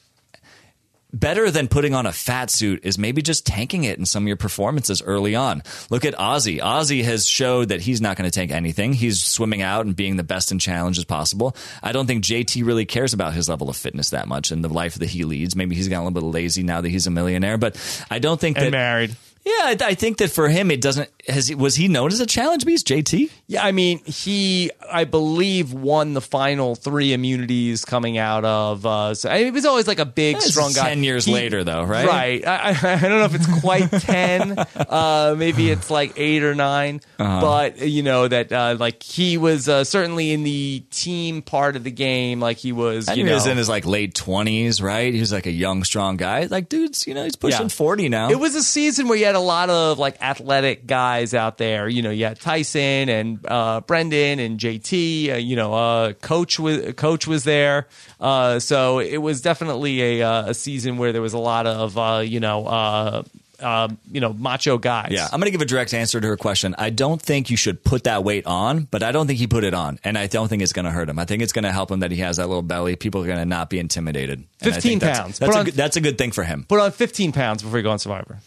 better 1.12 1.50
than 1.50 1.68
putting 1.68 1.94
on 1.94 2.06
a 2.06 2.12
fat 2.12 2.50
suit 2.50 2.80
is 2.84 2.98
maybe 2.98 3.22
just 3.22 3.46
tanking 3.46 3.84
it 3.84 3.98
in 3.98 4.04
some 4.04 4.24
of 4.24 4.28
your 4.28 4.36
performances 4.36 5.02
early 5.02 5.34
on. 5.34 5.62
Look 5.90 6.04
at 6.04 6.14
Ozzy. 6.14 6.60
Ozzy 6.60 7.02
has 7.04 7.26
showed 7.26 7.70
that 7.70 7.80
he's 7.80 8.00
not 8.00 8.16
going 8.16 8.28
to 8.28 8.34
tank 8.34 8.50
anything. 8.50 8.92
He's 8.92 9.22
swimming 9.22 9.62
out 9.62 9.86
and 9.86 9.96
being 9.96 10.16
the 10.16 10.22
best 10.22 10.52
in 10.52 10.58
challenges 10.58 11.04
possible. 11.04 11.56
I 11.82 11.92
don't 11.92 12.06
think 12.06 12.24
JT 12.24 12.64
really 12.64 12.84
cares 12.84 13.12
about 13.12 13.32
his 13.32 13.48
level 13.48 13.70
of 13.70 13.76
fitness 13.76 14.10
that 14.10 14.28
much 14.28 14.50
and 14.50 14.62
the 14.62 14.68
life 14.68 14.96
that 14.96 15.08
he 15.08 15.24
leads. 15.24 15.56
Maybe 15.56 15.74
he's 15.74 15.88
gotten 15.88 16.02
a 16.02 16.08
little 16.08 16.30
bit 16.30 16.34
lazy 16.34 16.62
now 16.62 16.80
that 16.80 16.88
he's 16.88 17.06
a 17.06 17.10
millionaire, 17.10 17.58
but 17.58 17.76
I 18.10 18.18
don't 18.18 18.40
think 18.40 18.56
that 18.58 18.70
married. 18.70 19.16
yeah, 19.44 19.52
I, 19.52 19.76
I 19.80 19.94
think 19.94 20.18
that 20.18 20.30
for 20.30 20.48
him, 20.48 20.70
it 20.70 20.80
doesn't. 20.80 21.08
Has 21.28 21.48
he, 21.48 21.54
was 21.54 21.76
he 21.76 21.88
known 21.88 22.10
as 22.10 22.20
a 22.20 22.26
challenge 22.26 22.64
beast? 22.64 22.86
JT. 22.86 23.30
Yeah, 23.46 23.64
I 23.64 23.72
mean, 23.72 23.98
he, 24.04 24.70
I 24.90 25.04
believe, 25.04 25.72
won 25.72 26.14
the 26.14 26.20
final 26.20 26.74
three 26.74 27.12
immunities 27.12 27.84
coming 27.84 28.18
out 28.18 28.44
of. 28.44 28.84
Uh, 28.86 29.14
so, 29.14 29.28
I 29.30 29.36
mean, 29.36 29.44
he 29.46 29.50
was 29.50 29.64
always 29.66 29.86
like 29.86 29.98
a 29.98 30.04
big, 30.06 30.36
That's 30.36 30.50
strong 30.50 30.72
guy. 30.72 30.88
10 30.88 31.04
years 31.04 31.24
He- 31.26 31.32
later, 31.32 31.64
though, 31.64 31.84
right? 31.84 32.06
Right. 32.06 32.46
I, 32.46 32.70
I, 32.70 32.94
I 32.94 32.98
don't 33.00 33.18
know 33.18 33.24
if 33.24 33.34
it's 33.34 33.60
quite 33.60 33.90
ten. 34.00 34.58
uh, 34.58 35.34
maybe 35.36 35.70
it's 35.70 35.90
like 35.90 36.14
eight 36.16 36.42
or 36.42 36.54
9 36.54 37.00
Uh-huh. 37.18 37.40
But 37.40 37.86
you 37.86 38.02
know 38.02 38.26
that 38.28 38.52
uh, 38.52 38.76
like 38.78 39.02
he 39.02 39.36
was 39.38 39.68
uh, 39.68 39.84
certainly 39.84 40.32
in 40.32 40.42
the 40.44 40.82
team 40.90 41.42
part 41.42 41.76
of 41.76 41.84
the 41.84 41.90
game. 41.90 42.40
Like 42.40 42.56
he 42.58 42.72
was, 42.72 43.08
you 43.16 43.26
he 43.26 43.32
was 43.32 43.46
in 43.46 43.56
his 43.56 43.68
like 43.68 43.84
late 43.86 44.14
twenties, 44.14 44.80
right? 44.80 45.12
He 45.12 45.20
was 45.20 45.32
like 45.32 45.46
a 45.46 45.50
young, 45.50 45.84
strong 45.84 46.16
guy. 46.16 46.44
Like, 46.44 46.68
dude's, 46.68 47.06
you 47.06 47.14
know, 47.14 47.24
he's 47.24 47.36
pushing 47.36 47.62
Yeah. 47.62 47.68
forty 47.68 48.08
now. 48.08 48.30
It 48.30 48.38
was 48.38 48.54
a 48.54 48.62
season 48.62 49.08
where 49.08 49.18
you 49.18 49.24
had 49.26 49.34
a 49.34 49.40
lot 49.40 49.68
of 49.70 49.98
like 49.98 50.20
athletic 50.22 50.86
guys 50.86 51.17
out 51.34 51.58
there. 51.58 51.88
You 51.88 52.02
know, 52.02 52.10
you 52.10 52.24
had 52.24 52.40
Tyson 52.40 53.08
and 53.08 53.38
uh, 53.46 53.80
Brendan 53.82 54.38
and 54.38 54.58
JT. 54.58 55.32
Uh, 55.32 55.36
you 55.36 55.56
know, 55.56 55.74
uh, 55.74 56.12
coach 56.14 56.58
was 56.58 56.94
coach 56.94 57.26
was 57.26 57.44
there. 57.44 57.86
Uh, 58.20 58.58
so 58.58 58.98
it 58.98 59.18
was 59.18 59.40
definitely 59.40 60.20
a, 60.20 60.22
uh, 60.28 60.50
a 60.50 60.54
season 60.54 60.98
where 60.98 61.12
there 61.12 61.22
was 61.22 61.34
a 61.34 61.38
lot 61.38 61.66
of 61.66 61.96
uh, 61.98 62.22
you 62.24 62.40
know 62.40 62.66
uh, 62.66 63.22
uh, 63.60 63.88
you 64.12 64.20
know 64.20 64.32
macho 64.32 64.78
guys. 64.78 65.08
Yeah, 65.10 65.24
I'm 65.32 65.40
going 65.40 65.46
to 65.46 65.50
give 65.50 65.60
a 65.60 65.64
direct 65.64 65.92
answer 65.94 66.20
to 66.20 66.26
her 66.28 66.36
question. 66.36 66.74
I 66.78 66.90
don't 66.90 67.20
think 67.20 67.50
you 67.50 67.56
should 67.56 67.82
put 67.82 68.04
that 68.04 68.22
weight 68.24 68.46
on, 68.46 68.84
but 68.90 69.02
I 69.02 69.10
don't 69.12 69.26
think 69.26 69.38
he 69.40 69.46
put 69.46 69.64
it 69.64 69.74
on, 69.74 69.98
and 70.04 70.16
I 70.16 70.26
don't 70.28 70.48
think 70.48 70.62
it's 70.62 70.72
going 70.72 70.84
to 70.84 70.90
hurt 70.92 71.08
him. 71.08 71.18
I 71.18 71.24
think 71.24 71.42
it's 71.42 71.52
going 71.52 71.64
to 71.64 71.72
help 71.72 71.90
him 71.90 72.00
that 72.00 72.10
he 72.12 72.18
has 72.18 72.36
that 72.36 72.46
little 72.46 72.62
belly. 72.62 72.94
People 72.96 73.22
are 73.22 73.26
going 73.26 73.38
to 73.38 73.44
not 73.44 73.68
be 73.70 73.78
intimidated. 73.78 74.38
And 74.60 74.70
I 74.70 74.74
15 74.74 74.80
think 74.82 75.00
that's- 75.00 75.18
pounds. 75.18 75.38
That's 75.38 75.48
Put 75.50 75.56
a, 75.56 75.70
on- 75.70 75.76
that's 75.76 75.96
a 75.96 76.00
good 76.00 76.18
thing 76.18 76.30
for 76.32 76.44
him. 76.44 76.66
Put 76.68 76.78
on 76.80 76.92
15 76.92 77.32
pounds 77.32 77.62
before 77.62 77.78
you 77.78 77.82
go 77.82 77.90
on 77.90 77.98
Survivor. 77.98 78.38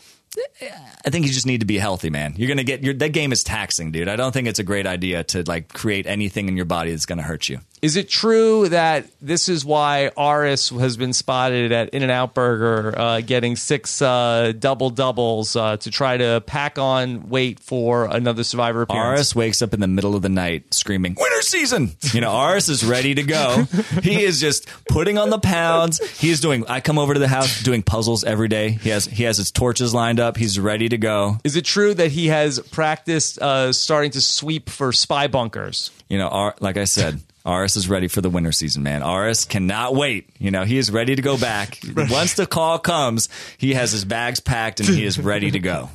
I 1.05 1.09
think 1.09 1.25
you 1.25 1.33
just 1.33 1.45
need 1.45 1.59
to 1.59 1.65
be 1.65 1.77
healthy, 1.77 2.09
man. 2.09 2.35
You're 2.37 2.47
to 2.57 2.63
get 2.63 2.83
your 2.83 2.93
that 2.95 3.11
game 3.11 3.31
is 3.31 3.43
taxing, 3.43 3.91
dude. 3.91 4.07
I 4.07 4.15
don't 4.15 4.31
think 4.31 4.47
it's 4.47 4.59
a 4.59 4.63
great 4.63 4.87
idea 4.87 5.23
to 5.25 5.43
like 5.45 5.73
create 5.73 6.05
anything 6.07 6.47
in 6.47 6.55
your 6.55 6.65
body 6.65 6.91
that's 6.91 7.05
to 7.17 7.23
hurt 7.23 7.49
you. 7.49 7.59
Is 7.81 7.95
it 7.95 8.09
true 8.09 8.69
that 8.69 9.07
this 9.21 9.49
is 9.49 9.65
why 9.65 10.11
Aras 10.15 10.69
has 10.69 10.97
been 10.97 11.13
spotted 11.13 11.71
at 11.71 11.89
In 11.89 12.03
and 12.03 12.11
Out 12.11 12.35
Burger 12.35 12.93
uh, 12.95 13.21
getting 13.21 13.55
six 13.55 14.03
uh, 14.03 14.53
double 14.57 14.91
doubles 14.91 15.55
uh, 15.55 15.77
to 15.77 15.89
try 15.89 16.15
to 16.17 16.43
pack 16.45 16.77
on 16.77 17.29
weight 17.29 17.59
for 17.59 18.05
another 18.05 18.43
Survivor 18.43 18.83
appearance? 18.83 19.19
Aras 19.19 19.35
wakes 19.35 19.61
up 19.63 19.73
in 19.73 19.79
the 19.79 19.87
middle 19.87 20.15
of 20.15 20.21
the 20.21 20.29
night 20.29 20.71
screaming, 20.73 21.15
Winter 21.19 21.41
season! 21.41 21.95
You 22.13 22.21
know, 22.21 22.31
Aras 22.31 22.69
is 22.69 22.85
ready 22.85 23.15
to 23.15 23.23
go. 23.23 23.65
He 24.03 24.23
is 24.23 24.39
just 24.39 24.67
putting 24.89 25.17
on 25.17 25.29
the 25.29 25.39
pounds. 25.39 25.99
He 26.19 26.29
is 26.29 26.39
doing 26.39 26.65
I 26.67 26.81
come 26.81 26.97
over 26.99 27.13
to 27.13 27.19
the 27.19 27.27
house 27.27 27.63
doing 27.63 27.81
puzzles 27.83 28.23
every 28.23 28.47
day. 28.47 28.69
He 28.69 28.89
has 28.89 29.05
he 29.05 29.23
has 29.23 29.37
his 29.37 29.51
torches 29.51 29.93
lined 29.93 30.19
up. 30.19 30.37
He's 30.37 30.59
ready 30.59 30.89
to 30.89 30.97
go. 30.97 31.37
Is 31.43 31.55
it 31.55 31.65
true 31.65 31.93
that 31.93 32.11
he 32.11 32.27
has 32.27 32.59
practiced 32.59 33.39
uh, 33.39 33.73
starting 33.73 34.11
to 34.11 34.21
sweep 34.21 34.69
for 34.69 34.91
spy 34.91 35.27
bunkers? 35.27 35.91
You 36.09 36.17
know, 36.17 36.27
Ar- 36.29 36.55
like 36.59 36.77
I 36.77 36.85
said, 36.85 37.21
Aras 37.45 37.75
is 37.75 37.89
ready 37.89 38.07
for 38.07 38.21
the 38.21 38.29
winter 38.29 38.51
season, 38.51 38.83
man. 38.83 39.01
Aras 39.01 39.45
cannot 39.45 39.95
wait. 39.95 40.29
You 40.37 40.51
know, 40.51 40.63
he 40.63 40.77
is 40.77 40.91
ready 40.91 41.15
to 41.15 41.21
go 41.21 41.37
back. 41.37 41.79
Once 41.95 42.35
the 42.35 42.45
call 42.45 42.77
comes, 42.79 43.29
he 43.57 43.73
has 43.73 43.91
his 43.91 44.05
bags 44.05 44.39
packed 44.39 44.79
and 44.79 44.87
he 44.89 45.03
is 45.05 45.17
ready 45.19 45.49
to 45.51 45.59
go. 45.59 45.89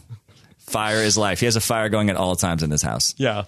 Fire 0.59 0.97
is 1.03 1.17
life. 1.17 1.39
He 1.41 1.47
has 1.47 1.55
a 1.55 1.61
fire 1.61 1.89
going 1.89 2.11
at 2.11 2.17
all 2.17 2.35
times 2.35 2.63
in 2.65 2.71
this 2.71 2.83
house. 2.83 3.15
Yeah. 3.17 3.45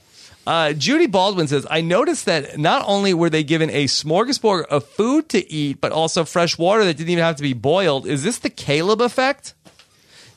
Uh, 0.46 0.72
Judy 0.72 1.06
Baldwin 1.06 1.48
says, 1.48 1.66
I 1.68 1.80
noticed 1.82 2.24
that 2.26 2.56
not 2.56 2.84
only 2.86 3.12
were 3.12 3.28
they 3.28 3.42
given 3.44 3.68
a 3.68 3.84
smorgasbord 3.84 4.64
of 4.66 4.84
food 4.86 5.28
to 5.30 5.52
eat, 5.52 5.80
but 5.80 5.92
also 5.92 6.24
fresh 6.24 6.56
water 6.56 6.84
that 6.84 6.96
didn't 6.96 7.10
even 7.10 7.24
have 7.24 7.36
to 7.36 7.42
be 7.42 7.52
boiled. 7.52 8.06
Is 8.06 8.22
this 8.22 8.38
the 8.38 8.48
Caleb 8.48 9.02
effect? 9.02 9.52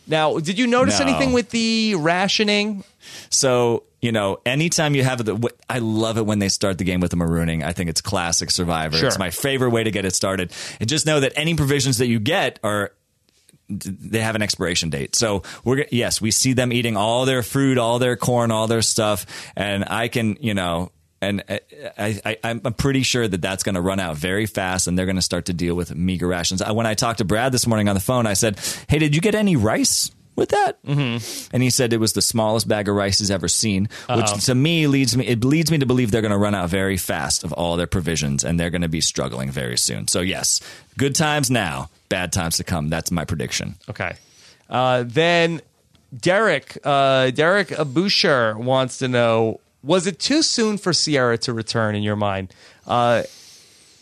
Now, 0.07 0.39
did 0.39 0.57
you 0.59 0.67
notice 0.67 0.99
No. 0.99 1.05
anything 1.05 1.31
with 1.31 1.51
the 1.51 1.95
rationing? 1.95 2.83
So, 3.29 3.83
you 4.01 4.11
know, 4.11 4.39
anytime 4.45 4.95
you 4.95 5.03
have 5.03 5.23
the, 5.23 5.51
I 5.69 5.79
love 5.79 6.17
it 6.17 6.25
when 6.25 6.39
they 6.39 6.49
start 6.49 6.77
the 6.77 6.83
game 6.83 6.99
with 7.01 7.11
the 7.11 7.17
marooning. 7.17 7.63
I 7.63 7.71
think 7.73 7.89
it's 7.89 8.01
classic 8.01 8.49
Survivor. 8.51 8.97
Sure. 8.97 9.07
It's 9.07 9.19
my 9.19 9.29
favorite 9.29 9.69
way 9.69 9.83
to 9.83 9.91
get 9.91 10.05
it 10.05 10.15
started. 10.15 10.51
And 10.79 10.89
just 10.89 11.05
know 11.05 11.19
that 11.19 11.33
any 11.35 11.55
provisions 11.55 11.99
that 11.99 12.07
you 12.07 12.19
get 12.19 12.59
are, 12.63 12.91
they 13.69 14.19
have 14.19 14.35
an 14.35 14.41
expiration 14.41 14.89
date. 14.89 15.15
So 15.15 15.43
we're, 15.63 15.85
yes, 15.91 16.19
we 16.19 16.31
see 16.31 16.53
them 16.53 16.73
eating 16.73 16.97
all 16.97 17.25
their 17.25 17.41
fruit, 17.43 17.77
all 17.77 17.99
their 17.99 18.15
corn, 18.17 18.51
all 18.51 18.67
their 18.67 18.81
stuff. 18.81 19.25
And 19.55 19.85
I 19.85 20.07
can, 20.09 20.37
you 20.41 20.53
know, 20.53 20.91
and 21.21 21.43
I, 21.97 22.19
I, 22.25 22.37
I'm 22.43 22.59
pretty 22.61 23.03
sure 23.03 23.27
that 23.27 23.41
that's 23.43 23.61
going 23.61 23.75
to 23.75 23.81
run 23.81 23.99
out 23.99 24.17
very 24.17 24.47
fast, 24.47 24.87
and 24.87 24.97
they're 24.97 25.05
going 25.05 25.17
to 25.17 25.21
start 25.21 25.45
to 25.45 25.53
deal 25.53 25.75
with 25.75 25.93
meager 25.93 26.25
rations. 26.27 26.63
I- 26.63 26.71
When 26.71 26.87
I 26.87 26.95
talked 26.95 27.19
to 27.19 27.25
Brad 27.25 27.51
this 27.51 27.67
morning 27.67 27.87
on 27.87 27.93
the 27.93 28.01
phone, 28.01 28.25
I 28.25 28.33
said, 28.33 28.59
"Hey, 28.89 28.97
did 28.97 29.13
you 29.13 29.21
get 29.21 29.35
any 29.35 29.55
rice 29.55 30.09
with 30.35 30.49
that?" 30.49 30.81
Mm-hmm. 30.83 31.53
And 31.53 31.63
he 31.63 31.69
said 31.69 31.93
it 31.93 31.97
was 31.97 32.13
the 32.13 32.21
smallest 32.21 32.67
bag 32.67 32.87
of 32.87 32.95
rice 32.95 33.19
he's 33.19 33.31
ever 33.31 33.47
seen, 33.47 33.89
which 34.09 34.45
to 34.45 34.55
me 34.55 34.87
leads 34.87 35.15
me 35.15 35.27
it 35.27 35.43
leads 35.43 35.71
me 35.71 35.77
to 35.77 35.85
believe 35.85 36.11
they're 36.11 36.21
going 36.21 36.31
to 36.31 36.37
run 36.37 36.55
out 36.55 36.69
very 36.69 36.97
fast 36.97 37.43
of 37.43 37.53
all 37.53 37.77
their 37.77 37.87
provisions, 37.87 38.43
and 38.43 38.59
they're 38.59 38.69
going 38.69 38.81
to 38.81 38.89
be 38.89 39.01
struggling 39.01 39.51
very 39.51 39.77
soon. 39.77 40.07
So 40.07 40.21
yes, 40.21 40.61
good 40.97 41.15
times 41.15 41.49
now, 41.51 41.89
bad 42.09 42.31
times 42.31 42.57
to 42.57 42.63
come. 42.63 42.89
That's 42.89 43.11
my 43.11 43.25
prediction. 43.25 43.75
Okay. 43.89 44.15
Uh, 44.69 45.03
then 45.05 45.61
Derek, 46.17 46.77
uh, 46.83 47.31
Derek 47.31 47.69
Abusher 47.69 48.55
wants 48.55 48.99
to 48.99 49.07
know 49.07 49.59
Was 49.83 50.07
it 50.07 50.19
too 50.19 50.43
soon 50.43 50.77
for 50.77 50.93
Sierra 50.93 51.37
to 51.39 51.53
return 51.53 51.95
in 51.95 52.03
your 52.03 52.15
mind? 52.15 52.53
Uh, 52.85 53.23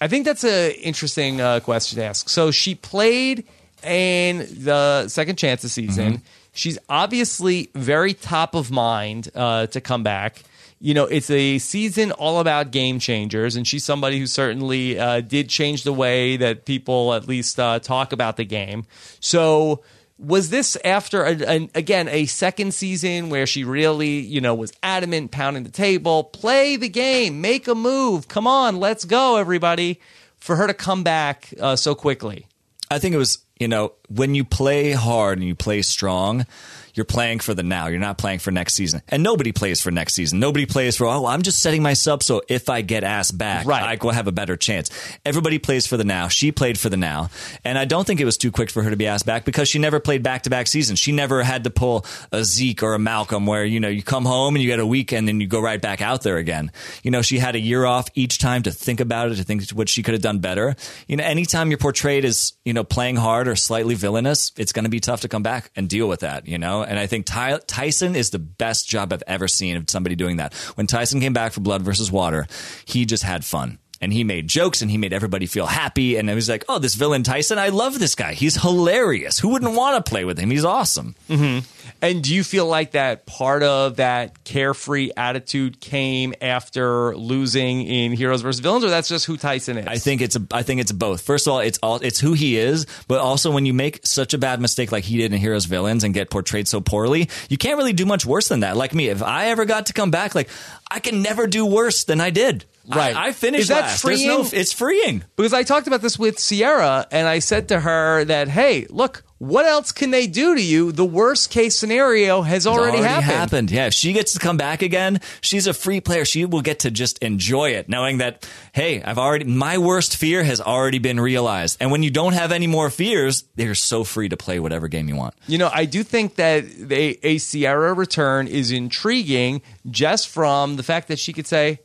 I 0.02 0.08
think 0.08 0.26
that's 0.26 0.44
an 0.44 0.72
interesting 0.72 1.42
uh, 1.42 1.60
question 1.60 1.98
to 2.00 2.06
ask. 2.06 2.30
So 2.30 2.52
she 2.52 2.76
played 2.76 3.46
in 3.84 4.40
the 4.64 5.08
second 5.08 5.38
chances 5.38 5.72
season. 5.72 6.22
She's 6.52 6.78
obviously 6.90 7.70
very 7.76 8.14
top 8.14 8.56
of 8.56 8.72
mind 8.72 9.30
uh, 9.36 9.68
to 9.68 9.82
come 9.82 10.04
back. 10.04 10.44
you 10.82 10.94
know, 10.94 11.06
it's 11.06 11.30
a 11.30 11.58
season 11.60 12.12
all 12.14 12.40
about 12.40 12.72
game 12.72 13.00
changers, 13.00 13.56
and 13.56 13.68
she's 13.68 13.84
somebody 13.84 14.18
who 14.18 14.26
certainly 14.26 14.98
uh, 14.98 15.22
did 15.22 15.50
change 15.50 15.84
the 15.84 15.94
way 15.94 16.38
that 16.38 16.66
people 16.66 17.14
at 17.14 17.28
least 17.28 17.60
uh, 17.60 17.80
talk 17.80 18.14
about 18.14 18.38
the 18.38 18.46
game. 18.46 18.86
So 19.20 19.84
was 20.18 20.50
this 20.50 20.78
after 20.84 21.24
a, 21.26 21.36
a, 21.44 21.70
again 21.76 22.08
a 22.10 22.26
second 22.26 22.74
season 22.74 23.30
where 23.30 23.46
she 23.46 23.64
really 23.64 24.20
you 24.20 24.42
know 24.42 24.54
was 24.54 24.74
adamant 24.84 25.32
pounding 25.32 25.64
the 25.64 25.72
table 25.72 26.26
play 26.26 26.76
the 26.76 26.90
game 26.90 27.40
make 27.40 27.70
a 27.70 27.74
move 27.74 28.28
come 28.28 28.46
on 28.46 28.82
let's 28.82 29.06
go 29.06 29.38
everybody 29.38 29.98
for 30.36 30.58
her 30.58 30.68
to 30.68 30.74
come 30.74 31.06
back 31.06 31.54
uh, 31.62 31.74
so 31.74 31.96
quickly 31.96 32.46
I 32.92 33.00
think 33.00 33.14
it 33.14 33.20
was, 33.20 33.40
you 33.60 33.68
know, 33.68 33.94
when 34.08 34.36
you 34.36 34.44
play 34.46 34.92
hard 34.92 35.38
and 35.38 35.48
you 35.48 35.56
play 35.56 35.82
strong, 35.82 36.46
you're 36.94 37.06
playing 37.06 37.40
for 37.40 37.56
the 37.56 37.64
now. 37.64 37.88
You're 37.88 38.00
not 38.00 38.20
playing 38.20 38.40
for 38.40 38.52
next 38.52 38.76
season. 38.76 39.02
And 39.10 39.24
nobody 39.24 39.52
plays 39.52 39.82
for 39.82 39.90
next 39.90 40.14
season. 40.14 40.40
Nobody 40.40 40.68
plays 40.68 40.96
for, 40.96 41.08
oh, 41.08 41.26
I'm 41.26 41.42
just 41.42 41.62
setting 41.64 41.82
myself 41.82 42.20
up 42.20 42.24
so 42.24 42.42
if 42.48 42.70
I 42.70 42.82
get 42.82 43.04
asked 43.04 43.38
back, 43.38 43.66
Right. 43.66 43.84
I 43.84 44.04
will 44.04 44.12
have 44.12 44.28
a 44.28 44.32
better 44.32 44.58
chance. 44.58 44.90
Everybody 45.26 45.60
plays 45.60 45.88
for 45.88 45.98
the 45.98 46.04
now. 46.04 46.28
She 46.28 46.52
played 46.52 46.78
for 46.78 46.90
the 46.90 46.98
now. 46.98 47.30
And 47.64 47.78
I 47.78 47.86
don't 47.86 48.06
think 48.06 48.20
it 48.20 48.26
was 48.26 48.38
too 48.38 48.52
quick 48.52 48.70
for 48.70 48.84
her 48.84 48.90
to 48.90 48.96
be 48.96 49.08
asked 49.08 49.26
back 49.26 49.46
because 49.46 49.70
she 49.70 49.80
never 49.80 50.00
played 50.00 50.24
back 50.24 50.44
to 50.44 50.50
back 50.50 50.68
seasons. 50.68 51.00
She 51.00 51.12
never 51.12 51.44
had 51.44 51.64
to 51.64 51.70
pull 51.70 52.06
a 52.32 52.44
Zeke 52.44 52.84
or 52.84 52.94
a 52.94 53.00
Malcolm 53.00 53.46
where, 53.46 53.64
you 53.64 53.80
know, 53.80 53.88
you 53.88 54.04
come 54.04 54.26
home 54.26 54.56
and 54.56 54.64
you 54.64 54.70
get 54.70 54.80
a 54.80 54.86
weekend 54.86 55.30
and 55.30 55.36
then 55.38 55.42
you 55.42 55.48
go 55.48 55.60
right 55.60 55.82
back 55.82 56.02
out 56.02 56.24
there 56.24 56.38
again. 56.38 56.72
You 57.04 57.12
know, 57.12 57.22
she 57.22 57.40
had 57.40 57.56
a 57.56 57.60
year 57.60 57.86
off 57.86 58.08
each 58.16 58.40
time 58.40 58.64
to 58.64 58.72
think 58.72 59.00
about 59.00 59.32
it, 59.32 59.36
to 59.36 59.44
think 59.44 59.70
what 59.72 59.90
she 59.90 60.04
could 60.04 60.14
have 60.14 60.22
done 60.22 60.40
better. 60.40 60.76
You 61.08 61.18
know, 61.18 61.24
anytime 61.24 61.70
you're 61.70 61.78
portrayed 61.78 62.26
as, 62.26 62.54
you 62.66 62.74
know, 62.74 62.84
playing 62.84 63.16
hard 63.18 63.48
or 63.48 63.56
slightly 63.56 63.96
villainous, 63.96 64.52
it's 64.58 64.72
going 64.74 64.86
to 64.86 64.90
be 64.90 65.00
tough 65.00 65.22
to 65.22 65.28
come 65.28 65.44
back 65.44 65.72
and 65.76 65.88
deal 65.88 66.08
with 66.08 66.22
that, 66.22 66.48
you 66.48 66.58
know? 66.58 66.79
And 66.84 67.00
I 67.00 67.08
think 67.08 67.26
Ty- 67.26 67.60
Tyson 67.68 68.16
is 68.16 68.30
the 68.30 68.40
best 68.40 68.88
job 68.88 69.14
I've 69.14 69.24
ever 69.28 69.48
seen 69.48 69.78
of 69.78 69.90
somebody 69.90 70.16
doing 70.16 70.38
that. 70.38 70.54
When 70.76 70.88
Tyson 70.88 71.20
came 71.20 71.34
back 71.34 71.54
for 71.54 71.62
Blood 71.62 71.82
versus 71.82 72.12
Water, 72.12 72.48
he 72.86 73.06
just 73.06 73.24
had 73.24 73.46
fun. 73.46 73.80
And 74.02 74.14
he 74.14 74.24
made 74.24 74.48
jokes 74.48 74.82
and 74.82 74.90
he 74.90 74.98
made 74.98 75.12
everybody 75.12 75.46
feel 75.46 75.66
happy. 75.66 76.18
And 76.18 76.30
it 76.30 76.36
was 76.36 76.48
like, 76.48 76.64
oh, 76.70 76.80
this 76.80 76.96
villain 76.96 77.24
Tyson, 77.24 77.58
I 77.60 77.70
love 77.70 78.00
this 78.00 78.16
guy. 78.16 78.34
He's 78.34 78.56
hilarious. 78.62 79.40
Who 79.40 79.50
wouldn't 79.50 79.76
want 79.76 80.04
to 80.04 80.10
play 80.10 80.24
with 80.24 80.38
him? 80.40 80.50
He's 80.52 80.66
awesome. 80.66 81.16
Mm-hmm. 81.30 81.68
And 82.02 82.24
do 82.24 82.34
you 82.34 82.46
feel 82.46 82.66
like 82.66 82.92
that 82.92 83.26
part 83.26 83.62
of 83.62 83.98
that 83.98 84.46
carefree 84.46 85.12
attitude 85.18 85.82
came 85.82 86.34
after 86.42 87.16
losing 87.18 87.86
in 87.86 88.14
Heroes 88.14 88.42
versus 88.42 88.62
Villains, 88.62 88.86
or 88.86 88.90
that's 88.90 89.10
just 89.10 89.26
who 89.26 89.36
Tyson 89.36 89.78
is? 89.78 89.86
I 89.86 89.98
think 89.98 90.22
it's 90.22 90.38
a, 90.38 90.42
I 90.52 90.64
think 90.64 90.80
it's 90.80 90.94
both. 90.94 91.22
First 91.22 91.48
of 91.48 91.54
all, 91.54 91.60
it's 91.60 91.78
all 91.84 91.98
it's 91.98 92.20
who 92.20 92.34
he 92.34 92.58
is, 92.58 92.86
but 93.10 93.20
also 93.20 93.52
when 93.52 93.66
you 93.66 93.74
make 93.74 94.06
such 94.08 94.34
a 94.34 94.38
bad 94.38 94.62
mistake 94.62 94.94
like 94.94 95.04
he 95.04 95.18
did 95.18 95.34
in 95.34 95.40
Heroes 95.40 95.66
Villains 95.66 96.06
and 96.06 96.14
get 96.14 96.30
portrayed 96.30 96.70
so 96.70 96.80
poorly, 96.80 97.30
you 97.50 97.58
can't 97.58 97.78
really 97.78 97.94
do 97.94 98.06
much 98.06 98.26
worse 98.26 98.48
than 98.48 98.62
that. 98.62 98.78
Like 98.78 98.94
me, 98.94 99.10
if 99.10 99.22
I 99.22 99.48
ever 99.48 99.66
got 99.66 99.88
to 99.88 99.94
come 99.94 100.10
back, 100.10 100.36
like 100.36 100.50
I 100.90 101.00
can 101.00 101.22
never 101.22 101.48
do 101.48 101.66
worse 101.66 102.06
than 102.06 102.22
I 102.22 102.30
did. 102.30 102.64
Right. 102.96 103.16
I, 103.16 103.28
I 103.28 103.32
finished 103.34 103.64
Is 103.64 103.68
that 103.70 103.82
last. 103.82 104.04
There's 104.04 104.26
no, 104.26 104.44
freeing? 104.44 104.62
it's 104.62 104.74
freeing. 104.74 105.24
because 105.36 105.54
I 105.54 105.64
talked 105.64 105.88
about 105.88 106.02
this 106.02 106.18
with 106.18 106.40
Sierra, 106.40 107.06
and 107.12 107.28
I 107.28 107.40
said 107.40 107.68
to 107.70 107.80
her 107.80 108.26
that, 108.26 108.48
hey, 108.48 108.88
look, 108.90 109.24
what 109.38 109.66
else 109.66 109.94
can 109.94 110.12
they 110.12 110.28
do 110.28 110.56
to 110.56 110.62
you? 110.62 110.92
The 110.92 111.06
worst 111.06 111.50
case 111.50 111.78
scenario 111.78 112.42
has 112.42 112.66
It's 112.66 112.76
already, 112.76 112.98
happened. 112.98 113.72
Yeah, 113.72 113.86
if 113.88 113.94
she 113.94 114.12
gets 114.12 114.34
to 114.34 114.40
come 114.40 114.58
back 114.58 114.82
again, 114.82 115.22
she's 115.40 115.66
a 115.66 115.74
free 115.74 116.02
player. 116.02 116.26
She 116.26 116.44
will 116.44 116.62
get 116.62 116.80
to 116.80 116.92
just 116.92 117.20
enjoy 117.20 117.70
it, 117.72 117.88
knowing 117.88 118.18
that, 118.18 118.46
hey, 118.74 119.02
I've 119.02 119.18
already 119.18 119.46
my 119.46 119.78
worst 119.78 120.18
fear 120.18 120.44
has 120.44 120.60
already 120.60 121.00
been 121.00 121.20
realized. 121.22 121.78
And 121.80 121.90
when 121.90 122.04
you 122.04 122.10
don't 122.10 122.34
have 122.34 122.52
any 122.52 122.68
more 122.68 122.90
fears, 122.90 123.46
you're 123.56 123.76
so 123.76 124.04
free 124.04 124.28
to 124.28 124.36
play 124.36 124.60
whatever 124.60 124.90
game 124.90 125.08
you 125.08 125.16
want. 125.16 125.36
You 125.48 125.58
know, 125.58 125.70
I 125.72 125.86
do 125.86 126.04
think 126.04 126.36
that 126.36 126.66
a, 126.92 127.26
a 127.26 127.38
Sierra 127.38 127.94
return 127.94 128.48
is 128.48 128.72
intriguing 128.72 129.62
just 129.90 130.28
from 130.28 130.76
the 130.76 130.84
fact 130.84 131.08
that 131.08 131.18
she 131.20 131.32
could 131.32 131.48
say, 131.48 131.80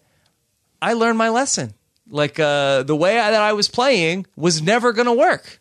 I 0.85 0.93
learned 0.95 1.19
my 1.19 1.31
lesson. 1.31 1.75
Like 2.09 2.39
uh, 2.39 2.83
the 2.83 2.95
way 2.97 3.19
I, 3.19 3.31
that 3.31 3.43
I 3.43 3.55
was 3.55 3.69
playing 3.69 4.27
was 4.37 4.61
never 4.63 4.93
going 4.93 5.07
to 5.07 5.13
work. 5.15 5.61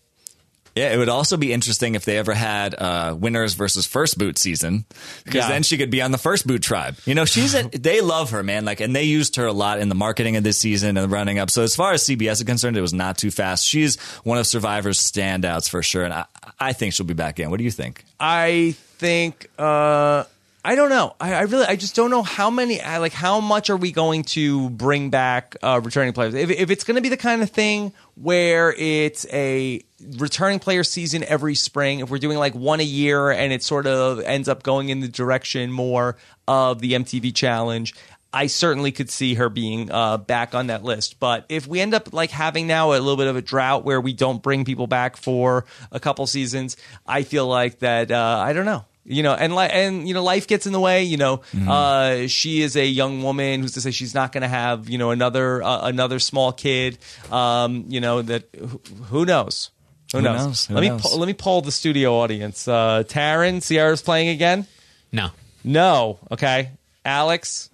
Yeah, 0.76 0.91
it 0.91 0.97
would 0.97 1.07
also 1.07 1.38
be 1.38 1.53
interesting 1.53 1.93
if 1.93 2.03
they 2.03 2.17
ever 2.17 2.34
had 2.34 2.74
uh, 2.74 3.15
winners 3.15 3.53
versus 3.53 3.86
first 3.86 4.17
boot 4.17 4.39
season, 4.39 4.86
because 5.24 5.43
Yeah. 5.43 5.49
then 5.49 5.61
she 5.61 5.78
could 5.78 5.91
be 5.91 6.01
on 6.01 6.11
the 6.11 6.17
first 6.17 6.47
boot 6.47 6.63
tribe. 6.63 6.95
You 7.05 7.13
know, 7.13 7.26
she's 7.26 7.53
a, 7.53 7.61
they 7.71 8.01
love 8.01 8.32
her, 8.32 8.41
man. 8.41 8.65
Like, 8.65 8.82
and 8.82 8.95
they 8.95 9.03
used 9.03 9.36
her 9.36 9.45
a 9.45 9.53
lot 9.53 9.80
in 9.80 9.88
the 9.89 9.93
marketing 9.95 10.36
of 10.36 10.43
this 10.43 10.57
season 10.57 10.97
and 10.97 11.03
the 11.03 11.15
running 11.15 11.38
up. 11.38 11.51
So 11.51 11.61
as 11.61 11.76
far 11.76 11.93
as 11.93 12.01
CBS 12.03 12.32
is 12.34 12.43
concerned, 12.43 12.76
it 12.76 12.82
was 12.82 12.91
not 12.93 13.19
too 13.19 13.30
fast. 13.30 13.67
She's 13.67 13.99
one 14.24 14.39
of 14.39 14.47
Survivor's 14.47 14.97
standouts 14.99 15.69
for 15.69 15.84
sure, 15.84 16.05
and 16.05 16.13
I, 16.13 16.26
I 16.59 16.74
think 16.74 16.95
she'll 16.95 17.05
be 17.05 17.13
back 17.13 17.39
in. 17.39 17.51
What 17.51 17.57
do 17.59 17.63
you 17.65 17.71
think? 17.71 18.03
I 18.19 18.74
think 18.97 19.47
uh, 19.59 20.24
I 20.66 20.76
don't 20.76 20.89
know. 20.89 21.14
I, 21.20 21.34
I 21.34 21.41
really, 21.41 21.66
I 21.66 21.76
just 21.76 21.93
don't 21.93 22.09
know 22.09 22.24
how 22.24 22.49
many, 22.49 22.80
like, 22.80 23.11
how 23.11 23.41
much 23.41 23.70
are 23.70 23.76
we 23.76 23.91
going 23.91 24.24
to 24.24 24.70
bring 24.70 25.09
back 25.09 25.57
uh, 25.61 25.82
returning 25.84 26.14
players? 26.14 26.34
If, 26.34 26.49
if 26.51 26.72
it's 26.72 26.86
going 26.86 26.95
to 26.95 27.01
be 27.01 27.09
the 27.09 27.18
kind 27.18 27.41
of 27.41 27.49
thing 27.49 27.91
where 28.16 28.74
it's 28.78 29.26
a 29.34 29.82
returning 30.18 30.59
player 30.59 30.86
season 30.86 31.26
every 31.26 31.55
spring, 31.55 31.99
if 31.99 32.09
we're 32.09 32.18
doing 32.18 32.38
like 32.38 32.55
one 32.55 32.80
a 32.80 32.86
year 32.86 33.30
and 33.30 33.51
it 33.51 33.61
sort 33.61 33.88
of 33.88 34.22
ends 34.22 34.47
up 34.47 34.64
going 34.64 34.88
in 34.88 35.01
the 35.01 35.09
direction 35.09 35.70
more 35.70 36.16
of 36.47 36.80
the 36.80 36.93
MTV 36.93 37.36
challenge. 37.36 37.93
I 38.32 38.47
certainly 38.47 38.91
could 38.91 39.09
see 39.09 39.36
her 39.36 39.49
being 39.49 39.91
uh, 39.91 40.18
back 40.18 40.55
on 40.55 40.68
that 40.68 40.84
list. 40.84 41.20
But 41.20 41.45
if 41.49 41.68
we 41.68 41.82
end 41.82 41.93
up 41.93 42.14
like 42.14 42.32
having 42.32 42.68
now 42.68 42.91
a 42.91 42.93
little 42.93 43.18
bit 43.18 43.28
of 43.28 43.36
a 43.36 43.41
drought 43.41 43.84
where 43.84 43.99
we 43.99 44.14
don't 44.14 44.41
bring 44.41 44.64
people 44.66 44.88
back 44.88 45.18
for 45.18 45.66
a 45.91 45.99
couple 45.99 46.26
seasons, 46.26 46.78
I 47.05 47.24
feel 47.24 47.47
like 47.47 47.80
that. 47.80 48.11
Uh, 48.11 48.41
I 48.43 48.53
don't 48.53 48.66
know. 48.66 48.86
You 49.05 49.21
know, 49.21 49.33
and 49.33 49.53
li- 49.53 49.67
and 49.69 50.07
you 50.07 50.13
know, 50.13 50.23
life 50.23 50.47
gets 50.47 50.65
in 50.65 50.71
the 50.71 50.79
way. 50.79 51.03
You 51.03 51.17
know, 51.17 51.41
uh, 51.67 52.27
she 52.27 52.61
is 52.61 52.77
a 52.77 52.85
young 52.85 53.21
woman 53.21 53.59
who's 53.61 53.73
to 53.73 53.81
say 53.81 53.91
she's 53.91 54.13
not 54.13 54.31
going 54.31 54.43
to 54.43 54.47
have 54.47 54.89
you 54.89 54.97
know 54.97 55.11
another 55.11 55.61
uh, 55.61 55.81
another 55.87 56.19
small 56.19 56.53
kid. 56.53 56.97
Um, 57.31 57.85
you 57.89 57.99
know 57.99 58.21
that 58.21 58.47
who, 58.57 58.79
who 59.09 59.25
knows. 59.25 59.71
Who, 60.13 60.19
Who 60.19 60.23
knows? 60.25 60.45
knows? 60.45 60.65
Who 60.67 60.73
let 60.75 60.81
me 60.81 60.89
knows? 60.89 61.01
po- 61.01 61.17
let 61.17 61.25
me 61.27 61.33
poll 61.33 61.61
the 61.61 61.71
studio 61.71 62.13
audience. 62.19 62.67
Uh, 62.67 63.03
Taryn, 63.05 63.57
Ciera's 63.57 64.01
playing 64.01 64.29
again. 64.29 64.67
No. 65.11 65.31
No. 65.63 66.19
Okay. 66.31 66.69
Alex. 67.03 67.69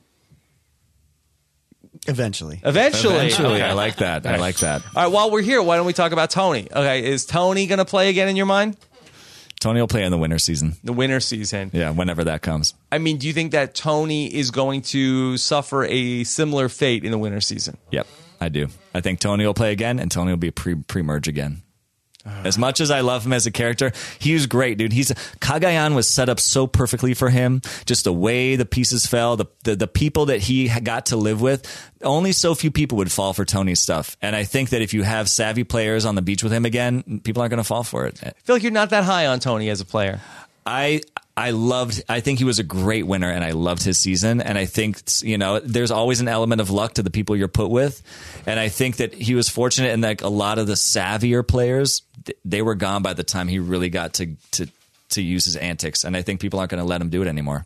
Eventually. 2.08 2.62
Eventually. 2.64 3.16
Eventually, 3.16 3.56
Okay. 3.56 3.64
I 3.64 3.74
like 3.74 3.98
that. 3.98 4.26
I 4.26 4.38
like 4.38 4.58
that. 4.60 4.84
All 4.96 5.04
right. 5.04 5.12
While 5.12 5.32
we're 5.32 5.42
here, 5.42 5.62
why 5.62 5.76
don't 5.76 5.86
we 5.86 5.94
talk 5.94 6.12
about 6.12 6.30
Tony? 6.32 6.68
Okay. 6.72 7.06
Is 7.06 7.26
Tony 7.26 7.68
going 7.68 7.78
to 7.80 7.86
play 7.86 8.10
again 8.10 8.28
in 8.30 8.36
your 8.36 8.46
mind? 8.46 8.78
Tony 9.60 9.82
will 9.82 9.88
play 9.88 10.04
in 10.06 10.12
the 10.12 10.18
winter 10.18 10.40
season. 10.40 10.76
The 10.84 10.94
winter 10.94 11.20
season. 11.20 11.70
Yeah, 11.74 11.92
whenever 11.92 12.24
that 12.24 12.42
comes. 12.42 12.74
I 12.92 12.98
mean, 12.98 13.18
do 13.18 13.28
you 13.28 13.34
think 13.34 13.52
that 13.52 13.76
Tony 13.76 14.34
is 14.34 14.52
going 14.52 14.84
to 14.84 15.36
suffer 15.38 15.84
a 15.86 16.24
similar 16.24 16.70
fate 16.70 17.04
in 17.04 17.12
the 17.12 17.18
winter 17.18 17.42
season? 17.42 17.78
Yep, 17.92 18.08
I 18.40 18.50
do. 18.50 18.68
I 18.94 19.02
think 19.02 19.20
Tony 19.20 19.46
will 19.46 19.54
play 19.54 19.74
again, 19.74 20.00
and 20.00 20.10
Tony 20.10 20.32
will 20.32 20.38
be 20.38 20.52
pre 20.52 20.76
pre 20.76 21.02
merge 21.02 21.28
again. 21.28 21.62
As 22.26 22.58
much 22.58 22.82
as 22.82 22.92
I 22.92 23.00
love 23.00 23.26
him 23.26 23.34
as 23.34 23.46
a 23.46 23.52
character, 23.52 23.94
he 24.20 24.34
was 24.34 24.46
great, 24.46 24.78
dude. 24.78 24.92
He's 24.92 25.10
Cagayan 25.40 25.96
was 25.96 26.08
set 26.08 26.28
up 26.28 26.40
so 26.40 26.68
perfectly 26.68 27.14
for 27.14 27.30
him. 27.30 27.62
Just 27.86 28.04
the 28.04 28.14
way 28.14 28.58
the 28.58 28.66
pieces 28.66 29.06
fell, 29.06 29.38
the, 29.38 29.46
the 29.64 29.76
the 29.76 29.88
people 29.88 30.26
that 30.26 30.42
he 30.42 30.68
got 30.68 31.08
to 31.08 31.16
live 31.18 31.42
with. 31.42 31.66
Only 32.04 32.34
so 32.34 32.56
few 32.56 32.72
people 32.72 32.98
would 32.98 33.12
fall 33.12 33.34
for 33.34 33.46
Tony's 33.46 33.80
stuff, 33.80 34.18
and 34.22 34.36
I 34.36 34.44
think 34.44 34.70
that 34.70 34.82
if 34.82 34.94
you 34.94 35.04
have 35.04 35.30
savvy 35.30 35.64
players 35.64 36.06
on 36.06 36.16
the 36.16 36.22
beach 36.22 36.44
with 36.44 36.52
him 36.52 36.66
again, 36.66 37.22
people 37.24 37.42
aren't 37.42 37.52
going 37.52 37.58
to 37.58 37.64
fall 37.64 37.84
for 37.84 38.06
it. 38.06 38.20
I 38.22 38.32
feel 38.44 38.56
like 38.56 38.64
you're 38.64 38.72
not 38.72 38.90
that 38.92 39.06
high 39.06 39.28
on 39.28 39.40
Tony 39.40 39.70
as 39.70 39.82
a 39.82 39.86
player. 39.86 40.20
I 40.66 41.02
I 41.40 41.52
loved 41.52 42.04
I 42.10 42.20
think 42.20 42.38
he 42.38 42.44
was 42.44 42.60
a 42.60 42.64
great 42.64 43.08
winner 43.08 43.32
and 43.32 43.46
I 43.46 43.52
loved 43.52 43.82
his 43.82 43.98
season 43.98 44.42
and 44.42 44.58
I 44.58 44.66
think 44.66 45.02
you 45.22 45.38
know 45.38 45.60
there's 45.60 45.90
always 45.90 46.20
an 46.20 46.28
element 46.28 46.60
of 46.60 46.70
luck 46.70 46.96
to 46.96 47.04
the 47.04 47.10
people 47.10 47.34
you're 47.34 47.48
put 47.48 47.70
with 47.70 48.04
and 48.46 48.60
I 48.60 48.68
think 48.68 48.98
that 48.98 49.14
he 49.14 49.36
was 49.36 49.48
fortunate 49.48 49.94
in 49.94 50.02
that 50.02 50.22
a 50.22 50.28
lot 50.28 50.60
of 50.60 50.68
the 50.68 50.74
savvier 50.74 51.48
players 51.48 52.02
they 52.44 52.62
were 52.62 52.76
gone 52.76 53.04
by 53.04 53.14
the 53.14 53.24
time 53.24 53.48
he 53.48 53.58
really 53.58 53.90
got 53.90 54.16
to 54.16 54.36
to 54.52 54.68
to 55.12 55.22
use 55.22 55.46
his 55.46 55.56
antics 55.56 56.04
and 56.04 56.18
I 56.18 56.24
think 56.24 56.42
people 56.42 56.60
aren't 56.60 56.72
going 56.72 56.84
to 56.84 56.88
let 56.88 57.00
him 57.00 57.10
do 57.10 57.22
it 57.22 57.28
anymore. 57.30 57.66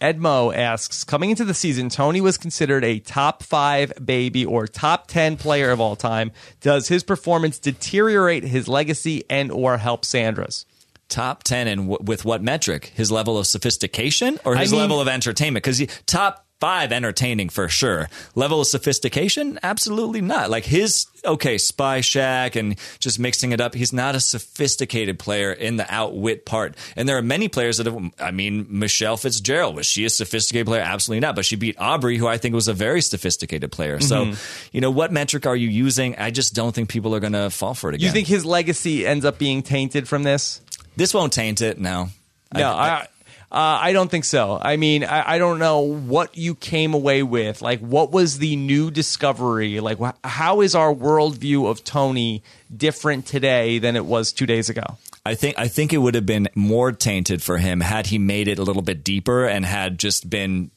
Edmo 0.00 0.56
asks, 0.56 1.04
coming 1.04 1.30
into 1.30 1.44
the 1.44 1.54
season, 1.54 1.88
Tony 1.88 2.20
was 2.20 2.36
considered 2.36 2.84
a 2.84 2.98
top 2.98 3.42
five 3.42 3.92
baby 4.04 4.44
or 4.44 4.66
top 4.66 5.06
10 5.06 5.36
player 5.36 5.70
of 5.70 5.80
all 5.80 5.94
time. 5.94 6.32
Does 6.60 6.88
his 6.88 7.04
performance 7.04 7.60
deteriorate 7.60 8.42
his 8.42 8.66
legacy 8.66 9.22
and 9.30 9.52
or 9.52 9.78
help 9.78 10.04
Sandra's? 10.04 10.66
Top 11.12 11.42
10 11.44 11.68
and 11.68 11.90
w- 11.90 11.98
with 12.02 12.24
what 12.24 12.42
metric? 12.42 12.90
His 12.94 13.12
level 13.12 13.36
of 13.36 13.46
sophistication 13.46 14.38
or 14.46 14.56
his 14.56 14.72
I 14.72 14.76
mean- 14.76 14.80
level 14.80 15.00
of 15.00 15.08
entertainment? 15.08 15.62
Because 15.62 15.86
top 16.06 16.46
five 16.58 16.92
entertaining 16.92 17.48
for 17.48 17.68
sure. 17.68 18.08
Level 18.36 18.60
of 18.60 18.68
sophistication? 18.68 19.58
Absolutely 19.64 20.20
not. 20.20 20.48
Like 20.48 20.64
his, 20.64 21.06
okay, 21.24 21.58
Spy 21.58 22.00
Shack 22.02 22.54
and 22.54 22.76
just 23.00 23.18
mixing 23.18 23.50
it 23.50 23.60
up. 23.60 23.74
He's 23.74 23.92
not 23.92 24.14
a 24.14 24.20
sophisticated 24.20 25.18
player 25.18 25.52
in 25.52 25.76
the 25.76 25.92
outwit 25.92 26.46
part. 26.46 26.76
And 26.94 27.08
there 27.08 27.18
are 27.18 27.22
many 27.22 27.48
players 27.48 27.78
that 27.78 27.86
have, 27.86 27.98
I 28.20 28.30
mean, 28.30 28.66
Michelle 28.70 29.16
Fitzgerald, 29.16 29.74
was 29.74 29.86
she 29.86 30.04
a 30.04 30.08
sophisticated 30.10 30.68
player? 30.68 30.82
Absolutely 30.82 31.18
not. 31.18 31.34
But 31.34 31.46
she 31.46 31.56
beat 31.56 31.74
Aubrey, 31.80 32.16
who 32.16 32.28
I 32.28 32.38
think 32.38 32.54
was 32.54 32.68
a 32.68 32.74
very 32.74 33.00
sophisticated 33.02 33.72
player. 33.72 33.98
Mm-hmm. 33.98 34.34
So, 34.34 34.40
you 34.70 34.80
know, 34.80 34.92
what 34.92 35.10
metric 35.10 35.46
are 35.46 35.56
you 35.56 35.66
using? 35.66 36.14
I 36.14 36.30
just 36.30 36.54
don't 36.54 36.72
think 36.72 36.88
people 36.88 37.12
are 37.16 37.20
going 37.20 37.32
to 37.32 37.50
fall 37.50 37.74
for 37.74 37.90
it 37.90 37.96
again. 37.96 38.06
You 38.06 38.12
think 38.12 38.28
his 38.28 38.46
legacy 38.46 39.04
ends 39.04 39.24
up 39.24 39.36
being 39.36 39.64
tainted 39.64 40.06
from 40.06 40.22
this? 40.22 40.60
This 40.96 41.14
won't 41.14 41.32
taint 41.32 41.60
it? 41.62 41.78
No. 41.78 42.08
No, 42.54 42.68
I, 42.70 43.06
Uh, 43.50 43.78
I 43.82 43.92
don't 43.92 44.10
think 44.10 44.24
so. 44.24 44.58
I 44.60 44.76
mean, 44.78 45.04
I, 45.04 45.32
I 45.34 45.38
don't 45.38 45.58
know 45.58 45.80
what 45.80 46.38
you 46.38 46.54
came 46.54 46.94
away 46.94 47.22
with. 47.22 47.60
Like, 47.60 47.80
what 47.80 48.10
was 48.10 48.38
the 48.38 48.56
new 48.56 48.90
discovery? 48.90 49.78
Like, 49.80 49.98
wh- 49.98 50.16
how 50.24 50.62
is 50.62 50.74
our 50.74 50.94
worldview 50.94 51.68
of 51.70 51.84
Tony 51.84 52.42
different 52.74 53.26
today 53.26 53.78
than 53.78 53.94
it 53.94 54.06
was 54.06 54.32
two 54.32 54.46
days 54.46 54.70
ago? 54.70 54.96
I 55.26 55.34
think 55.34 55.58
I 55.58 55.68
think 55.68 55.92
it 55.92 55.98
would 55.98 56.14
have 56.14 56.24
been 56.24 56.48
more 56.54 56.92
tainted 56.92 57.42
for 57.42 57.58
him 57.58 57.80
had 57.80 58.06
he 58.06 58.16
made 58.18 58.48
it 58.48 58.58
a 58.58 58.62
little 58.62 58.80
bit 58.82 59.04
deeper 59.04 59.46
and 59.46 59.66
had 59.66 59.98
just 59.98 60.28
been 60.30 60.70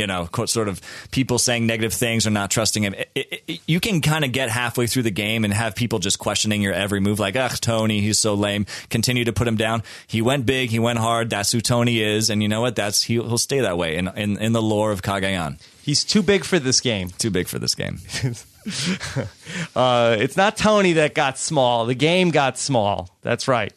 you 0.00 0.06
know, 0.06 0.26
quote 0.26 0.48
sort 0.48 0.68
of 0.68 0.80
people 1.10 1.38
saying 1.38 1.66
negative 1.66 1.92
things 1.92 2.26
or 2.26 2.30
not 2.30 2.50
trusting 2.50 2.82
him. 2.82 2.94
It, 2.94 3.10
it, 3.14 3.42
it, 3.46 3.60
you 3.66 3.78
can 3.78 4.00
kind 4.00 4.24
of 4.24 4.32
get 4.32 4.48
halfway 4.48 4.86
through 4.86 5.04
the 5.04 5.10
game 5.10 5.44
and 5.44 5.52
have 5.52 5.76
people 5.76 5.98
just 5.98 6.18
questioning 6.18 6.62
your 6.62 6.72
every 6.72 7.00
move, 7.00 7.20
like, 7.20 7.36
ugh, 7.36 7.52
Tony, 7.60 8.00
he's 8.00 8.18
so 8.18 8.34
lame. 8.34 8.66
Continue 8.88 9.24
to 9.24 9.32
put 9.32 9.46
him 9.46 9.56
down. 9.56 9.82
He 10.06 10.22
went 10.22 10.46
big, 10.46 10.70
he 10.70 10.78
went 10.78 10.98
hard. 10.98 11.30
That's 11.30 11.52
who 11.52 11.60
Tony 11.60 12.00
is, 12.02 12.30
and 12.30 12.42
you 12.42 12.48
know 12.48 12.62
what? 12.62 12.74
That's 12.74 13.04
he, 13.04 13.18
will 13.18 13.38
stay 13.38 13.60
that 13.60 13.78
way 13.78 13.96
in, 13.96 14.08
in 14.08 14.38
in 14.38 14.52
the 14.52 14.62
lore 14.62 14.90
of 14.90 15.02
Cagayan. 15.02 15.60
He's 15.82 16.04
too 16.04 16.22
big 16.22 16.44
for 16.44 16.58
this 16.58 16.80
game. 16.80 17.10
Too 17.10 17.30
big 17.30 17.46
for 17.46 17.58
this 17.58 17.74
game. 17.74 17.98
uh, 19.76 20.16
it's 20.18 20.36
not 20.36 20.56
Tony 20.56 20.94
that 20.94 21.14
got 21.14 21.38
small. 21.38 21.86
The 21.86 21.94
game 21.94 22.30
got 22.30 22.58
small. 22.58 23.10
That's 23.22 23.48
right. 23.48 23.72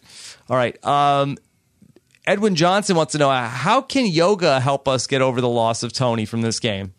All 0.50 0.58
right. 0.58 0.84
Um, 0.86 1.38
Edwin 2.26 2.56
Johnson 2.56 2.96
wants 2.96 3.12
to 3.12 3.18
know 3.18 3.30
how 3.30 3.82
can 3.82 4.06
yoga 4.06 4.60
help 4.60 4.88
us 4.88 5.08
get 5.08 5.22
over 5.22 5.42
the 5.42 5.50
loss 5.50 5.84
of 5.84 5.92
Tony 5.92 6.26
from 6.26 6.42
this 6.42 6.60
game? 6.60 6.94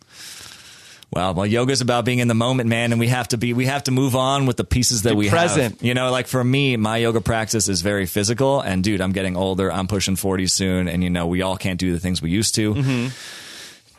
Well, 1.11 1.33
well, 1.33 1.47
yoga's 1.47 1.81
about 1.81 2.05
being 2.05 2.19
in 2.19 2.27
the 2.27 2.35
moment, 2.35 2.69
man, 2.69 2.91
and 2.91 2.99
we 2.99 3.07
have 3.07 3.29
to 3.29 3.39
be 3.39 3.53
we 3.53 3.67
have 3.67 3.85
to 3.85 3.93
move 3.93 4.17
on 4.17 4.47
with 4.47 4.57
the 4.57 4.65
pieces 4.65 5.03
that 5.03 5.11
be 5.11 5.17
we 5.17 5.31
present. 5.31 5.75
have. 5.75 5.83
You 5.83 5.95
know, 5.95 6.11
like 6.11 6.27
for 6.27 6.43
me, 6.43 6.77
my 6.77 6.97
yoga 6.97 7.21
practice 7.21 7.69
is 7.69 7.83
very 7.83 8.07
physical, 8.07 8.61
and 8.61 8.83
dude, 8.83 9.01
I'm 9.01 9.13
getting 9.13 9.37
older. 9.37 9.71
I'm 9.73 9.87
pushing 9.87 10.17
40 10.17 10.49
soon, 10.49 10.89
and 10.89 11.05
you 11.05 11.11
know, 11.11 11.29
we 11.29 11.41
all 11.43 11.57
can't 11.57 11.79
do 11.79 11.93
the 11.93 12.01
things 12.01 12.21
we 12.21 12.31
used 12.31 12.57
to. 12.57 12.75
Mm-hmm. 12.75 13.44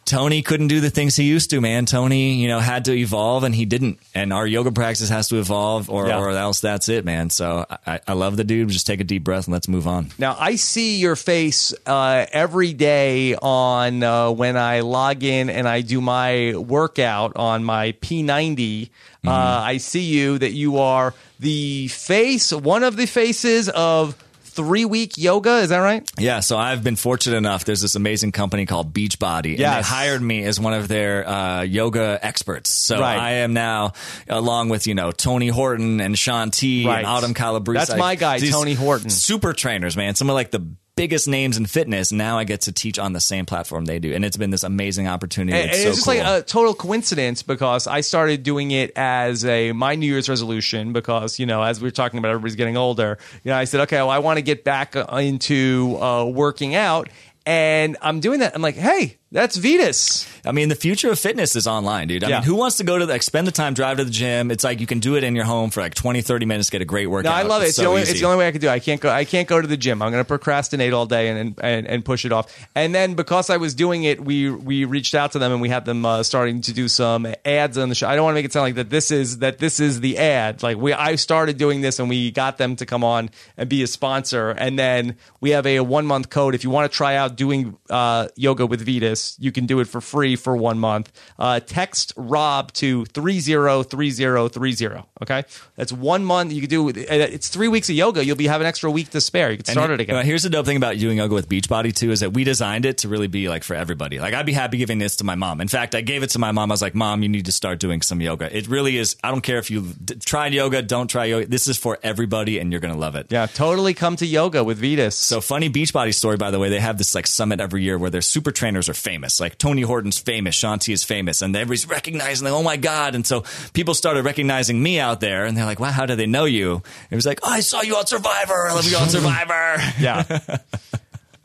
Tony 0.06 0.44
couldn't 0.44 0.68
do 0.68 0.82
the 0.82 0.92
things 0.92 1.16
he 1.16 1.24
used 1.24 1.50
to, 1.50 1.60
man. 1.60 1.88
Tony, 1.88 2.34
you 2.34 2.48
know, 2.48 2.60
had 2.60 2.86
to 2.86 2.94
evolve 2.94 3.44
and 3.44 3.56
he 3.56 3.66
didn't. 3.66 3.98
And 4.14 4.32
our 4.32 4.46
yoga 4.46 4.72
practice 4.72 5.10
has 5.10 5.30
to 5.30 5.40
evolve 5.40 5.90
or, 5.90 6.08
yeah. 6.08 6.20
or 6.20 6.30
else 6.30 6.60
that's 6.60 6.90
it, 6.90 7.06
man. 7.06 7.32
So 7.32 7.66
I, 7.88 8.00
I, 8.08 8.14
love 8.14 8.38
the 8.38 8.44
dude. 8.44 8.70
Just 8.70 8.86
take 8.86 9.00
a 9.00 9.04
deep 9.04 9.24
breath 9.24 9.48
and 9.48 9.54
let's 9.54 9.68
move 9.68 9.88
on. 9.88 10.12
Now, 10.20 10.38
I 10.40 10.58
see 10.58 10.98
your 10.98 11.16
face 11.16 11.74
uh, 11.88 12.28
every 12.32 12.74
day 12.74 13.34
on 13.34 14.04
uh, 14.04 14.30
when 14.30 14.58
I 14.58 14.82
log 14.82 15.24
in 15.24 15.50
and 15.50 15.68
I 15.68 15.82
do 15.82 16.00
my 16.02 16.54
workout 16.56 17.36
on 17.36 17.64
my 17.64 17.94
P90. 17.94 18.26
Mm-hmm. 18.56 19.28
Uh, 19.28 19.32
I 19.32 19.78
see 19.78 20.04
you 20.04 20.38
that 20.38 20.52
you 20.52 20.78
are 20.78 21.16
the 21.40 21.88
face, 21.88 22.54
one 22.54 22.84
of 22.84 22.96
the 22.96 23.08
faces 23.08 23.70
of 23.70 24.16
three 24.56 24.86
week 24.86 25.18
yoga. 25.18 25.58
Is 25.58 25.70
that 25.70 25.80
right? 25.80 26.10
Yeah. 26.18 26.40
So 26.40 26.58
I've 26.58 26.84
been 26.84 26.96
fortunate 26.96 27.38
enough. 27.38 27.66
There's 27.66 27.82
this 27.82 27.96
amazing 27.96 28.32
company 28.32 28.66
called 28.66 28.94
Beachbody. 28.94 29.58
Yeah. 29.58 29.76
And 29.76 29.84
they 29.84 29.88
hired 29.88 30.22
me 30.22 30.44
as 30.44 30.60
one 30.60 30.74
of 30.74 30.88
their 30.88 31.28
uh, 31.28 31.62
yoga 31.62 32.18
experts. 32.22 32.72
So 32.72 33.00
right. 33.00 33.18
I 33.18 33.32
am 33.34 33.54
now, 33.54 33.94
along 34.28 34.70
with, 34.70 34.88
you 34.88 34.96
know, 34.96 35.12
Tony 35.12 35.50
Horton 35.50 36.00
and 36.00 36.18
Shaun 36.18 36.52
T 36.52 36.88
right. 36.88 37.00
and 37.00 37.08
Autumn 37.08 37.34
Calabrese. 37.34 37.80
That's 37.80 38.00
my 38.00 38.16
guy, 38.16 38.40
Tony 38.40 38.74
Horton. 38.74 39.10
Super 39.10 39.54
trainers, 39.54 39.98
man. 39.98 40.16
Some 40.16 40.30
of 40.30 40.34
like 40.34 40.52
the 40.52 40.66
biggest 40.96 41.28
names 41.28 41.58
in 41.58 41.66
fitness. 41.66 42.12
Now 42.12 42.38
I 42.38 42.44
get 42.44 42.62
to 42.62 42.72
teach 42.72 42.98
on 42.98 43.14
the 43.14 43.20
same 43.20 43.46
platform 43.46 43.86
they 43.86 44.00
do, 44.00 44.14
and 44.14 44.24
it's 44.24 44.38
been 44.38 44.50
this 44.50 44.64
amazing 44.64 45.08
opportunity. 45.08 45.58
And, 45.58 45.70
it's, 45.70 45.78
and 45.78 45.84
so 45.84 45.90
it's 45.90 45.98
just 45.98 46.08
cool. 46.08 46.18
like 46.18 46.44
a 46.44 46.46
total 46.46 46.74
coincidence 46.74 47.44
because 47.44 47.88
I 47.88 48.02
started 48.02 48.44
doing 48.44 48.72
it 48.72 48.92
as 48.96 49.46
a 49.46 49.72
my 49.74 49.96
New 49.96 50.08
Year's 50.08 50.30
resolution 50.30 50.94
because 50.94 51.40
you 51.40 51.46
know 51.46 51.62
as 51.62 51.82
we 51.82 51.88
were 51.88 51.92
talking 51.92 52.20
about 52.20 52.30
everybody's 52.30 52.56
getting 52.56 52.78
older. 52.78 53.18
You 53.44 53.52
know, 53.52 53.58
I 53.58 53.66
said, 53.66 53.82
okay, 53.82 53.98
well, 53.98 54.10
I 54.10 54.20
want 54.20 54.38
to 54.38 54.42
get 54.42 54.64
back 54.64 54.96
into 54.96 55.98
uh, 56.02 56.26
working 56.26 56.76
out, 56.76 57.10
and 57.46 57.98
I'm 58.02 58.20
doing 58.20 58.40
that. 58.40 58.56
I'm 58.56 58.62
like, 58.62 58.76
hey, 58.76 59.18
that's 59.32 59.58
Vytas. 59.58 60.28
I 60.46 60.52
mean, 60.52 60.70
the 60.70 60.76
future 60.76 61.10
of 61.12 61.20
fitness 61.20 61.56
is 61.56 61.68
online, 61.68 62.08
dude. 62.08 62.24
I 62.24 62.30
Yeah. 62.30 62.36
mean, 62.40 62.44
who 62.44 62.56
wants 62.56 62.78
to 62.78 62.84
go 62.84 62.98
to 62.98 63.06
the, 63.06 63.14
like, 63.14 63.24
spend 63.24 63.48
the 63.48 63.52
time, 63.52 63.74
drive 63.74 63.98
to 63.98 64.06
the 64.06 64.12
gym? 64.12 64.52
It's 64.52 64.64
like 64.64 64.80
you 64.80 64.88
can 64.88 65.00
do 65.00 65.16
it 65.16 65.24
in 65.24 65.36
your 65.36 65.46
home 65.46 65.72
for 65.72 65.82
like 65.82 65.94
20, 65.96 66.22
30 66.22 66.46
minutes, 66.46 66.70
get 66.70 66.82
a 66.82 66.86
great 66.86 67.08
workout. 67.08 67.30
No, 67.32 67.36
I 67.36 67.42
love 67.42 67.64
it. 67.64 67.68
It's, 67.70 67.76
so 67.78 67.82
the 67.82 67.88
only 67.90 68.02
it's 68.04 68.14
the 68.20 68.26
only 68.26 68.38
way 68.38 68.48
I 68.48 68.52
can 68.52 68.62
do 68.62 68.68
it. 68.68 68.72
I 68.72 68.80
can't 68.80 69.02
go 69.02 69.10
I 69.10 69.26
can't 69.26 69.48
go 69.48 69.60
to 69.60 69.68
the 69.68 69.76
gym. 69.78 70.02
I'm 70.02 70.12
going 70.12 70.24
to 70.24 70.28
procrastinate 70.28 70.94
all 70.94 71.06
day 71.06 71.30
and, 71.30 71.56
and 71.62 71.88
and 71.88 72.06
push 72.06 72.24
it 72.26 72.32
off. 72.32 72.56
And 72.76 72.94
then 72.94 73.16
because 73.16 73.50
I 73.50 73.58
was 73.58 73.74
doing 73.74 74.04
it, 74.04 74.24
we 74.24 74.50
we 74.52 74.86
reached 74.86 75.16
out 75.16 75.32
to 75.34 75.40
them 75.40 75.52
and 75.52 75.60
we 75.62 75.70
had 75.70 75.86
them 75.86 76.06
uh, 76.06 76.24
starting 76.24 76.62
to 76.62 76.74
do 76.74 76.88
some 76.88 77.28
ads 77.44 77.78
on 77.78 77.90
the 77.90 77.96
show. 77.96 78.08
I 78.08 78.16
don't 78.16 78.24
want 78.26 78.34
to 78.36 78.38
make 78.40 78.46
it 78.46 78.54
sound 78.54 78.64
like 78.66 78.76
that 78.76 78.90
this 78.90 79.10
is 79.12 79.40
that 79.40 79.58
this 79.58 79.80
is 79.80 80.00
the 80.02 80.18
ad. 80.20 80.62
Like 80.64 80.78
we 80.78 80.94
I 80.94 81.16
started 81.16 81.58
doing 81.58 81.82
this 81.82 82.00
and 82.00 82.08
we 82.10 82.32
got 82.32 82.58
them 82.58 82.76
to 82.78 82.86
come 82.86 83.04
on 83.04 83.30
and 83.58 83.68
be 83.68 83.82
a 83.84 83.88
sponsor. 83.88 84.52
And 84.52 84.78
then 84.80 85.18
we 85.42 85.50
have 85.52 85.66
a, 85.66 85.80
one 85.80 86.06
month 86.06 86.30
code 86.30 86.56
if 86.56 86.64
you 86.64 86.70
want 86.70 86.92
to 86.92 86.96
try 86.96 87.16
out 87.16 87.36
doing 87.36 87.76
uh, 87.90 88.28
yoga 88.36 88.66
with 88.66 88.86
Vytas, 88.86 89.15
you 89.40 89.52
can 89.52 89.66
do 89.66 89.80
it 89.80 89.86
for 89.88 90.02
free 90.02 90.36
for 90.36 90.56
one 90.56 90.80
month. 90.80 91.12
Uh, 91.40 91.60
text 91.60 92.14
Rob 92.18 92.72
to 92.74 93.06
three 93.06 93.40
zero 93.40 93.84
three 93.84 94.12
zero 94.12 94.48
three 94.48 94.72
zero. 94.74 95.08
Okay, 95.22 95.44
that's 95.76 95.92
one 95.92 96.24
month. 96.26 96.52
You 96.52 96.62
can 96.62 96.70
do 96.70 96.90
it, 96.90 96.98
it's 96.98 97.50
three 97.50 97.68
weeks 97.68 97.90
of 97.90 97.96
yoga. 97.96 98.24
You'll 98.26 98.36
be 98.36 98.48
have 98.48 98.62
an 98.62 98.68
extra 98.68 98.90
week 98.92 99.10
to 99.12 99.22
spare. 99.22 99.52
You 99.52 99.58
can 99.58 99.66
start 99.66 99.92
And 99.92 100.00
it 100.00 100.04
again. 100.04 100.16
uh, 100.18 100.24
here's 100.24 100.44
the 100.44 100.50
dope 100.50 100.66
thing 100.66 100.78
about 100.78 100.98
doing 100.98 101.18
yoga 101.18 101.34
with 101.34 101.48
Beachbody 101.50 101.94
too 101.96 102.12
is 102.12 102.20
that 102.22 102.34
we 102.34 102.44
designed 102.44 102.86
it 102.86 103.00
to 103.00 103.08
really 103.10 103.28
be 103.28 103.50
like 103.50 103.64
for 103.64 103.76
everybody. 103.76 104.20
Like 104.20 104.34
I'd 104.34 104.46
be 104.46 104.54
happy 104.54 104.78
giving 104.78 104.98
this 105.00 105.16
to 105.18 105.24
my 105.24 105.36
mom. 105.36 105.62
In 105.62 105.68
fact, 105.68 105.96
I 105.96 106.02
gave 106.02 106.24
it 106.24 106.30
to 106.32 106.40
my 106.40 106.52
mom. 106.52 106.72
I 106.72 106.74
was 106.74 106.82
like, 106.82 106.96
"Mom, 106.96 107.24
you 107.24 107.30
need 107.30 107.46
to 107.46 107.52
start 107.52 107.80
doing 107.80 108.02
some 108.02 108.22
yoga." 108.22 108.56
It 108.56 108.68
really 108.68 108.98
is. 108.98 109.16
I 109.24 109.32
don't 109.32 109.42
care 109.42 109.58
if 109.58 109.70
you 109.72 109.94
d- 110.04 110.16
tried 110.16 110.54
yoga, 110.54 110.82
don't 110.82 111.08
try 111.08 111.26
yoga. 111.26 111.46
This 111.48 111.68
is 111.68 111.78
for 111.78 111.98
everybody, 112.04 112.60
and 112.60 112.72
you're 112.72 112.82
gonna 112.82 112.98
love 112.98 113.16
it. 113.16 113.28
yeah, 113.30 113.46
totally 113.46 113.94
come 113.94 114.16
to 114.18 114.26
yoga 114.26 114.64
with 114.64 114.82
Vytas. 114.82 115.14
So 115.14 115.42
funny 115.42 115.70
Beachbody 115.70 116.14
story, 116.14 116.38
by 116.38 116.52
the 116.52 116.60
way. 116.60 116.70
They 116.70 116.80
have 116.80 116.98
this 116.98 117.16
like 117.16 117.28
summit 117.28 117.60
every 117.60 117.84
year 117.84 117.98
where 117.98 118.10
their 118.10 118.22
super 118.22 118.52
trainers 118.52 118.90
are 118.90 118.94
famous. 119.06 119.40
Like 119.40 119.58
Tony 119.58 119.84
Horton's 119.84 120.18
famous, 120.18 120.56
Shaun 120.56 120.80
T 120.80 120.92
is 120.92 121.04
famous, 121.04 121.42
and 121.42 121.56
everybody's 121.56 121.88
recognizing, 121.88 122.44
like, 122.44 122.54
oh 122.54 122.64
my 122.64 122.76
god! 122.76 123.16
And 123.16 123.26
so 123.26 123.44
people 123.74 123.94
started 123.94 124.26
recognizing 124.26 124.82
me 124.82 125.00
out 125.00 125.20
there, 125.22 125.46
and 125.46 125.56
they're 125.56 125.66
like, 125.66 125.80
wow, 125.80 125.92
how 125.92 126.06
do 126.06 126.16
they 126.16 126.26
know 126.26 126.46
you? 126.46 126.82
It 127.12 127.16
was 127.16 127.26
like, 127.26 127.40
oh, 127.44 127.50
I 127.50 127.60
saw 127.60 127.82
you 127.84 127.96
on 127.96 128.08
Survivor. 128.08 128.68
I 128.68 128.74
love 128.74 128.90
you 128.90 128.98
on 128.98 129.08
Survivor. 129.10 129.78
yeah. 130.00 130.58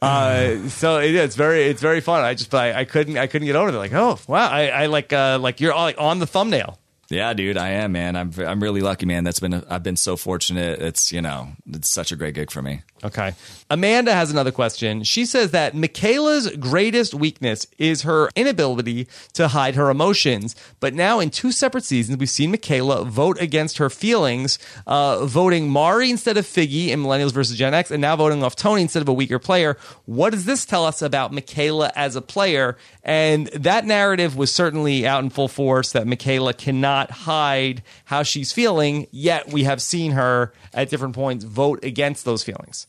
Uh, 0.02 0.66
so 0.68 0.98
it, 0.98 1.14
it's 1.14 1.36
very 1.36 1.64
it's 1.64 1.82
very 1.82 2.00
fun. 2.00 2.24
I 2.24 2.32
just 2.32 2.54
I, 2.54 2.72
I 2.72 2.84
couldn't 2.86 3.18
I 3.18 3.26
couldn't 3.26 3.44
get 3.44 3.54
over 3.54 3.68
it. 3.68 3.74
Like 3.74 3.92
oh 3.92 4.18
wow 4.26 4.48
I, 4.48 4.68
I 4.68 4.86
like 4.86 5.12
uh, 5.12 5.38
like 5.38 5.60
you're 5.60 5.74
all, 5.74 5.82
like 5.82 6.00
on 6.00 6.20
the 6.20 6.26
thumbnail. 6.26 6.78
Yeah, 7.10 7.32
dude, 7.34 7.56
I 7.56 7.70
am, 7.70 7.90
man. 7.90 8.14
I'm 8.14 8.32
I'm 8.38 8.62
really 8.62 8.80
lucky, 8.82 9.04
man. 9.04 9.24
That's 9.24 9.40
been 9.40 9.64
I've 9.68 9.82
been 9.82 9.96
so 9.96 10.16
fortunate. 10.16 10.80
It's 10.80 11.12
you 11.12 11.20
know, 11.20 11.48
it's 11.68 11.88
such 11.88 12.12
a 12.12 12.16
great 12.16 12.34
gig 12.34 12.52
for 12.52 12.62
me. 12.62 12.82
Okay. 13.02 13.32
Amanda 13.70 14.12
has 14.12 14.30
another 14.30 14.52
question. 14.52 15.02
She 15.04 15.24
says 15.24 15.52
that 15.52 15.74
Michaela's 15.74 16.54
greatest 16.56 17.14
weakness 17.14 17.66
is 17.78 18.02
her 18.02 18.28
inability 18.36 19.08
to 19.32 19.48
hide 19.48 19.74
her 19.74 19.88
emotions. 19.88 20.54
But 20.80 20.92
now, 20.92 21.18
in 21.18 21.30
two 21.30 21.50
separate 21.50 21.84
seasons, 21.84 22.18
we've 22.18 22.28
seen 22.28 22.50
Michaela 22.50 23.04
vote 23.04 23.40
against 23.40 23.78
her 23.78 23.88
feelings, 23.88 24.58
uh, 24.86 25.24
voting 25.24 25.68
Mari 25.68 26.10
instead 26.10 26.36
of 26.36 26.44
Figgy 26.44 26.88
in 26.88 27.02
Millennials 27.02 27.32
versus 27.32 27.56
Gen 27.56 27.72
X, 27.72 27.90
and 27.90 28.02
now 28.02 28.16
voting 28.16 28.44
off 28.44 28.54
Tony 28.54 28.82
instead 28.82 29.02
of 29.02 29.08
a 29.08 29.14
weaker 29.14 29.38
player. 29.38 29.78
What 30.04 30.30
does 30.30 30.44
this 30.44 30.66
tell 30.66 30.84
us 30.84 31.00
about 31.00 31.32
Michaela 31.32 31.90
as 31.96 32.16
a 32.16 32.22
player? 32.22 32.76
And 33.02 33.46
that 33.48 33.86
narrative 33.86 34.36
was 34.36 34.54
certainly 34.54 35.06
out 35.06 35.24
in 35.24 35.30
full 35.30 35.48
force 35.48 35.92
that 35.92 36.06
Michaela 36.06 36.52
cannot 36.52 36.99
hide 37.08 37.84
how 38.04 38.24
she's 38.24 38.50
feeling, 38.50 39.06
yet 39.12 39.52
we 39.52 39.62
have 39.62 39.80
seen 39.80 40.10
her 40.10 40.52
at 40.74 40.90
different 40.90 41.14
points 41.14 41.44
vote 41.44 41.84
against 41.84 42.24
those 42.24 42.42
feelings. 42.42 42.88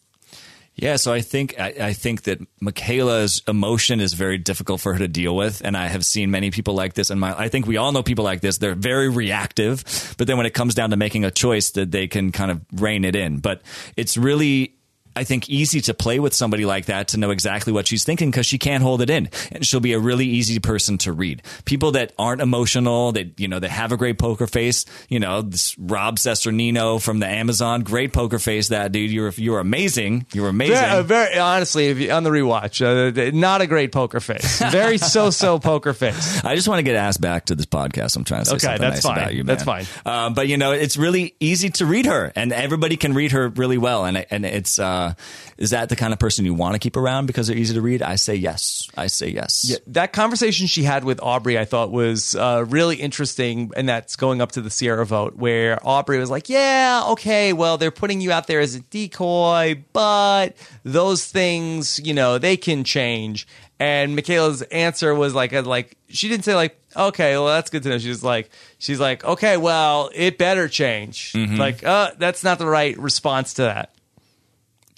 Yeah, 0.76 0.96
so 0.96 1.14
I 1.14 1.22
think 1.22 1.60
I, 1.60 1.74
I 1.80 1.94
think 1.94 2.24
that 2.24 2.40
Michaela's 2.60 3.44
emotion 3.48 4.00
is 4.00 4.14
very 4.14 4.40
difficult 4.40 4.82
for 4.82 4.94
her 4.94 5.00
to 5.00 5.08
deal 5.08 5.36
with, 5.36 5.62
and 5.64 5.78
I 5.78 5.88
have 5.88 6.06
seen 6.06 6.32
many 6.32 6.50
people 6.50 6.74
like 6.74 6.94
this. 6.94 7.10
And 7.10 7.20
my, 7.20 7.38
I 7.38 7.50
think 7.50 7.68
we 7.68 7.78
all 7.78 7.92
know 7.92 8.02
people 8.02 8.24
like 8.24 8.42
this. 8.42 8.58
They're 8.58 8.74
very 8.74 9.10
reactive, 9.10 10.16
but 10.18 10.28
then 10.28 10.38
when 10.38 10.46
it 10.46 10.54
comes 10.54 10.74
down 10.74 10.90
to 10.90 10.98
making 10.98 11.24
a 11.24 11.30
choice, 11.30 11.72
that 11.72 11.92
they 11.92 12.08
can 12.08 12.32
kind 12.32 12.50
of 12.50 12.62
rein 12.74 13.06
it 13.06 13.16
in. 13.16 13.40
But 13.40 13.62
it's 13.96 14.18
really 14.18 14.76
I 15.16 15.24
think 15.24 15.50
easy 15.50 15.82
to 15.82 15.94
play 15.94 16.20
with 16.20 16.34
somebody 16.34 16.66
like 16.66 16.86
that 16.86 17.10
to 17.10 17.18
know 17.18 17.32
exactly 17.32 17.74
what 17.74 17.88
she's 17.88 18.04
thinking 18.04 18.32
because 18.32 18.46
she 18.46 18.58
can't 18.58 18.84
hold 18.84 19.02
it 19.02 19.10
in 19.10 19.30
and 19.52 19.66
she'll 19.66 19.80
be 19.80 19.94
a 19.94 20.00
really 20.00 20.26
easy 20.26 20.60
person 20.60 20.98
to 21.00 21.12
read. 21.12 21.42
People 21.66 21.92
that 21.94 22.14
aren't 22.18 22.42
emotional, 22.42 23.12
that 23.14 23.40
you 23.40 23.48
know, 23.48 23.60
that 23.60 23.70
have 23.72 23.92
a 23.92 23.98
great 23.98 24.18
poker 24.18 24.48
face, 24.48 24.86
you 25.10 25.20
know, 25.20 25.42
this 25.42 25.78
Rob 25.78 26.18
Cesternino 26.18 27.02
from 27.02 27.20
the 27.20 27.28
Amazon, 27.28 27.82
great 27.82 28.14
poker 28.14 28.40
face. 28.40 28.70
That 28.70 28.92
dude, 28.92 29.12
you're 29.12 29.32
you're 29.38 29.60
amazing. 29.60 30.26
You're 30.34 30.50
amazing. 30.50 30.76
Very, 30.76 30.92
uh, 30.92 31.04
very 31.04 31.38
honestly, 31.40 31.88
if 31.88 32.00
you, 32.00 32.12
on 32.12 32.24
the 32.24 32.30
rewatch, 32.30 32.82
uh, 32.82 33.32
not 33.38 33.62
a 33.62 33.68
great 33.68 33.92
poker 33.92 34.20
face. 34.20 34.60
Very 34.72 34.98
so-so 35.12 35.60
poker 35.60 35.94
face. 35.94 36.44
I 36.44 36.56
just 36.56 36.68
want 36.68 36.80
to 36.80 36.84
get 36.84 36.96
asked 36.96 37.22
back 37.22 37.46
to 37.46 37.56
this 37.56 37.66
podcast. 37.66 38.16
I'm 38.16 38.24
trying 38.24 38.44
to 38.44 38.50
say 38.50 38.56
Okay, 38.56 38.60
something 38.68 38.82
that's 38.82 38.96
nice 38.98 39.04
fine. 39.04 39.18
about 39.18 39.34
you, 39.34 39.44
man. 39.44 39.46
That's 39.58 39.64
fine. 39.64 39.86
Uh, 40.06 40.30
but 40.30 40.48
you 40.48 40.58
know, 40.58 40.72
it's 40.72 40.98
really 40.98 41.36
easy 41.40 41.70
to 41.72 41.86
read 41.86 42.06
her, 42.06 42.32
and 42.36 42.54
everybody 42.54 42.98
can 42.98 43.14
read 43.14 43.32
her 43.32 43.50
really 43.50 43.78
well. 43.78 44.06
And 44.06 44.26
and 44.30 44.46
it's 44.46 44.80
uh, 44.80 45.01
uh, 45.02 45.14
is 45.58 45.72
that 45.72 45.90
the 45.90 45.96
kind 45.96 46.14
of 46.14 46.20
person 46.20 46.46
you 46.46 46.54
want 46.54 46.74
to 46.74 46.80
keep 46.80 46.98
around 46.98 47.26
because 47.26 47.48
they're 47.48 47.58
easy 47.58 47.74
to 47.74 47.82
read? 47.82 48.02
I 48.02 48.16
say 48.16 48.36
yes. 48.36 48.90
I 48.96 49.08
say 49.08 49.30
yes. 49.30 49.66
Yeah, 49.68 49.78
that 49.88 50.14
conversation 50.14 50.68
she 50.68 50.84
had 50.84 51.04
with 51.04 51.22
Aubrey, 51.22 51.58
I 51.58 51.66
thought 51.66 51.92
was 51.92 52.36
uh, 52.36 52.66
really 52.68 52.98
interesting, 52.98 53.72
and 53.76 53.88
that's 53.88 54.16
going 54.16 54.42
up 54.42 54.54
to 54.54 54.62
the 54.62 54.70
Ciera 54.70 55.06
vote, 55.06 55.36
where 55.36 55.80
Aubrey 55.88 56.20
was 56.20 56.30
like, 56.30 56.50
"Yeah, 56.50 57.04
okay, 57.10 57.54
well, 57.54 57.78
they're 57.78 57.92
putting 57.92 58.22
you 58.22 58.32
out 58.32 58.48
there 58.48 58.60
as 58.60 58.76
a 58.76 58.80
decoy, 58.80 59.84
but 59.94 60.56
those 60.84 61.26
things, 61.26 62.00
you 62.00 62.14
know, 62.14 62.38
they 62.38 62.58
can 62.58 62.84
change." 62.84 63.48
And 63.80 64.16
Michaela's 64.16 64.62
answer 64.64 65.16
was 65.16 65.34
like, 65.34 65.54
like 65.66 65.98
she 66.08 66.28
didn't 66.30 66.46
say 66.46 66.54
like, 66.56 66.80
"Okay, 66.96 67.34
well, 67.34 67.48
that's 67.48 67.70
good 67.72 67.82
to 67.84 67.90
know." 67.90 67.98
She 67.98 68.10
was 68.10 68.24
like, 68.24 68.52
she's 68.78 69.00
like, 69.00 69.24
"Okay, 69.26 69.58
well, 69.58 70.12
it 70.14 70.38
better 70.38 70.68
change." 70.68 71.34
Like, 71.58 71.84
uh, 71.84 72.12
that's 72.20 72.44
not 72.44 72.60
the 72.60 72.68
right 72.68 72.98
response 73.00 73.56
to 73.56 73.64
that. 73.64 73.94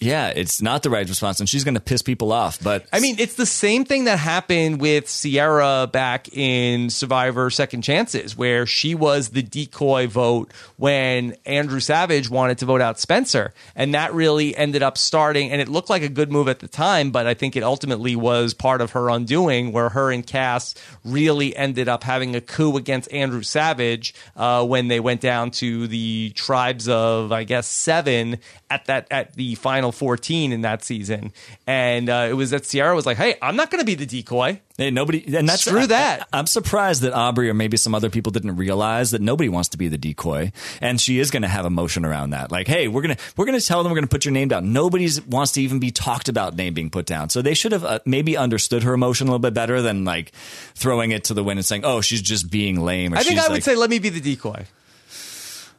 Yeah, 0.03 0.33
it's 0.35 0.61
not 0.61 0.83
the 0.83 0.89
right 0.89 1.07
response, 1.07 1.39
and 1.39 1.47
she's 1.47 1.63
going 1.63 1.75
to 1.75 1.79
piss 1.79 2.01
people 2.01 2.33
off. 2.33 2.61
But 2.61 2.85
I 2.91 2.99
mean, 2.99 3.15
it's 3.19 3.35
the 3.35 3.45
same 3.45 3.85
thing 3.85 4.03
that 4.03 4.19
happened 4.19 4.81
with 4.81 5.05
Ciera 5.05 5.89
back 5.89 6.27
in 6.35 6.89
Survivor 6.89 7.49
Second 7.49 7.83
Chances, 7.83 8.37
where 8.37 8.65
she 8.65 8.95
was 8.95 9.29
the 9.29 9.41
decoy 9.41 10.07
vote 10.07 10.51
when 10.75 11.37
Andrew 11.45 11.79
Savage 11.79 12.29
wanted 12.29 12.57
to 12.57 12.65
vote 12.65 12.81
out 12.81 12.99
Spencer. 12.99 13.53
And 13.77 13.93
that 13.93 14.13
really 14.13 14.53
ended 14.57 14.83
up 14.83 14.97
starting, 14.97 15.51
and 15.51 15.61
it 15.61 15.69
looked 15.69 15.89
like 15.89 16.03
a 16.03 16.09
good 16.09 16.33
move 16.33 16.49
at 16.49 16.59
the 16.59 16.67
time, 16.67 17.11
but 17.11 17.25
I 17.25 17.33
think 17.33 17.55
it 17.55 17.63
ultimately 17.63 18.17
was 18.17 18.53
part 18.53 18.81
of 18.81 18.91
her 18.91 19.09
undoing, 19.09 19.71
where 19.71 19.87
her 19.89 20.11
and 20.11 20.27
Kass 20.27 20.75
really 21.05 21.55
ended 21.55 21.87
up 21.87 22.03
having 22.03 22.35
a 22.35 22.41
coup 22.41 22.75
against 22.75 23.09
Andrew 23.13 23.41
Savage 23.41 24.13
uh, 24.35 24.65
when 24.65 24.89
they 24.89 24.99
went 24.99 25.21
down 25.21 25.51
to 25.51 25.87
the 25.87 26.33
tribes 26.35 26.89
of, 26.89 27.31
I 27.31 27.45
guess, 27.45 27.67
seven 27.67 28.39
at 28.73 28.85
that 28.85 29.07
at 29.11 29.33
the 29.33 29.55
final 29.55 29.91
14 29.91 30.51
in 30.51 30.61
that 30.61 30.83
season. 30.83 31.31
And 31.67 32.09
uh, 32.09 32.27
it 32.29 32.33
was 32.33 32.49
that 32.49 32.63
Ciera 32.63 32.95
was 32.95 33.05
like, 33.05 33.17
hey, 33.17 33.35
I'm 33.41 33.55
not 33.55 33.69
going 33.69 33.79
to 33.79 33.85
be 33.85 33.95
the 33.95 34.05
decoy. 34.05 34.59
Hey, 34.77 34.89
nobody, 34.89 35.23
and 35.37 35.47
that's 35.47 35.65
Screw 35.65 35.85
that. 35.85 36.27
I, 36.33 36.39
am 36.39 36.47
surprised 36.47 37.03
that 37.03 37.13
Aubrey 37.13 37.47
or 37.47 37.53
maybe 37.53 37.77
some 37.77 37.93
other 37.93 38.09
people 38.09 38.31
didn't 38.31 38.55
realize 38.55 39.11
that 39.11 39.21
nobody 39.21 39.47
wants 39.47 39.69
to 39.69 39.77
be 39.77 39.87
the 39.87 39.99
decoy, 39.99 40.51
and 40.81 40.99
she 40.99 41.19
is 41.19 41.29
going 41.29 41.43
to 41.43 41.47
have 41.47 41.67
emotion 41.67 42.05
around 42.05 42.31
that. 42.31 42.51
Like, 42.51 42.67
hey, 42.67 42.87
we're 42.87 43.03
gonna 43.03 43.17
we're 43.37 43.45
gonna 43.45 43.61
tell 43.61 43.83
them 43.83 43.91
we're 43.91 43.97
gonna 43.97 44.07
put 44.07 44.25
your 44.25 44.31
name 44.31 44.47
down. 44.47 44.73
Nobody 44.73 45.07
wants 45.29 45.51
to 45.53 45.61
even 45.61 45.79
be 45.79 45.91
talked 45.91 46.27
about 46.27 46.55
name 46.55 46.73
being 46.73 46.89
put 46.89 47.05
down. 47.05 47.29
So 47.29 47.43
they 47.43 47.53
should 47.53 47.71
have 47.71 47.85
uh, 47.85 47.99
maybe 48.05 48.35
understood 48.35 48.81
her 48.81 48.95
emotion 48.95 49.27
a 49.27 49.29
little 49.29 49.39
bit 49.39 49.53
better 49.53 49.83
than 49.83 50.05
like 50.05 50.31
throwing 50.73 51.11
it 51.11 51.25
to 51.25 51.35
the 51.35 51.43
wind 51.43 51.59
and 51.59 51.65
saying, 51.65 51.85
oh, 51.85 52.01
she's 52.01 52.23
just 52.23 52.49
being 52.49 52.81
lame. 52.81 53.13
Or 53.13 53.17
I 53.17 53.23
think 53.23 53.39
I 53.39 53.43
would 53.43 53.51
like- 53.51 53.63
say, 53.63 53.75
let 53.75 53.91
me 53.91 53.99
be 53.99 54.09
the 54.09 54.21
decoy. 54.21 54.65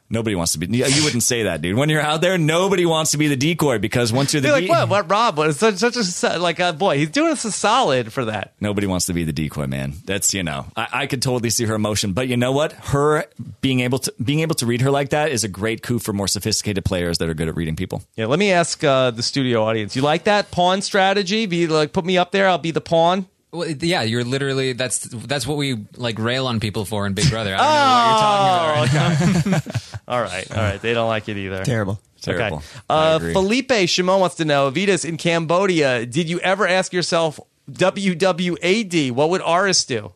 Nobody 0.09 0.35
wants 0.35 0.53
to 0.53 0.59
be. 0.59 0.67
You 0.67 1.03
wouldn't 1.03 1.23
say 1.23 1.43
that, 1.43 1.61
dude. 1.61 1.75
When 1.75 1.89
you're 1.89 2.01
out 2.01 2.21
there, 2.21 2.37
nobody 2.37 2.85
wants 2.85 3.11
to 3.11 3.17
be 3.17 3.27
the 3.27 3.35
decoy 3.35 3.79
because 3.79 4.11
once 4.13 4.33
you're 4.33 4.41
the 4.41 4.47
They're 4.47 4.55
like, 4.57 4.65
de- 4.65 4.69
what? 4.69 4.89
What, 4.89 5.09
Rob? 5.09 5.37
What? 5.37 5.49
It's 5.49 5.59
such, 5.59 5.75
such 5.77 6.35
a, 6.35 6.39
like, 6.39 6.59
uh, 6.59 6.73
boy, 6.73 6.97
he's 6.97 7.09
doing 7.09 7.31
us 7.31 7.45
a 7.45 7.51
solid 7.51 8.11
for 8.13 8.25
that. 8.25 8.53
Nobody 8.59 8.87
wants 8.87 9.05
to 9.07 9.13
be 9.13 9.23
the 9.23 9.33
decoy, 9.33 9.67
man. 9.67 9.93
That's 10.05 10.33
you 10.33 10.43
know, 10.43 10.67
I, 10.75 10.87
I 10.91 11.07
could 11.07 11.21
totally 11.21 11.49
see 11.49 11.65
her 11.65 11.75
emotion, 11.75 12.13
but 12.13 12.27
you 12.27 12.37
know 12.37 12.51
what? 12.51 12.73
Her 12.73 13.25
being 13.61 13.81
able 13.81 13.99
to 13.99 14.13
being 14.23 14.41
able 14.41 14.55
to 14.55 14.65
read 14.65 14.81
her 14.81 14.91
like 14.91 15.09
that 15.09 15.31
is 15.31 15.43
a 15.43 15.47
great 15.47 15.81
coup 15.81 15.99
for 15.99 16.13
more 16.13 16.27
sophisticated 16.27 16.85
players 16.85 17.17
that 17.19 17.29
are 17.29 17.33
good 17.33 17.47
at 17.47 17.55
reading 17.55 17.75
people. 17.75 18.03
Yeah, 18.15 18.27
let 18.27 18.39
me 18.39 18.51
ask 18.51 18.83
uh, 18.83 19.11
the 19.11 19.23
studio 19.23 19.63
audience. 19.63 19.95
You 19.95 20.01
like 20.01 20.25
that 20.25 20.51
pawn 20.51 20.81
strategy? 20.81 21.45
Be 21.45 21.67
like, 21.67 21.93
put 21.93 22.05
me 22.05 22.17
up 22.17 22.31
there. 22.31 22.47
I'll 22.47 22.57
be 22.57 22.71
the 22.71 22.81
pawn. 22.81 23.27
Well, 23.55 23.69
yeah, 23.69 24.03
you're 24.03 24.23
literally 24.23 24.73
that's 24.73 24.99
that's 24.99 25.47
what 25.47 25.57
we 25.57 25.85
like 25.95 26.19
rail 26.19 26.47
on 26.47 26.59
people 26.59 26.85
for 26.85 27.07
in 27.07 27.13
Big 27.13 27.29
Brother. 27.29 27.55
I 27.57 28.75
don't 28.75 28.75
know 28.75 28.81
what 28.81 28.93
you're 28.93 29.31
talking 29.31 29.51
about. 29.51 29.65
Right 29.65 29.65
now. 29.65 29.91
All 30.07 30.21
right, 30.21 30.51
all 30.51 30.57
right. 30.57 30.79
They 30.79 30.93
don't 30.93 31.07
like 31.07 31.29
it 31.29 31.37
either. 31.37 31.65
Terrible. 31.65 31.99
Terrible. 32.21 32.57
Okay. 32.57 32.65
Uh. 32.89 33.17
Felipe 33.17 33.71
Shimon 33.87 34.19
wants 34.19 34.35
to 34.35 34.45
know, 34.45 34.69
Vytas 34.69 35.03
in 35.03 35.17
Cambodia, 35.17 36.05
did 36.05 36.29
you 36.29 36.39
ever 36.41 36.67
ask 36.67 36.93
yourself 36.93 37.39
WWAD? 37.71 39.11
What 39.11 39.31
would 39.31 39.41
Aras 39.41 39.83
do? 39.85 40.11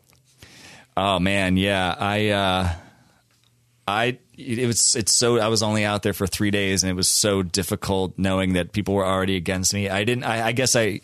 Oh 0.95 1.17
man, 1.19 1.57
yeah. 1.57 1.95
I 1.97 2.29
uh 2.29 2.69
I 3.87 4.19
it 4.37 4.67
was 4.67 4.95
it's 4.95 5.13
so 5.13 5.39
I 5.39 5.47
was 5.47 5.63
only 5.63 5.85
out 5.85 6.03
there 6.03 6.13
for 6.13 6.27
three 6.27 6.51
days 6.51 6.83
and 6.83 6.89
it 6.89 6.95
was 6.95 7.07
so 7.07 7.41
difficult 7.41 8.13
knowing 8.17 8.53
that 8.53 8.71
people 8.71 8.93
were 8.93 9.05
already 9.05 9.35
against 9.35 9.73
me. 9.73 9.89
I 9.89 10.03
didn't 10.03 10.23
I, 10.23 10.47
I 10.47 10.51
guess 10.51 10.75
I 10.75 11.01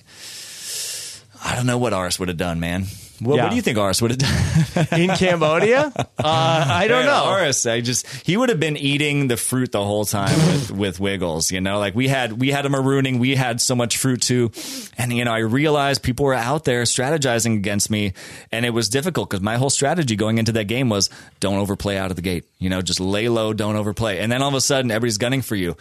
I 1.45 1.55
don't 1.55 1.67
know 1.67 1.77
what 1.77 1.93
Aras 1.93 2.19
would 2.19 2.27
have 2.29 2.37
done, 2.37 2.59
man. 2.59 2.85
What, 3.19 3.35
Yeah. 3.37 3.43
what 3.43 3.49
do 3.51 3.55
you 3.55 3.61
think 3.61 3.77
Aras 3.77 4.01
would 4.01 4.11
have 4.11 4.17
done? 4.19 4.87
In 4.99 5.09
Cambodia? 5.11 5.89
uh, 5.95 6.05
I 6.19 6.87
don't 6.89 7.05
Man, 7.05 7.07
know. 7.07 7.31
Aras, 7.31 7.65
I 7.65 7.79
just 7.79 8.05
he 8.25 8.35
would 8.35 8.49
have 8.49 8.59
been 8.59 8.75
eating 8.75 9.27
the 9.29 9.37
fruit 9.37 9.71
the 9.71 9.81
whole 9.83 10.03
time 10.03 10.35
with, 10.47 10.71
with 10.83 10.99
Wiggles. 10.99 11.49
You 11.51 11.61
know, 11.61 11.79
like 11.79 11.95
we 11.95 12.09
had 12.09 12.33
we 12.33 12.49
had 12.49 12.65
a 12.65 12.69
marooning, 12.69 13.19
we 13.19 13.35
had 13.35 13.61
so 13.61 13.73
much 13.75 13.97
fruit 13.97 14.21
too, 14.21 14.51
and 14.97 15.13
you 15.13 15.23
know 15.23 15.31
I 15.31 15.37
realized 15.39 16.03
people 16.03 16.25
were 16.25 16.33
out 16.33 16.65
there 16.65 16.83
strategizing 16.83 17.55
against 17.55 17.89
me, 17.89 18.13
and 18.51 18.65
it 18.65 18.71
was 18.71 18.89
difficult 18.89 19.29
because 19.29 19.41
my 19.41 19.55
whole 19.55 19.69
strategy 19.69 20.17
going 20.17 20.37
into 20.37 20.51
that 20.53 20.65
game 20.65 20.89
was 20.89 21.09
don't 21.39 21.59
overplay 21.59 21.97
out 21.97 22.09
of 22.09 22.17
the 22.17 22.21
gate. 22.21 22.43
You 22.59 22.69
know, 22.69 22.81
just 22.81 22.99
lay 22.99 23.29
low, 23.29 23.53
don't 23.53 23.77
overplay, 23.77 24.19
and 24.19 24.29
then 24.29 24.41
all 24.41 24.49
of 24.49 24.55
a 24.55 24.61
sudden 24.61 24.91
everybody's 24.91 25.19
gunning 25.19 25.41
for 25.43 25.55
you. 25.55 25.77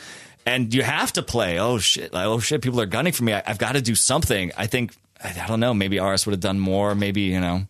And 0.47 0.73
you 0.75 0.83
have 0.83 1.11
to 1.15 1.23
play. 1.23 1.59
Oh 1.59 1.79
shit! 1.79 2.11
Oh 2.13 2.39
shit! 2.39 2.61
People 2.63 2.81
are 2.81 2.87
gunning 2.87 3.15
for 3.15 3.25
me. 3.25 3.33
I, 3.33 3.43
I've 3.47 3.59
got 3.59 3.73
to 3.73 3.81
do 3.81 3.95
something. 3.95 4.53
I 4.59 4.67
think 4.67 4.93
I, 5.23 5.47
don't 5.47 5.61
know. 5.61 5.75
Maybe 5.75 5.99
Aras 5.99 6.27
would 6.27 6.33
have 6.33 6.41
done 6.41 6.59
more. 6.61 6.95
Maybe 6.95 7.23
you 7.23 7.41
know, 7.41 7.67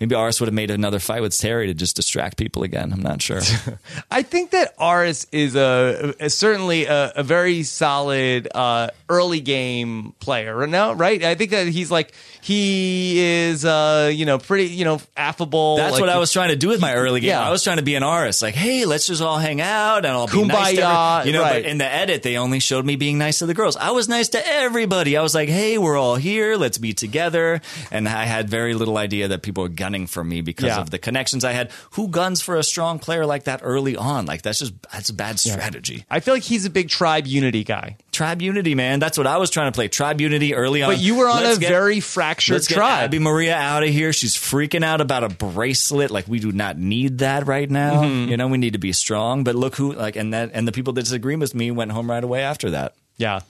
maybe 0.00 0.14
Aras 0.14 0.40
would 0.40 0.46
have 0.46 0.54
made 0.54 0.70
another 0.70 0.98
fight 0.98 1.22
with 1.22 1.38
Terry 1.38 1.66
to 1.68 1.74
just 1.74 1.96
distract 1.96 2.36
people 2.36 2.62
again. 2.62 2.92
I'm 2.92 3.02
not 3.02 3.20
sure. 3.22 3.40
I 4.10 4.22
think 4.22 4.50
that 4.50 4.74
Aras 4.78 5.26
is 5.32 5.56
a, 5.56 6.14
a 6.20 6.30
certainly 6.30 6.86
a, 6.86 7.12
a 7.16 7.22
very 7.22 7.62
solid 7.62 8.48
uh, 8.54 8.88
early 9.08 9.40
game 9.40 10.14
player. 10.20 10.66
No, 10.66 10.92
right? 10.92 11.22
I 11.22 11.34
think 11.34 11.50
that 11.50 11.68
he's 11.68 11.90
like 11.90 12.12
he 12.40 13.18
is, 13.18 13.64
uh, 13.64 14.10
you 14.12 14.24
know, 14.24 14.38
pretty, 14.38 14.66
you 14.66 14.84
know, 14.84 15.00
affable. 15.16 15.76
That's 15.76 15.92
like- 15.92 16.00
what 16.00 16.08
I 16.08 16.18
was 16.18 16.32
trying 16.32 16.48
to 16.50 16.56
do 16.56 16.68
with 16.68 16.80
my 16.80 16.94
early 16.94 17.20
game. 17.20 17.28
Yeah. 17.30 17.46
I 17.46 17.50
was 17.50 17.62
trying 17.64 17.76
to 17.78 17.82
be 17.82 17.94
an 17.94 18.02
artist, 18.02 18.40
like, 18.42 18.54
hey, 18.54 18.84
let's 18.84 19.06
just 19.06 19.20
all 19.20 19.38
hang 19.38 19.60
out 19.60 19.98
and 19.98 20.08
I'll 20.08 20.26
be 20.26 20.44
nice 20.44 20.76
to 20.76 20.82
Kumbaya, 20.82 21.18
every- 21.20 21.30
you 21.30 21.36
know. 21.36 21.42
right. 21.42 21.62
But 21.62 21.70
in 21.70 21.78
the 21.78 21.84
edit, 21.84 22.22
they 22.22 22.36
only 22.36 22.60
showed 22.60 22.86
me 22.86 22.96
being 22.96 23.18
nice 23.18 23.40
to 23.40 23.46
the 23.46 23.54
girls. 23.54 23.76
I 23.76 23.90
was 23.90 24.08
nice 24.08 24.28
to 24.30 24.46
everybody. 24.46 25.16
I 25.16 25.22
was 25.22 25.34
like, 25.34 25.48
hey, 25.48 25.78
we're 25.78 25.96
all 25.98 26.16
here. 26.16 26.56
Let's 26.56 26.78
be 26.78 26.92
together. 26.94 27.60
And 27.90 28.08
I 28.08 28.24
had 28.24 28.48
very 28.48 28.74
little 28.74 28.96
idea 28.96 29.28
that 29.28 29.42
people 29.42 29.62
were 29.64 29.68
gunning 29.88 30.06
for 30.06 30.22
me 30.22 30.42
because 30.42 30.66
Yeah. 30.66 30.80
of 30.80 30.90
the 30.90 30.98
connections 30.98 31.44
I 31.44 31.52
had. 31.52 31.70
Who 31.92 32.08
guns 32.08 32.42
for 32.42 32.56
a 32.56 32.62
strong 32.62 32.98
player 32.98 33.24
like 33.24 33.44
that 33.44 33.60
early 33.62 33.96
on? 33.96 34.26
Like 34.26 34.42
that's 34.42 34.58
just 34.58 34.74
that's 34.92 35.08
a 35.08 35.14
bad 35.14 35.40
strategy. 35.40 36.04
I 36.10 36.20
feel 36.20 36.34
like 36.34 36.42
he's 36.42 36.66
a 36.66 36.70
big 36.70 36.88
tribe 36.90 37.26
unity 37.26 37.64
guy. 37.64 37.96
Tribe 38.12 38.42
unity, 38.42 38.74
man. 38.74 38.98
That's 38.98 39.16
what 39.16 39.26
I 39.26 39.38
was 39.38 39.48
trying 39.48 39.72
to 39.72 39.74
play. 39.74 39.88
Tribe 39.88 40.20
unity 40.20 40.54
early 40.54 40.82
on. 40.82 40.90
But 40.92 40.98
you 41.00 41.14
were 41.14 41.28
on 41.28 41.42
Let's 41.42 41.56
a 41.56 41.60
get- 41.60 41.70
very 41.70 42.00
fractured 42.00 42.54
Let's 42.54 42.66
get 42.68 42.74
tribe. 42.74 43.04
Abby 43.04 43.18
Maria 43.18 43.54
out 43.56 43.82
of 43.84 43.88
here. 43.90 44.12
She's 44.12 44.36
freaking 44.36 44.84
out 44.84 45.00
about 45.00 45.24
a 45.24 45.28
bracelet. 45.30 46.10
Like 46.10 46.28
we 46.28 46.38
do 46.38 46.52
not 46.52 46.76
need 46.76 47.18
that 47.18 47.46
right 47.46 47.70
now. 47.70 48.02
Mm-hmm. 48.02 48.30
You 48.30 48.36
know, 48.36 48.48
we 48.48 48.58
need 48.58 48.74
to 48.74 48.78
be 48.78 48.92
strong. 48.92 49.42
But 49.44 49.54
look 49.54 49.76
who 49.76 49.92
like 49.92 50.16
and 50.16 50.34
that 50.34 50.50
and 50.52 50.68
the 50.68 50.72
people 50.72 50.92
that 50.94 51.02
disagree 51.02 51.36
with 51.36 51.54
me 51.54 51.70
went 51.70 51.92
home 51.92 52.10
right 52.10 52.22
away 52.24 52.42
after 52.42 52.70
that. 52.70 52.94
Yeah. 53.16 53.40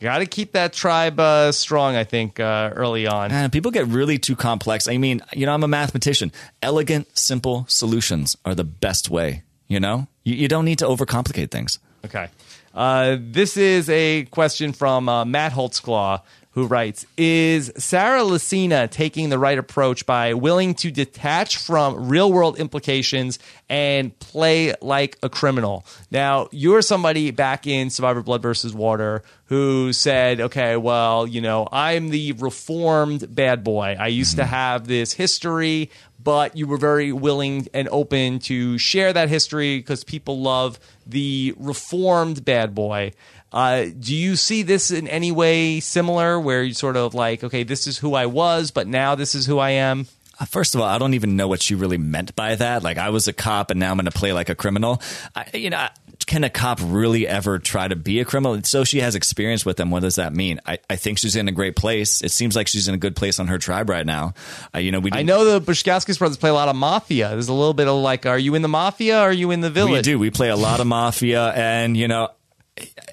Got 0.00 0.18
to 0.18 0.26
keep 0.26 0.52
that 0.52 0.72
tribe 0.72 1.18
uh, 1.18 1.50
strong, 1.50 1.96
I 1.96 2.04
think, 2.04 2.38
uh, 2.38 2.70
early 2.74 3.06
on. 3.06 3.30
Man, 3.30 3.50
people 3.50 3.72
get 3.72 3.86
really 3.88 4.18
too 4.18 4.36
complex. 4.36 4.86
I 4.86 4.96
mean, 4.96 5.22
you 5.32 5.44
know, 5.44 5.52
I'm 5.52 5.64
a 5.64 5.68
mathematician. 5.68 6.30
Elegant, 6.62 7.18
simple 7.18 7.64
solutions 7.68 8.36
are 8.44 8.54
the 8.54 8.64
best 8.64 9.10
way. 9.10 9.42
You 9.66 9.80
know, 9.80 10.06
you, 10.22 10.34
you 10.34 10.48
don't 10.48 10.64
need 10.64 10.78
to 10.78 10.86
overcomplicate 10.86 11.50
things. 11.50 11.78
Okay. 12.04 12.28
Uh, 12.74 13.16
this 13.20 13.56
is 13.56 13.88
a 13.90 14.24
question 14.26 14.72
from 14.72 15.08
uh, 15.08 15.24
Matt 15.24 15.52
Holtzclaw, 15.52 16.22
who 16.52 16.66
writes 16.66 17.06
Is 17.16 17.72
Sarah 17.76 18.22
Lacina 18.22 18.90
taking 18.90 19.28
the 19.28 19.38
right 19.38 19.58
approach 19.58 20.06
by 20.06 20.34
willing 20.34 20.74
to 20.76 20.90
detach 20.90 21.56
from 21.56 22.08
real 22.08 22.32
world 22.32 22.58
implications 22.58 23.38
and 23.68 24.18
play 24.18 24.74
like 24.80 25.18
a 25.22 25.28
criminal? 25.28 25.84
Now, 26.10 26.48
you're 26.50 26.82
somebody 26.82 27.30
back 27.30 27.66
in 27.66 27.90
Survivor 27.90 28.22
Blood 28.22 28.42
versus 28.42 28.74
Water 28.74 29.22
who 29.46 29.92
said, 29.92 30.40
okay, 30.40 30.76
well, 30.76 31.26
you 31.26 31.40
know, 31.40 31.66
I'm 31.72 32.10
the 32.10 32.32
reformed 32.32 33.34
bad 33.34 33.64
boy. 33.64 33.96
I 33.98 34.08
used 34.08 34.36
to 34.36 34.42
mm-hmm. 34.42 34.50
have 34.50 34.86
this 34.86 35.12
history, 35.12 35.90
but 36.22 36.56
you 36.56 36.66
were 36.66 36.76
very 36.76 37.12
willing 37.12 37.66
and 37.72 37.88
open 37.88 38.40
to 38.40 38.76
share 38.76 39.12
that 39.12 39.28
history 39.28 39.78
because 39.78 40.04
people 40.04 40.40
love 40.40 40.78
the 41.06 41.54
reformed 41.56 42.44
bad 42.44 42.74
boy. 42.74 43.12
Uh, 43.52 43.86
do 43.98 44.14
you 44.14 44.36
see 44.36 44.62
this 44.62 44.90
in 44.90 45.08
any 45.08 45.32
way 45.32 45.80
similar 45.80 46.38
where 46.38 46.62
you 46.62 46.74
sort 46.74 46.96
of 46.96 47.14
like, 47.14 47.42
okay, 47.44 47.62
this 47.62 47.86
is 47.86 47.98
who 47.98 48.14
I 48.14 48.26
was, 48.26 48.70
but 48.70 48.86
now 48.86 49.14
this 49.14 49.34
is 49.34 49.46
who 49.46 49.58
I 49.58 49.70
am? 49.70 50.06
Uh, 50.38 50.44
First 50.44 50.74
of 50.74 50.80
all, 50.80 50.86
I 50.86 50.98
don't 50.98 51.14
even 51.14 51.36
know 51.36 51.48
what 51.48 51.62
she 51.62 51.74
really 51.74 51.98
meant 51.98 52.36
by 52.36 52.54
that. 52.56 52.82
Like, 52.82 52.98
I 52.98 53.10
was 53.10 53.26
a 53.26 53.32
cop, 53.32 53.70
and 53.70 53.80
now 53.80 53.90
I'm 53.90 53.96
going 53.96 54.04
to 54.04 54.10
play 54.10 54.32
like 54.32 54.48
a 54.48 54.54
criminal. 54.54 55.02
I, 55.34 55.46
you 55.54 55.70
know, 55.70 55.88
can 56.26 56.44
a 56.44 56.50
cop 56.50 56.78
really 56.82 57.26
ever 57.26 57.58
try 57.58 57.88
to 57.88 57.96
be 57.96 58.20
a 58.20 58.24
criminal? 58.24 58.62
So 58.62 58.84
she 58.84 59.00
has 59.00 59.14
experience 59.14 59.64
with 59.64 59.78
them. 59.78 59.90
What 59.90 60.00
does 60.00 60.16
that 60.16 60.34
mean? 60.34 60.60
I, 60.66 60.78
I 60.90 60.96
think 60.96 61.18
she's 61.18 61.34
in 61.34 61.48
a 61.48 61.52
great 61.52 61.74
place. 61.74 62.22
It 62.22 62.30
seems 62.30 62.54
like 62.54 62.68
she's 62.68 62.86
in 62.86 62.94
a 62.94 62.98
good 62.98 63.16
place 63.16 63.40
on 63.40 63.46
her 63.46 63.58
tribe 63.58 63.88
right 63.88 64.04
now. 64.04 64.34
Uh, 64.74 64.78
you 64.78 64.92
know, 64.92 65.00
we 65.00 65.10
I 65.12 65.22
know 65.22 65.44
the 65.44 65.60
Baskauskas 65.60 66.18
brothers 66.18 66.36
play 66.36 66.50
a 66.50 66.54
lot 66.54 66.68
of 66.68 66.76
mafia. 66.76 67.30
There's 67.30 67.48
a 67.48 67.54
little 67.54 67.74
bit 67.74 67.88
of 67.88 67.96
like, 67.96 68.26
are 68.26 68.38
you 68.38 68.54
in 68.54 68.62
the 68.62 68.68
mafia? 68.68 69.20
Or 69.20 69.30
are 69.30 69.32
you 69.32 69.50
in 69.52 69.62
the 69.62 69.70
village? 69.70 70.06
We 70.06 70.12
do. 70.12 70.18
We 70.18 70.30
play 70.30 70.50
a 70.50 70.56
lot 70.56 70.80
of 70.80 70.86
mafia, 70.86 71.50
and 71.50 71.96
you 71.96 72.08
know, 72.08 72.28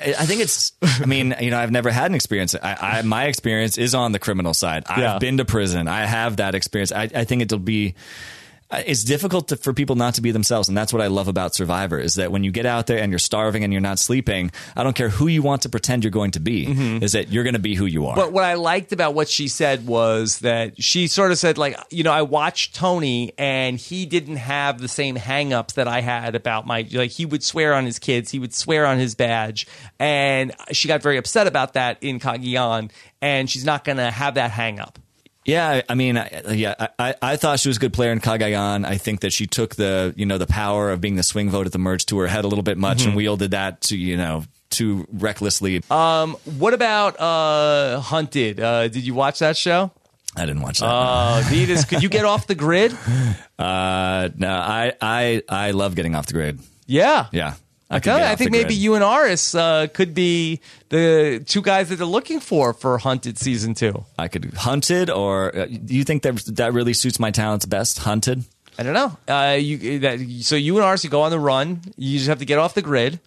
I 0.02 0.26
think 0.26 0.42
it's. 0.42 0.72
I 0.82 1.06
mean, 1.06 1.36
you 1.40 1.52
know, 1.52 1.60
I've 1.60 1.72
never 1.72 1.90
had 1.92 2.12
an 2.12 2.16
experience. 2.16 2.56
I, 2.56 3.00
I 3.00 3.02
my 3.02 3.26
experience 3.26 3.78
is 3.78 3.96
on 3.96 4.12
the 4.12 4.20
criminal 4.20 4.54
side. 4.54 4.84
I've 4.88 4.98
Yeah. 5.00 5.20
been 5.20 5.38
to 5.38 5.46
prison. 5.46 5.88
I 5.88 6.06
have 6.06 6.38
that 6.38 6.56
experience. 6.56 6.92
I, 6.92 7.04
I 7.14 7.24
think 7.24 7.42
it'll 7.42 7.60
be. 7.60 7.96
Uh, 8.72 8.82
It's 8.86 9.04
difficult 9.04 9.50
to, 9.50 9.58
for 9.58 9.74
people 9.74 9.96
not 9.96 10.16
to 10.16 10.22
be 10.22 10.32
themselves, 10.32 10.68
and 10.68 10.78
that's 10.78 10.92
what 10.92 11.02
I 11.02 11.08
love 11.08 11.28
about 11.28 11.54
Survivor. 11.54 12.00
Is 12.00 12.16
that 12.16 12.32
when 12.32 12.44
you 12.44 12.52
get 12.52 12.66
out 12.66 12.88
there 12.88 13.00
and 13.00 13.12
you're 13.12 13.20
starving 13.20 13.64
and 13.64 13.72
you're 13.72 13.82
not 13.82 14.00
sleeping, 14.00 14.52
I 14.76 14.84
don't 14.84 14.96
care 14.96 15.10
who 15.10 15.28
you 15.28 15.42
want 15.42 15.62
to 15.64 15.70
pretend 15.70 16.04
you're 16.04 16.12
going 16.12 16.32
to 16.32 16.40
be. 16.40 16.66
Is 17.04 17.12
that 17.12 17.30
you're 17.30 17.44
going 17.44 17.54
to 17.54 17.60
be 17.60 17.76
who 17.76 17.86
you 17.86 18.08
are? 18.08 18.16
But 18.16 18.32
what 18.32 18.44
I 18.44 18.56
liked 18.56 18.92
about 18.92 19.14
what 19.14 19.30
she 19.30 19.48
said 19.48 19.86
was 19.86 20.40
that 20.40 20.82
she 20.82 21.08
sort 21.08 21.32
of 21.32 21.38
said, 21.38 21.58
like, 21.58 21.78
you 21.92 22.04
know, 22.04 22.12
I 22.12 22.24
watched 22.24 22.76
Tony 22.76 23.34
and 23.38 23.78
he 23.78 24.06
didn't 24.06 24.38
have 24.38 24.80
the 24.80 24.88
same 24.88 25.16
hangups 25.16 25.74
that 25.76 25.88
I 25.88 26.02
had 26.02 26.36
about 26.36 26.66
my, 26.66 26.88
like, 26.92 27.12
he 27.12 27.26
would 27.26 27.44
swear 27.44 27.74
on 27.74 27.86
his 27.86 28.00
kids, 28.00 28.32
he 28.32 28.40
would 28.40 28.54
swear 28.54 28.86
on 28.86 28.98
his 28.98 29.16
badge. 29.16 29.68
And 30.00 30.54
she 30.72 30.88
got 30.88 31.02
very 31.02 31.18
upset 31.18 31.48
about 31.48 31.74
that 31.74 31.98
in 32.02 32.20
Cagayan, 32.20 32.92
and 33.22 33.50
she's 33.50 33.66
not 33.66 33.84
going 33.84 33.98
to 33.98 34.12
have 34.12 34.36
that 34.36 34.52
hang 34.52 34.80
up. 34.80 35.00
Yeah, 35.46 35.82
I- 35.88 35.94
mean, 35.96 36.18
I- 36.18 36.42
yeah, 36.52 36.88
I, 36.98 37.14
I, 37.22 37.36
thought 37.38 37.60
she 37.60 37.70
was 37.70 37.78
a 37.78 37.80
good 37.80 37.94
player 37.94 38.12
in 38.12 38.20
Cagayan. 38.20 38.86
I 38.86 38.98
think 38.98 39.22
that 39.22 39.32
she 39.32 39.46
took 39.48 39.76
the, 39.76 40.14
you 40.18 40.26
know, 40.26 40.38
the 40.40 40.48
power 40.48 40.92
of 40.92 41.02
being 41.02 41.16
the 41.16 41.24
swing 41.24 41.50
vote 41.52 41.66
at 41.68 41.72
the 41.72 41.78
merge 41.80 42.06
to 42.08 42.18
her 42.20 42.28
head 42.28 42.46
a 42.46 42.48
little 42.48 42.64
bit 42.64 42.78
much 42.78 43.06
and 43.06 43.16
wielded 43.16 43.52
that 43.52 43.82
to, 43.82 43.98
you 43.98 44.18
know, 44.18 44.44
too 44.72 45.08
recklessly. 45.14 45.82
Um, 45.92 46.36
what 46.58 46.74
about 46.74 47.20
uh, 47.20 48.00
Hunted? 48.00 48.60
Uh, 48.60 48.88
did 48.88 49.06
you 49.06 49.14
watch 49.14 49.40
that 49.40 49.56
show? 49.56 49.92
I 50.36 50.46
didn't 50.46 50.62
watch 50.64 50.80
that. 50.80 50.88
Uh, 50.88 51.42
Vytas, 51.44 51.88
could 51.88 52.04
you 52.04 52.10
get 52.10 52.26
off 52.32 52.48
the 52.48 52.56
grid? 52.56 52.92
Uh, 53.58 54.30
no, 54.36 54.50
I, 54.50 54.94
I, 55.00 55.42
I 55.48 55.72
love 55.72 55.96
getting 55.96 56.16
off 56.16 56.26
the 56.26 56.34
grid. 56.34 56.60
Yeah. 56.88 57.28
Yeah. 57.32 57.54
I, 57.90 58.00
could 58.00 58.14
I 58.14 58.36
think 58.36 58.52
maybe 58.52 58.74
you 58.74 58.96
and 58.96 59.04
Aras 59.04 59.54
uh, 59.54 59.88
could 59.94 60.16
be 60.16 60.60
the 60.90 61.44
two 61.46 61.62
guys 61.62 61.90
that 61.90 61.98
they're 61.98 62.06
looking 62.08 62.40
for 62.40 62.74
for 62.74 62.98
Hunted 62.98 63.38
season 63.38 63.76
two. 63.76 64.06
I 64.18 64.28
could 64.28 64.54
hunted, 64.56 65.12
or 65.12 65.56
uh, 65.56 65.66
do 65.66 65.96
you 65.96 66.04
think 66.04 66.24
that 66.24 66.36
that 66.56 66.74
really 66.74 66.94
suits 66.94 67.20
my 67.20 67.30
talents 67.30 67.66
best? 67.66 68.00
Hunted. 68.00 68.44
I 68.80 68.84
don't 68.84 68.94
know. 68.94 69.18
Uh, 69.28 69.54
you 69.54 70.00
that 70.00 70.20
so 70.42 70.56
you 70.56 70.76
and 70.78 70.84
Aras 70.84 71.04
you 71.04 71.10
go 71.10 71.22
on 71.22 71.32
the 71.32 71.40
run. 71.40 71.82
You 71.96 72.18
just 72.18 72.28
have 72.28 72.40
to 72.40 72.46
get 72.46 72.58
off 72.58 72.74
the 72.74 72.82
grid. 72.82 73.20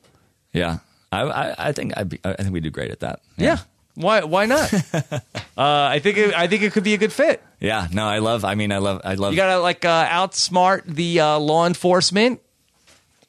Yeah, 0.53 0.79
I, 1.13 1.23
I, 1.23 1.55
I 1.69 1.73
think 1.73 1.93
I'd 1.97 2.09
be, 2.09 2.21
I 2.25 2.35
think 2.35 2.53
we 2.53 2.61
do 2.61 2.71
great 2.71 2.91
at 2.91 3.01
that. 3.01 3.21
Yeah. 3.37 3.59
Why? 3.95 4.23
Why 4.23 4.47
not? 4.47 4.73
uh, 4.95 5.21
I 5.57 5.99
think 5.99 6.19
it, 6.19 6.35
I 6.35 6.47
think 6.47 6.63
it 6.63 6.73
could 6.73 6.85
be 6.85 6.95
a 6.95 6.99
good 6.99 7.13
fit. 7.13 7.43
yeah. 7.59 7.89
No, 7.93 8.07
I 8.07 8.19
love. 8.19 8.45
I 8.45 8.55
mean, 8.55 8.71
I 8.71 8.79
love. 8.79 9.01
I 9.05 9.15
love. 9.15 9.33
You 9.33 9.37
gotta 9.37 9.61
like 9.61 9.85
uh, 9.85 10.07
outsmart 10.07 10.85
the 10.85 11.21
uh, 11.21 11.39
law 11.39 11.67
enforcement. 11.67 12.41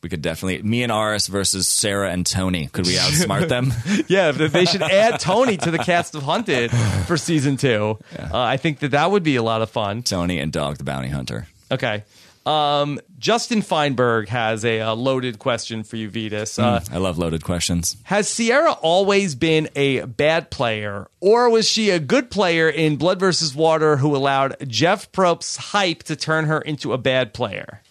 We 0.02 0.10
could 0.10 0.22
definitely 0.22 0.62
me 0.62 0.84
and 0.84 0.92
Aras 0.92 1.28
versus 1.28 1.68
Sarah 1.68 2.10
and 2.12 2.26
Tony. 2.26 2.68
Could 2.68 2.88
we 2.88 2.94
outsmart 2.94 3.50
them? 3.50 3.74
Yeah, 4.08 4.32
they 4.32 4.66
should 4.66 4.82
add 4.82 5.20
Tony 5.20 5.58
to 5.58 5.72
the 5.72 5.78
cast 5.78 6.16
of 6.16 6.24
Hunted 6.24 6.72
for 7.06 7.18
season 7.18 7.58
two. 7.58 8.00
Uh, 8.18 8.30
I 8.32 8.58
think 8.58 8.80
that 8.80 8.92
that 8.92 9.12
would 9.12 9.24
be 9.24 9.36
a 9.36 9.44
lot 9.44 9.62
of 9.62 9.70
fun. 9.70 10.04
Tony 10.04 10.40
and 10.40 10.52
Dog 10.52 10.78
the 10.78 10.84
Bounty 10.84 11.10
Hunter. 11.10 11.48
Okay. 11.72 12.04
Um, 12.46 13.00
Justin 13.20 13.62
Feinberg 13.62 14.30
has 14.30 14.64
a, 14.66 14.80
uh 14.82 14.96
loaded 14.96 15.38
question 15.38 15.84
for 15.84 15.98
you, 15.98 16.10
Vytas. 16.10 16.58
Uh, 16.58 16.80
I 16.92 16.98
love 16.98 17.18
loaded 17.18 17.44
questions. 17.44 17.98
Has 18.04 18.28
Ciera 18.28 18.78
always 18.82 19.36
been 19.36 19.70
a 19.76 20.06
bad 20.06 20.50
player, 20.50 21.08
or 21.20 21.50
was 21.50 21.68
she 21.70 21.90
a 21.92 22.00
good 22.00 22.32
player 22.32 22.70
in 22.70 22.96
Blood 22.96 23.20
versus 23.20 23.54
Water 23.54 23.98
who 23.98 24.16
allowed 24.16 24.56
Jeff 24.68 25.12
Probst's 25.12 25.58
hype 25.58 26.04
to 26.04 26.16
turn 26.16 26.46
her 26.46 26.62
into 26.62 26.94
a 26.94 26.98
bad 26.98 27.34
player? 27.34 27.82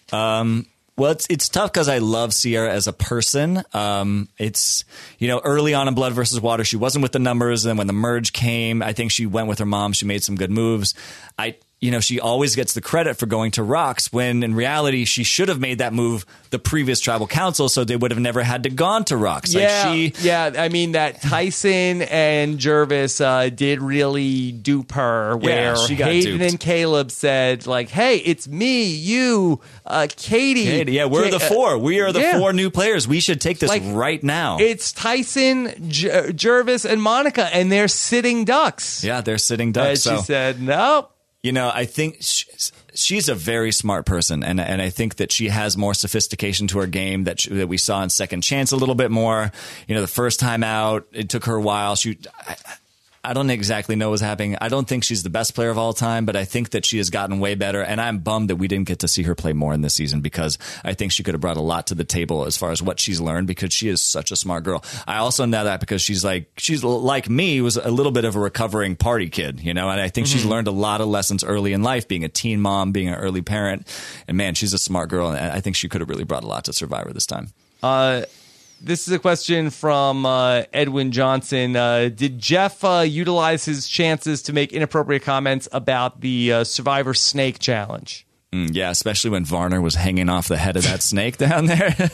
Well, 0.99 1.11
it's 1.11 1.25
it's 1.29 1.47
tough 1.47 1.71
because 1.71 1.87
I 1.87 1.99
love 1.99 2.31
Ciera 2.31 2.67
as 2.67 2.87
a 2.87 2.91
person. 2.91 3.63
Um, 3.73 4.27
it's 4.37 4.83
you 5.17 5.29
know 5.29 5.39
early 5.39 5.73
on 5.73 5.87
in 5.87 5.93
Blood 5.93 6.11
versus 6.11 6.41
Water, 6.41 6.65
she 6.65 6.75
wasn't 6.75 7.03
with 7.03 7.13
the 7.13 7.19
numbers, 7.19 7.65
and 7.65 7.77
when 7.77 7.87
the 7.87 7.93
merge 7.93 8.33
came, 8.33 8.83
I 8.83 8.91
think 8.91 9.11
she 9.11 9.25
went 9.25 9.47
with 9.47 9.59
her 9.59 9.65
mom. 9.65 9.93
She 9.93 10.05
made 10.05 10.25
some 10.25 10.35
good 10.35 10.51
moves. 10.51 10.95
I 11.37 11.55
you 11.79 11.91
know 11.91 11.99
she 11.99 12.19
always 12.19 12.55
gets 12.55 12.73
the 12.73 12.81
credit 12.81 13.15
for 13.17 13.25
going 13.25 13.51
to 13.51 13.63
Rocks 13.63 14.11
when 14.11 14.43
in 14.43 14.53
reality 14.53 15.05
she 15.05 15.23
should 15.23 15.47
have 15.49 15.59
made 15.59 15.77
that 15.77 15.93
move 15.93 16.25
the 16.49 16.59
previous 16.59 16.99
tribal 16.99 17.27
council, 17.27 17.69
so 17.69 17.83
they 17.83 17.95
would 17.95 18.11
have 18.11 18.19
never 18.19 18.43
had 18.43 18.63
to 18.63 18.69
gone 18.69 19.05
to 19.05 19.15
Rocks. 19.17 19.53
yeah, 19.53 19.83
Like 19.85 19.93
she 19.93 20.13
yeah. 20.27 20.51
I 20.57 20.69
mean 20.69 20.93
that 20.93 21.21
Tyson 21.21 22.01
and 22.01 22.57
Gervase 22.59 23.21
uh, 23.23 23.49
did 23.49 23.81
really 23.81 24.51
dupe 24.51 24.91
her. 24.93 25.37
Where 25.37 25.75
she 25.77 25.95
got 25.95 26.09
Hayden 26.09 26.39
duped. 26.39 26.51
and 26.51 26.59
Caleb 26.59 27.11
said 27.11 27.65
like, 27.67 27.89
"Hey, 27.89 28.17
it's 28.17 28.47
me, 28.47 28.85
you, 28.85 29.61
uh, 29.85 30.07
Katie. 30.17 30.65
Hey, 30.65 30.83
yeah, 30.87 31.05
we're 31.05 31.29
Ka- 31.29 31.37
the 31.37 31.39
four. 31.39 31.77
We 31.77 32.01
are 32.01 32.11
the 32.11 32.19
yeah. 32.19 32.39
four 32.39 32.51
new 32.51 32.69
players. 32.69 33.07
We 33.07 33.19
should 33.19 33.39
take 33.39 33.59
this 33.59 33.69
Like, 33.69 33.83
right 33.85 34.21
now. 34.23 34.57
It's 34.59 34.91
Tyson, 34.91 35.89
J- 35.89 36.31
Gervase, 36.33 36.83
and 36.89 37.01
Monica, 37.01 37.45
and 37.55 37.71
they're 37.71 37.87
sitting 37.87 38.43
ducks. 38.43 39.03
yeah, 39.03 39.21
they're 39.21 39.37
sitting 39.37 39.67
And 39.67 39.73
ducks. 39.75 40.01
she 40.01 40.17
said, 40.17 40.61
"Nope." 40.61 41.11
You 41.41 41.53
know, 41.53 41.71
I 41.73 41.85
think 41.85 42.17
she's, 42.19 43.29
a 43.29 43.35
very 43.35 43.71
smart 43.71 44.05
person, 44.05 44.43
and 44.43 44.59
and 44.59 44.81
I 44.81 44.89
think 44.89 45.15
that 45.17 45.31
she 45.31 45.47
has 45.47 45.77
more 45.77 45.93
sophistication 45.93 46.67
to 46.67 46.79
her 46.79 46.87
game 46.87 47.23
that 47.23 47.39
she, 47.39 47.53
that 47.53 47.69
we 47.69 47.77
saw 47.77 48.03
in 48.03 48.09
Second 48.09 48.41
Chance 48.41 48.73
a 48.73 48.75
little 48.75 48.95
bit 48.95 49.09
more. 49.09 49.49
You 49.87 49.95
know, 49.95 50.01
the 50.01 50.07
first 50.07 50.41
time 50.41 50.63
out, 50.63 51.07
it 51.13 51.29
took 51.29 51.45
her 51.45 51.55
a 51.55 51.61
while. 51.61 51.95
She, 51.95 52.17
I, 52.45 52.57
I 53.23 53.33
don't 53.33 53.49
exactly 53.49 53.95
know 53.95 54.11
what's 54.11 54.21
happening. 54.21 54.57
I 54.61 54.69
don't 54.69 54.87
think 54.87 55.03
she's 55.03 55.23
the 55.23 55.29
best 55.29 55.53
player 55.53 55.69
of 55.69 55.77
all 55.77 55.93
time, 55.93 56.25
but 56.25 56.35
I 56.35 56.45
think 56.45 56.69
that 56.69 56.85
she 56.85 56.97
has 56.97 57.09
gotten 57.09 57.39
way 57.39 57.55
better. 57.55 57.81
And 57.81 57.99
I'm 57.99 58.19
bummed 58.19 58.49
that 58.49 58.55
we 58.55 58.67
didn't 58.67 58.87
get 58.87 58.99
to 58.99 59.07
see 59.07 59.23
her 59.23 59.35
play 59.35 59.51
more 59.51 59.73
in 59.73 59.81
this 59.81 59.93
season 59.93 60.21
because 60.21 60.57
I 60.83 60.93
think 60.93 61.11
she 61.11 61.23
could 61.23 61.33
have 61.33 61.41
brought 61.41 61.57
a 61.57 61.61
lot 61.61 61.87
to 61.87 61.95
the 61.95 62.05
table 62.05 62.45
as 62.45 62.55
far 62.55 62.71
as 62.71 62.81
what 62.81 62.99
she's 62.99 63.19
learned 63.19 63.47
because 63.47 63.73
she 63.73 63.89
is 63.89 64.01
such 64.01 64.31
a 64.31 64.35
smart 64.35 64.63
girl. 64.63 64.83
I 65.05 65.17
also 65.17 65.45
know 65.45 65.65
that 65.65 65.81
because 65.81 66.01
she's 66.01 66.23
like 66.23 66.49
she's 66.57 66.83
like 66.83 67.29
me 67.29 67.59
was 67.61 67.75
a 67.75 67.91
little 67.91 68.11
bit 68.13 68.23
of 68.23 68.35
a 68.35 68.39
recovering 68.39 68.95
party 68.95 69.29
kid, 69.29 69.59
you 69.59 69.73
know, 69.73 69.89
and 69.89 69.99
I 69.99 70.07
think 70.07 70.27
she's 70.27 70.41
mm-hmm. 70.41 70.51
learned 70.51 70.67
a 70.67 70.71
lot 70.71 71.01
of 71.01 71.07
lessons 71.07 71.43
early 71.43 71.73
in 71.73 71.83
life, 71.83 72.07
being 72.07 72.23
a 72.23 72.29
teen 72.29 72.61
mom, 72.61 72.91
being 72.91 73.09
an 73.09 73.15
early 73.15 73.41
parent, 73.41 73.85
and 74.27 74.37
man, 74.37 74.55
she's 74.55 74.73
a 74.73 74.77
smart 74.77 75.09
girl, 75.09 75.29
and 75.31 75.51
I 75.51 75.59
think 75.59 75.75
she 75.75 75.89
could 75.89 76.01
have 76.01 76.09
really 76.09 76.23
brought 76.23 76.43
a 76.43 76.47
lot 76.47 76.65
to 76.65 76.73
Survivor 76.73 77.11
this 77.11 77.25
time. 77.25 77.49
Uh, 77.81 78.23
This 78.81 79.09
is 79.09 79.13
a 79.13 79.19
question 79.19 79.71
from 79.71 80.25
uh, 80.25 80.63
Edwin 80.71 81.11
Johnson. 81.11 81.75
Uh, 81.75 82.07
did 82.07 82.39
Jeff 82.39 82.81
uh, 82.83 83.03
utilize 83.05 83.65
his 83.65 83.89
chances 83.89 84.41
to 84.43 84.53
make 84.53 84.71
inappropriate 84.71 85.21
comments 85.21 85.67
about 85.73 86.21
the 86.21 86.53
uh, 86.53 86.63
Survivor 86.63 87.13
Snake 87.13 87.59
Challenge? 87.59 88.25
Mm, 88.53 88.73
yeah, 88.73 88.89
especially 88.89 89.29
when 89.29 89.45
Varner 89.45 89.79
was 89.79 89.93
hanging 89.93 90.27
off 90.27 90.47
the 90.47 90.57
head 90.57 90.75
of 90.75 90.83
that 90.83 91.03
snake 91.03 91.37
down 91.37 91.65
there. 91.65 91.95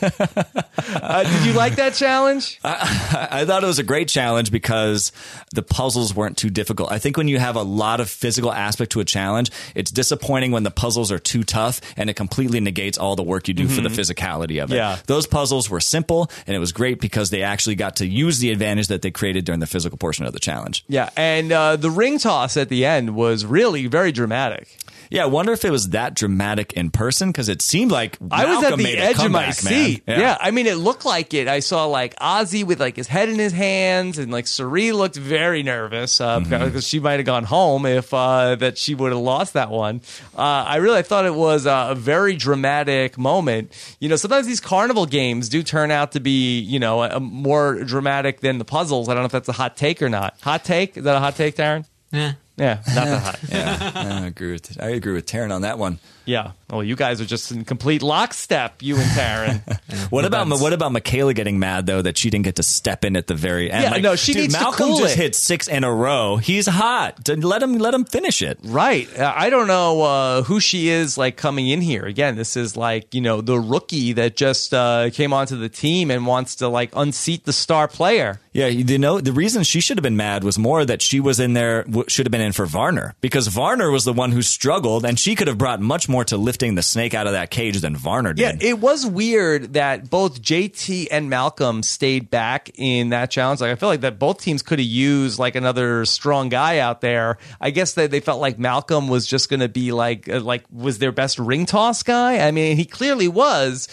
Uh, 0.77 1.23
did 1.23 1.45
you 1.45 1.53
like 1.53 1.75
that 1.77 1.93
challenge? 1.93 2.59
I 2.63 3.43
thought 3.45 3.63
it 3.63 3.67
was 3.67 3.79
a 3.79 3.83
great 3.83 4.07
challenge 4.07 4.51
because 4.51 5.11
the 5.53 5.63
puzzles 5.63 6.13
weren't 6.13 6.37
too 6.37 6.49
difficult. 6.49 6.91
I 6.91 6.99
think 6.99 7.17
when 7.17 7.27
you 7.27 7.39
have 7.39 7.55
a 7.55 7.63
lot 7.63 7.99
of 7.99 8.09
physical 8.09 8.51
aspect 8.51 8.91
to 8.91 8.99
a 8.99 9.05
challenge, 9.05 9.51
it's 9.73 9.89
disappointing 9.89 10.51
when 10.51 10.63
the 10.63 10.71
puzzles 10.71 11.11
are 11.11 11.19
too 11.19 11.43
tough 11.43 11.81
and 11.97 12.09
it 12.09 12.15
completely 12.15 12.59
negates 12.59 12.97
all 12.97 13.15
the 13.15 13.23
work 13.23 13.47
you 13.47 13.53
do 13.53 13.67
for 13.67 13.81
the 13.81 13.89
physicality 13.89 14.61
of 14.61 14.71
it. 14.71 14.75
Yeah. 14.75 14.99
Those 15.07 15.25
puzzles 15.27 15.69
were 15.69 15.79
simple 15.79 16.29
and 16.45 16.55
it 16.55 16.59
was 16.59 16.71
great 16.71 17.01
because 17.01 17.29
they 17.29 17.41
actually 17.41 17.75
got 17.75 17.95
to 17.97 18.05
use 18.05 18.39
the 18.39 18.51
advantage 18.51 18.87
that 18.87 19.01
they 19.01 19.11
created 19.11 19.45
during 19.45 19.59
the 19.59 19.67
physical 19.67 19.97
portion 19.97 20.25
of 20.25 20.33
the 20.33 20.39
challenge. 20.39 20.85
Yeah, 20.87 21.09
and 21.17 21.51
uh, 21.51 21.77
the 21.77 21.89
ring 21.89 22.19
toss 22.19 22.57
at 22.57 22.69
the 22.69 22.85
end 22.85 23.15
was 23.15 23.45
really 23.45 23.87
very 23.87 24.11
dramatic. 24.11 24.77
Yeah, 25.09 25.23
I 25.23 25.27
wonder 25.27 25.51
if 25.53 25.63
it 25.65 25.71
was 25.71 25.89
that 25.89 26.13
dramatic 26.13 26.73
in 26.73 26.91
person 26.91 27.29
because 27.29 27.49
it 27.49 27.61
seemed 27.61 27.91
like 27.91 28.17
I 28.31 28.45
was 28.45 28.63
at 28.63 28.77
the 28.77 28.83
made 28.83 28.97
a 28.97 29.01
edge 29.03 29.23
of 29.23 29.31
my 29.31 29.41
man. 29.45 29.53
seat. 29.53 30.03
Yeah. 30.07 30.37
I 30.39 30.51
mean, 30.51 30.65
it 30.67 30.75
looked 30.77 31.05
like 31.05 31.33
it. 31.33 31.47
I 31.47 31.59
saw 31.59 31.85
like 31.85 32.15
Ozzy 32.17 32.63
with 32.63 32.79
like 32.79 32.95
his 32.95 33.07
head 33.07 33.29
in 33.29 33.37
his 33.39 33.53
hands, 33.53 34.17
and 34.17 34.31
like 34.31 34.47
Sari 34.47 34.91
looked 34.91 35.15
very 35.15 35.63
nervous 35.63 36.19
uh, 36.21 36.39
Mm-hmm. 36.39 36.65
because 36.65 36.87
she 36.87 36.99
might 36.99 37.17
have 37.17 37.25
gone 37.25 37.43
home 37.43 37.85
if 37.85 38.13
uh, 38.13 38.55
that 38.55 38.77
she 38.77 38.95
would 38.95 39.11
have 39.11 39.21
lost 39.21 39.53
that 39.53 39.69
one. 39.69 40.01
Uh, 40.37 40.41
I 40.41 40.77
really 40.77 41.01
thought 41.03 41.25
it 41.25 41.33
was 41.35 41.65
uh, 41.65 41.87
a 41.91 41.95
very 41.95 42.35
dramatic 42.35 43.17
moment. 43.17 43.71
You 43.99 44.09
know, 44.09 44.15
sometimes 44.15 44.47
these 44.47 44.59
carnival 44.59 45.05
games 45.05 45.49
do 45.49 45.63
turn 45.63 45.91
out 45.91 46.11
to 46.13 46.19
be 46.19 46.59
you 46.59 46.79
know 46.79 47.03
a, 47.03 47.19
more 47.19 47.83
dramatic 47.83 48.39
than 48.41 48.57
the 48.57 48.65
puzzles. 48.65 49.09
I 49.09 49.13
don't 49.13 49.21
know 49.23 49.27
if 49.27 49.31
that's 49.31 49.49
a 49.49 49.53
hot 49.53 49.77
take 49.77 50.01
or 50.01 50.09
not. 50.09 50.35
Hot 50.41 50.63
take? 50.63 50.97
Is 50.97 51.03
that 51.03 51.15
a 51.15 51.19
hot 51.19 51.35
take, 51.35 51.55
Darren? 51.55 51.85
Yeah. 52.11 52.33
Yeah, 52.57 52.81
not 52.95 53.05
that 53.05 53.23
hot. 53.23 53.39
Yeah, 53.49 53.91
I 54.23 54.25
agree 54.27 54.51
with 54.53 54.81
I 54.81 54.89
agree 54.89 55.13
with 55.13 55.25
Taryn 55.25 55.53
on 55.53 55.61
that 55.61 55.77
one. 55.77 55.99
Yeah. 56.25 56.51
Well, 56.69 56.83
you 56.83 56.95
guys 56.95 57.21
are 57.21 57.25
just 57.25 57.51
in 57.51 57.63
complete 57.63 58.01
lockstep, 58.01 58.81
you 58.81 58.97
and 58.97 59.05
Taryn. 59.11 59.79
What 60.09 60.25
about 60.25 60.47
what 60.47 60.71
about 60.71 60.91
Michaela 60.91 61.33
getting 61.33 61.57
mad 61.57 61.87
though 61.87 62.01
that 62.01 62.17
she 62.17 62.29
didn't 62.29 62.45
get 62.45 62.57
to 62.57 62.63
step 62.63 63.05
in 63.05 63.15
at 63.15 63.27
the 63.27 63.33
very 63.33 63.71
end? 63.71 63.95
Yeah, 63.95 64.01
no, 64.01 64.15
she 64.15 64.33
dude, 64.33 64.43
needs 64.43 64.53
to 64.53 64.59
Malcolm 64.59 64.87
cool 64.87 64.97
just 64.99 65.17
it. 65.17 65.21
hit 65.21 65.35
six 65.35 65.67
in 65.67 65.83
a 65.83 65.93
row. 65.93 66.37
He's 66.37 66.67
hot. 66.67 67.27
Let 67.27 67.63
him 67.63 67.73
let 67.73 67.93
him 67.93 68.05
finish 68.05 68.41
it. 68.41 68.59
Right. 68.63 69.07
Uh, 69.17 69.33
I 69.35 69.49
don't 69.49 69.67
know 69.67 70.01
uh, 70.03 70.41
who 70.43 70.59
she 70.59 70.89
is 70.89 71.17
like 71.17 71.37
coming 71.37 71.67
in 71.69 71.81
here. 71.81 72.05
Again, 72.05 72.35
this 72.35 72.55
is 72.55 72.77
like, 72.77 73.13
you 73.13 73.21
know, 73.21 73.41
the 73.41 73.59
rookie 73.59 74.13
that 74.13 74.35
just 74.35 74.73
uh, 74.73 75.09
came 75.11 75.33
onto 75.33 75.57
the 75.57 75.69
team 75.69 76.11
and 76.11 76.27
wants 76.27 76.57
to 76.57 76.67
like 76.67 76.91
unseat 76.95 77.45
the 77.45 77.53
star 77.53 77.87
player. 77.87 78.39
Yeah, 78.53 78.67
you 78.67 78.97
know 78.97 79.19
the 79.19 79.33
reason 79.33 79.63
she 79.63 79.81
should 79.81 79.97
have 79.97 80.03
been 80.03 80.15
mad 80.15 80.45
was 80.45 80.57
more 80.57 80.85
that 80.85 81.01
she 81.01 81.19
was 81.19 81.41
in 81.41 81.53
there 81.53 81.85
should 82.07 82.25
have 82.25 82.31
been 82.31 82.39
in 82.39 82.53
for 82.53 82.65
Varner 82.65 83.13
because 83.19 83.47
Varner 83.47 83.91
was 83.91 84.05
the 84.05 84.13
one 84.13 84.31
who 84.31 84.41
struggled, 84.41 85.03
and 85.03 85.19
she 85.19 85.35
could 85.35 85.49
have 85.49 85.57
brought 85.57 85.81
much 85.81 86.07
more 86.07 86.14
to 86.23 86.37
lifting 86.37 86.75
the 86.75 86.81
snake 86.81 87.13
out 87.13 87.27
of 87.27 87.33
that 87.33 87.51
cage 87.51 87.81
than 87.81 87.95
Varner 87.95 88.33
did. 88.33 88.61
Yeah, 88.61 88.69
it 88.69 88.79
was 88.79 89.05
weird 89.05 89.73
that 89.73 90.09
both 90.09 90.41
JT 90.41 91.07
and 91.11 91.29
Malcolm 91.29 91.83
stayed 91.83 92.29
back 92.29 92.69
in 92.75 93.09
that 93.09 93.31
challenge. 93.31 93.61
Like 93.61 93.71
I 93.71 93.75
feel 93.75 93.89
like 93.89 94.01
that 94.01 94.17
both 94.17 94.41
teams 94.41 94.61
could 94.61 94.79
have 94.79 94.87
used 94.87 95.39
like 95.39 95.55
another 95.55 96.05
strong 96.05 96.49
guy 96.49 96.79
out 96.79 97.01
there. 97.01 97.37
I 97.59 97.71
guess 97.71 97.93
that 97.93 98.11
they 98.11 98.19
felt 98.19 98.39
like 98.39 98.57
Malcolm 98.57 99.07
was 99.07 99.27
just 99.27 99.49
going 99.49 99.59
to 99.59 99.69
be 99.69 99.91
like 99.91 100.29
uh, 100.29 100.39
like 100.39 100.63
was 100.71 100.99
their 100.99 101.11
best 101.11 101.39
ring 101.39 101.65
toss 101.65 102.03
guy. 102.03 102.45
I 102.47 102.51
mean, 102.51 102.77
he 102.77 102.85
clearly 102.85 103.27
was, 103.27 103.87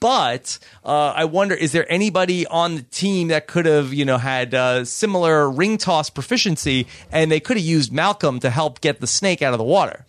but 0.00 0.58
uh, 0.84 1.12
I 1.14 1.24
wonder 1.26 1.54
is 1.54 1.72
there 1.72 1.90
anybody 1.90 2.46
on 2.46 2.76
the 2.76 2.82
team 2.82 3.28
that 3.28 3.46
could 3.46 3.66
have 3.66 3.92
you 3.92 4.04
know 4.04 4.18
had 4.18 4.54
uh, 4.54 4.84
similar 4.84 5.50
ring 5.50 5.78
toss 5.78 6.10
proficiency 6.10 6.86
and 7.12 7.30
they 7.30 7.40
could 7.40 7.56
have 7.56 7.66
used 7.66 7.92
Malcolm 7.92 8.40
to 8.40 8.50
help 8.50 8.80
get 8.80 9.00
the 9.00 9.06
snake 9.06 9.42
out 9.42 9.52
of 9.52 9.58
the 9.58 9.64
water. 9.64 10.04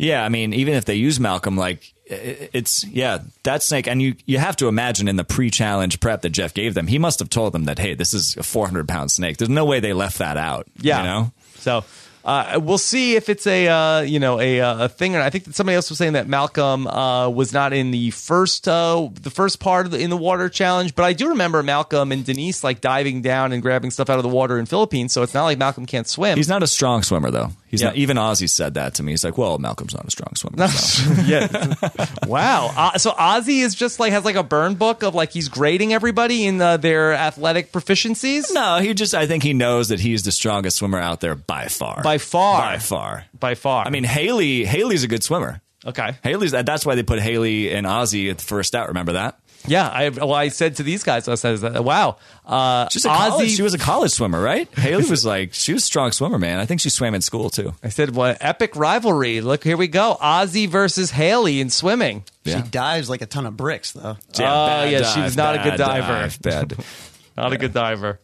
Yeah, 0.00 0.24
I 0.24 0.30
mean, 0.30 0.54
even 0.54 0.72
if 0.74 0.86
they 0.86 0.94
use 0.94 1.20
Malcolm, 1.20 1.58
like 1.58 1.92
it's 2.06 2.84
yeah, 2.84 3.18
that 3.42 3.62
snake, 3.62 3.86
and 3.86 4.00
you 4.00 4.14
you 4.24 4.38
have 4.38 4.56
to 4.56 4.66
imagine 4.66 5.08
in 5.08 5.16
the 5.16 5.24
pre-challenge 5.24 6.00
prep 6.00 6.22
that 6.22 6.30
Jeff 6.30 6.54
gave 6.54 6.72
them, 6.72 6.86
he 6.86 6.98
must 6.98 7.18
have 7.18 7.28
told 7.28 7.52
them 7.52 7.64
that 7.64 7.78
hey, 7.78 7.92
this 7.92 8.14
is 8.14 8.34
a 8.38 8.42
400 8.42 8.88
pound 8.88 9.10
snake. 9.10 9.36
There's 9.36 9.50
no 9.50 9.66
way 9.66 9.78
they 9.78 9.92
left 9.92 10.16
that 10.16 10.38
out. 10.38 10.66
Yeah. 10.78 10.98
you 10.98 11.04
know. 11.04 11.32
So 11.56 11.84
uh, 12.24 12.58
we'll 12.62 12.78
see 12.78 13.16
if 13.16 13.28
it's 13.28 13.46
a 13.46 13.68
uh, 13.68 14.00
you 14.00 14.20
know 14.20 14.40
a, 14.40 14.62
uh, 14.62 14.84
a 14.86 14.88
thing. 14.88 15.16
Or 15.16 15.20
I 15.20 15.28
think 15.28 15.44
that 15.44 15.54
somebody 15.54 15.76
else 15.76 15.90
was 15.90 15.98
saying 15.98 16.14
that 16.14 16.26
Malcolm 16.26 16.86
uh, 16.86 17.28
was 17.28 17.52
not 17.52 17.74
in 17.74 17.90
the 17.90 18.10
first 18.10 18.68
uh, 18.68 19.06
the 19.20 19.30
first 19.30 19.60
part 19.60 19.84
of 19.84 19.92
the, 19.92 19.98
in 19.98 20.08
the 20.08 20.16
water 20.16 20.48
challenge, 20.48 20.94
but 20.94 21.04
I 21.04 21.12
do 21.12 21.28
remember 21.28 21.62
Malcolm 21.62 22.10
and 22.10 22.24
Denise 22.24 22.64
like 22.64 22.80
diving 22.80 23.20
down 23.20 23.52
and 23.52 23.60
grabbing 23.60 23.90
stuff 23.90 24.08
out 24.08 24.18
of 24.18 24.22
the 24.22 24.30
water 24.30 24.58
in 24.58 24.64
Philippines. 24.64 25.12
So 25.12 25.22
it's 25.22 25.34
not 25.34 25.44
like 25.44 25.58
Malcolm 25.58 25.84
can't 25.84 26.08
swim. 26.08 26.38
He's 26.38 26.48
not 26.48 26.62
a 26.62 26.66
strong 26.66 27.02
swimmer 27.02 27.30
though. 27.30 27.50
He's 27.70 27.80
Yeah. 27.82 27.88
not. 27.88 27.96
Even 27.96 28.16
Ozzy 28.16 28.50
said 28.50 28.74
that 28.74 28.94
to 28.94 29.02
me. 29.04 29.12
He's 29.12 29.22
like, 29.22 29.38
"Well, 29.38 29.56
Malcolm's 29.58 29.94
not 29.94 30.04
a 30.04 30.10
strong 30.10 30.32
swimmer." 30.34 30.66
so. 30.68 31.12
yeah. 31.24 31.74
wow. 32.26 32.72
Uh, 32.76 32.98
so 32.98 33.12
Ozzy 33.12 33.62
is 33.62 33.74
just 33.76 34.00
like 34.00 34.12
has 34.12 34.24
like 34.24 34.34
a 34.36 34.42
burn 34.42 34.74
book 34.74 35.02
of 35.04 35.14
like 35.14 35.30
he's 35.30 35.48
grading 35.48 35.92
everybody 35.92 36.46
in 36.46 36.60
uh, 36.60 36.76
their 36.78 37.12
athletic 37.12 37.70
proficiencies. 37.72 38.52
No, 38.52 38.78
he 38.80 38.92
just. 38.92 39.14
I 39.14 39.26
think 39.28 39.42
he 39.44 39.52
knows 39.54 39.88
that 39.88 40.00
he's 40.00 40.24
the 40.24 40.32
strongest 40.32 40.78
swimmer 40.78 40.98
out 40.98 41.20
there 41.20 41.36
by 41.36 41.68
far. 41.68 42.02
By 42.02 42.18
far. 42.18 42.60
By 42.60 42.78
far. 42.78 43.24
By 43.38 43.54
far. 43.54 43.86
I 43.86 43.90
mean, 43.90 44.04
Hali. 44.04 44.64
Hali's 44.64 45.04
a 45.04 45.08
good 45.08 45.22
swimmer. 45.22 45.60
okay. 45.86 46.16
Hali's. 46.24 46.50
That's 46.50 46.84
why 46.84 46.96
they 46.96 47.04
put 47.04 47.20
Hali 47.20 47.70
and 47.72 47.86
Ozzy 47.86 48.30
at 48.30 48.38
the 48.38 48.44
first 48.44 48.74
out. 48.74 48.88
Remember 48.88 49.12
that? 49.12 49.38
Yeah. 49.66 49.88
I 49.88 50.08
well, 50.08 50.34
I 50.34 50.48
said 50.48 50.76
to 50.76 50.82
these 50.82 51.02
guys, 51.02 51.28
I 51.28 51.34
said, 51.34 51.78
wow. 51.78 52.16
Uh, 52.44 52.88
She's 52.90 53.04
a 53.04 53.08
college. 53.08 53.50
She 53.50 53.62
was 53.62 53.74
a 53.74 53.78
college 53.78 54.10
swimmer, 54.10 54.40
right? 54.40 54.68
Hali 54.76 55.08
was 55.08 55.24
like 55.24 55.54
she 55.54 55.72
was 55.72 55.82
a 55.82 55.86
strong 55.86 56.12
swimmer, 56.12 56.38
man. 56.38 56.58
I 56.58 56.66
think 56.66 56.80
she 56.80 56.90
swam 56.90 57.14
in 57.14 57.20
school 57.20 57.50
too. 57.50 57.74
I 57.82 57.90
said, 57.90 58.14
"What 58.14 58.38
epic 58.40 58.74
rivalry! 58.74 59.40
Look, 59.40 59.62
here 59.62 59.76
we 59.76 59.86
go. 59.88 60.16
Ozzy 60.20 60.68
versus 60.68 61.10
Hali 61.10 61.60
in 61.60 61.70
swimming." 61.70 62.24
Yeah. 62.44 62.62
She 62.62 62.70
dives 62.70 63.08
like 63.10 63.22
a 63.22 63.26
ton 63.26 63.46
of 63.46 63.56
bricks, 63.56 63.92
though. 63.92 64.16
Oh, 64.38 64.84
yeah, 64.84 65.02
she 65.02 65.20
was 65.20 65.36
not 65.36 65.54
a 65.54 65.70
good 65.70 65.76
diver. 65.76 66.06
dive, 66.06 66.42
Bad. 66.42 66.84
Not 67.36 67.52
a 67.52 67.56
good 67.56 67.72
diver. 67.72 68.20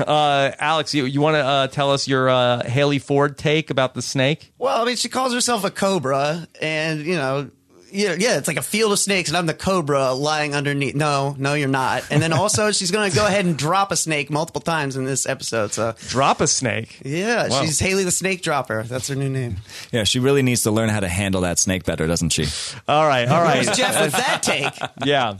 Uh, 0.00 0.50
Alex, 0.58 0.94
you, 0.94 1.04
you 1.04 1.20
want 1.20 1.34
to 1.34 1.40
uh, 1.44 1.66
tell 1.68 1.92
us 1.92 2.08
your 2.08 2.28
uh, 2.28 2.64
Hali 2.68 2.98
Ford 2.98 3.36
take 3.36 3.70
about 3.70 3.94
the 3.94 4.02
snake? 4.02 4.52
Well, 4.58 4.80
I 4.80 4.84
mean, 4.84 4.96
she 4.96 5.08
calls 5.08 5.32
herself 5.32 5.64
a 5.64 5.70
cobra, 5.70 6.48
and 6.60 7.04
you 7.04 7.14
know, 7.14 7.50
yeah, 7.90 8.14
yeah, 8.18 8.38
it's 8.38 8.48
like 8.48 8.56
a 8.56 8.62
field 8.62 8.92
of 8.92 8.98
snakes, 8.98 9.28
and 9.30 9.36
I'm 9.36 9.46
the 9.46 9.54
cobra 9.54 10.12
lying 10.12 10.54
underneath. 10.54 10.94
No, 10.94 11.34
no, 11.38 11.54
you're 11.54 11.68
not. 11.68 12.04
And 12.10 12.22
then 12.22 12.32
also, 12.32 12.70
she's 12.72 12.90
going 12.90 13.10
to 13.10 13.16
go 13.16 13.26
ahead 13.26 13.44
and 13.44 13.56
drop 13.56 13.92
a 13.92 13.96
snake 13.96 14.30
multiple 14.30 14.60
times 14.60 14.96
in 14.96 15.04
this 15.04 15.26
episode. 15.26 15.72
So, 15.72 15.94
Drop 16.08 16.40
a 16.40 16.46
snake. 16.46 17.00
yeah, 17.04 17.48
Wow. 17.48 17.60
she's 17.62 17.78
Hali 17.80 18.04
the 18.04 18.10
Snake 18.10 18.42
Dropper. 18.42 18.82
That's 18.84 19.08
her 19.08 19.14
new 19.14 19.28
name. 19.28 19.56
Yeah, 19.92 20.04
she 20.04 20.18
really 20.18 20.42
needs 20.42 20.62
to 20.62 20.70
learn 20.70 20.88
how 20.88 21.00
to 21.00 21.08
handle 21.08 21.40
that 21.42 21.58
snake 21.58 21.84
better, 21.84 22.06
doesn't 22.06 22.30
she? 22.30 22.46
All 22.88 23.06
right, 23.06 23.28
all 23.28 23.42
right. 23.42 23.64
Where's 23.64 23.76
Jeff 23.76 24.00
with 24.00 24.12
that 24.12 24.42
take? 24.42 24.72
yeah. 25.06 25.34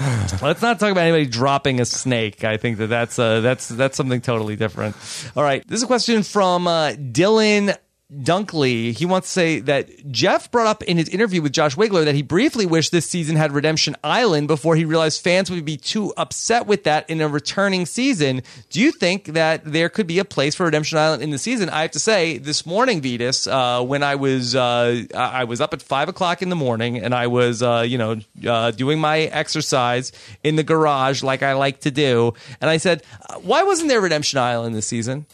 Let's 0.00 0.62
not 0.62 0.78
talk 0.78 0.92
about 0.92 1.00
anybody 1.00 1.26
dropping 1.26 1.80
a 1.80 1.84
snake. 1.84 2.44
I 2.44 2.56
think 2.56 2.78
that 2.78 2.86
that's 2.86 3.18
uh, 3.18 3.40
that's 3.40 3.66
that's 3.66 3.96
something 3.96 4.20
totally 4.20 4.54
different. 4.54 4.94
All 5.36 5.42
right, 5.42 5.66
this 5.66 5.78
is 5.78 5.82
a 5.82 5.86
question 5.88 6.22
from 6.22 6.68
uh, 6.68 6.90
Dylan 6.92 7.76
Dunkley. 8.10 8.96
He 8.96 9.04
wants 9.04 9.28
to 9.28 9.32
say 9.32 9.60
that 9.60 10.10
Jeff 10.10 10.50
brought 10.50 10.66
up 10.66 10.82
in 10.84 10.96
his 10.96 11.10
interview 11.10 11.42
with 11.42 11.52
Josh 11.52 11.76
Wigler 11.76 12.06
that 12.06 12.14
he 12.14 12.22
briefly 12.22 12.64
wished 12.64 12.90
this 12.90 13.04
season 13.04 13.36
had 13.36 13.52
Redemption 13.52 13.96
Island 14.02 14.48
before 14.48 14.76
he 14.76 14.86
realized 14.86 15.22
fans 15.22 15.50
would 15.50 15.66
be 15.66 15.76
too 15.76 16.14
upset 16.16 16.66
with 16.66 16.84
that 16.84 17.08
in 17.10 17.20
a 17.20 17.28
returning 17.28 17.84
season. 17.84 18.42
Do 18.70 18.80
you 18.80 18.92
think 18.92 19.26
that 19.26 19.62
there 19.62 19.90
could 19.90 20.06
be 20.06 20.18
a 20.20 20.24
place 20.24 20.54
for 20.54 20.64
Redemption 20.64 20.96
Island 20.96 21.22
in 21.22 21.30
the 21.30 21.38
season? 21.38 21.68
I 21.68 21.82
have 21.82 21.90
to 21.90 21.98
say, 21.98 22.38
this 22.38 22.64
morning, 22.64 23.02
Vytas, 23.02 23.46
uh, 23.46 23.84
when 23.84 24.02
I 24.02 24.14
was 24.14 24.56
uh, 24.56 25.02
I 25.14 25.40
I 25.40 25.44
was 25.44 25.60
up 25.60 25.74
at 25.74 25.82
five 25.82 26.08
o'clock 26.08 26.40
in 26.40 26.48
the 26.48 26.56
morning 26.56 26.98
and 26.98 27.14
I 27.14 27.26
was 27.26 27.62
uh, 27.62 27.84
you 27.86 27.98
know 27.98 28.16
uh, 28.46 28.70
doing 28.70 29.00
my 29.00 29.20
exercise 29.20 30.12
in 30.42 30.56
the 30.56 30.64
garage 30.64 31.22
like 31.22 31.42
I 31.42 31.52
like 31.52 31.80
to 31.80 31.90
do, 31.90 32.32
and 32.62 32.70
I 32.70 32.78
said, 32.78 33.02
uh, 33.28 33.34
why 33.34 33.64
wasn't 33.64 33.90
there 33.90 34.00
Redemption 34.00 34.38
Island 34.38 34.74
this 34.74 34.86
season? 34.86 35.26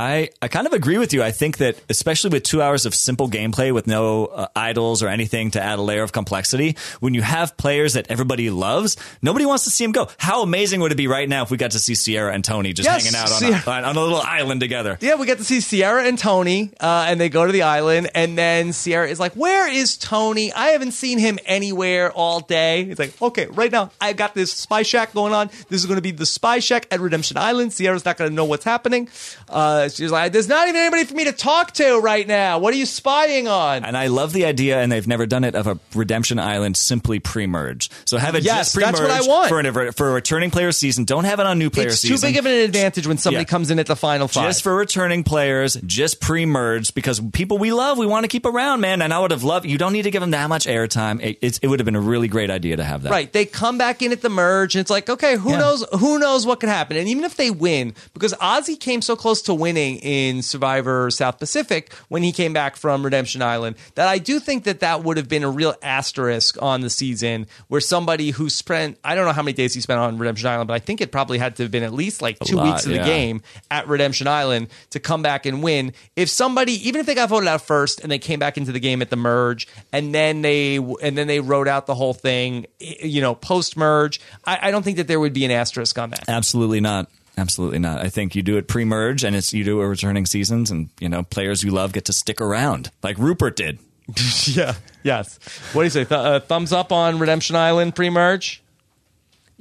I, 0.00 0.30
I 0.40 0.48
kind 0.48 0.66
of 0.66 0.72
agree 0.72 0.96
with 0.96 1.12
you. 1.12 1.22
I 1.22 1.30
think 1.30 1.58
that 1.58 1.78
especially 1.90 2.30
with 2.30 2.42
two 2.42 2.62
hours 2.62 2.86
of 2.86 2.94
simple 2.94 3.28
gameplay 3.28 3.70
with 3.72 3.86
no 3.86 4.26
uh, 4.26 4.46
idols 4.56 5.02
or 5.02 5.08
anything 5.08 5.50
to 5.50 5.60
add 5.60 5.78
a 5.78 5.82
layer 5.82 6.02
of 6.02 6.10
complexity, 6.10 6.78
when 7.00 7.12
you 7.12 7.20
have 7.20 7.54
players 7.58 7.92
that 7.92 8.10
everybody 8.10 8.48
loves, 8.48 8.96
nobody 9.20 9.44
wants 9.44 9.64
to 9.64 9.70
see 9.70 9.84
them 9.84 9.92
go. 9.92 10.08
How 10.16 10.42
amazing 10.42 10.80
would 10.80 10.90
it 10.90 10.94
be 10.94 11.06
right 11.06 11.28
now 11.28 11.42
if 11.42 11.50
we 11.50 11.58
got 11.58 11.72
to 11.72 11.78
see 11.78 11.92
Ciera 11.92 12.32
and 12.32 12.42
Tony 12.42 12.72
just 12.72 12.88
Yes, 12.88 13.04
hanging 13.04 13.14
out 13.14 13.66
on, 13.66 13.84
a, 13.84 13.88
on 13.88 13.96
a 13.96 14.00
little 14.00 14.22
island 14.22 14.62
together? 14.62 14.96
Yeah, 15.02 15.16
we 15.16 15.26
get 15.26 15.36
to 15.36 15.44
see 15.44 15.58
Ciera 15.58 16.08
and 16.08 16.18
Tony, 16.18 16.72
uh, 16.80 17.04
and 17.06 17.20
they 17.20 17.28
go 17.28 17.44
to 17.44 17.52
the 17.52 17.62
island, 17.62 18.08
and 18.14 18.38
then 18.38 18.68
Ciera 18.70 19.06
is 19.06 19.20
like, 19.20 19.34
"Where 19.34 19.70
is 19.70 19.98
Tony? 19.98 20.50
I 20.50 20.68
haven't 20.68 20.92
seen 20.92 21.18
him 21.18 21.38
anywhere 21.44 22.10
all 22.10 22.40
day." 22.40 22.84
He's 22.84 22.98
like, 22.98 23.20
"Okay, 23.20 23.48
right 23.48 23.70
now 23.70 23.90
I 24.00 24.14
got 24.14 24.34
this 24.34 24.50
spy 24.50 24.82
shack 24.82 25.12
going 25.12 25.34
on. 25.34 25.50
This 25.68 25.82
is 25.82 25.84
going 25.84 25.98
to 25.98 26.02
be 26.02 26.12
the 26.12 26.24
spy 26.24 26.60
shack 26.60 26.86
at 26.90 27.00
Redemption 27.00 27.36
Island. 27.36 27.72
Ciera's 27.72 28.06
not 28.06 28.16
going 28.16 28.30
to 28.30 28.34
know 28.34 28.46
what's 28.46 28.64
happening. 28.64 29.10
Uh, 29.46 29.88
she's 29.94 30.10
like, 30.10 30.32
"There's 30.32 30.48
not 30.48 30.68
even 30.68 30.80
anybody 30.80 31.04
for 31.04 31.14
me 31.14 31.24
to 31.24 31.32
talk 31.32 31.72
to 31.74 31.98
right 32.00 32.26
now. 32.26 32.58
What 32.58 32.72
are 32.74 32.76
you 32.76 32.86
spying 32.86 33.48
on?" 33.48 33.84
And 33.84 33.96
I 33.96 34.06
love 34.08 34.32
the 34.32 34.44
idea, 34.44 34.80
and 34.80 34.90
they've 34.90 35.06
never 35.06 35.26
done 35.26 35.44
it, 35.44 35.54
of 35.54 35.66
a 35.66 35.78
Redemption 35.94 36.38
Island 36.38 36.76
simply 36.76 37.18
pre-merge. 37.18 37.90
So 38.04 38.18
have 38.18 38.34
it 38.34 38.44
Yes, 38.44 38.72
just 38.72 38.74
pre-merge 38.74 38.92
that's 38.98 39.00
what 39.00 39.10
I 39.10 39.26
want. 39.28 39.48
for, 39.48 39.60
an, 39.60 39.92
for 39.92 40.08
a 40.08 40.12
returning 40.12 40.50
player 40.50 40.72
season. 40.72 41.04
Don't 41.04 41.24
have 41.24 41.40
it 41.40 41.46
on 41.46 41.58
new 41.58 41.70
player 41.70 41.88
it's 41.88 42.00
season. 42.00 42.16
too 42.16 42.22
big 42.26 42.36
of 42.38 42.46
an 42.46 42.52
advantage 42.52 43.06
when 43.06 43.18
somebody 43.18 43.42
Yeah. 43.42 43.44
comes 43.48 43.70
in 43.70 43.78
at 43.78 43.86
the 43.86 43.96
final 43.96 44.28
five. 44.28 44.44
just 44.48 44.62
for 44.62 44.74
returning 44.74 45.24
players, 45.24 45.76
just 45.86 46.20
pre-merged 46.20 46.94
because 46.94 47.20
people 47.32 47.58
we 47.58 47.72
love, 47.72 47.98
we 47.98 48.06
want 48.06 48.24
to 48.24 48.28
keep 48.28 48.46
around, 48.46 48.80
man. 48.80 49.02
And 49.02 49.12
I 49.12 49.18
would 49.20 49.30
have 49.30 49.44
loved. 49.44 49.66
You 49.66 49.78
don't 49.78 49.92
need 49.92 50.02
to 50.02 50.10
give 50.10 50.20
them 50.20 50.30
that 50.32 50.48
much 50.48 50.66
airtime. 50.66 51.22
It, 51.22 51.38
it's, 51.40 51.58
it 51.58 51.66
would 51.68 51.80
have 51.80 51.84
been 51.84 51.96
a 51.96 52.00
really 52.00 52.28
great 52.28 52.50
idea 52.50 52.76
to 52.76 52.84
have 52.84 53.02
that. 53.02 53.10
Right. 53.10 53.32
They 53.32 53.44
come 53.44 53.78
back 53.78 54.02
in 54.02 54.12
at 54.12 54.22
the 54.22 54.28
merge, 54.28 54.74
and 54.74 54.80
it's 54.80 54.90
like, 54.90 55.08
okay, 55.10 55.36
who 55.36 55.50
Yeah. 55.50 55.58
knows? 55.58 55.84
Who 55.98 56.18
knows 56.18 56.46
what 56.46 56.60
could 56.60 56.68
happen? 56.68 56.96
And 56.96 57.08
even 57.08 57.24
if 57.24 57.36
they 57.36 57.50
win, 57.50 57.94
because 58.14 58.32
Ozzy 58.34 58.78
came 58.78 59.02
so 59.02 59.16
close 59.16 59.42
to 59.42 59.54
winning 59.70 59.98
in 59.98 60.42
Survivor 60.42 61.10
South 61.12 61.38
Pacific 61.38 61.92
when 62.08 62.24
he 62.24 62.32
came 62.32 62.52
back 62.52 62.74
from 62.74 63.04
Redemption 63.04 63.40
Island, 63.40 63.76
that 63.94 64.08
I 64.08 64.18
do 64.18 64.40
think 64.40 64.64
that 64.64 64.80
that 64.80 65.04
would 65.04 65.16
have 65.16 65.28
been 65.28 65.44
a 65.44 65.50
real 65.50 65.76
asterisk 65.80 66.60
on 66.60 66.80
the 66.80 66.90
season, 66.90 67.46
where 67.68 67.80
somebody 67.80 68.30
who 68.30 68.50
spent 68.50 68.98
I 69.04 69.14
don't 69.14 69.26
know 69.26 69.32
how 69.32 69.42
many 69.42 69.52
days 69.52 69.72
he 69.72 69.80
spent 69.80 70.00
on 70.00 70.18
Redemption 70.18 70.48
Island, 70.48 70.66
but 70.66 70.74
I 70.74 70.80
think 70.80 71.00
it 71.00 71.12
probably 71.12 71.38
had 71.38 71.54
to 71.56 71.62
have 71.62 71.70
been 71.70 71.84
at 71.84 71.92
least 71.92 72.20
like 72.20 72.36
two 72.40 72.56
lot, 72.56 72.66
weeks 72.66 72.84
of 72.84 72.92
the 72.92 72.98
game 72.98 73.42
at 73.70 73.86
Redemption 73.86 74.26
Island 74.26 74.68
to 74.90 74.98
come 74.98 75.22
back 75.22 75.46
and 75.46 75.62
win. 75.62 75.92
If 76.16 76.28
somebody, 76.28 76.72
even 76.88 77.00
if 77.00 77.06
they 77.06 77.14
got 77.14 77.28
voted 77.28 77.46
out 77.48 77.62
first 77.62 78.00
and 78.00 78.10
they 78.10 78.18
came 78.18 78.40
back 78.40 78.58
into 78.58 78.72
the 78.72 78.80
game 78.80 79.02
at 79.02 79.10
the 79.10 79.16
merge, 79.16 79.68
and 79.92 80.12
then 80.12 80.42
they 80.42 80.78
and 80.78 81.16
then 81.16 81.28
they 81.28 81.38
wrote 81.38 81.68
out 81.68 81.86
the 81.86 81.94
whole 81.94 82.14
thing, 82.14 82.66
you 82.80 83.20
know, 83.20 83.36
post 83.36 83.76
merge, 83.76 84.20
I, 84.44 84.58
I 84.62 84.70
don't 84.72 84.82
think 84.82 84.96
that 84.96 85.06
there 85.06 85.20
would 85.20 85.32
be 85.32 85.44
an 85.44 85.52
asterisk 85.52 85.96
on 85.96 86.10
that. 86.10 86.28
Absolutely 86.28 86.80
not. 86.80 87.08
Absolutely 87.38 87.78
not. 87.78 88.00
I 88.00 88.08
think 88.08 88.34
you 88.34 88.42
do 88.42 88.56
it 88.58 88.68
pre-merge, 88.68 89.24
and 89.24 89.34
it's 89.34 89.52
you 89.52 89.64
do 89.64 89.80
it 89.80 89.86
returning 89.86 90.26
seasons, 90.26 90.70
and 90.70 90.90
you 91.00 91.08
know 91.08 91.22
players 91.22 91.62
you 91.62 91.70
love 91.70 91.92
get 91.92 92.04
to 92.06 92.12
stick 92.12 92.40
around, 92.40 92.90
like 93.02 93.16
Rupert 93.18 93.56
did. 93.56 93.78
yeah. 94.46 94.74
Yes. 95.02 95.38
What 95.72 95.82
do 95.82 95.84
you 95.84 95.90
say? 95.90 96.04
Th- 96.04 96.12
uh, 96.12 96.40
thumbs 96.40 96.72
up 96.72 96.90
on 96.92 97.18
Redemption 97.18 97.56
Island 97.56 97.94
pre 97.94 98.10
merge. 98.10 98.62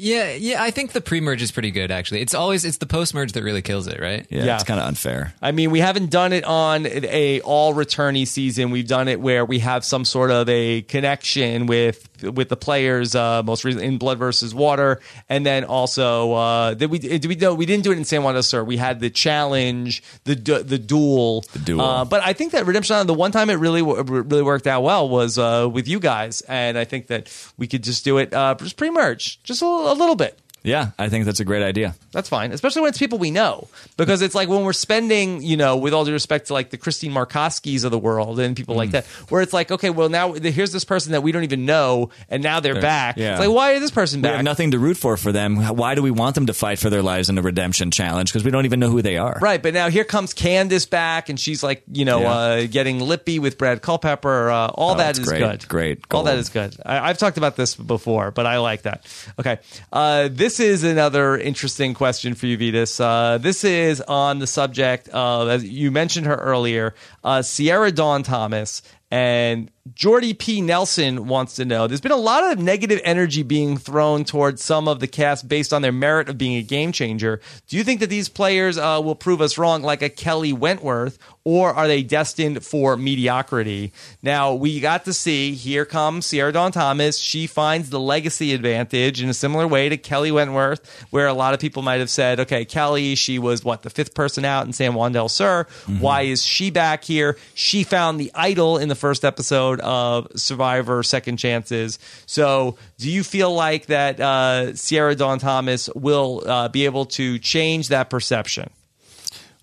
Yeah, 0.02 0.32
yeah. 0.34 0.64
I 0.64 0.72
think 0.72 0.94
the 0.94 1.02
pre-merge 1.02 1.42
is 1.42 1.52
pretty 1.52 1.72
good. 1.72 1.92
Actually, 1.92 2.22
it's 2.22 2.34
always 2.34 2.64
it's 2.64 2.78
the 2.78 2.86
post-merge 2.86 3.34
that 3.34 3.44
really 3.44 3.62
kills 3.62 3.86
it, 3.86 4.00
right? 4.00 4.26
Yeah, 4.30 4.46
Yeah. 4.46 4.56
it's 4.56 4.64
kind 4.64 4.80
of 4.80 4.88
unfair. 4.88 5.34
I 5.42 5.52
mean, 5.52 5.72
we 5.72 5.82
haven't 5.82 6.10
done 6.10 6.32
it 6.32 6.46
on 6.46 6.86
a 6.88 7.42
all 7.42 7.74
returnee 7.74 8.26
season. 8.26 8.72
We've 8.72 8.88
done 8.88 9.10
it 9.10 9.20
where 9.20 9.44
we 9.44 9.60
have 9.60 9.84
some 9.84 10.06
sort 10.06 10.32
of 10.32 10.48
a 10.48 10.84
connection 10.84 11.66
with 11.66 12.09
with 12.24 12.50
the 12.50 12.58
players. 12.58 13.16
Uh, 13.16 13.44
most 13.44 13.64
recently 13.64 13.88
in 13.88 13.98
Blood 13.98 14.20
versus 14.20 14.54
Water, 14.54 15.00
and 15.28 15.46
then 15.46 15.64
also 15.64 16.34
uh, 16.34 16.74
did 16.74 16.90
we 16.92 17.00
did 17.00 17.26
we 17.26 17.36
no 17.36 17.54
we 17.54 17.66
didn't 17.66 17.84
do 17.84 17.92
it 17.92 17.98
in 17.98 18.06
San 18.06 18.24
Juan 18.24 18.34
del 18.34 18.44
Sur. 18.44 18.64
We 18.64 18.78
had 18.78 19.00
the 19.00 19.10
challenge, 19.10 20.04
the 20.24 20.36
du- 20.36 20.64
the 20.64 20.78
duel, 20.78 21.42
the 21.54 21.60
duel. 21.60 21.82
Uh, 21.82 22.06
but 22.06 22.22
I 22.24 22.34
think 22.34 22.52
that 22.52 22.66
Redemption 22.66 22.96
Island, 22.96 23.10
the 23.10 23.14
one 23.14 23.32
time 23.32 23.50
it 23.50 23.56
really 23.56 23.82
really 23.82 24.44
worked 24.44 24.68
out 24.68 24.84
well 24.84 25.10
was 25.10 25.38
uh, 25.38 25.70
with 25.72 25.88
you 25.88 26.00
guys, 26.00 26.42
and 26.42 26.78
I 26.78 26.86
think 26.86 27.08
that 27.08 27.30
we 27.58 27.68
could 27.68 27.84
just 27.84 28.04
do 28.04 28.18
it 28.18 28.34
uh, 28.34 28.56
just 28.60 28.78
pre 28.78 28.90
merge, 28.90 29.42
just 29.44 29.62
a, 29.62 29.66
a 29.66 29.94
little 29.94 30.16
bit. 30.16 30.40
Yeah, 30.64 30.92
I 31.00 31.10
think 31.10 31.26
that's 31.26 31.40
a 31.40 31.46
great 31.46 31.64
idea. 31.64 31.96
That's 32.12 32.28
fine, 32.30 32.52
especially 32.52 32.82
when 32.82 32.90
it's 32.90 32.98
people 32.98 33.18
we 33.18 33.32
know, 33.32 33.68
because 33.98 34.22
it's 34.22 34.36
like 34.36 34.50
when 34.50 34.64
we're 34.64 34.74
spending, 34.74 35.42
you 35.42 35.56
know, 35.58 35.78
with 35.78 35.94
all 35.94 36.04
due 36.06 36.12
respect 36.12 36.48
to 36.48 36.54
like 36.54 36.70
the 36.70 36.78
Christine 36.78 37.12
Markoskis 37.14 37.86
of 37.86 37.92
the 37.92 38.00
world 38.00 38.40
and 38.40 38.56
people 38.58 38.76
Mm. 38.76 38.78
like 38.80 38.92
that, 38.92 39.06
where 39.30 39.42
it's 39.42 39.54
like, 39.54 39.72
okay, 39.72 39.90
well 39.90 40.10
now 40.10 40.34
here's 40.34 40.72
this 40.72 40.84
person 40.84 41.14
that 41.14 41.22
we 41.24 41.32
don't 41.32 41.44
even 41.44 41.66
know, 41.66 42.10
and 42.30 42.44
now 42.44 42.60
they're 42.60 42.82
back. 42.82 43.18
yeah. 43.18 43.32
It's 43.32 43.40
like, 43.40 43.50
why 43.56 43.72
is 43.74 43.82
this 43.82 43.92
person 43.92 44.22
back? 44.22 44.32
We 44.32 44.36
have 44.38 44.44
nothing 44.46 44.72
to 44.72 44.80
root 44.80 44.98
for 44.98 45.16
for 45.18 45.32
them. 45.32 45.56
Why 45.58 45.96
do 45.96 46.02
we 46.02 46.12
want 46.12 46.36
them 46.36 46.48
to 46.48 46.54
fight 46.54 46.80
for 46.80 46.90
their 46.90 47.02
lives 47.04 47.30
in 47.30 47.38
a 47.38 47.42
redemption 47.42 47.92
challenge? 47.92 48.32
Because 48.32 48.44
we 48.44 48.52
don't 48.52 48.66
even 48.66 48.80
know 48.80 48.90
who 48.90 49.02
they 49.02 49.18
are. 49.18 49.38
Right, 49.42 49.62
but 49.62 49.74
now 49.74 49.90
here 49.90 50.04
comes 50.04 50.34
Candice 50.34 50.90
back, 50.90 51.30
and 51.30 51.40
she's 51.40 51.64
like, 51.64 51.84
you 51.92 52.06
know, 52.06 52.22
Yeah. 52.22 52.32
uh, 52.32 52.68
getting 52.70 53.00
lippy 53.00 53.40
with 53.40 53.58
Brad 53.58 53.82
Culpepper. 53.82 54.50
Uh, 54.50 54.68
all 54.68 54.96
Oh, 54.96 54.98
that 54.98 55.18
is 55.18 55.26
great. 55.26 55.40
good. 55.40 55.68
Great. 55.68 56.00
All 56.12 56.24
that 56.24 56.38
is 56.38 56.50
good. 56.50 56.76
I, 56.86 57.10
I've 57.10 57.18
talked 57.18 57.38
about 57.38 57.56
this 57.56 57.76
before, 57.76 58.32
but 58.32 58.46
I 58.46 58.58
like 58.58 58.82
that. 58.84 59.06
Okay, 59.40 59.60
uh, 59.94 60.30
this 60.32 60.49
is 60.58 60.86
another 60.86 61.38
interesting 61.38 61.94
question 61.94 62.34
for 62.34 62.46
you, 62.46 62.58
Vytas. 62.58 62.98
Uh, 62.98 63.38
this 63.40 63.66
is 63.66 64.00
on 64.00 64.40
the 64.40 64.48
subject 64.48 65.10
of, 65.10 65.50
as 65.50 65.66
you 65.66 65.92
mentioned 65.92 66.28
her 66.28 66.36
earlier, 66.36 66.96
uh, 67.26 67.42
Sierra 67.42 67.92
Dawn 67.92 68.24
Thomas. 68.24 68.82
And 69.12 69.70
Jordy 69.96 70.34
P. 70.34 70.62
Nelson 70.62 71.28
wants 71.28 71.56
to 71.56 71.66
know 71.66 71.88
there's 71.88 72.02
been 72.02 72.12
a 72.12 72.18
lot 72.18 72.52
of 72.52 72.60
negative 72.60 73.00
energy 73.04 73.44
being 73.44 73.78
thrown 73.78 74.24
towards 74.24 74.64
some 74.64 74.88
of 74.88 75.00
the 75.00 75.08
cast 75.08 75.48
based 75.48 75.74
on 75.74 75.82
their 75.82 75.92
merit 75.92 76.30
of 76.30 76.38
being 76.38 76.58
a 76.58 76.62
game 76.62 76.92
changer. 76.92 77.40
Do 77.68 77.78
you 77.78 77.84
think 77.84 78.00
that 78.02 78.10
these 78.10 78.30
players 78.30 78.78
uh, 78.78 79.02
will 79.04 79.16
prove 79.16 79.42
us 79.42 79.58
wrong, 79.58 79.82
like 79.82 80.02
a 80.02 80.10
Kelly 80.10 80.54
Wentworth, 80.54 81.18
or 81.44 81.74
are 81.74 81.88
they 81.88 82.04
destined 82.04 82.64
for 82.64 82.98
mediocrity? 82.98 83.94
Now, 84.22 84.54
we 84.54 84.80
got 84.80 85.06
to 85.06 85.14
see 85.14 85.54
here 85.54 85.86
comes 85.86 86.26
Sierra 86.26 86.52
Dawn 86.52 86.72
Thomas. 86.72 87.18
She 87.18 87.48
finds 87.48 87.90
the 87.90 88.00
legacy 88.00 88.54
advantage 88.54 89.22
in 89.22 89.30
a 89.30 89.34
similar 89.34 89.68
way 89.68 89.90
to 89.90 89.98
Kelly 89.98 90.32
Wentworth, 90.32 91.08
where 91.10 91.28
a 91.28 91.34
lot 91.34 91.54
of 91.54 91.60
people 91.60 91.82
might 91.82 92.00
have 92.00 92.10
said, 92.10 92.40
okay, 92.42 92.66
Kelly, 92.66 93.16
she 93.16 93.40
was 93.40 93.64
what, 93.64 93.84
the 93.84 93.90
fifth 93.90 94.14
person 94.14 94.46
out 94.46 94.66
in 94.66 94.74
San 94.74 94.94
Juan 94.94 95.12
del 95.12 95.30
Sur. 95.30 95.66
Why 96.00 96.22
is 96.24 96.44
she 96.44 96.70
back 96.70 97.04
here? 97.04 97.38
She 97.54 97.84
found 97.84 98.20
the 98.20 98.32
idol 98.36 98.78
in 98.78 98.90
the 98.90 98.96
first 98.96 99.26
episode 99.26 99.79
of 99.82 100.28
Survivor 100.36 101.04
Second 101.04 101.38
Chances. 101.38 102.00
So, 102.26 102.78
do 102.98 103.10
you 103.10 103.24
feel 103.24 103.54
like 103.54 103.88
that 103.88 104.20
uh, 104.20 104.76
Sierra 104.76 105.16
Dawn 105.16 105.40
Thomas 105.40 105.90
will 105.96 106.44
uh, 106.46 106.68
be 106.70 106.86
able 106.86 107.06
to 107.08 107.40
change 107.40 107.90
that 107.90 108.10
perception? 108.10 108.70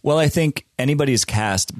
Well, 0.02 0.18
I 0.18 0.28
think 0.28 0.66
anybody's 0.78 1.24
cast, 1.24 1.72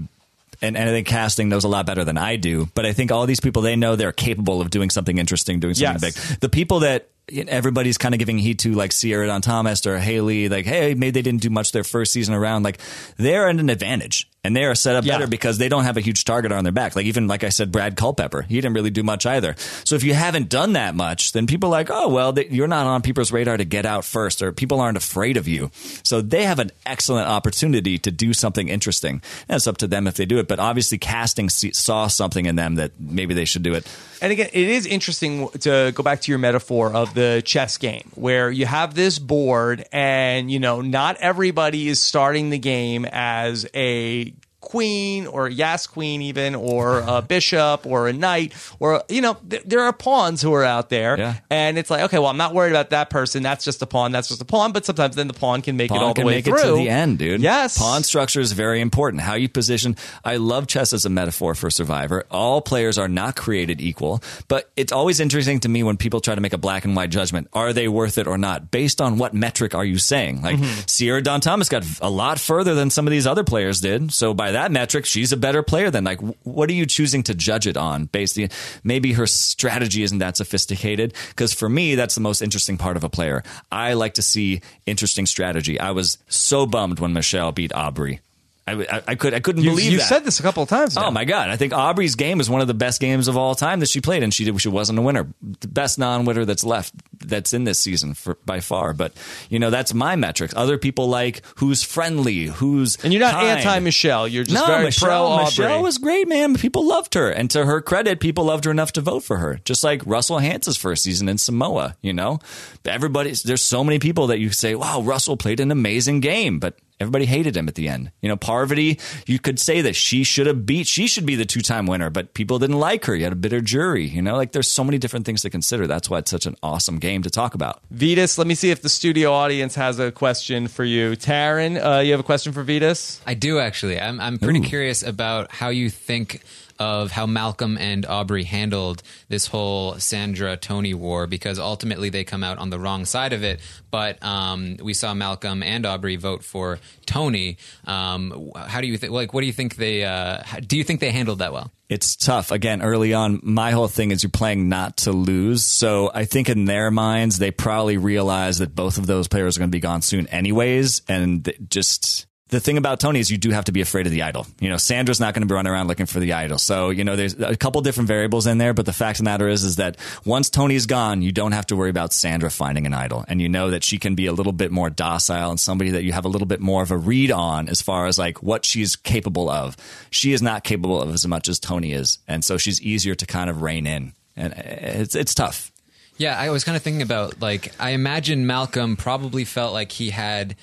and, 0.61 0.77
and 0.77 0.89
I 0.89 0.93
think 0.93 1.07
casting 1.07 1.49
knows 1.49 1.65
a 1.65 1.69
lot 1.69 1.87
better 1.87 2.03
than 2.05 2.19
I 2.19 2.37
do. 2.37 2.69
But 2.75 2.85
I 2.87 2.93
think 2.93 3.13
all 3.13 3.27
these 3.27 3.41
people 3.41 3.63
they 3.63 3.77
know 3.77 3.95
they're 3.97 4.11
capable 4.13 4.61
of 4.61 4.71
doing 4.71 4.91
something 4.91 5.19
interesting, 5.19 5.61
doing 5.61 5.75
something 5.75 6.01
Yes. 6.03 6.31
big. 6.31 6.41
The 6.41 6.49
people 6.49 6.81
that 6.81 7.09
everybody's 7.49 7.99
kind 7.99 8.15
of 8.15 8.19
giving 8.19 8.39
heat 8.39 8.61
to, 8.61 8.73
like 8.73 8.93
Sierra 8.93 9.27
Dawn 9.27 9.43
Thomas 9.43 9.85
or 9.87 9.99
Hali, 9.99 10.49
like 10.49 10.65
hey, 10.65 10.95
maybe 10.95 11.11
they 11.11 11.23
didn't 11.23 11.43
do 11.43 11.51
much 11.51 11.73
their 11.73 11.85
first 11.85 12.13
season 12.13 12.35
around. 12.35 12.63
Like 12.65 12.79
they're 13.17 13.49
at 13.49 13.57
an 13.59 13.69
advantage. 13.71 14.29
And 14.47 14.55
they 14.55 14.65
are 14.65 14.75
set 14.77 14.95
up 14.95 15.05
Yeah. 15.05 15.15
better 15.15 15.27
because 15.27 15.59
they 15.59 15.69
don't 15.69 15.83
have 15.83 15.97
a 15.97 16.01
huge 16.01 16.25
target 16.25 16.53
on 16.53 16.63
their 16.65 16.73
back. 16.73 16.95
Like 16.95 17.07
even 17.07 17.27
like 17.27 17.43
I 17.43 17.49
said, 17.49 17.73
Brad 17.73 17.97
Culpepper, 17.97 18.43
he 18.43 18.55
didn't 18.55 18.75
really 18.75 18.91
do 18.91 19.03
much 19.03 19.27
either. 19.27 19.57
So 19.85 19.97
if 19.97 20.05
you 20.05 20.15
haven't 20.15 20.49
done 20.49 20.75
that 20.75 20.95
much, 20.95 21.33
then 21.33 21.47
people 21.49 21.69
are 21.71 21.73
like, 21.73 21.91
oh 21.91 22.09
well, 22.09 22.33
they, 22.33 22.47
you're 22.47 22.69
not 22.69 22.87
on 22.87 23.03
people's 23.03 23.33
radar 23.33 23.57
to 23.57 23.65
get 23.65 23.85
out 23.85 24.05
first, 24.05 24.41
or 24.43 24.53
people 24.53 24.81
aren't 24.81 24.97
afraid 24.97 25.37
of 25.37 25.49
you. 25.49 25.71
So 26.05 26.21
they 26.21 26.45
have 26.45 26.61
an 26.61 26.71
excellent 26.87 27.29
opportunity 27.29 27.99
to 27.99 28.11
do 28.13 28.33
something 28.33 28.69
interesting. 28.69 29.21
And 29.49 29.57
it's 29.57 29.67
up 29.67 29.79
to 29.79 29.89
them 29.89 30.07
if 30.07 30.15
they 30.15 30.27
do 30.27 30.39
it. 30.39 30.47
But 30.47 30.61
obviously, 30.61 30.99
casting 30.99 31.49
saw 31.49 32.07
something 32.07 32.47
in 32.47 32.55
them 32.55 32.77
that 32.77 32.93
maybe 33.01 33.35
they 33.35 33.45
should 33.47 33.63
do 33.65 33.75
it. 33.75 33.85
And 34.23 34.33
again, 34.33 34.49
it 34.53 34.69
is 34.69 34.87
interesting 34.87 35.49
to 35.61 35.93
go 35.95 36.03
back 36.03 36.23
to 36.23 36.33
your 36.33 36.39
metaphor 36.39 36.93
of 36.93 37.13
the 37.15 37.43
chess 37.45 37.77
game 37.77 38.11
where 38.15 38.51
you 38.51 38.65
have 38.65 38.95
this 38.95 39.19
board 39.19 39.85
and, 39.93 40.51
you 40.51 40.59
know, 40.59 40.81
not 40.81 41.17
everybody 41.19 41.89
is 41.89 42.01
starting 42.01 42.49
the 42.51 42.59
game 42.59 43.05
as 43.05 43.67
a 43.75 44.33
queen 44.67 45.27
or 45.27 45.47
a 45.47 45.53
yes 45.53 45.87
queen 45.87 46.21
even 46.23 46.55
or 46.55 46.99
a 47.07 47.23
bishop 47.29 47.87
or 47.87 48.09
a 48.09 48.13
knight 48.13 48.53
or 48.81 49.03
you 49.09 49.21
know 49.21 49.35
th- 49.49 49.63
there 49.65 49.81
are 49.81 49.93
pawns 49.93 50.43
who 50.43 50.53
are 50.53 50.65
out 50.65 50.91
there 50.91 51.17
Yeah. 51.19 51.35
and 51.51 51.79
it's 51.79 51.89
like 51.89 52.03
okay 52.03 52.19
well 52.19 52.29
i'm 52.29 52.37
not 52.37 52.53
worried 52.53 52.73
about 52.73 52.91
that 52.91 53.09
person 53.09 53.43
that's 53.43 53.65
just 53.65 53.81
a 53.83 53.87
pawn 53.87 54.11
that's 54.13 54.29
just 54.29 54.43
a 54.43 54.45
pawn 54.45 54.73
but 54.73 54.85
sometimes 54.85 55.15
then 55.17 55.29
the 55.29 55.35
pawn 55.35 55.63
can 55.63 55.77
make 55.77 55.91
it 55.93 55.97
all 55.97 56.13
the 56.15 56.25
way 56.25 56.35
make 56.37 56.45
through 56.47 56.59
it 56.59 56.65
to 56.65 56.75
the 56.77 56.89
end, 56.89 57.19
dude. 57.19 57.41
yes 57.41 57.79
Pawn 57.79 58.03
structure 58.03 58.41
is 58.41 58.53
very 58.53 58.81
important. 58.81 59.23
How 59.23 59.35
you 59.35 59.49
position. 59.49 59.97
I 60.25 60.37
love 60.37 60.67
chess 60.67 60.93
as 60.93 61.05
a 61.05 61.11
metaphor 61.11 61.55
for 61.55 61.71
Survivor. 61.71 62.25
All 62.31 62.61
players 62.61 62.99
are 62.99 63.09
not 63.09 63.37
created 63.37 63.81
equal, 63.81 64.23
but 64.49 64.71
it's 64.77 64.93
always 64.93 65.21
interesting 65.21 65.61
to 65.61 65.69
me 65.69 65.83
when 65.83 65.97
people 65.97 66.21
try 66.21 66.35
to 66.35 66.41
make 66.41 66.53
a 66.53 66.59
black 66.59 66.85
and 66.85 66.97
white 66.97 67.11
judgment. 67.11 67.49
Are 67.53 67.73
they 67.73 67.87
worth 67.89 68.19
it 68.19 68.27
or 68.27 68.39
not? 68.39 68.71
Based 68.71 69.01
on 69.01 69.19
what 69.19 69.35
metric 69.35 69.75
are 69.75 69.85
you 69.85 69.99
saying? 69.99 70.43
Like 70.43 70.57
Mm-hmm. 70.57 70.81
Sierra 70.87 71.23
Dawn 71.23 71.41
Thomas 71.41 71.69
got 71.69 71.85
a 72.01 72.09
lot 72.11 72.41
further 72.41 72.75
than 72.75 72.91
some 72.91 73.07
of 73.07 73.11
these 73.11 73.27
other 73.27 73.45
players 73.45 73.81
did. 73.81 74.13
So 74.13 74.33
by 74.35 74.53
that 74.57 74.73
metric, 74.73 75.05
she's 75.05 75.33
a 75.33 75.37
better 75.37 75.63
player 75.63 75.91
than 75.91 76.05
like 76.05 76.19
what 76.43 76.71
are 76.71 76.73
you 76.73 76.87
choosing 76.87 77.23
to 77.25 77.35
judge 77.35 77.67
it 77.67 77.77
on? 77.77 78.07
Basically, 78.07 78.49
maybe 78.83 79.13
her 79.13 79.27
strategy 79.27 80.03
isn't 80.03 80.19
that 80.19 80.37
sophisticated. 80.37 81.15
Because 81.29 81.53
for 81.53 81.69
me, 81.69 81.95
that's 81.95 82.15
the 82.15 82.23
most 82.23 82.41
interesting 82.41 82.79
part 82.79 82.97
of 82.97 83.05
a 83.05 83.11
player. 83.11 83.43
I 83.71 83.93
like 83.93 84.15
to 84.15 84.23
see 84.23 84.63
interesting 84.87 85.27
strategy. 85.27 85.79
I 85.79 85.91
was 85.91 86.19
so 86.29 86.67
bummed 86.67 87.01
when 87.01 87.13
Michelle 87.13 87.53
beat 87.53 87.75
Aubrey. 87.75 88.21
I, 88.69 89.03
I, 89.07 89.15
could 89.15 89.33
I 89.33 89.39
couldn't 89.39 89.63
you, 89.63 89.71
believe 89.71 89.93
you 89.93 89.99
that. 89.99 90.09
said 90.09 90.25
this 90.25 90.41
a 90.41 90.43
couple 90.43 90.61
of 90.61 90.69
times 90.69 90.97
oh, 90.97 91.03
now. 91.03 91.07
Oh 91.07 91.11
my 91.13 91.25
god! 91.25 91.51
I 91.51 91.57
think 91.57 91.73
Aubrey's 91.73 92.17
game 92.17 92.41
is 92.41 92.51
one 92.51 92.61
of 92.61 92.67
the 92.67 92.75
best 92.75 93.01
games 93.01 93.29
of 93.29 93.37
all 93.37 93.55
time 93.55 93.79
that 93.79 93.89
she 93.89 94.01
played, 94.01 94.25
and 94.25 94.35
she 94.35 94.45
did, 94.45 94.61
she 94.61 94.69
wasn't 94.69 94.99
a 94.99 95.03
winner. 95.03 95.29
The 95.61 95.69
best 95.69 96.01
non-winner 96.01 96.45
that's 96.45 96.65
left 96.65 96.93
that's 97.21 97.53
in 97.53 97.63
this 97.63 97.79
season 97.79 98.15
for 98.15 98.39
by 98.45 98.59
far. 98.59 98.93
But 98.93 99.13
you 99.51 99.61
know 99.61 99.71
that's 99.71 99.95
my 99.95 100.17
metrics. 100.17 100.53
Other 100.57 100.79
people 100.79 101.07
like 101.07 101.43
who's 101.59 101.85
friendly, 101.85 102.47
who's 102.47 102.97
and 103.05 103.13
you're 103.13 103.21
not 103.21 103.35
kind. 103.35 103.59
anti 103.59 103.79
Michelle. 103.79 104.27
You're 104.27 104.43
just 104.43 104.57
no, 104.57 104.67
very 104.67 104.87
Michelle, 104.87 105.09
pro 105.09 105.17
Aubrey. 105.17 105.45
Michelle 105.45 105.83
was 105.83 105.99
great, 105.99 106.27
man. 106.27 106.57
People 106.57 106.89
loved 106.89 107.15
her, 107.15 107.31
and 107.31 107.49
to 107.53 107.65
her 107.65 107.81
credit, 107.81 108.19
people 108.19 108.47
loved 108.47 108.65
her 108.65 108.73
enough 108.73 108.91
to 108.95 109.01
vote 109.01 109.23
for 109.23 109.37
her. 109.37 109.61
Just 109.65 109.85
like 109.85 110.03
Russell 110.05 110.39
Hantz's 110.39 110.77
first 110.77 111.05
season 111.05 111.29
in 111.29 111.39
Samoa, 111.39 111.97
you 112.03 112.13
know, 112.13 112.41
everybody. 112.85 113.33
There's 113.45 113.65
so 113.65 113.85
many 113.85 114.01
people 114.01 114.27
that 114.27 114.41
you 114.41 114.51
say, 114.51 114.75
"Wow, 114.75 115.03
Russell 115.03 115.37
played 115.37 115.61
an 115.61 115.71
amazing 115.71 116.19
game," 116.19 116.59
but 116.59 116.77
everybody 117.01 117.27
hated 117.27 117.57
him 117.57 117.69
at 117.69 117.75
the 117.75 117.89
end. 117.89 118.11
You 118.21 118.29
know, 118.29 118.37
Parvati, 118.37 118.99
you 119.27 119.39
could 119.39 119.59
say 119.59 119.81
that 119.83 119.97
she 119.97 120.25
should 120.25 120.47
have 120.47 120.67
beat. 120.67 120.87
She 120.87 121.07
should 121.07 121.27
be 121.27 121.35
the 121.35 121.45
two 121.45 121.61
time 121.61 121.87
winner, 121.87 122.11
but 122.11 122.35
people 122.35 122.59
didn't 122.59 122.79
like 122.79 123.05
her. 123.07 123.15
You 123.15 123.25
had 123.25 123.33
a 123.33 123.37
bitter 123.37 123.61
jury. 123.61 124.07
You 124.07 124.23
know, 124.23 124.37
like 124.37 124.53
there's 124.53 124.71
so 124.71 124.85
many 124.85 124.99
different 124.99 125.27
things 125.27 125.43
to 125.43 125.51
consider. 125.51 125.87
That's 125.87 126.09
why 126.09 126.19
it's 126.19 126.31
such 126.31 126.47
an 126.47 126.57
awesome 126.63 126.99
game 126.99 127.23
to 127.23 127.31
talk 127.31 127.55
about. 127.55 127.81
Vytas, 127.95 128.39
let 128.39 128.47
me 128.47 128.55
see 128.55 128.71
if 128.71 128.83
the 128.83 128.89
studio 128.89 129.33
audience 129.33 129.75
has 129.75 129.99
a 129.99 130.11
question 130.13 130.69
for 130.69 130.85
you. 130.85 131.13
Taryn, 131.13 131.83
uh, 131.83 132.01
you 132.01 132.13
have 132.13 132.21
a 132.21 132.25
question 132.25 132.53
for 132.53 132.65
Vytas? 132.65 133.21
I 133.27 133.35
do 133.35 133.59
actually. 133.59 134.01
I'm 134.01 134.21
I'm 134.21 134.39
pretty 134.39 134.61
curious 134.61 135.03
about 135.03 135.53
how 135.53 135.69
you 135.69 135.91
think 135.91 136.43
of 136.79 137.11
how 137.11 137.27
Malcolm 137.27 137.77
and 137.79 138.05
Aubrey 138.07 138.45
handled 138.45 139.03
this 139.29 139.47
whole 139.47 139.99
Sandra 139.99 140.57
Tony 140.57 140.95
war 140.95 141.27
because 141.27 141.59
ultimately 141.59 142.09
they 142.09 142.25
come 142.25 142.45
out 142.45 142.59
on 142.59 142.71
the 142.71 142.79
wrong 142.79 143.05
side 143.05 143.33
of 143.33 143.43
it. 143.43 143.61
But 143.91 144.23
um, 144.23 144.77
we 144.83 144.95
saw 144.95 145.15
Malcolm 145.15 145.63
and 145.63 145.87
Aubrey 145.87 146.17
vote 146.17 146.45
for 146.45 146.79
Tony. 147.07 147.59
Um, 147.87 148.53
how 148.55 148.81
do 148.81 148.87
you 148.87 148.99
think? 148.99 149.13
Like, 149.13 149.33
what 149.33 149.41
do 149.41 149.47
you 149.47 149.53
think 149.53 149.77
they? 149.77 150.05
Uh, 150.05 150.43
do 150.67 150.77
you 150.77 150.85
think 150.85 151.01
they 151.01 151.11
handled 151.11 151.39
that 151.39 151.53
well? 151.53 151.71
it's 151.89 152.17
tough. 152.17 152.51
Again, 152.51 152.83
early 152.83 153.15
on, 153.15 153.41
my 153.43 153.71
whole 153.71 153.89
thing 153.89 154.11
is 154.11 154.23
you're 154.23 154.31
playing 154.31 154.69
not 154.69 154.99
to 154.99 155.13
lose. 155.13 155.65
So 155.65 156.11
I 156.13 156.25
think 156.25 156.49
in 156.49 156.65
their 156.65 156.91
minds, 156.91 157.39
they 157.39 157.51
probably 157.51 157.97
realize 157.97 158.59
that 158.59 158.75
both 158.75 158.99
of 158.99 159.07
those 159.07 159.29
players 159.29 159.57
are 159.57 159.61
going 159.61 159.71
to 159.71 159.77
be 159.77 159.81
gone 159.81 160.03
soon, 160.03 160.27
anyways. 160.27 161.03
And 161.09 161.53
just 161.69 162.27
the 162.49 162.61
thing 162.61 162.79
about 162.79 163.01
Tony 163.01 163.19
is 163.19 163.29
you 163.29 163.39
do 163.39 163.51
have 163.51 163.65
to 163.65 163.73
be 163.73 163.81
afraid 163.81 164.07
of 164.07 164.13
the 164.13 164.23
idol. 164.23 164.47
You 164.61 164.69
know, 164.69 164.77
Sandra's 164.77 165.19
not 165.19 165.35
going 165.35 165.43
to 165.43 165.49
be 165.49 165.55
running 165.55 165.73
around 165.73 165.89
looking 165.89 166.07
for 166.07 166.21
the 166.21 166.33
idol. 166.33 166.59
So, 166.59 166.91
you 166.91 167.03
know, 167.03 167.17
there's 167.17 167.35
a 167.35 167.57
couple 167.57 167.81
different 167.81 168.07
variables 168.07 168.47
in 168.47 168.59
there, 168.59 168.73
but 168.73 168.87
the 168.87 168.93
fact 168.93 169.19
of 169.19 169.25
the 169.25 169.31
matter 169.31 169.49
is, 169.49 169.65
is 169.65 169.77
that 169.77 169.97
once 170.25 170.49
Tony's 170.49 170.87
gone, 170.87 171.23
you 171.23 171.33
don't 171.33 171.51
have 171.53 171.67
to 171.67 171.77
worry 171.77 171.91
about 171.91 172.13
Sandra 172.13 172.49
finding 172.49 172.87
an 172.87 172.95
idol. 172.95 173.25
And 173.27 173.43
you 173.43 173.49
know 173.49 173.71
that 173.71 173.83
she 173.83 173.99
can 173.99 174.15
be 174.15 174.27
a 174.27 174.33
little 174.33 174.53
bit 174.53 174.71
more 174.71 174.91
docile 174.91 175.51
and 175.51 175.59
somebody 175.59 175.91
that 175.91 176.05
you 176.05 176.13
have 176.13 176.25
a 176.25 176.29
little 176.29 176.47
bit 176.47 176.61
more 176.61 176.83
of 176.83 176.93
a 176.93 176.97
read 176.97 177.33
on 177.33 177.69
as 177.69 177.83
far 177.83 178.07
as 178.07 178.17
like 178.17 178.45
what 178.45 178.65
she's 178.65 178.95
capable 178.95 179.51
of. 179.51 179.77
She 180.11 180.33
is 180.33 180.41
not 180.41 180.63
capable 180.63 181.03
of 181.03 181.13
as 181.13 181.27
much 181.27 181.49
as 181.49 181.59
Tony 181.59 181.93
is. 181.93 182.19
And 182.29 182.45
so 182.45 182.59
she's 182.59 182.81
easier 182.81 183.17
to 183.17 183.27
kind 183.27 183.51
of 183.51 183.63
rein 183.63 183.89
in. 183.89 184.13
And 184.37 184.53
uh, 184.53 184.63
it's, 184.65 185.17
it's 185.17 185.35
tough. 185.35 185.73
Yeah, 186.17 186.39
I 186.39 186.51
was 186.51 186.63
kind 186.63 186.77
of 186.77 186.83
thinking 186.83 187.03
about 187.03 187.43
like 187.43 187.75
I 187.79 187.91
imagine 187.91 188.47
Malcolm 188.47 188.97
probably 188.97 189.45
felt 189.45 189.75
like 189.75 189.93
he 189.93 190.11
had 190.11 190.57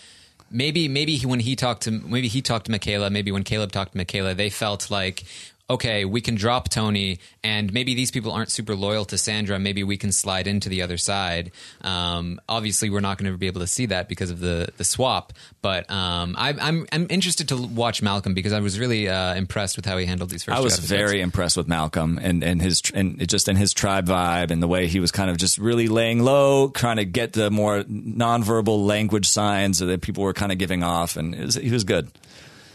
maybe 0.54 0.88
maybe 0.88 1.16
he, 1.16 1.26
when 1.26 1.40
he 1.40 1.56
talked 1.56 1.84
to 1.84 1.92
maybe 1.92 2.28
he 2.28 2.42
talked 2.42 2.66
to 2.66 2.72
Michaela, 2.72 3.10
maybe 3.10 3.32
when 3.32 3.44
Caleb 3.44 3.72
talked 3.72 3.92
to 3.94 3.98
Michaela, 3.98 4.34
they 4.36 4.50
felt 4.50 4.90
like 4.90 5.24
okay, 5.70 6.06
we 6.06 6.22
can 6.22 6.36
drop 6.36 6.70
Tony, 6.70 7.20
and 7.44 7.72
maybe 7.74 7.96
these 7.96 8.12
people 8.12 8.32
aren't 8.32 8.52
super 8.52 8.76
loyal 8.76 9.06
to 9.06 9.18
Sandra. 9.18 9.58
Maybe 9.60 9.84
we 9.84 9.98
can 9.98 10.12
slide 10.12 10.46
into 10.46 10.70
the 10.70 10.82
other 10.82 10.98
side. 10.98 11.52
Um, 11.82 12.40
obviously, 12.50 12.90
we're 12.90 13.00
not 13.00 13.18
going 13.18 13.32
to 13.32 13.38
be 13.38 13.48
able 13.48 13.62
to 13.62 13.68
see 13.68 13.86
that 13.88 14.10
because 14.10 14.30
of 14.30 14.40
the 14.40 14.70
the 14.78 14.84
swap. 14.84 15.34
But 15.62 15.90
um, 15.90 16.36
I, 16.38 16.54
I'm 16.60 16.86
I'm 16.92 17.08
interested 17.10 17.48
to 17.50 17.58
watch 17.58 18.02
Malcolm 18.02 18.34
because 18.34 18.54
I 18.54 18.60
was 18.60 18.80
really 18.80 19.08
uh, 19.08 19.36
impressed 19.36 19.76
with 19.76 19.86
how 19.86 19.98
he 19.98 20.06
handled 20.06 20.30
these 20.30 20.44
first. 20.44 20.54
I 20.54 20.60
two 20.60 20.66
was 20.66 20.74
episodes. 20.74 20.90
very 20.90 21.22
impressed 21.22 21.58
with 21.58 21.68
Malcolm 21.68 22.20
and, 22.22 22.44
and 22.44 22.62
his 22.62 22.82
and 22.94 23.28
just 23.28 23.48
in 23.48 23.56
his 23.56 23.74
tribe 23.74 24.08
vibe 24.08 24.52
and 24.52 24.62
the 24.62 24.68
way 24.68 24.88
he 24.88 25.00
was 25.00 25.12
kind 25.12 25.30
of 25.30 25.38
just 25.38 25.58
really 25.58 25.88
laying 25.88 26.20
low, 26.20 26.70
trying 26.70 26.98
to 26.98 27.06
get 27.06 27.34
the 27.34 27.50
more 27.50 27.84
nonverbal 27.84 28.86
language 28.86 29.28
signs 29.28 29.80
that 29.80 30.02
people 30.02 30.24
were 30.24 30.34
kind 30.34 30.52
of 30.52 30.58
giving 30.58 30.84
off, 30.84 31.18
and 31.18 31.34
it 31.34 31.46
was, 31.46 31.56
he 31.56 31.72
was 31.72 31.84
good. 31.84 32.10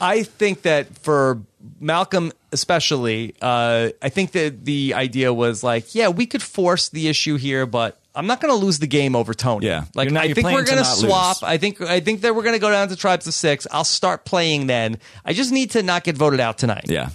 I 0.00 0.22
think 0.22 0.62
that 0.62 0.96
for 0.98 1.42
Malcolm, 1.80 2.32
especially, 2.52 3.34
uh, 3.42 3.90
I 4.00 4.08
think 4.08 4.32
that 4.32 4.64
the 4.64 4.94
idea 4.94 5.32
was 5.32 5.62
like, 5.62 5.94
yeah, 5.94 6.08
we 6.08 6.26
could 6.26 6.42
force 6.42 6.88
the 6.88 7.08
issue 7.08 7.36
here, 7.36 7.66
but 7.66 7.98
I'm 8.14 8.26
not 8.26 8.40
going 8.40 8.52
to 8.52 8.64
lose 8.64 8.78
the 8.78 8.86
game 8.86 9.14
over 9.14 9.34
Tony. 9.34 9.66
Yeah. 9.66 9.84
like 9.94 10.10
not- 10.10 10.24
I 10.24 10.32
think 10.34 10.46
we're 10.46 10.64
going 10.64 10.78
to 10.78 10.84
swap. 10.84 11.42
lose. 11.42 11.48
I 11.48 11.56
think 11.58 11.80
I 11.80 12.00
think 12.00 12.22
that 12.22 12.34
we're 12.34 12.42
going 12.42 12.54
to 12.54 12.60
go 12.60 12.70
down 12.70 12.88
to 12.88 12.96
tribes 12.96 13.26
of 13.26 13.34
six. 13.34 13.66
I'll 13.70 13.84
start 13.84 14.24
playing 14.24 14.66
then. 14.66 14.98
I 15.24 15.32
just 15.32 15.52
need 15.52 15.72
to 15.72 15.82
not 15.82 16.04
get 16.04 16.16
voted 16.16 16.40
out 16.40 16.58
tonight. 16.58 16.86
Yeah. 16.88 17.10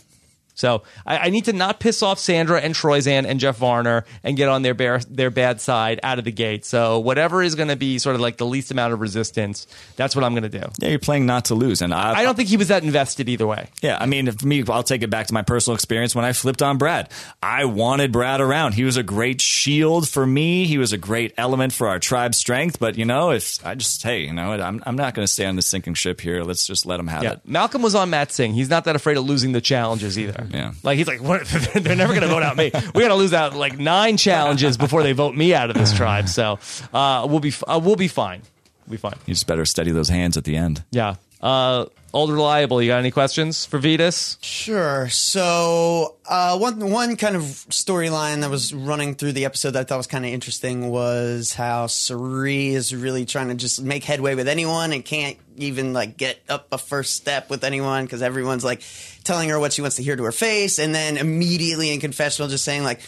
So 0.56 0.84
I, 1.06 1.18
I 1.18 1.30
need 1.30 1.46
to 1.46 1.54
not 1.54 1.80
piss 1.80 2.04
off 2.04 2.20
Sandra 2.20 2.60
and 2.60 2.76
Troyzan 2.76 3.26
and 3.26 3.40
Jeff 3.40 3.58
Varner 3.58 4.06
and 4.24 4.38
get 4.38 4.50
on 4.50 4.62
their 4.62 4.74
bear, 4.74 5.00
their 5.10 5.30
bad 5.30 5.62
side 5.62 6.00
out 6.04 6.20
of 6.20 6.26
the 6.26 6.32
gate. 6.32 6.66
So 6.66 7.00
whatever 7.00 7.42
is 7.42 7.56
going 7.56 7.70
to 7.70 7.76
be 7.76 7.98
sort 8.00 8.16
of 8.16 8.22
like 8.22 8.38
the 8.38 8.46
least 8.46 8.72
amount 8.72 8.94
of 8.94 9.02
resistance, 9.02 9.68
that's 9.96 10.16
what 10.16 10.24
I'm 10.24 10.34
going 10.34 10.50
to 10.50 10.60
do. 10.60 10.66
Yeah, 10.80 10.90
you're 10.90 11.00
playing 11.00 11.26
not 11.26 11.46
to 11.46 11.56
lose, 11.56 11.82
and 11.82 11.94
I, 11.94 12.20
I 12.20 12.24
don't 12.24 12.36
think 12.36 12.50
he 12.50 12.58
was 12.58 12.68
that 12.68 12.84
invested 12.84 13.30
either 13.30 13.48
way. 13.48 13.70
Yeah, 13.82 13.98
I 14.00 14.06
mean, 14.06 14.32
for 14.32 14.46
me, 14.48 14.64
I'll 14.68 14.84
take 14.84 15.02
it 15.02 15.10
back 15.10 15.28
to 15.28 15.34
my 15.34 15.42
personal 15.42 15.76
experience 15.76 16.16
when 16.16 16.26
I 16.26 16.34
flipped 16.34 16.62
on 16.62 16.78
Brad. 16.78 17.10
I 17.42 17.66
wanted 17.66 18.12
Brad 18.12 18.42
around. 18.42 18.74
He 18.74 18.84
was 18.84 18.98
a 18.98 19.04
great 19.04 19.42
shield 19.42 20.08
for 20.08 20.26
me. 20.26 20.66
He 20.66 20.78
was 20.78 20.94
a 20.94 20.98
great 20.98 21.34
element 21.38 21.74
for 21.74 21.88
our 21.88 22.00
tribe 22.00 22.36
strength. 22.36 22.80
But 22.80 22.98
you 22.98 23.06
know, 23.06 23.32
if 23.32 23.66
I 23.66 23.76
just 23.76 24.04
hey, 24.04 24.22
you 24.22 24.34
know, 24.34 24.52
I'm 24.54 24.84
I'm 24.86 24.96
not 24.96 25.14
going 25.14 25.26
to 25.26 25.32
stay 25.32 25.46
on 25.46 25.56
the 25.56 25.62
sinking 25.62 25.96
ship 25.96 26.22
here. 26.22 26.44
Let's 26.44 26.66
just 26.68 26.86
let 26.86 27.00
him 27.00 27.08
have 27.08 27.24
Yeah, 27.24 27.34
it. 27.34 27.40
Malcolm 27.46 27.82
was 27.82 27.96
on 27.96 28.10
Matt 28.10 28.32
Singh. 28.32 28.54
He's 28.54 28.70
not 28.70 28.86
that 28.86 28.96
afraid 28.96 29.18
of 29.18 29.26
losing 29.26 29.52
the 29.52 29.62
challenges 29.62 30.18
either. 30.20 30.43
Yeah. 30.52 30.74
like 30.84 30.98
he's 30.98 31.08
like, 31.08 31.22
what? 31.22 31.46
they're 31.74 31.96
never 31.96 32.14
going 32.14 32.22
to 32.24 32.28
vote 32.28 32.44
out 32.44 32.58
me. 32.58 32.72
We 32.94 33.02
got 33.02 33.10
to 33.10 33.16
lose 33.16 33.34
out 33.34 33.56
like 33.56 33.78
nine 33.78 34.18
challenges 34.18 34.78
before 34.78 35.04
they 35.04 35.14
vote 35.14 35.36
me 35.36 35.54
out 35.54 35.70
of 35.70 35.76
this 35.76 35.94
tribe. 35.94 36.28
So 36.30 36.60
uh, 36.94 37.28
we'll 37.30 37.40
be 37.40 37.54
uh, 37.68 37.80
we'll 37.84 37.96
be 37.96 38.08
fine. 38.08 38.42
We'll 38.88 38.92
be 38.92 38.98
fine. 38.98 39.16
You 39.26 39.34
just 39.34 39.48
better 39.48 39.66
steady 39.66 39.92
those 39.92 40.10
hands 40.10 40.38
at 40.38 40.44
the 40.44 40.56
end. 40.56 40.84
Yeah. 40.92 41.16
Uh, 41.42 41.86
old 42.14 42.32
reliable. 42.32 42.82
You 42.82 42.90
got 42.92 43.00
any 43.00 43.12
questions 43.12 43.66
for 43.66 43.80
Vytas? 43.80 44.38
Sure. 44.42 45.10
So 45.10 46.16
uh, 46.26 46.58
one 46.58 46.92
one 46.92 47.16
kind 47.18 47.36
of 47.36 47.42
storyline 47.42 48.42
that 48.42 48.50
was 48.50 48.74
running 48.74 49.16
through 49.16 49.34
the 49.34 49.46
episode 49.46 49.72
that 49.72 49.82
I 49.82 49.84
thought 49.84 49.98
was 49.98 50.08
kind 50.08 50.24
of 50.24 50.32
interesting 50.32 50.90
was 50.90 51.54
how 51.54 51.88
Sari 51.88 52.68
is 52.68 52.96
really 52.96 53.26
trying 53.26 53.50
to 53.50 53.56
just 53.56 53.82
make 53.82 54.04
headway 54.04 54.36
with 54.36 54.48
anyone 54.48 54.94
and 54.94 55.04
can't 55.04 55.38
even 55.58 55.94
like 55.94 56.16
get 56.18 56.40
up 56.48 56.68
a 56.72 56.78
first 56.78 57.16
step 57.16 57.50
with 57.50 57.64
anyone 57.64 58.06
because 58.06 58.22
everyone's 58.22 58.64
like 58.64 58.84
telling 59.24 59.50
her 59.50 59.60
what 59.60 59.74
she 59.74 59.82
wants 59.82 59.98
to 59.98 60.04
hear 60.04 60.16
to 60.16 60.24
her 60.24 60.32
face, 60.32 60.80
and 60.80 60.94
then 60.94 61.18
immediately 61.18 61.92
in 61.92 62.00
confessional 62.00 62.48
just 62.48 62.64
saying 62.64 62.84
like, 62.84 63.02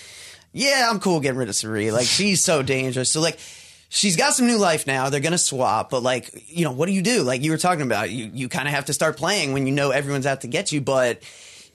"Yeah, 0.52 0.88
I'm 0.90 1.00
cool 1.00 1.20
getting 1.20 1.38
rid 1.38 1.50
of 1.50 1.56
Sari. 1.56 1.92
Like 1.92 2.08
she's 2.08 2.44
so 2.44 2.64
dangerous." 2.64 3.12
So 3.12 3.22
like 3.22 3.40
she's 3.90 4.16
got 4.16 4.34
some 4.34 4.48
new 4.48 4.58
life 4.58 4.88
now. 4.88 5.10
They're 5.10 5.20
gonna 5.20 5.38
swap, 5.38 5.90
but 5.90 6.04
like, 6.04 6.44
you 6.48 6.64
know, 6.64 6.72
what 6.72 6.88
do 6.88 6.94
you 6.94 7.02
do? 7.02 7.24
Like 7.24 7.42
you 7.42 7.52
were 7.52 7.58
talking 7.58 7.84
about, 7.84 8.10
you 8.12 8.30
you 8.34 8.50
kind 8.50 8.68
of 8.68 8.74
have 8.74 8.86
to 8.86 8.94
start 8.94 9.18
playing 9.18 9.54
when 9.54 9.68
you 9.68 9.74
know 9.74 9.92
everyone's 9.92 10.26
out 10.26 10.42
to 10.42 10.48
get 10.48 10.72
you. 10.72 10.82
But 10.82 11.22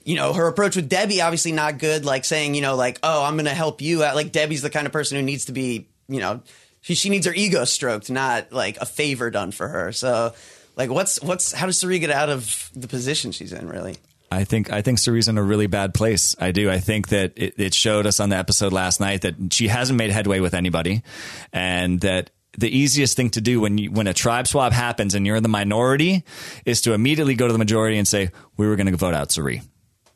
you 0.03 0.15
know, 0.15 0.33
her 0.33 0.47
approach 0.47 0.75
with 0.75 0.89
Debbie 0.89 1.21
obviously 1.21 1.51
not 1.51 1.77
good. 1.77 2.05
Like 2.05 2.25
saying, 2.25 2.55
you 2.55 2.61
know, 2.61 2.75
like, 2.75 2.99
oh, 3.03 3.23
I'm 3.23 3.37
gonna 3.37 3.49
help 3.51 3.81
you 3.81 4.03
out. 4.03 4.15
Like 4.15 4.31
Debbie's 4.31 4.61
the 4.61 4.69
kind 4.69 4.87
of 4.87 4.93
person 4.93 5.17
who 5.17 5.23
needs 5.23 5.45
to 5.45 5.51
be, 5.51 5.87
you 6.07 6.19
know, 6.19 6.41
she 6.81 6.95
she 6.95 7.09
needs 7.09 7.25
her 7.25 7.33
ego 7.33 7.65
stroked, 7.65 8.09
not 8.09 8.51
like 8.51 8.77
a 8.77 8.85
favor 8.85 9.29
done 9.29 9.51
for 9.51 9.67
her. 9.67 9.91
So. 9.91 10.33
Like 10.77 10.89
what's 10.89 11.21
what's 11.21 11.51
how 11.51 11.65
does 11.65 11.77
Sari 11.77 11.99
get 11.99 12.11
out 12.11 12.29
of 12.29 12.71
the 12.73 12.87
position 12.87 13.33
she's 13.33 13.51
in? 13.51 13.67
Really, 13.67 13.97
I 14.31 14.45
think 14.45 14.71
I 14.71 14.81
think 14.81 14.97
Sari's 14.97 15.27
in 15.27 15.37
a 15.37 15.43
really 15.43 15.67
bad 15.67 15.93
place. 15.93 16.35
I 16.39 16.51
do. 16.51 16.71
I 16.71 16.79
think 16.79 17.09
that 17.09 17.33
it, 17.35 17.55
it 17.57 17.73
showed 17.73 18.07
us 18.07 18.21
on 18.21 18.29
the 18.29 18.37
episode 18.37 18.71
last 18.71 19.01
night 19.01 19.23
that 19.23 19.53
she 19.53 19.67
hasn't 19.67 19.97
made 19.97 20.09
headway 20.09 20.39
with 20.39 20.53
anybody, 20.53 21.03
and 21.51 21.99
that 21.99 22.29
the 22.57 22.69
easiest 22.69 23.17
thing 23.17 23.29
to 23.31 23.41
do 23.41 23.59
when 23.59 23.77
you, 23.77 23.91
when 23.91 24.07
a 24.07 24.13
tribe 24.13 24.47
swap 24.47 24.71
happens 24.73 25.15
and 25.15 25.25
you're 25.25 25.35
in 25.35 25.43
the 25.43 25.49
minority 25.49 26.23
is 26.65 26.81
to 26.81 26.93
immediately 26.93 27.35
go 27.35 27.47
to 27.47 27.53
the 27.53 27.59
majority 27.59 27.97
and 27.97 28.07
say 28.07 28.29
we 28.57 28.67
were 28.67 28.75
going 28.75 28.87
to 28.87 28.97
vote 28.97 29.13
out 29.13 29.31
Sari. 29.31 29.61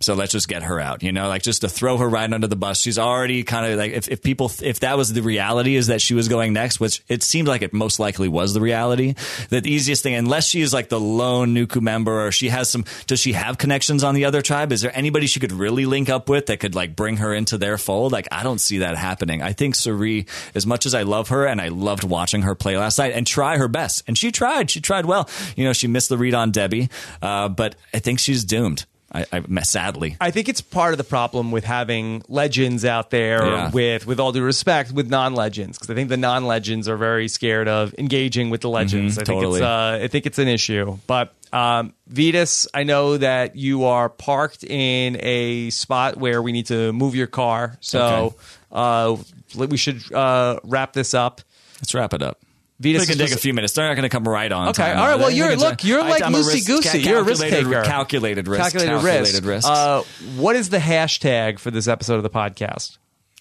So 0.02 0.14
let's 0.14 0.34
just 0.34 0.50
get 0.50 0.64
her 0.64 0.80
out, 0.80 1.04
you 1.04 1.14
know, 1.14 1.30
like 1.30 1.42
just 1.42 1.62
to 1.62 1.70
throw 1.70 1.98
her 1.98 2.08
right 2.08 2.32
under 2.32 2.48
the 2.48 2.58
bus. 2.58 2.82
She's 2.82 3.00
already 3.00 3.44
kind 3.44 3.72
of 3.72 3.78
like, 3.80 3.94
if, 3.94 4.10
if 4.10 4.22
people, 4.22 4.52
if 4.62 4.82
that 4.82 4.98
was 4.98 5.14
the 5.14 5.22
reality 5.22 5.76
is 5.78 5.88
that 5.88 6.02
she 6.02 6.14
was 6.14 6.28
going 6.28 6.52
next, 6.52 6.82
which 6.82 7.02
it 7.08 7.24
seemed 7.24 7.48
like 7.48 7.62
it 7.62 7.72
most 7.74 7.98
likely 7.98 8.28
was 8.28 8.54
the 8.54 8.60
reality, 8.60 9.16
that 9.50 9.64
the 9.64 9.72
easiest 9.72 10.04
thing, 10.04 10.14
unless 10.14 10.48
she 10.48 10.60
is 10.62 10.74
like 10.74 10.90
the 10.90 11.00
lone 11.00 11.56
Nuku 11.56 11.82
member 11.82 12.28
or 12.28 12.32
she 12.32 12.50
has 12.50 12.70
some, 12.70 12.84
does 13.08 13.22
she 13.22 13.34
have 13.34 13.58
connections 13.58 14.04
on 14.04 14.16
the 14.16 14.26
other 14.26 14.42
tribe? 14.42 14.74
Is 14.74 14.82
there 14.82 14.92
anybody 14.94 15.28
she 15.28 15.40
could 15.40 15.54
really 15.54 15.86
link 15.86 16.10
up 16.10 16.28
with 16.28 16.48
that 16.48 16.60
could 16.60 16.76
like 16.76 16.96
bring 16.96 17.18
her 17.18 17.34
into 17.34 17.58
their 17.58 17.78
fold? 17.78 18.12
Like, 18.12 18.28
I 18.32 18.44
don't 18.44 18.60
see 18.60 18.80
that 18.80 18.98
happening. 18.98 19.42
I 19.42 19.54
think 19.54 19.76
Sari, 19.76 20.28
as 20.54 20.68
much 20.68 20.86
as 20.86 20.94
I 20.94 21.04
love 21.04 21.30
her 21.30 21.46
and 21.46 21.62
I 21.62 21.70
loved 21.70 22.04
watching 22.04 22.42
her 22.42 22.54
play 22.54 22.78
last 22.78 22.98
night 22.98 23.14
and 23.14 23.26
try 23.26 23.58
her 23.58 23.70
best, 23.70 24.04
and 24.08 24.18
she 24.18 24.32
tried, 24.32 24.70
she 24.70 24.82
tried 24.82 25.06
well. 25.06 25.30
You 25.56 25.64
know, 25.64 25.74
she 25.74 25.88
missed 25.88 26.10
the 26.10 26.18
read 26.18 26.34
on 26.34 26.52
Debbie, 26.52 26.90
uh, 27.22 27.48
but 27.48 27.76
I 27.94 28.00
think 28.00 28.20
she's 28.20 28.44
doomed. 28.44 28.86
I, 29.16 29.26
I 29.32 29.62
sadly. 29.62 30.18
I 30.20 30.32
think 30.32 30.50
it's 30.50 30.62
part 30.62 30.94
of 30.94 30.98
the 30.98 31.04
problem 31.04 31.52
with 31.52 31.64
having 31.64 32.24
legends 32.28 32.84
out 32.84 33.10
there 33.12 33.46
Yeah. 33.46 33.72
with 33.72 34.06
with 34.06 34.20
all 34.20 34.32
due 34.32 34.44
respect 34.44 34.92
with 34.92 35.10
non-legends 35.10 35.78
because 35.78 35.90
I 35.90 35.96
think 35.96 36.10
the 36.10 36.18
non-legends 36.18 36.90
are 36.90 36.98
very 36.98 37.28
scared 37.28 37.68
of 37.68 37.96
engaging 37.98 38.50
with 38.50 38.62
the 38.62 38.70
legends. 38.70 39.18
I 39.18 39.24
think 39.24 39.40
totally. 39.40 39.60
it's 39.60 39.66
uh, 39.66 40.00
I 40.04 40.08
think 40.08 40.26
it's 40.26 40.40
an 40.40 40.48
issue. 40.48 40.98
But 41.08 41.34
um, 41.54 41.94
Vytas, 42.12 42.68
I 42.74 42.84
know 42.84 43.18
that 43.18 43.56
you 43.56 43.86
are 43.86 44.10
parked 44.10 44.64
in 44.66 45.18
a 45.22 45.70
spot 45.70 46.18
where 46.18 46.42
we 46.42 46.52
need 46.52 46.66
to 46.68 46.92
move 46.92 47.16
your 47.16 47.28
car. 47.28 47.78
So 47.80 48.36
uh, 48.72 49.16
we 49.56 49.78
should 49.78 50.12
uh, 50.12 50.60
wrap 50.64 50.92
this 50.94 51.14
up. 51.14 51.42
Let's 51.80 51.94
wrap 51.94 52.14
it 52.14 52.22
up. 52.22 52.40
Vytas 52.82 53.04
it 53.04 53.08
can 53.08 53.18
take 53.18 53.28
just- 53.30 53.36
a 53.36 53.38
few 53.38 53.54
minutes. 53.54 53.74
They're 53.74 53.88
not 53.88 53.94
going 53.96 54.04
to 54.04 54.10
come 54.10 54.28
right 54.28 54.52
on. 54.52 54.68
Okay, 54.70 54.84
time. 54.84 54.98
all 55.00 55.08
right, 55.08 55.18
well, 55.18 55.32
you're- 55.32 55.56
look, 55.56 55.84
you're 55.86 56.04
like 56.04 56.22
I'm 56.24 56.36
a 56.36 56.40
risk- 56.40 56.68
loosey-goosey. 56.68 57.04
ca- 57.04 57.10
You're 57.10 57.20
a 57.20 57.24
risk 57.24 57.42
taker. 57.44 57.84
Calculated 57.84 58.48
risk. 58.50 58.62
Calculated, 58.62 58.92
calculated 59.02 59.46
risk. 59.46 59.68
Uh, 59.68 60.02
what 60.36 60.56
is 60.58 60.70
the 60.70 60.80
hashtag 60.80 61.60
for 61.60 61.72
this 61.72 61.88
episode 61.88 62.16
of 62.16 62.24
the 62.24 62.30
podcast? 62.30 62.98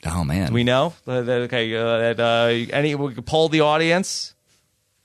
oh 0.06 0.22
man, 0.22 0.52
We 0.52 0.64
know. 0.64 0.92
Uh, 1.06 1.22
that- 1.22 1.40
Okay. 1.42 1.74
Uh, 1.74 1.98
that, 2.14 2.20
uh, 2.20 2.72
any 2.76 2.94
we 2.94 3.14
can 3.14 3.22
poll 3.24 3.48
the 3.48 3.62
audience. 3.62 4.34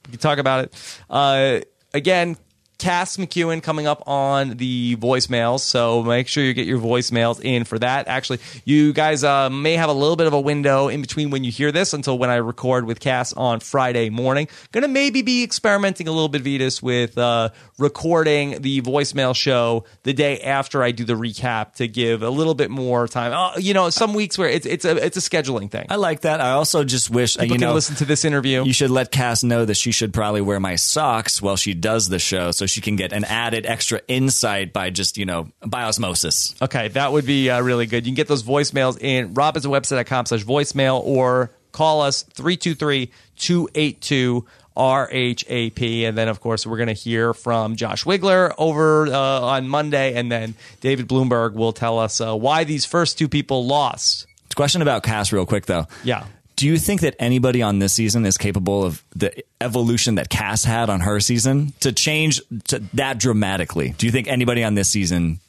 We 0.06 0.12
can 0.12 0.20
talk 0.20 0.38
about 0.40 0.66
it. 0.66 0.74
Uh, 1.10 1.60
again, 1.94 2.38
Kass 2.80 3.18
McQuillen 3.18 3.62
coming 3.62 3.88
up 3.88 4.02
on 4.08 4.56
the 4.56 4.96
voicemails, 4.96 5.60
so 5.60 6.02
make 6.02 6.30
sure 6.30 6.44
you 6.44 6.54
get 6.54 6.66
your 6.66 6.80
voicemails 6.80 7.44
in 7.44 7.66
for 7.66 7.78
that. 7.78 8.08
Actually, 8.08 8.40
you 8.64 8.94
guys 8.94 9.24
uh, 9.24 9.50
may 9.50 9.74
have 9.74 9.90
a 9.90 9.94
little 9.94 10.16
bit 10.16 10.28
of 10.28 10.34
a 10.34 10.40
window 10.40 10.88
in 10.88 11.02
between 11.02 11.30
when 11.30 11.44
you 11.44 11.52
hear 11.52 11.74
this 11.74 11.94
until 11.94 12.18
when 12.18 12.30
I 12.30 12.38
record 12.38 12.86
with 12.86 13.02
Kass 13.02 13.34
on 13.34 13.60
Friday 13.60 14.10
morning. 14.10 14.48
Going 14.72 14.84
to 14.84 14.88
maybe 14.88 15.22
be 15.22 15.44
experimenting 15.44 16.08
a 16.08 16.12
little 16.12 16.30
bit, 16.30 16.42
Vytas, 16.42 16.82
with 16.82 17.18
uh, 17.18 17.50
recording 17.78 18.62
the 18.62 18.82
voicemail 18.82 19.36
show 19.36 19.84
the 20.04 20.14
day 20.14 20.40
after 20.40 20.82
I 20.82 20.92
do 20.92 21.04
the 21.04 21.14
recap 21.14 21.74
to 21.76 21.88
give 21.88 22.24
a 22.24 22.30
little 22.30 22.56
bit 22.56 22.72
more 22.72 23.10
time. 23.10 23.34
Uh, 23.34 23.58
you 23.58 23.74
know, 23.74 23.90
some 23.90 24.14
weeks 24.14 24.38
where 24.38 24.48
it's 24.48 24.66
it's 24.66 24.86
a 24.86 24.96
it's 25.06 25.18
a 25.18 25.22
scheduling 25.22 25.70
thing. 25.70 25.88
I 25.90 25.98
like 25.98 26.22
that. 26.22 26.40
I 26.40 26.52
also 26.52 26.86
just 26.86 27.10
wish 27.10 27.38
uh, 27.38 27.42
People 27.42 27.56
you 27.56 27.60
can 27.60 27.68
know 27.68 27.74
listen 27.74 27.98
to 27.98 28.06
this 28.06 28.24
interview. 28.24 28.64
You 28.64 28.74
should 28.74 28.90
let 28.90 29.12
Kass 29.12 29.44
know 29.44 29.66
that 29.66 29.76
she 29.76 29.92
should 29.92 30.14
probably 30.14 30.42
wear 30.42 30.62
my 30.62 30.78
socks 30.78 31.42
while 31.42 31.58
she 31.58 31.74
does 31.74 32.08
the 32.08 32.20
show, 32.20 32.52
so 32.52 32.69
she 32.70 32.82
can 32.82 32.96
get 32.96 33.14
an 33.14 33.24
added 33.26 33.66
extra 33.66 34.02
insight 34.08 34.74
by 34.74 34.90
just 34.90 35.18
you 35.18 35.26
know 35.26 35.50
by 35.66 35.84
osmosis. 35.84 36.56
Okay, 36.62 36.90
that 36.90 37.12
would 37.12 37.26
be 37.26 37.50
uh, 37.50 37.62
really 37.62 37.86
good. 37.86 38.06
You 38.06 38.12
can 38.12 38.16
get 38.16 38.28
those 38.28 38.44
voicemails 38.44 39.02
in 39.02 39.34
robhasawebsite.com 39.34 40.28
slash 40.28 40.44
voicemail 40.44 41.02
or 41.04 41.52
call 41.72 42.02
us 42.02 42.24
323-282 42.36 44.46
RHAP. 44.80 46.04
And 46.04 46.18
then, 46.18 46.30
of 46.30 46.40
course, 46.40 46.66
we're 46.66 46.78
going 46.78 46.88
to 46.88 46.94
hear 46.94 47.34
from 47.34 47.76
Josh 47.76 48.06
Wigler 48.06 48.54
over 48.58 49.08
uh, 49.08 49.42
on 49.42 49.68
Monday. 49.68 50.16
And 50.16 50.32
then 50.32 50.56
David 50.82 51.08
Bloomberg 51.08 51.54
will 51.54 51.74
tell 51.74 52.00
us 52.00 52.22
uh, 52.22 52.36
why 52.36 52.64
these 52.64 52.86
first 52.86 53.18
two 53.18 53.28
people 53.28 53.66
lost. 53.66 54.26
Question 54.56 54.82
about 54.82 55.04
Kass, 55.04 55.32
real 55.32 55.46
quick 55.46 55.68
though. 55.68 55.88
Yeah. 56.04 56.26
Do 56.60 56.68
you 56.68 56.78
think 56.78 57.00
that 57.02 57.16
anybody 57.20 57.62
on 57.62 57.80
this 57.80 57.94
season 57.94 58.26
is 58.26 58.38
capable 58.38 58.84
of 58.84 59.02
the 59.16 59.32
evolution 59.62 60.16
that 60.16 60.28
Kass 60.28 60.66
had 60.66 60.90
on 60.90 61.00
her 61.00 61.22
season 61.22 61.72
to 61.80 61.94
change 61.94 62.42
to 62.66 62.80
that 62.96 63.18
dramatically? 63.18 63.96
Do 63.98 64.06
you 64.06 64.12
think 64.12 64.28
anybody 64.28 64.66
on 64.66 64.74
this 64.74 64.90
season 64.90 65.40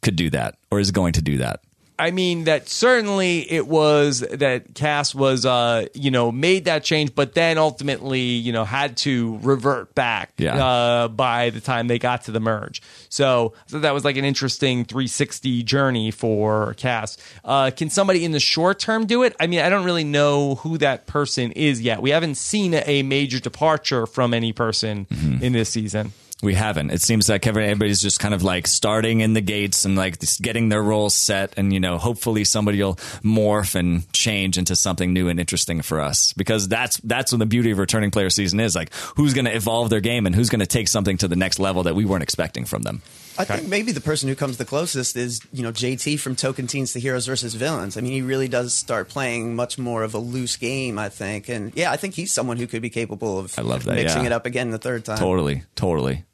could 0.00 0.14
do 0.14 0.30
that 0.30 0.58
or 0.70 0.78
is 0.78 0.92
going 0.92 1.14
to 1.14 1.22
do 1.22 1.38
that? 1.38 1.64
I 2.00 2.10
mean 2.10 2.44
that 2.44 2.68
certainly 2.68 3.40
it 3.50 3.66
was 3.66 4.20
that 4.20 4.74
Kass 4.74 5.14
was, 5.14 5.44
uh, 5.46 5.86
you 5.94 6.10
know, 6.10 6.32
made 6.32 6.64
that 6.64 6.82
change, 6.82 7.14
but 7.14 7.34
then 7.34 7.58
ultimately, 7.58 8.20
you 8.20 8.52
know, 8.52 8.64
had 8.64 8.96
to 8.98 9.38
revert 9.42 9.94
back 9.94 10.32
Yeah. 10.38 10.56
uh, 10.64 11.08
by 11.08 11.50
the 11.50 11.60
time 11.60 11.86
they 11.88 11.98
got 11.98 12.24
to 12.24 12.30
the 12.32 12.40
merge. 12.40 12.82
So, 13.08 13.52
so 13.66 13.80
that 13.80 13.92
was 13.94 14.04
like 14.04 14.16
an 14.16 14.24
interesting 14.24 14.84
360 14.84 15.62
journey 15.62 16.10
for 16.10 16.74
Kass. 16.78 17.18
Uh, 17.44 17.70
can 17.70 17.90
somebody 17.90 18.24
in 18.24 18.32
the 18.32 18.40
short 18.40 18.78
term 18.78 19.06
do 19.06 19.22
it? 19.22 19.36
I 19.38 19.46
mean, 19.46 19.60
I 19.60 19.68
don't 19.68 19.84
really 19.84 20.04
know 20.04 20.54
who 20.56 20.78
that 20.78 21.06
person 21.06 21.52
is 21.52 21.80
yet. 21.80 22.00
We 22.02 22.10
haven't 22.10 22.36
seen 22.36 22.74
a 22.74 23.02
major 23.02 23.38
departure 23.40 24.06
from 24.06 24.32
any 24.34 24.52
person 24.52 25.06
Mm-hmm. 25.10 25.44
in 25.44 25.52
this 25.52 25.68
season. 25.68 26.12
We 26.42 26.54
haven't. 26.54 26.90
It 26.90 27.02
seems 27.02 27.28
like 27.28 27.46
everybody's 27.46 28.00
just 28.00 28.18
kind 28.18 28.32
of 28.32 28.42
like 28.42 28.66
starting 28.66 29.20
in 29.20 29.34
the 29.34 29.42
gates 29.42 29.84
and 29.84 29.96
like 29.96 30.18
just 30.18 30.40
getting 30.40 30.70
their 30.70 30.82
roles 30.82 31.14
set, 31.14 31.54
and 31.56 31.72
you 31.72 31.80
know, 31.80 31.98
hopefully 31.98 32.44
somebody 32.44 32.82
will 32.82 32.94
morph 33.22 33.74
and 33.74 34.10
change 34.12 34.56
into 34.56 34.74
something 34.74 35.12
new 35.12 35.28
and 35.28 35.38
interesting 35.38 35.82
for 35.82 36.00
us. 36.00 36.32
Because 36.32 36.68
that's 36.68 36.96
that's 36.98 37.32
when 37.32 37.40
the 37.40 37.46
beauty 37.46 37.70
of 37.72 37.78
returning 37.78 38.10
player 38.10 38.30
season 38.30 38.60
is. 38.60 38.74
Like, 38.74 38.92
who's 39.16 39.34
going 39.34 39.44
to 39.44 39.54
evolve 39.54 39.90
their 39.90 40.00
game 40.00 40.26
and 40.26 40.34
who's 40.34 40.48
going 40.48 40.60
to 40.60 40.66
take 40.66 40.88
something 40.88 41.18
to 41.18 41.28
the 41.28 41.36
next 41.36 41.58
level 41.58 41.82
that 41.82 41.94
we 41.94 42.04
weren't 42.04 42.22
expecting 42.22 42.64
from 42.64 42.82
them. 42.82 43.02
I 43.38 43.44
think 43.44 43.68
maybe 43.68 43.92
the 43.92 44.00
person 44.00 44.28
who 44.28 44.34
comes 44.34 44.58
the 44.58 44.64
closest 44.64 45.16
is 45.16 45.40
you 45.52 45.62
know 45.62 45.72
JT 45.72 46.20
from 46.20 46.36
Tocantins 46.36 46.92
to 46.92 47.00
Heroes 47.00 47.26
versus 47.26 47.54
Villains. 47.54 47.96
I 47.96 48.00
mean, 48.00 48.12
he 48.12 48.22
really 48.22 48.48
does 48.48 48.74
start 48.74 49.08
playing 49.08 49.56
much 49.56 49.78
more 49.78 50.02
of 50.02 50.14
a 50.14 50.18
loose 50.18 50.56
game, 50.56 50.98
I 50.98 51.08
think, 51.08 51.48
and 51.48 51.72
yeah, 51.74 51.90
I 51.90 51.96
think 51.96 52.14
he's 52.14 52.32
someone 52.32 52.56
who 52.58 52.66
could 52.66 52.82
be 52.82 52.90
capable 52.90 53.38
of 53.38 53.58
I 53.58 53.62
love 53.62 53.84
that, 53.84 53.94
mixing 53.94 54.22
yeah. 54.22 54.26
it 54.26 54.32
up 54.32 54.46
again 54.46 54.70
the 54.70 54.78
third 54.78 55.04
time. 55.04 55.18
Totally, 55.18 55.62
totally. 55.74 56.24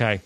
Okay. 0.00 0.22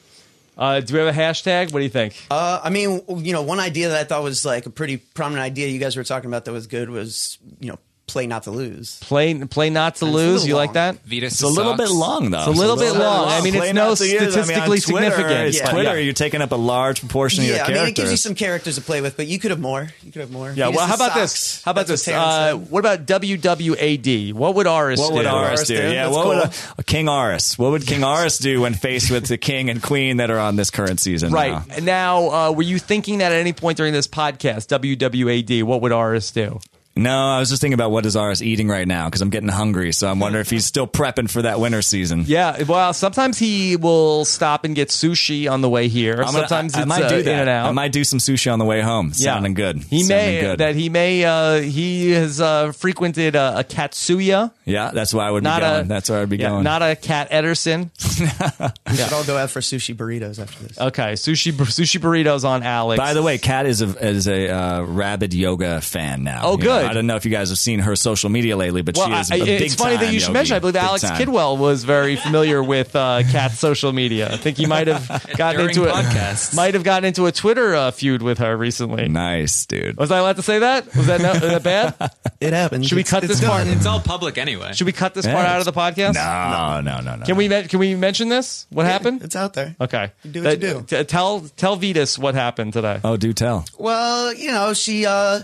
Uh, 0.56 0.80
do 0.80 0.94
we 0.94 1.00
have 1.00 1.08
a 1.08 1.18
hashtag? 1.18 1.72
What 1.72 1.80
do 1.80 1.84
you 1.84 1.90
think? 1.90 2.14
Uh, 2.30 2.60
I 2.62 2.70
mean, 2.70 3.02
you 3.08 3.32
know, 3.32 3.42
one 3.42 3.58
idea 3.58 3.88
that 3.88 4.00
I 4.00 4.04
thought 4.04 4.22
was 4.22 4.44
like 4.44 4.66
a 4.66 4.70
pretty 4.70 4.98
prominent 4.98 5.44
idea 5.44 5.66
you 5.66 5.80
guys 5.80 5.96
were 5.96 6.04
talking 6.04 6.30
about 6.30 6.44
that 6.44 6.52
was 6.52 6.68
good 6.68 6.90
was 6.90 7.38
you 7.58 7.72
know 7.72 7.78
play 8.06 8.26
not 8.26 8.42
to 8.44 8.50
lose. 8.50 8.98
Play 9.00 9.34
play 9.44 9.70
not 9.70 9.96
to 9.96 10.04
It's 10.06 10.14
lose. 10.14 10.32
little 10.42 10.48
You 10.48 10.54
like 10.56 10.74
that? 10.74 11.04
Vytas 11.06 11.22
It's 11.24 11.42
a 11.42 11.48
little 11.48 11.74
bit 11.76 11.88
long 11.90 12.30
though. 12.30 12.38
It's 12.50 12.58
a 12.58 12.60
little 12.60 12.76
bit 12.76 12.92
long. 12.94 13.28
I 13.28 13.40
mean, 13.40 13.54
it's 13.54 13.72
no 13.72 13.88
not 13.88 13.96
to 13.98 14.04
use. 14.06 14.14
I 14.20 14.24
mean, 14.24 14.30
statistically 14.44 14.80
Twitter, 14.80 15.10
significant. 15.10 15.48
It's 15.48 15.58
Yeah. 15.58 15.70
Twitter. 15.70 15.94
Yeah. 15.96 16.04
You're 16.04 16.12
taking 16.12 16.42
up 16.42 16.52
a 16.52 16.56
large 16.56 17.00
proportion 17.00 17.40
of 17.44 17.48
your 17.48 17.56
Yeah, 17.56 17.64
I 17.64 17.68
mean, 17.68 17.76
characters. 17.76 17.90
it 17.98 18.02
gives 18.02 18.10
you 18.12 18.16
some 18.18 18.34
characters 18.34 18.74
to 18.76 18.80
play 18.82 19.00
with, 19.00 19.16
but 19.16 19.26
you 19.26 19.38
could 19.38 19.50
have 19.50 19.60
more. 19.60 19.88
You 20.02 20.12
could 20.12 20.20
have 20.20 20.30
more. 20.30 20.48
Yeah. 20.48 20.66
Venus 20.66 20.76
Well, 20.76 20.86
how 20.86 20.94
is 20.94 21.00
about 21.00 21.12
socks. 21.12 21.20
this? 21.32 21.62
How 21.64 21.70
about 21.70 21.86
That's 21.86 22.04
this? 22.04 22.14
what 22.14 22.22
Uh, 22.22 22.54
what 22.56 22.78
about 22.80 23.06
WWAD? 23.06 24.32
What 24.34 24.54
would 24.54 24.66
Aras 24.66 25.00
What 25.00 25.08
do? 25.08 25.14
What 25.14 25.24
would 25.24 25.26
Aras 25.26 25.48
Aras 25.60 25.68
do? 25.68 25.76
do? 25.76 25.82
Yeah, 25.82 26.04
That's 26.04 26.16
what 26.16 26.26
would 26.26 26.42
cool. 26.42 26.50
a, 26.78 26.80
a 26.80 26.82
King 26.84 27.08
Aras? 27.08 27.58
What 27.58 27.70
would 27.72 27.86
King 27.86 28.04
Aras 28.04 28.38
do 28.38 28.60
when 28.62 28.74
faced 28.74 29.10
with 29.10 29.26
the 29.26 29.38
king 29.38 29.70
and 29.70 29.82
queen 29.82 30.18
that 30.18 30.30
are 30.30 30.38
on 30.38 30.56
this 30.56 30.70
current 30.70 31.00
season? 31.00 31.32
Right 31.32 31.52
now? 31.68 31.76
Now, 31.80 32.30
uh, 32.48 32.52
were 32.52 32.62
you 32.62 32.78
thinking 32.78 33.18
that 33.18 33.32
at 33.32 33.38
any 33.38 33.52
point 33.52 33.76
during 33.78 33.92
this 33.92 34.06
podcast, 34.06 34.68
WWAD, 34.68 35.62
what 35.62 35.80
would 35.80 35.92
Aras 35.92 36.30
do? 36.30 36.60
No, 36.96 37.10
I 37.30 37.40
was 37.40 37.48
just 37.50 37.60
thinking 37.60 37.74
about 37.74 37.90
what 37.90 38.06
is 38.06 38.16
Aras 38.16 38.40
eating 38.40 38.68
right 38.68 38.86
now 38.86 39.06
because 39.06 39.20
I'm 39.20 39.30
getting 39.30 39.48
hungry. 39.48 39.92
So 39.92 40.08
I'm 40.08 40.20
wondering 40.20 40.42
if 40.42 40.50
he's 40.50 40.64
still 40.64 40.86
prepping 40.86 41.28
for 41.28 41.42
that 41.42 41.58
winter 41.58 41.82
season. 41.82 42.22
Yeah, 42.26 42.62
well, 42.62 42.92
sometimes 42.92 43.36
he 43.36 43.74
will 43.76 44.24
stop 44.24 44.64
and 44.64 44.76
get 44.76 44.90
sushi 44.90 45.50
on 45.50 45.60
the 45.60 45.68
way 45.68 45.88
here. 45.88 46.16
Gonna- 46.16 46.30
sometimes 46.30 46.74
I, 46.74 46.78
I 46.78 46.82
it's 46.82 46.88
might 46.88 47.02
uh, 47.02 47.08
do 47.08 47.16
in 47.18 47.24
that. 47.24 47.40
and 47.40 47.48
out. 47.48 47.66
I 47.68 47.72
might 47.72 47.90
do 47.92 48.04
some 48.04 48.20
sushi 48.20 48.52
on 48.52 48.60
the 48.60 48.64
way 48.64 48.80
home. 48.80 49.08
Yeah. 49.08 49.34
Sounding 49.34 49.54
good. 49.54 49.78
He 49.78 50.04
Sounding 50.04 50.26
may 50.34 50.40
good. 50.40 50.58
that 50.60 50.76
he 50.76 50.88
may 50.88 51.24
uh, 51.24 51.60
he 51.62 52.12
has 52.12 52.40
uh, 52.40 52.70
frequented 52.72 53.34
a, 53.34 53.58
a 53.60 53.64
Katsuya, 53.64 54.52
yeah, 54.64 54.92
that's 54.92 55.12
why 55.12 55.26
I 55.26 55.30
would 55.30 55.42
not 55.42 55.60
be 55.60 55.66
going. 55.66 55.84
a 55.84 55.88
that's 55.88 56.08
where 56.10 56.22
I'd 56.22 56.28
be 56.28 56.36
yeah, 56.38 56.48
going. 56.50 56.64
not 56.64 56.80
a 56.82 56.96
Kat 56.96 57.30
Edorsson. 57.30 57.90
We 58.90 58.96
should 58.96 59.12
all 59.12 59.24
go 59.24 59.36
out 59.36 59.50
for 59.50 59.60
sushi 59.60 59.94
burritos 59.94 60.38
after 60.40 60.62
this. 60.62 60.78
Okay, 60.78 61.14
sushi 61.14 61.52
sushi 61.52 62.00
burritos 62.00 62.44
on 62.44 62.62
Alex. 62.62 62.98
By 62.98 63.12
the 63.14 63.22
way, 63.22 63.38
Kat 63.38 63.66
is 63.66 63.82
a 63.82 63.86
is 64.06 64.28
a 64.28 64.48
uh, 64.50 64.82
rabid 64.82 65.34
yoga 65.34 65.80
fan 65.80 66.22
now. 66.22 66.42
Oh, 66.44 66.56
good. 66.56 66.66
know, 66.83 66.83
good. 66.84 66.90
I 66.90 66.94
don't 66.94 67.06
know 67.06 67.16
if 67.16 67.24
you 67.24 67.30
guys 67.30 67.48
have 67.50 67.58
seen 67.58 67.80
her 67.80 67.96
social 67.96 68.30
media 68.30 68.56
lately, 68.56 68.82
but 68.82 68.96
well, 68.96 69.06
she 69.08 69.12
is 69.14 69.30
I- 69.30 69.36
a 69.36 69.44
big 69.44 69.62
it's 69.62 69.74
funny 69.74 69.96
that 69.96 70.12
you 70.12 70.20
should 70.20 70.28
yogi. 70.28 70.32
mention. 70.34 70.56
I 70.56 70.58
believe 70.60 70.74
Big 70.74 70.82
Alex 70.82 71.02
time. 71.02 71.16
Kidwell 71.20 71.56
was 71.58 71.84
very 71.84 72.16
familiar 72.16 72.62
with 72.62 72.94
uh, 72.96 73.22
Kat's 73.30 73.58
social 73.58 73.92
media. 73.92 74.32
I 74.32 74.36
think 74.36 74.56
he 74.56 74.66
might 74.66 74.86
have 74.88 75.08
gotten 75.36 75.60
During 75.60 75.76
into 75.76 75.88
a 75.88 75.92
podcasts. 75.92 76.54
might 76.56 76.74
have 76.74 76.84
gotten 76.84 77.04
into 77.06 77.26
a 77.26 77.32
Twitter 77.32 77.74
uh, 77.74 77.90
feud 77.90 78.22
with 78.22 78.38
her 78.38 78.56
recently. 78.56 79.08
Nice, 79.08 79.66
dude. 79.66 79.96
Was 79.96 80.10
I 80.10 80.18
allowed 80.18 80.36
to 80.36 80.42
say 80.42 80.58
that? 80.60 80.94
Was 80.96 81.06
that 81.06 81.20
no, 81.20 81.32
was 81.32 81.40
that 81.40 81.62
bad? 81.62 82.10
It 82.40 82.52
happened. 82.52 82.84
Should 82.84 82.96
we 82.96 83.04
cut 83.04 83.24
it's 83.24 83.32
this 83.34 83.40
done. 83.40 83.50
part? 83.50 83.66
It's 83.68 83.86
all 83.86 84.00
public 84.00 84.36
anyway. 84.36 84.72
Should 84.74 84.84
we 84.86 84.92
cut 84.92 85.14
this 85.14 85.24
Yeah, 85.24 85.32
part 85.34 85.46
out 85.46 85.60
of 85.60 85.64
the 85.64 85.72
podcast? 85.72 86.12
No, 86.14 86.80
no, 86.82 87.00
no, 87.00 87.16
no. 87.16 87.24
Can 87.24 87.36
we 87.36 87.48
can 87.48 87.78
we 87.78 87.94
mention 87.94 88.28
this? 88.28 88.66
What 88.68 88.84
happened? 88.84 89.22
It's 89.22 89.34
out 89.36 89.54
there. 89.54 89.74
Okay. 89.80 90.12
do 90.30 90.42
what 90.42 90.60
you 90.60 90.82
do. 90.82 90.82
t- 90.86 91.04
tell 91.04 91.40
tell 91.56 91.76
Vytas 91.76 92.18
what 92.18 92.34
happened 92.34 92.74
today. 92.74 93.00
Oh, 93.02 93.16
do 93.16 93.32
tell. 93.32 93.64
Well, 93.78 94.34
you 94.34 94.50
know, 94.52 94.74
she 94.74 95.06
uh 95.06 95.40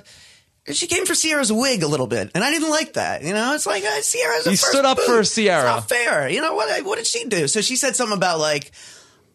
she 0.73 0.87
came 0.87 1.07
for 1.07 1.15
Ciera's 1.15 1.53
wig 1.53 1.83
a 1.83 1.89
little 1.89 2.07
bit, 2.07 2.31
and 2.35 2.45
I 2.45 2.51
didn't 2.51 2.71
like 2.71 2.93
that. 2.95 3.23
You 3.23 3.33
know, 3.33 3.55
it's 3.55 3.67
like 3.67 3.83
uh, 3.83 4.01
Ciera's. 4.01 4.47
a 4.47 4.51
You 4.51 4.57
stood 4.57 4.85
up 4.85 4.97
boot. 4.99 5.07
for 5.07 5.21
It's 5.21 5.35
Ciera. 5.37 5.65
not 5.65 5.89
fair. 5.89 6.29
You 6.29 6.41
know 6.41 6.55
what? 6.55 6.85
What 6.85 6.97
did 6.99 7.07
she 7.07 7.25
do? 7.25 7.49
So 7.49 7.61
she 7.61 7.77
said 7.77 7.97
something 7.97 8.17
about 8.17 8.39
like. 8.39 8.71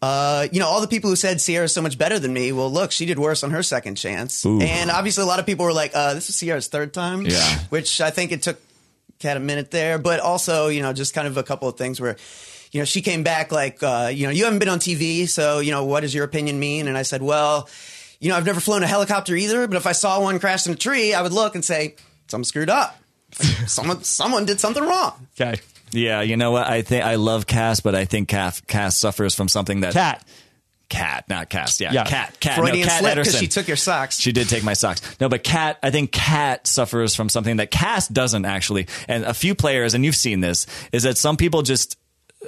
Uh, 0.02 0.46
you 0.52 0.60
know, 0.60 0.66
all 0.68 0.82
the 0.82 0.86
people 0.88 1.08
who 1.08 1.16
said 1.16 1.38
Ciera's 1.38 1.72
so 1.72 1.80
much 1.80 1.96
better 1.96 2.18
than 2.18 2.30
me. 2.32 2.52
Well, 2.52 2.70
look, 2.70 2.92
she 2.92 3.06
did 3.06 3.18
worse 3.18 3.42
on 3.42 3.50
her 3.52 3.62
second 3.62 3.94
chance. 3.94 4.44
Ooh. 4.44 4.60
And 4.60 4.90
obviously, 4.90 5.22
a 5.24 5.26
lot 5.26 5.40
of 5.40 5.46
people 5.46 5.64
were 5.64 5.72
like, 5.72 5.92
uh, 5.94 6.12
"This 6.12 6.28
is 6.28 6.36
Ciera's 6.36 6.68
third 6.68 6.92
time." 6.92 7.22
Yeah. 7.22 7.58
which 7.70 8.02
I 8.02 8.10
think 8.10 8.30
it 8.30 8.42
took 8.42 8.60
Kat 9.20 9.38
a 9.38 9.40
minute 9.40 9.70
there, 9.70 9.98
but 9.98 10.20
also, 10.20 10.68
you 10.68 10.82
know, 10.82 10.92
just 10.92 11.14
kind 11.14 11.26
of 11.26 11.38
a 11.38 11.42
couple 11.42 11.66
of 11.66 11.76
things 11.78 11.98
where, 11.98 12.16
you 12.72 12.80
know, 12.80 12.84
she 12.84 13.00
came 13.00 13.22
back 13.22 13.50
like, 13.50 13.82
uh, 13.82 14.10
you 14.12 14.26
know, 14.26 14.30
you 14.32 14.44
haven't 14.44 14.58
been 14.58 14.68
on 14.68 14.80
TV, 14.80 15.26
so 15.26 15.60
you 15.60 15.70
know, 15.70 15.84
what 15.86 16.00
does 16.00 16.14
your 16.14 16.24
opinion 16.24 16.60
mean? 16.60 16.88
And 16.88 16.98
I 16.98 17.02
said, 17.02 17.22
well, 17.22 17.66
you 18.20 18.28
know, 18.30 18.36
I've 18.36 18.46
never 18.46 18.60
flown 18.60 18.82
a 18.82 18.86
helicopter 18.86 19.34
either, 19.34 19.66
but 19.66 19.76
if 19.76 19.86
I 19.86 19.92
saw 19.92 20.20
one 20.20 20.38
crash 20.38 20.66
in 20.66 20.72
a 20.72 20.76
tree, 20.76 21.14
I 21.14 21.22
would 21.22 21.32
look 21.32 21.54
and 21.54 21.64
say, 21.64 21.96
something 22.28 22.44
screwed 22.44 22.70
up. 22.70 22.98
someone, 23.66 24.02
someone 24.04 24.44
did 24.46 24.60
something 24.60 24.82
wrong. 24.82 25.26
Okay. 25.40 25.60
Yeah, 25.92 26.22
you 26.22 26.36
know 26.36 26.50
what? 26.50 26.66
I 26.66 26.82
think 26.82 27.04
I 27.04 27.14
love 27.14 27.46
Kass, 27.46 27.80
but 27.80 27.94
I 27.94 28.04
think 28.04 28.28
Kass, 28.28 28.60
Kass 28.62 28.96
suffers 28.96 29.34
from 29.34 29.48
something 29.48 29.80
that 29.80 29.92
Kat. 29.92 30.24
Kat, 30.88 31.28
not 31.28 31.48
Kass. 31.50 31.80
Yeah, 31.80 31.92
Yeah. 31.92 32.04
Kat, 32.04 32.38
Kat. 32.38 32.58
Freudian 32.58 32.86
no, 32.86 32.86
Kat 32.86 33.00
slip 33.00 33.14
because 33.16 33.34
Edorsson. 33.34 33.40
she 33.40 33.48
took 33.48 33.66
your 33.68 33.76
socks. 33.76 34.18
She 34.20 34.32
did 34.32 34.48
take 34.48 34.62
my 34.62 34.74
socks. 34.74 35.00
No, 35.20 35.28
but 35.28 35.42
Kat, 35.42 35.78
I 35.82 35.90
think 35.90 36.12
Kat 36.12 36.66
suffers 36.66 37.14
from 37.14 37.28
something 37.28 37.56
that 37.56 37.70
Kass 37.70 38.06
doesn't 38.08 38.44
actually. 38.44 38.86
And 39.08 39.24
a 39.24 39.34
few 39.34 39.54
players, 39.54 39.94
and 39.94 40.04
you've 40.04 40.16
seen 40.16 40.40
this, 40.40 40.66
is 40.92 41.02
that 41.02 41.18
some 41.18 41.36
people 41.36 41.62
just 41.62 41.98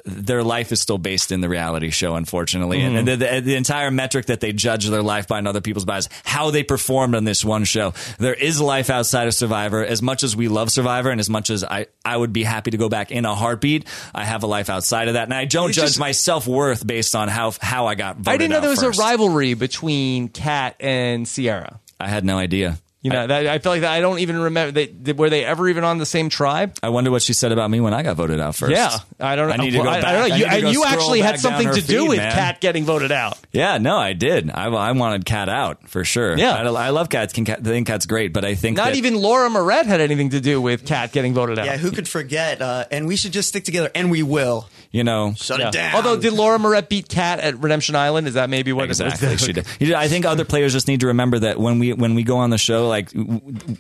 their 0.05 0.45
life 0.45 0.71
is 0.71 0.81
still 0.81 0.99
based 0.99 1.33
in 1.33 1.41
the 1.41 1.49
reality 1.49 1.91
show, 1.91 2.15
unfortunately, 2.15 2.79
Mm-hmm. 2.81 2.97
and 2.97 3.09
the, 3.09 3.17
the, 3.17 3.41
the 3.41 3.55
entire 3.57 3.91
metric 3.91 4.27
that 4.27 4.41
they 4.41 4.53
judge 4.53 4.87
their 4.87 5.03
life 5.03 5.27
by 5.27 5.39
and 5.39 5.49
other 5.49 5.61
people's 5.61 5.85
by 5.85 5.99
is 5.99 6.09
how 6.25 6.51
they 6.51 6.63
performed 6.63 7.15
on 7.15 7.25
this 7.25 7.45
one 7.45 7.65
show. 7.65 7.95
There 8.19 8.35
is 8.35 8.61
life 8.61 8.91
outside 8.91 9.27
of 9.27 9.35
Survivor. 9.35 9.85
As 9.85 10.01
much 10.01 10.23
as 10.23 10.37
we 10.37 10.49
love 10.49 10.71
Survivor, 10.71 11.11
and 11.11 11.19
as 11.21 11.29
much 11.31 11.51
as 11.51 11.65
I, 11.65 11.87
I 12.05 12.17
would 12.17 12.33
be 12.33 12.45
happy 12.45 12.71
to 12.71 12.77
go 12.77 12.89
back 12.89 13.11
in 13.11 13.25
a 13.25 13.35
heartbeat, 13.35 13.87
I 14.15 14.25
have 14.25 14.43
a 14.43 14.47
life 14.47 14.71
outside 14.71 15.09
of 15.09 15.15
that, 15.15 15.25
and 15.25 15.35
I 15.35 15.47
don't 15.47 15.71
It's 15.71 15.77
judge 15.77 15.85
just- 15.87 15.99
my 16.01 16.13
self 16.13 16.47
worth 16.47 16.87
based 16.87 17.17
on 17.17 17.29
how 17.29 17.53
how 17.61 17.87
I 17.87 17.95
got. 17.95 18.17
Voted 18.17 18.29
I 18.29 18.37
didn't 18.37 18.51
know 18.53 18.61
there 18.61 18.71
was 18.71 18.83
first. 18.83 18.99
a 18.99 19.03
rivalry 19.03 19.55
between 19.55 20.29
Kat 20.29 20.77
and 20.81 21.27
Ciera. 21.27 21.79
I 21.99 22.09
had 22.09 22.25
no 22.25 22.39
idea. 22.39 22.79
You 23.13 23.19
know, 23.21 23.27
that, 23.27 23.47
I 23.47 23.59
feel 23.59 23.73
like 23.73 23.81
that, 23.83 23.93
I 23.93 24.01
don't 24.01 24.19
even 24.21 24.39
remember. 24.39 24.73
They, 24.73 24.87
did- 24.87 25.19
were 25.19 25.31
they 25.31 25.45
ever 25.45 25.69
even 25.69 25.85
on 25.85 25.99
the 25.99 26.07
same 26.07 26.29
tribe? 26.29 26.77
I 26.83 26.89
wonder 26.91 27.11
what 27.11 27.23
she 27.23 27.33
said 27.33 27.53
about 27.53 27.71
me 27.71 27.81
when 27.81 27.95
I 27.95 28.03
got 28.03 28.17
voted 28.17 28.41
out 28.41 28.55
first. 28.55 28.73
Yeah, 28.73 28.97
I 29.21 29.37
don't 29.37 29.49
know. 29.49 29.55
I 29.55 29.57
need 29.59 29.71
to 29.73 29.79
go 29.79 29.85
Well, 29.85 29.93
I- 29.95 30.01
back. 30.01 30.05
I 30.09 30.13
don't 30.13 30.29
know. 30.29 30.35
You, 30.37 30.47
need 30.49 30.65
and 30.65 30.73
you 30.75 30.85
actually 30.85 31.21
had 31.21 31.41
something 31.41 31.69
to 31.73 31.81
do 31.81 32.01
feed, 32.03 32.09
with 32.09 32.19
man. 32.19 32.33
Kat 32.33 32.61
getting 32.61 32.85
voted 32.85 33.13
out. 33.13 33.39
Yeah, 33.53 33.79
no, 33.79 33.97
I 33.97 34.13
did. 34.13 34.51
I, 34.51 34.67
I 34.67 34.93
wanted 34.93 35.25
Kat 35.25 35.49
out 35.49 35.89
for 35.89 36.05
sure. 36.05 36.37
Yeah. 36.37 36.55
I, 36.55 36.63
I 36.87 36.91
love 36.91 37.09
Kat. 37.09 37.33
I 37.39 37.55
think 37.55 37.87
Kat's 37.87 38.07
great, 38.07 38.33
but 38.33 38.45
I 38.45 38.55
think 38.55 38.77
Not 38.77 38.87
that- 38.91 38.97
even 38.97 39.15
Laura 39.17 39.49
Morett 39.51 39.87
had 39.87 40.01
anything 40.01 40.31
to 40.31 40.41
do 40.41 40.61
with 40.61 40.85
Kat 40.87 41.13
getting 41.13 41.35
voted 41.35 41.59
out. 41.59 41.67
Yeah, 41.67 41.77
who 41.77 41.91
could 41.91 42.09
forget? 42.09 42.61
Uh, 42.61 42.85
and 42.91 43.07
we 43.07 43.17
should 43.17 43.33
just 43.33 43.49
stick 43.49 43.65
together, 43.65 43.91
and 43.95 44.11
we 44.11 44.23
will. 44.23 44.69
you 44.91 45.05
know 45.05 45.35
Shut 45.37 45.61
Yeah. 45.61 45.69
it 45.69 45.73
down. 45.73 45.95
Although, 45.95 46.19
did 46.19 46.33
Laura 46.33 46.59
Morett 46.59 46.89
beat 46.89 47.09
Kat 47.09 47.41
at 47.41 47.59
Redemption 47.61 47.95
Island? 47.95 48.27
Is 48.27 48.35
that 48.35 48.49
maybe 48.51 48.73
what 48.73 48.85
it 48.85 48.89
was? 48.89 49.01
exactly 49.01 49.37
she 49.37 49.53
did. 49.79 49.93
I 49.93 50.09
think 50.09 50.25
other 50.27 50.45
players 50.45 50.73
just 50.73 50.89
need 50.89 51.01
to 51.01 51.09
remember 51.09 51.39
that 51.41 51.59
when 51.61 51.79
we 51.79 51.93
when 51.93 52.15
we 52.15 52.23
go 52.23 52.39
on 52.39 52.51
the 52.51 52.59
show, 52.59 52.89
like. 52.89 52.98
W- 53.07 53.41
w- 53.41 53.77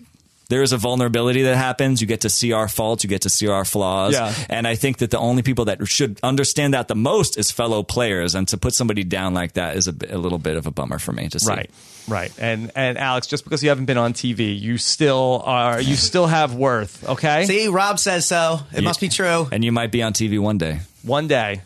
there 0.49 0.62
is 0.62 0.73
a 0.73 0.78
vulnerability 0.78 1.43
that 1.43 1.57
happens. 1.57 2.01
You 2.01 2.07
get 2.07 2.23
to 2.23 2.31
see 2.31 2.53
our 2.53 2.69
faults. 2.69 3.05
You 3.05 3.11
get 3.11 3.20
to 3.23 3.28
see 3.31 3.49
our 3.49 3.66
flaws. 3.66 4.15
Yeah. 4.15 4.32
And 4.49 4.66
I 4.66 4.77
think 4.77 4.99
that 4.99 5.11
the 5.11 5.19
only 5.19 5.43
people 5.43 5.66
that 5.66 5.86
should 5.86 6.19
understand 6.23 6.73
that 6.73 6.89
the 6.89 6.95
most 6.95 7.36
is 7.36 7.51
fellow 7.51 7.82
players. 7.82 8.35
And 8.35 8.49
to 8.49 8.57
put 8.57 8.73
somebody 8.73 9.05
down 9.05 9.35
like 9.35 9.53
that 9.55 9.77
is 9.77 9.89
a, 9.89 9.95
a 10.09 10.16
little 10.16 10.39
bit 10.39 10.57
of 10.57 10.66
a 10.66 10.70
bummer 10.70 10.99
for 10.99 11.12
me 11.12 11.28
to 11.28 11.39
see. 11.39 11.51
Right, 11.51 11.70
right, 12.09 12.32
and 12.39 12.73
and 12.74 12.97
Alex, 12.97 13.27
just 13.27 13.45
because 13.45 13.62
you 13.62 13.69
haven't 13.69 13.85
been 13.85 13.99
on 13.99 14.15
TV, 14.15 14.59
you 14.59 14.78
still 14.78 15.43
are. 15.45 15.82
You 15.82 15.97
still 15.97 16.27
have 16.27 16.55
worth. 16.55 17.07
Okay, 17.07 17.45
See, 17.45 17.69
Rob 17.69 17.99
says 17.99 18.24
so. 18.24 18.61
It 18.74 18.82
must 18.82 19.01
be 19.03 19.11
true. 19.11 19.49
And 19.53 19.62
you 19.62 19.70
might 19.73 19.93
be 19.93 20.03
on 20.03 20.15
TV 20.15 20.39
one 20.40 20.57
day. 20.57 20.81
one 21.03 21.28
day. 21.28 21.61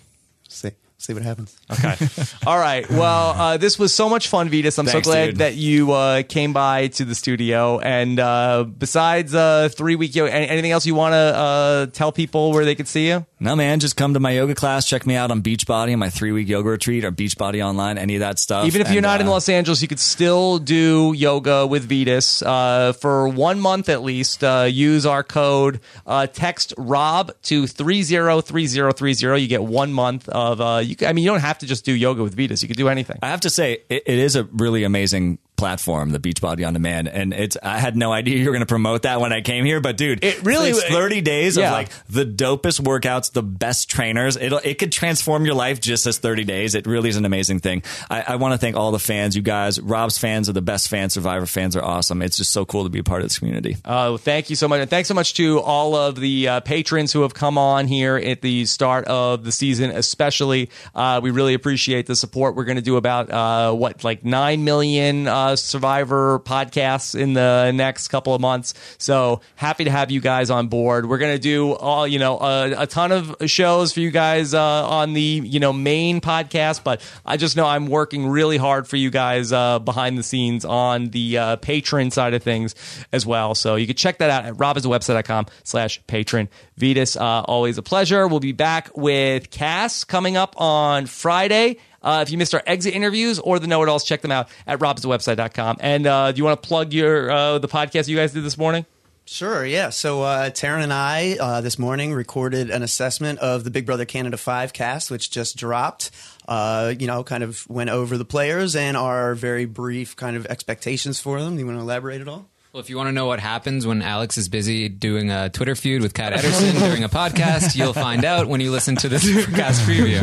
See, 0.49 0.70
see 0.99 1.15
what 1.15 1.23
happens. 1.23 1.57
Okay. 1.73 1.97
All 2.47 2.59
right. 2.59 2.89
Well, 2.90 3.31
uh, 3.31 3.57
this 3.57 3.78
was 3.78 3.94
so 3.94 4.09
much 4.09 4.28
fun, 4.28 4.51
Vytas. 4.51 4.78
I'm 4.78 4.86
Thanks, 4.86 5.07
so 5.07 5.11
glad 5.12 5.27
dude. 5.27 5.36
that 5.39 5.55
you 5.55 5.93
uh, 5.93 6.23
came 6.23 6.53
by 6.53 6.89
to 6.89 7.05
the 7.05 7.15
studio. 7.15 7.78
And 7.81 8.19
uh, 8.20 8.65
besides 8.65 9.35
uh, 9.35 9.69
three 9.70 9.97
week, 9.97 10.15
yoga, 10.15 10.32
anything 10.32 10.70
else 10.70 10.86
you 10.86 10.94
want 10.94 11.12
to 11.12 11.16
uh, 11.16 11.86
tell 11.86 12.12
people 12.12 12.53
where 12.53 12.65
they 12.65 12.74
could 12.74 12.89
see 12.89 13.09
you? 13.09 13.27
No, 13.40 13.57
man, 13.57 13.81
just 13.81 13.97
come 13.97 14.15
to 14.15 14.20
my 14.20 14.31
yoga 14.31 14.55
class. 14.55 14.86
Check 14.86 15.05
me 15.07 15.16
out 15.16 15.31
on 15.31 15.43
Beachbody 15.43 15.93
on 15.93 15.99
my 15.99 16.11
three 16.11 16.31
week 16.32 16.49
yoga 16.49 16.69
retreat 16.69 17.05
or 17.05 17.11
Beachbody 17.11 17.65
online, 17.65 17.99
any 17.99 18.15
of 18.15 18.20
that 18.20 18.39
stuff. 18.39 18.66
Even 18.66 18.81
if 18.81 18.89
you're 18.89 18.99
And, 18.99 19.03
not 19.05 19.20
in 19.20 19.27
uh, 19.27 19.31
Los 19.32 19.49
Angeles, 19.49 19.82
you 19.82 19.89
could 19.89 19.99
still 19.99 20.59
do 20.59 21.12
yoga 21.16 21.66
with 21.66 21.89
Vytas 21.89 22.43
uh, 22.47 22.93
for 22.93 23.28
one 23.28 23.59
month 23.61 23.89
at 23.89 24.03
least. 24.03 24.44
Uh, 24.44 24.69
use 24.70 25.05
our 25.07 25.24
code. 25.24 25.81
Uh, 26.07 26.27
text 26.28 26.73
Rob 26.78 27.32
to 27.43 27.66
three 27.66 28.03
zero 28.03 28.40
three 28.40 28.66
zero 28.66 28.93
three 28.93 29.12
zero. 29.15 29.35
You 29.36 29.49
get 29.49 29.62
one 29.65 29.93
month 29.93 30.28
of. 30.28 30.61
Uh, 30.61 30.81
you, 30.85 30.94
I 31.05 31.12
mean, 31.12 31.24
you 31.24 31.31
don't 31.31 31.40
have 31.40 31.59
to 31.59 31.62
just 31.67 31.85
do 31.85 31.93
yoga 31.93 32.23
with 32.23 32.37
Vytas. 32.37 32.63
You 32.63 32.69
could 32.69 32.77
do 32.77 32.89
anything. 32.89 33.19
I 33.23 33.29
have 33.29 33.41
to 33.43 33.51
say, 33.51 33.83
it, 33.89 34.03
it 34.07 34.19
is 34.19 34.37
a 34.37 34.45
really 34.45 34.85
amazing 34.85 35.39
platform, 35.63 36.11
the 36.11 36.19
Beachbody 36.19 36.67
on 36.67 36.73
Demand, 36.73 37.07
and 37.09 37.33
it's. 37.33 37.57
I 37.63 37.79
had 37.79 37.97
no 37.97 38.11
idea 38.13 38.37
you 38.37 38.47
were 38.47 38.51
going 38.53 38.61
to 38.61 38.67
promote 38.67 39.03
that 39.03 39.21
when 39.21 39.33
I 39.33 39.43
came 39.43 39.65
here, 39.65 39.81
but 39.81 39.97
dude, 39.97 40.25
It 40.25 40.43
really- 40.43 40.71
it's 40.71 40.83
thirty 40.83 41.21
days 41.21 41.57
Yeah. 41.57 41.67
of 41.69 41.73
like 41.73 41.89
the 42.11 42.25
dopest 42.27 42.81
workouts, 42.81 43.31
the 43.33 43.45
best 43.45 43.89
trainers. 43.89 44.37
It'll 44.37 44.59
it 44.65 44.79
could 44.79 44.91
transform 44.91 45.45
your 45.45 45.55
life 45.55 45.81
just 45.81 46.05
as 46.07 46.19
thirty 46.19 46.43
days. 46.43 46.75
It 46.75 46.89
really 46.89 47.09
is 47.11 47.17
an 47.17 47.25
amazing 47.25 47.61
thing. 47.61 47.83
I, 48.11 48.25
I 48.29 48.37
want 48.37 48.55
to 48.55 48.59
thank 48.59 48.75
all 48.75 48.91
the 48.91 48.99
fans, 48.99 49.37
you 49.37 49.43
guys. 49.43 49.81
Rob's 49.81 50.19
fans 50.19 50.49
are 50.49 50.53
the 50.53 50.63
best 50.63 50.89
fans. 50.89 51.15
Survivor 51.15 51.47
fans 51.47 51.77
are 51.77 51.85
awesome. 51.85 52.23
It's 52.23 52.37
just 52.37 52.51
so 52.53 52.65
cool 52.65 52.83
to 52.83 52.91
be 52.91 52.99
a 52.99 53.05
part 53.05 53.23
of 53.23 53.27
this 53.29 53.39
community. 53.39 53.77
Uh, 53.85 54.17
thank 54.17 54.51
you 54.51 54.57
so 54.57 54.67
much. 54.67 54.81
And 54.81 54.91
thanks 54.91 55.09
so 55.09 55.15
much 55.15 55.35
to 55.35 55.61
all 55.61 55.95
of 55.95 56.17
the 56.19 56.49
uh, 56.49 56.61
patrons 56.61 57.13
who 57.13 57.23
have 57.23 57.35
come 57.35 57.57
on 57.57 57.87
here 57.87 58.17
at 58.17 58.41
the 58.43 58.65
start 58.65 59.05
of 59.05 59.45
the 59.45 59.53
season, 59.53 59.91
especially. 59.91 60.71
Uh, 60.95 61.21
we 61.23 61.31
really 61.31 61.55
appreciate 61.55 62.07
the 62.07 62.17
support. 62.17 62.57
We're 62.57 62.65
going 62.65 62.77
to 62.77 62.83
do 62.83 62.97
about, 62.97 63.31
uh, 63.31 63.73
what, 63.73 64.03
like 64.03 64.25
9 64.25 64.65
million 64.65 65.29
Survivor 65.57 66.39
podcasts 66.41 67.19
in 67.19 67.33
the 67.33 67.73
next 67.73 68.09
couple 68.09 68.35
of 68.35 68.41
months. 68.41 68.74
So 68.99 69.41
happy 69.57 69.85
to 69.85 69.91
have 69.91 70.11
you 70.11 70.20
guys 70.20 70.51
on 70.51 70.69
board. 70.69 71.09
We're 71.09 71.19
to 71.33 71.39
do 71.39 71.73
all, 71.73 72.07
you 72.07 72.19
know, 72.19 72.39
a, 72.39 72.83
a 72.83 72.87
ton 72.87 73.12
of 73.12 73.37
shows 73.47 73.93
for 73.93 74.01
you 74.01 74.11
guys 74.11 74.55
uh, 74.55 74.89
on 74.89 75.12
the, 75.12 75.43
you 75.45 75.61
know, 75.61 75.73
main 75.73 76.20
podcast. 76.20 76.85
But 76.85 77.01
I 77.24 77.37
just 77.37 77.57
know 77.57 77.66
I'm 77.66 77.87
working 77.87 78.29
really 78.29 78.57
hard 78.57 78.87
for 78.87 78.97
you 78.97 79.11
guys 79.11 79.53
uh, 79.53 79.79
behind 79.79 80.19
the 80.19 80.23
scenes 80.23 80.65
on 80.65 81.09
the 81.09 81.39
uh, 81.39 81.57
patron 81.57 82.11
side 82.11 82.35
of 82.35 82.43
things 82.43 82.74
as 83.12 83.27
well. 83.27 83.55
So 83.55 83.77
you 83.77 83.87
can 83.87 83.97
check 83.97 84.19
that 84.19 84.31
out 84.31 84.45
at 84.45 84.55
robhasawebsite.com 84.55 85.47
slash 85.65 86.01
patron. 86.07 86.49
Vytas, 86.79 87.20
uh, 87.20 87.45
always 87.45 87.79
a 87.79 87.83
pleasure. 87.83 88.27
We'll 88.27 88.41
be 88.41 88.53
back 88.53 88.91
with 88.97 89.51
Kass 89.51 90.05
coming 90.05 90.37
up 90.37 90.61
on 90.61 91.07
Friday. 91.07 91.79
Uh, 92.03 92.23
if 92.27 92.31
you 92.31 92.39
missed 92.39 92.55
our 92.55 92.62
exit 92.66 92.95
interviews 92.95 93.39
or 93.39 93.59
the 93.59 93.66
know-it-alls, 93.66 94.05
check 94.05 94.23
them 94.23 94.33
out 94.33 94.49
at 94.66 94.79
robhasawebsite.com. 94.79 95.77
And 95.81 96.07
uh, 96.07 96.33
do 96.33 96.39
you 96.39 96.45
want 96.45 96.62
to 96.62 96.66
plug 96.66 96.93
your 96.93 97.31
uh, 97.31 97.59
the 97.59 97.69
podcast 97.69 98.09
you 98.09 98.16
guys 98.16 98.33
did 98.33 98.45
this 98.45 98.59
morning? 98.59 98.87
Sure, 99.24 99.65
yeah. 99.65 99.91
So 99.91 100.23
uh, 100.23 100.51
Taryn 100.51 100.83
and 100.83 100.93
I 100.93 101.37
uh, 101.39 101.61
this 101.61 101.79
morning 101.79 102.12
recorded 102.12 102.70
an 102.70 102.83
assessment 102.83 103.39
of 103.39 103.62
the 103.62 103.70
Big 103.70 103.87
Brother 103.87 104.05
Canada 104.05 104.37
5 104.37 104.73
cast, 104.73 105.11
which 105.11 105.31
just 105.31 105.57
dropped. 105.57 106.11
Uh, 106.49 106.93
you 106.99 107.07
know, 107.07 107.23
kind 107.23 107.45
of 107.45 107.69
went 107.70 107.91
over 107.91 108.19
the 108.19 108.24
players 108.24 108.74
and 108.74 108.97
our 108.97 109.37
very 109.37 109.65
brief 109.65 110.16
kind 110.16 110.37
of 110.37 110.45
expectations 110.47 111.20
for 111.20 111.41
them. 111.41 111.55
Do 111.55 111.61
you 111.61 111.66
want 111.66 111.79
to 111.79 111.83
elaborate 111.83 112.20
at 112.20 112.27
all? 112.27 112.49
Well, 112.73 112.81
if 112.81 112.89
you 112.89 112.97
want 112.97 113.09
to 113.09 113.12
know 113.12 113.27
what 113.27 113.39
happens 113.39 113.86
when 113.86 114.01
Alex 114.01 114.39
is 114.39 114.49
busy 114.49 114.89
doing 114.89 115.31
a 115.31 115.51
Twitter 115.51 115.74
feud 115.74 116.01
with 116.01 116.15
Kat 116.15 116.32
Edorsson 116.32 116.78
during 116.78 117.05
a 117.05 117.09
podcast, 117.11 117.77
you'll 117.77 117.93
find 117.93 118.24
out 118.24 118.47
when 118.47 118.62
you 118.62 118.70
listen 118.70 118.97
to 118.97 119.11
this 119.11 119.24
cast 119.55 119.82
preview. 119.82 120.23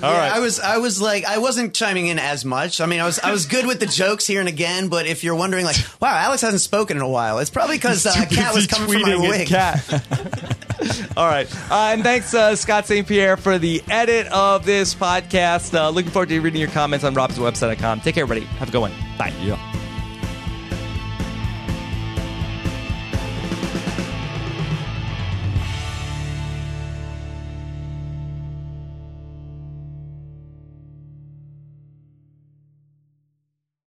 All 0.00 0.12
right. 0.12 0.30
I 0.32 0.38
was 0.38 0.60
I 0.60 0.78
was 0.78 1.02
like 1.02 1.24
I 1.24 1.38
wasn't 1.38 1.74
chiming 1.74 2.06
in 2.06 2.20
as 2.20 2.44
much. 2.44 2.80
I 2.80 2.86
mean, 2.86 3.00
I 3.00 3.06
was 3.06 3.18
I 3.18 3.32
was 3.32 3.46
good 3.46 3.66
with 3.66 3.80
the 3.80 3.86
jokes 3.86 4.24
here 4.24 4.38
and 4.38 4.48
again, 4.48 4.86
but 4.86 5.06
if 5.06 5.24
you're 5.24 5.34
wondering 5.34 5.64
like, 5.64 5.78
wow, 6.00 6.14
Alex 6.16 6.42
hasn't 6.42 6.60
spoken 6.60 6.96
in 6.96 7.02
a 7.02 7.08
while, 7.08 7.40
it's 7.40 7.50
probably 7.50 7.74
because 7.76 8.06
uh, 8.06 8.24
Kat 8.30 8.54
was 8.54 8.68
coming 8.68 8.88
from 8.88 9.02
my 9.02 9.16
wig. 9.28 9.48
Kat. 9.48 9.82
All 11.16 11.26
right. 11.26 11.52
Uh, 11.72 11.90
and 11.92 12.04
thanks, 12.04 12.32
uh, 12.32 12.54
Scott 12.54 12.86
St. 12.86 13.04
Pierre, 13.04 13.36
for 13.36 13.58
the 13.58 13.82
edit 13.90 14.28
of 14.28 14.64
this 14.64 14.94
podcast. 14.94 15.74
Uh, 15.74 15.90
looking 15.90 16.12
forward 16.12 16.28
to 16.28 16.38
reading 16.38 16.60
your 16.60 16.70
comments 16.70 17.04
on 17.04 17.16
robhasawebsite.com. 17.16 18.02
Take 18.02 18.14
care, 18.14 18.22
everybody. 18.22 18.46
Have 18.58 18.68
a 18.68 18.72
good 18.72 18.80
one. 18.80 18.92
Bye. 19.18 19.34
Yeah. 19.42 19.69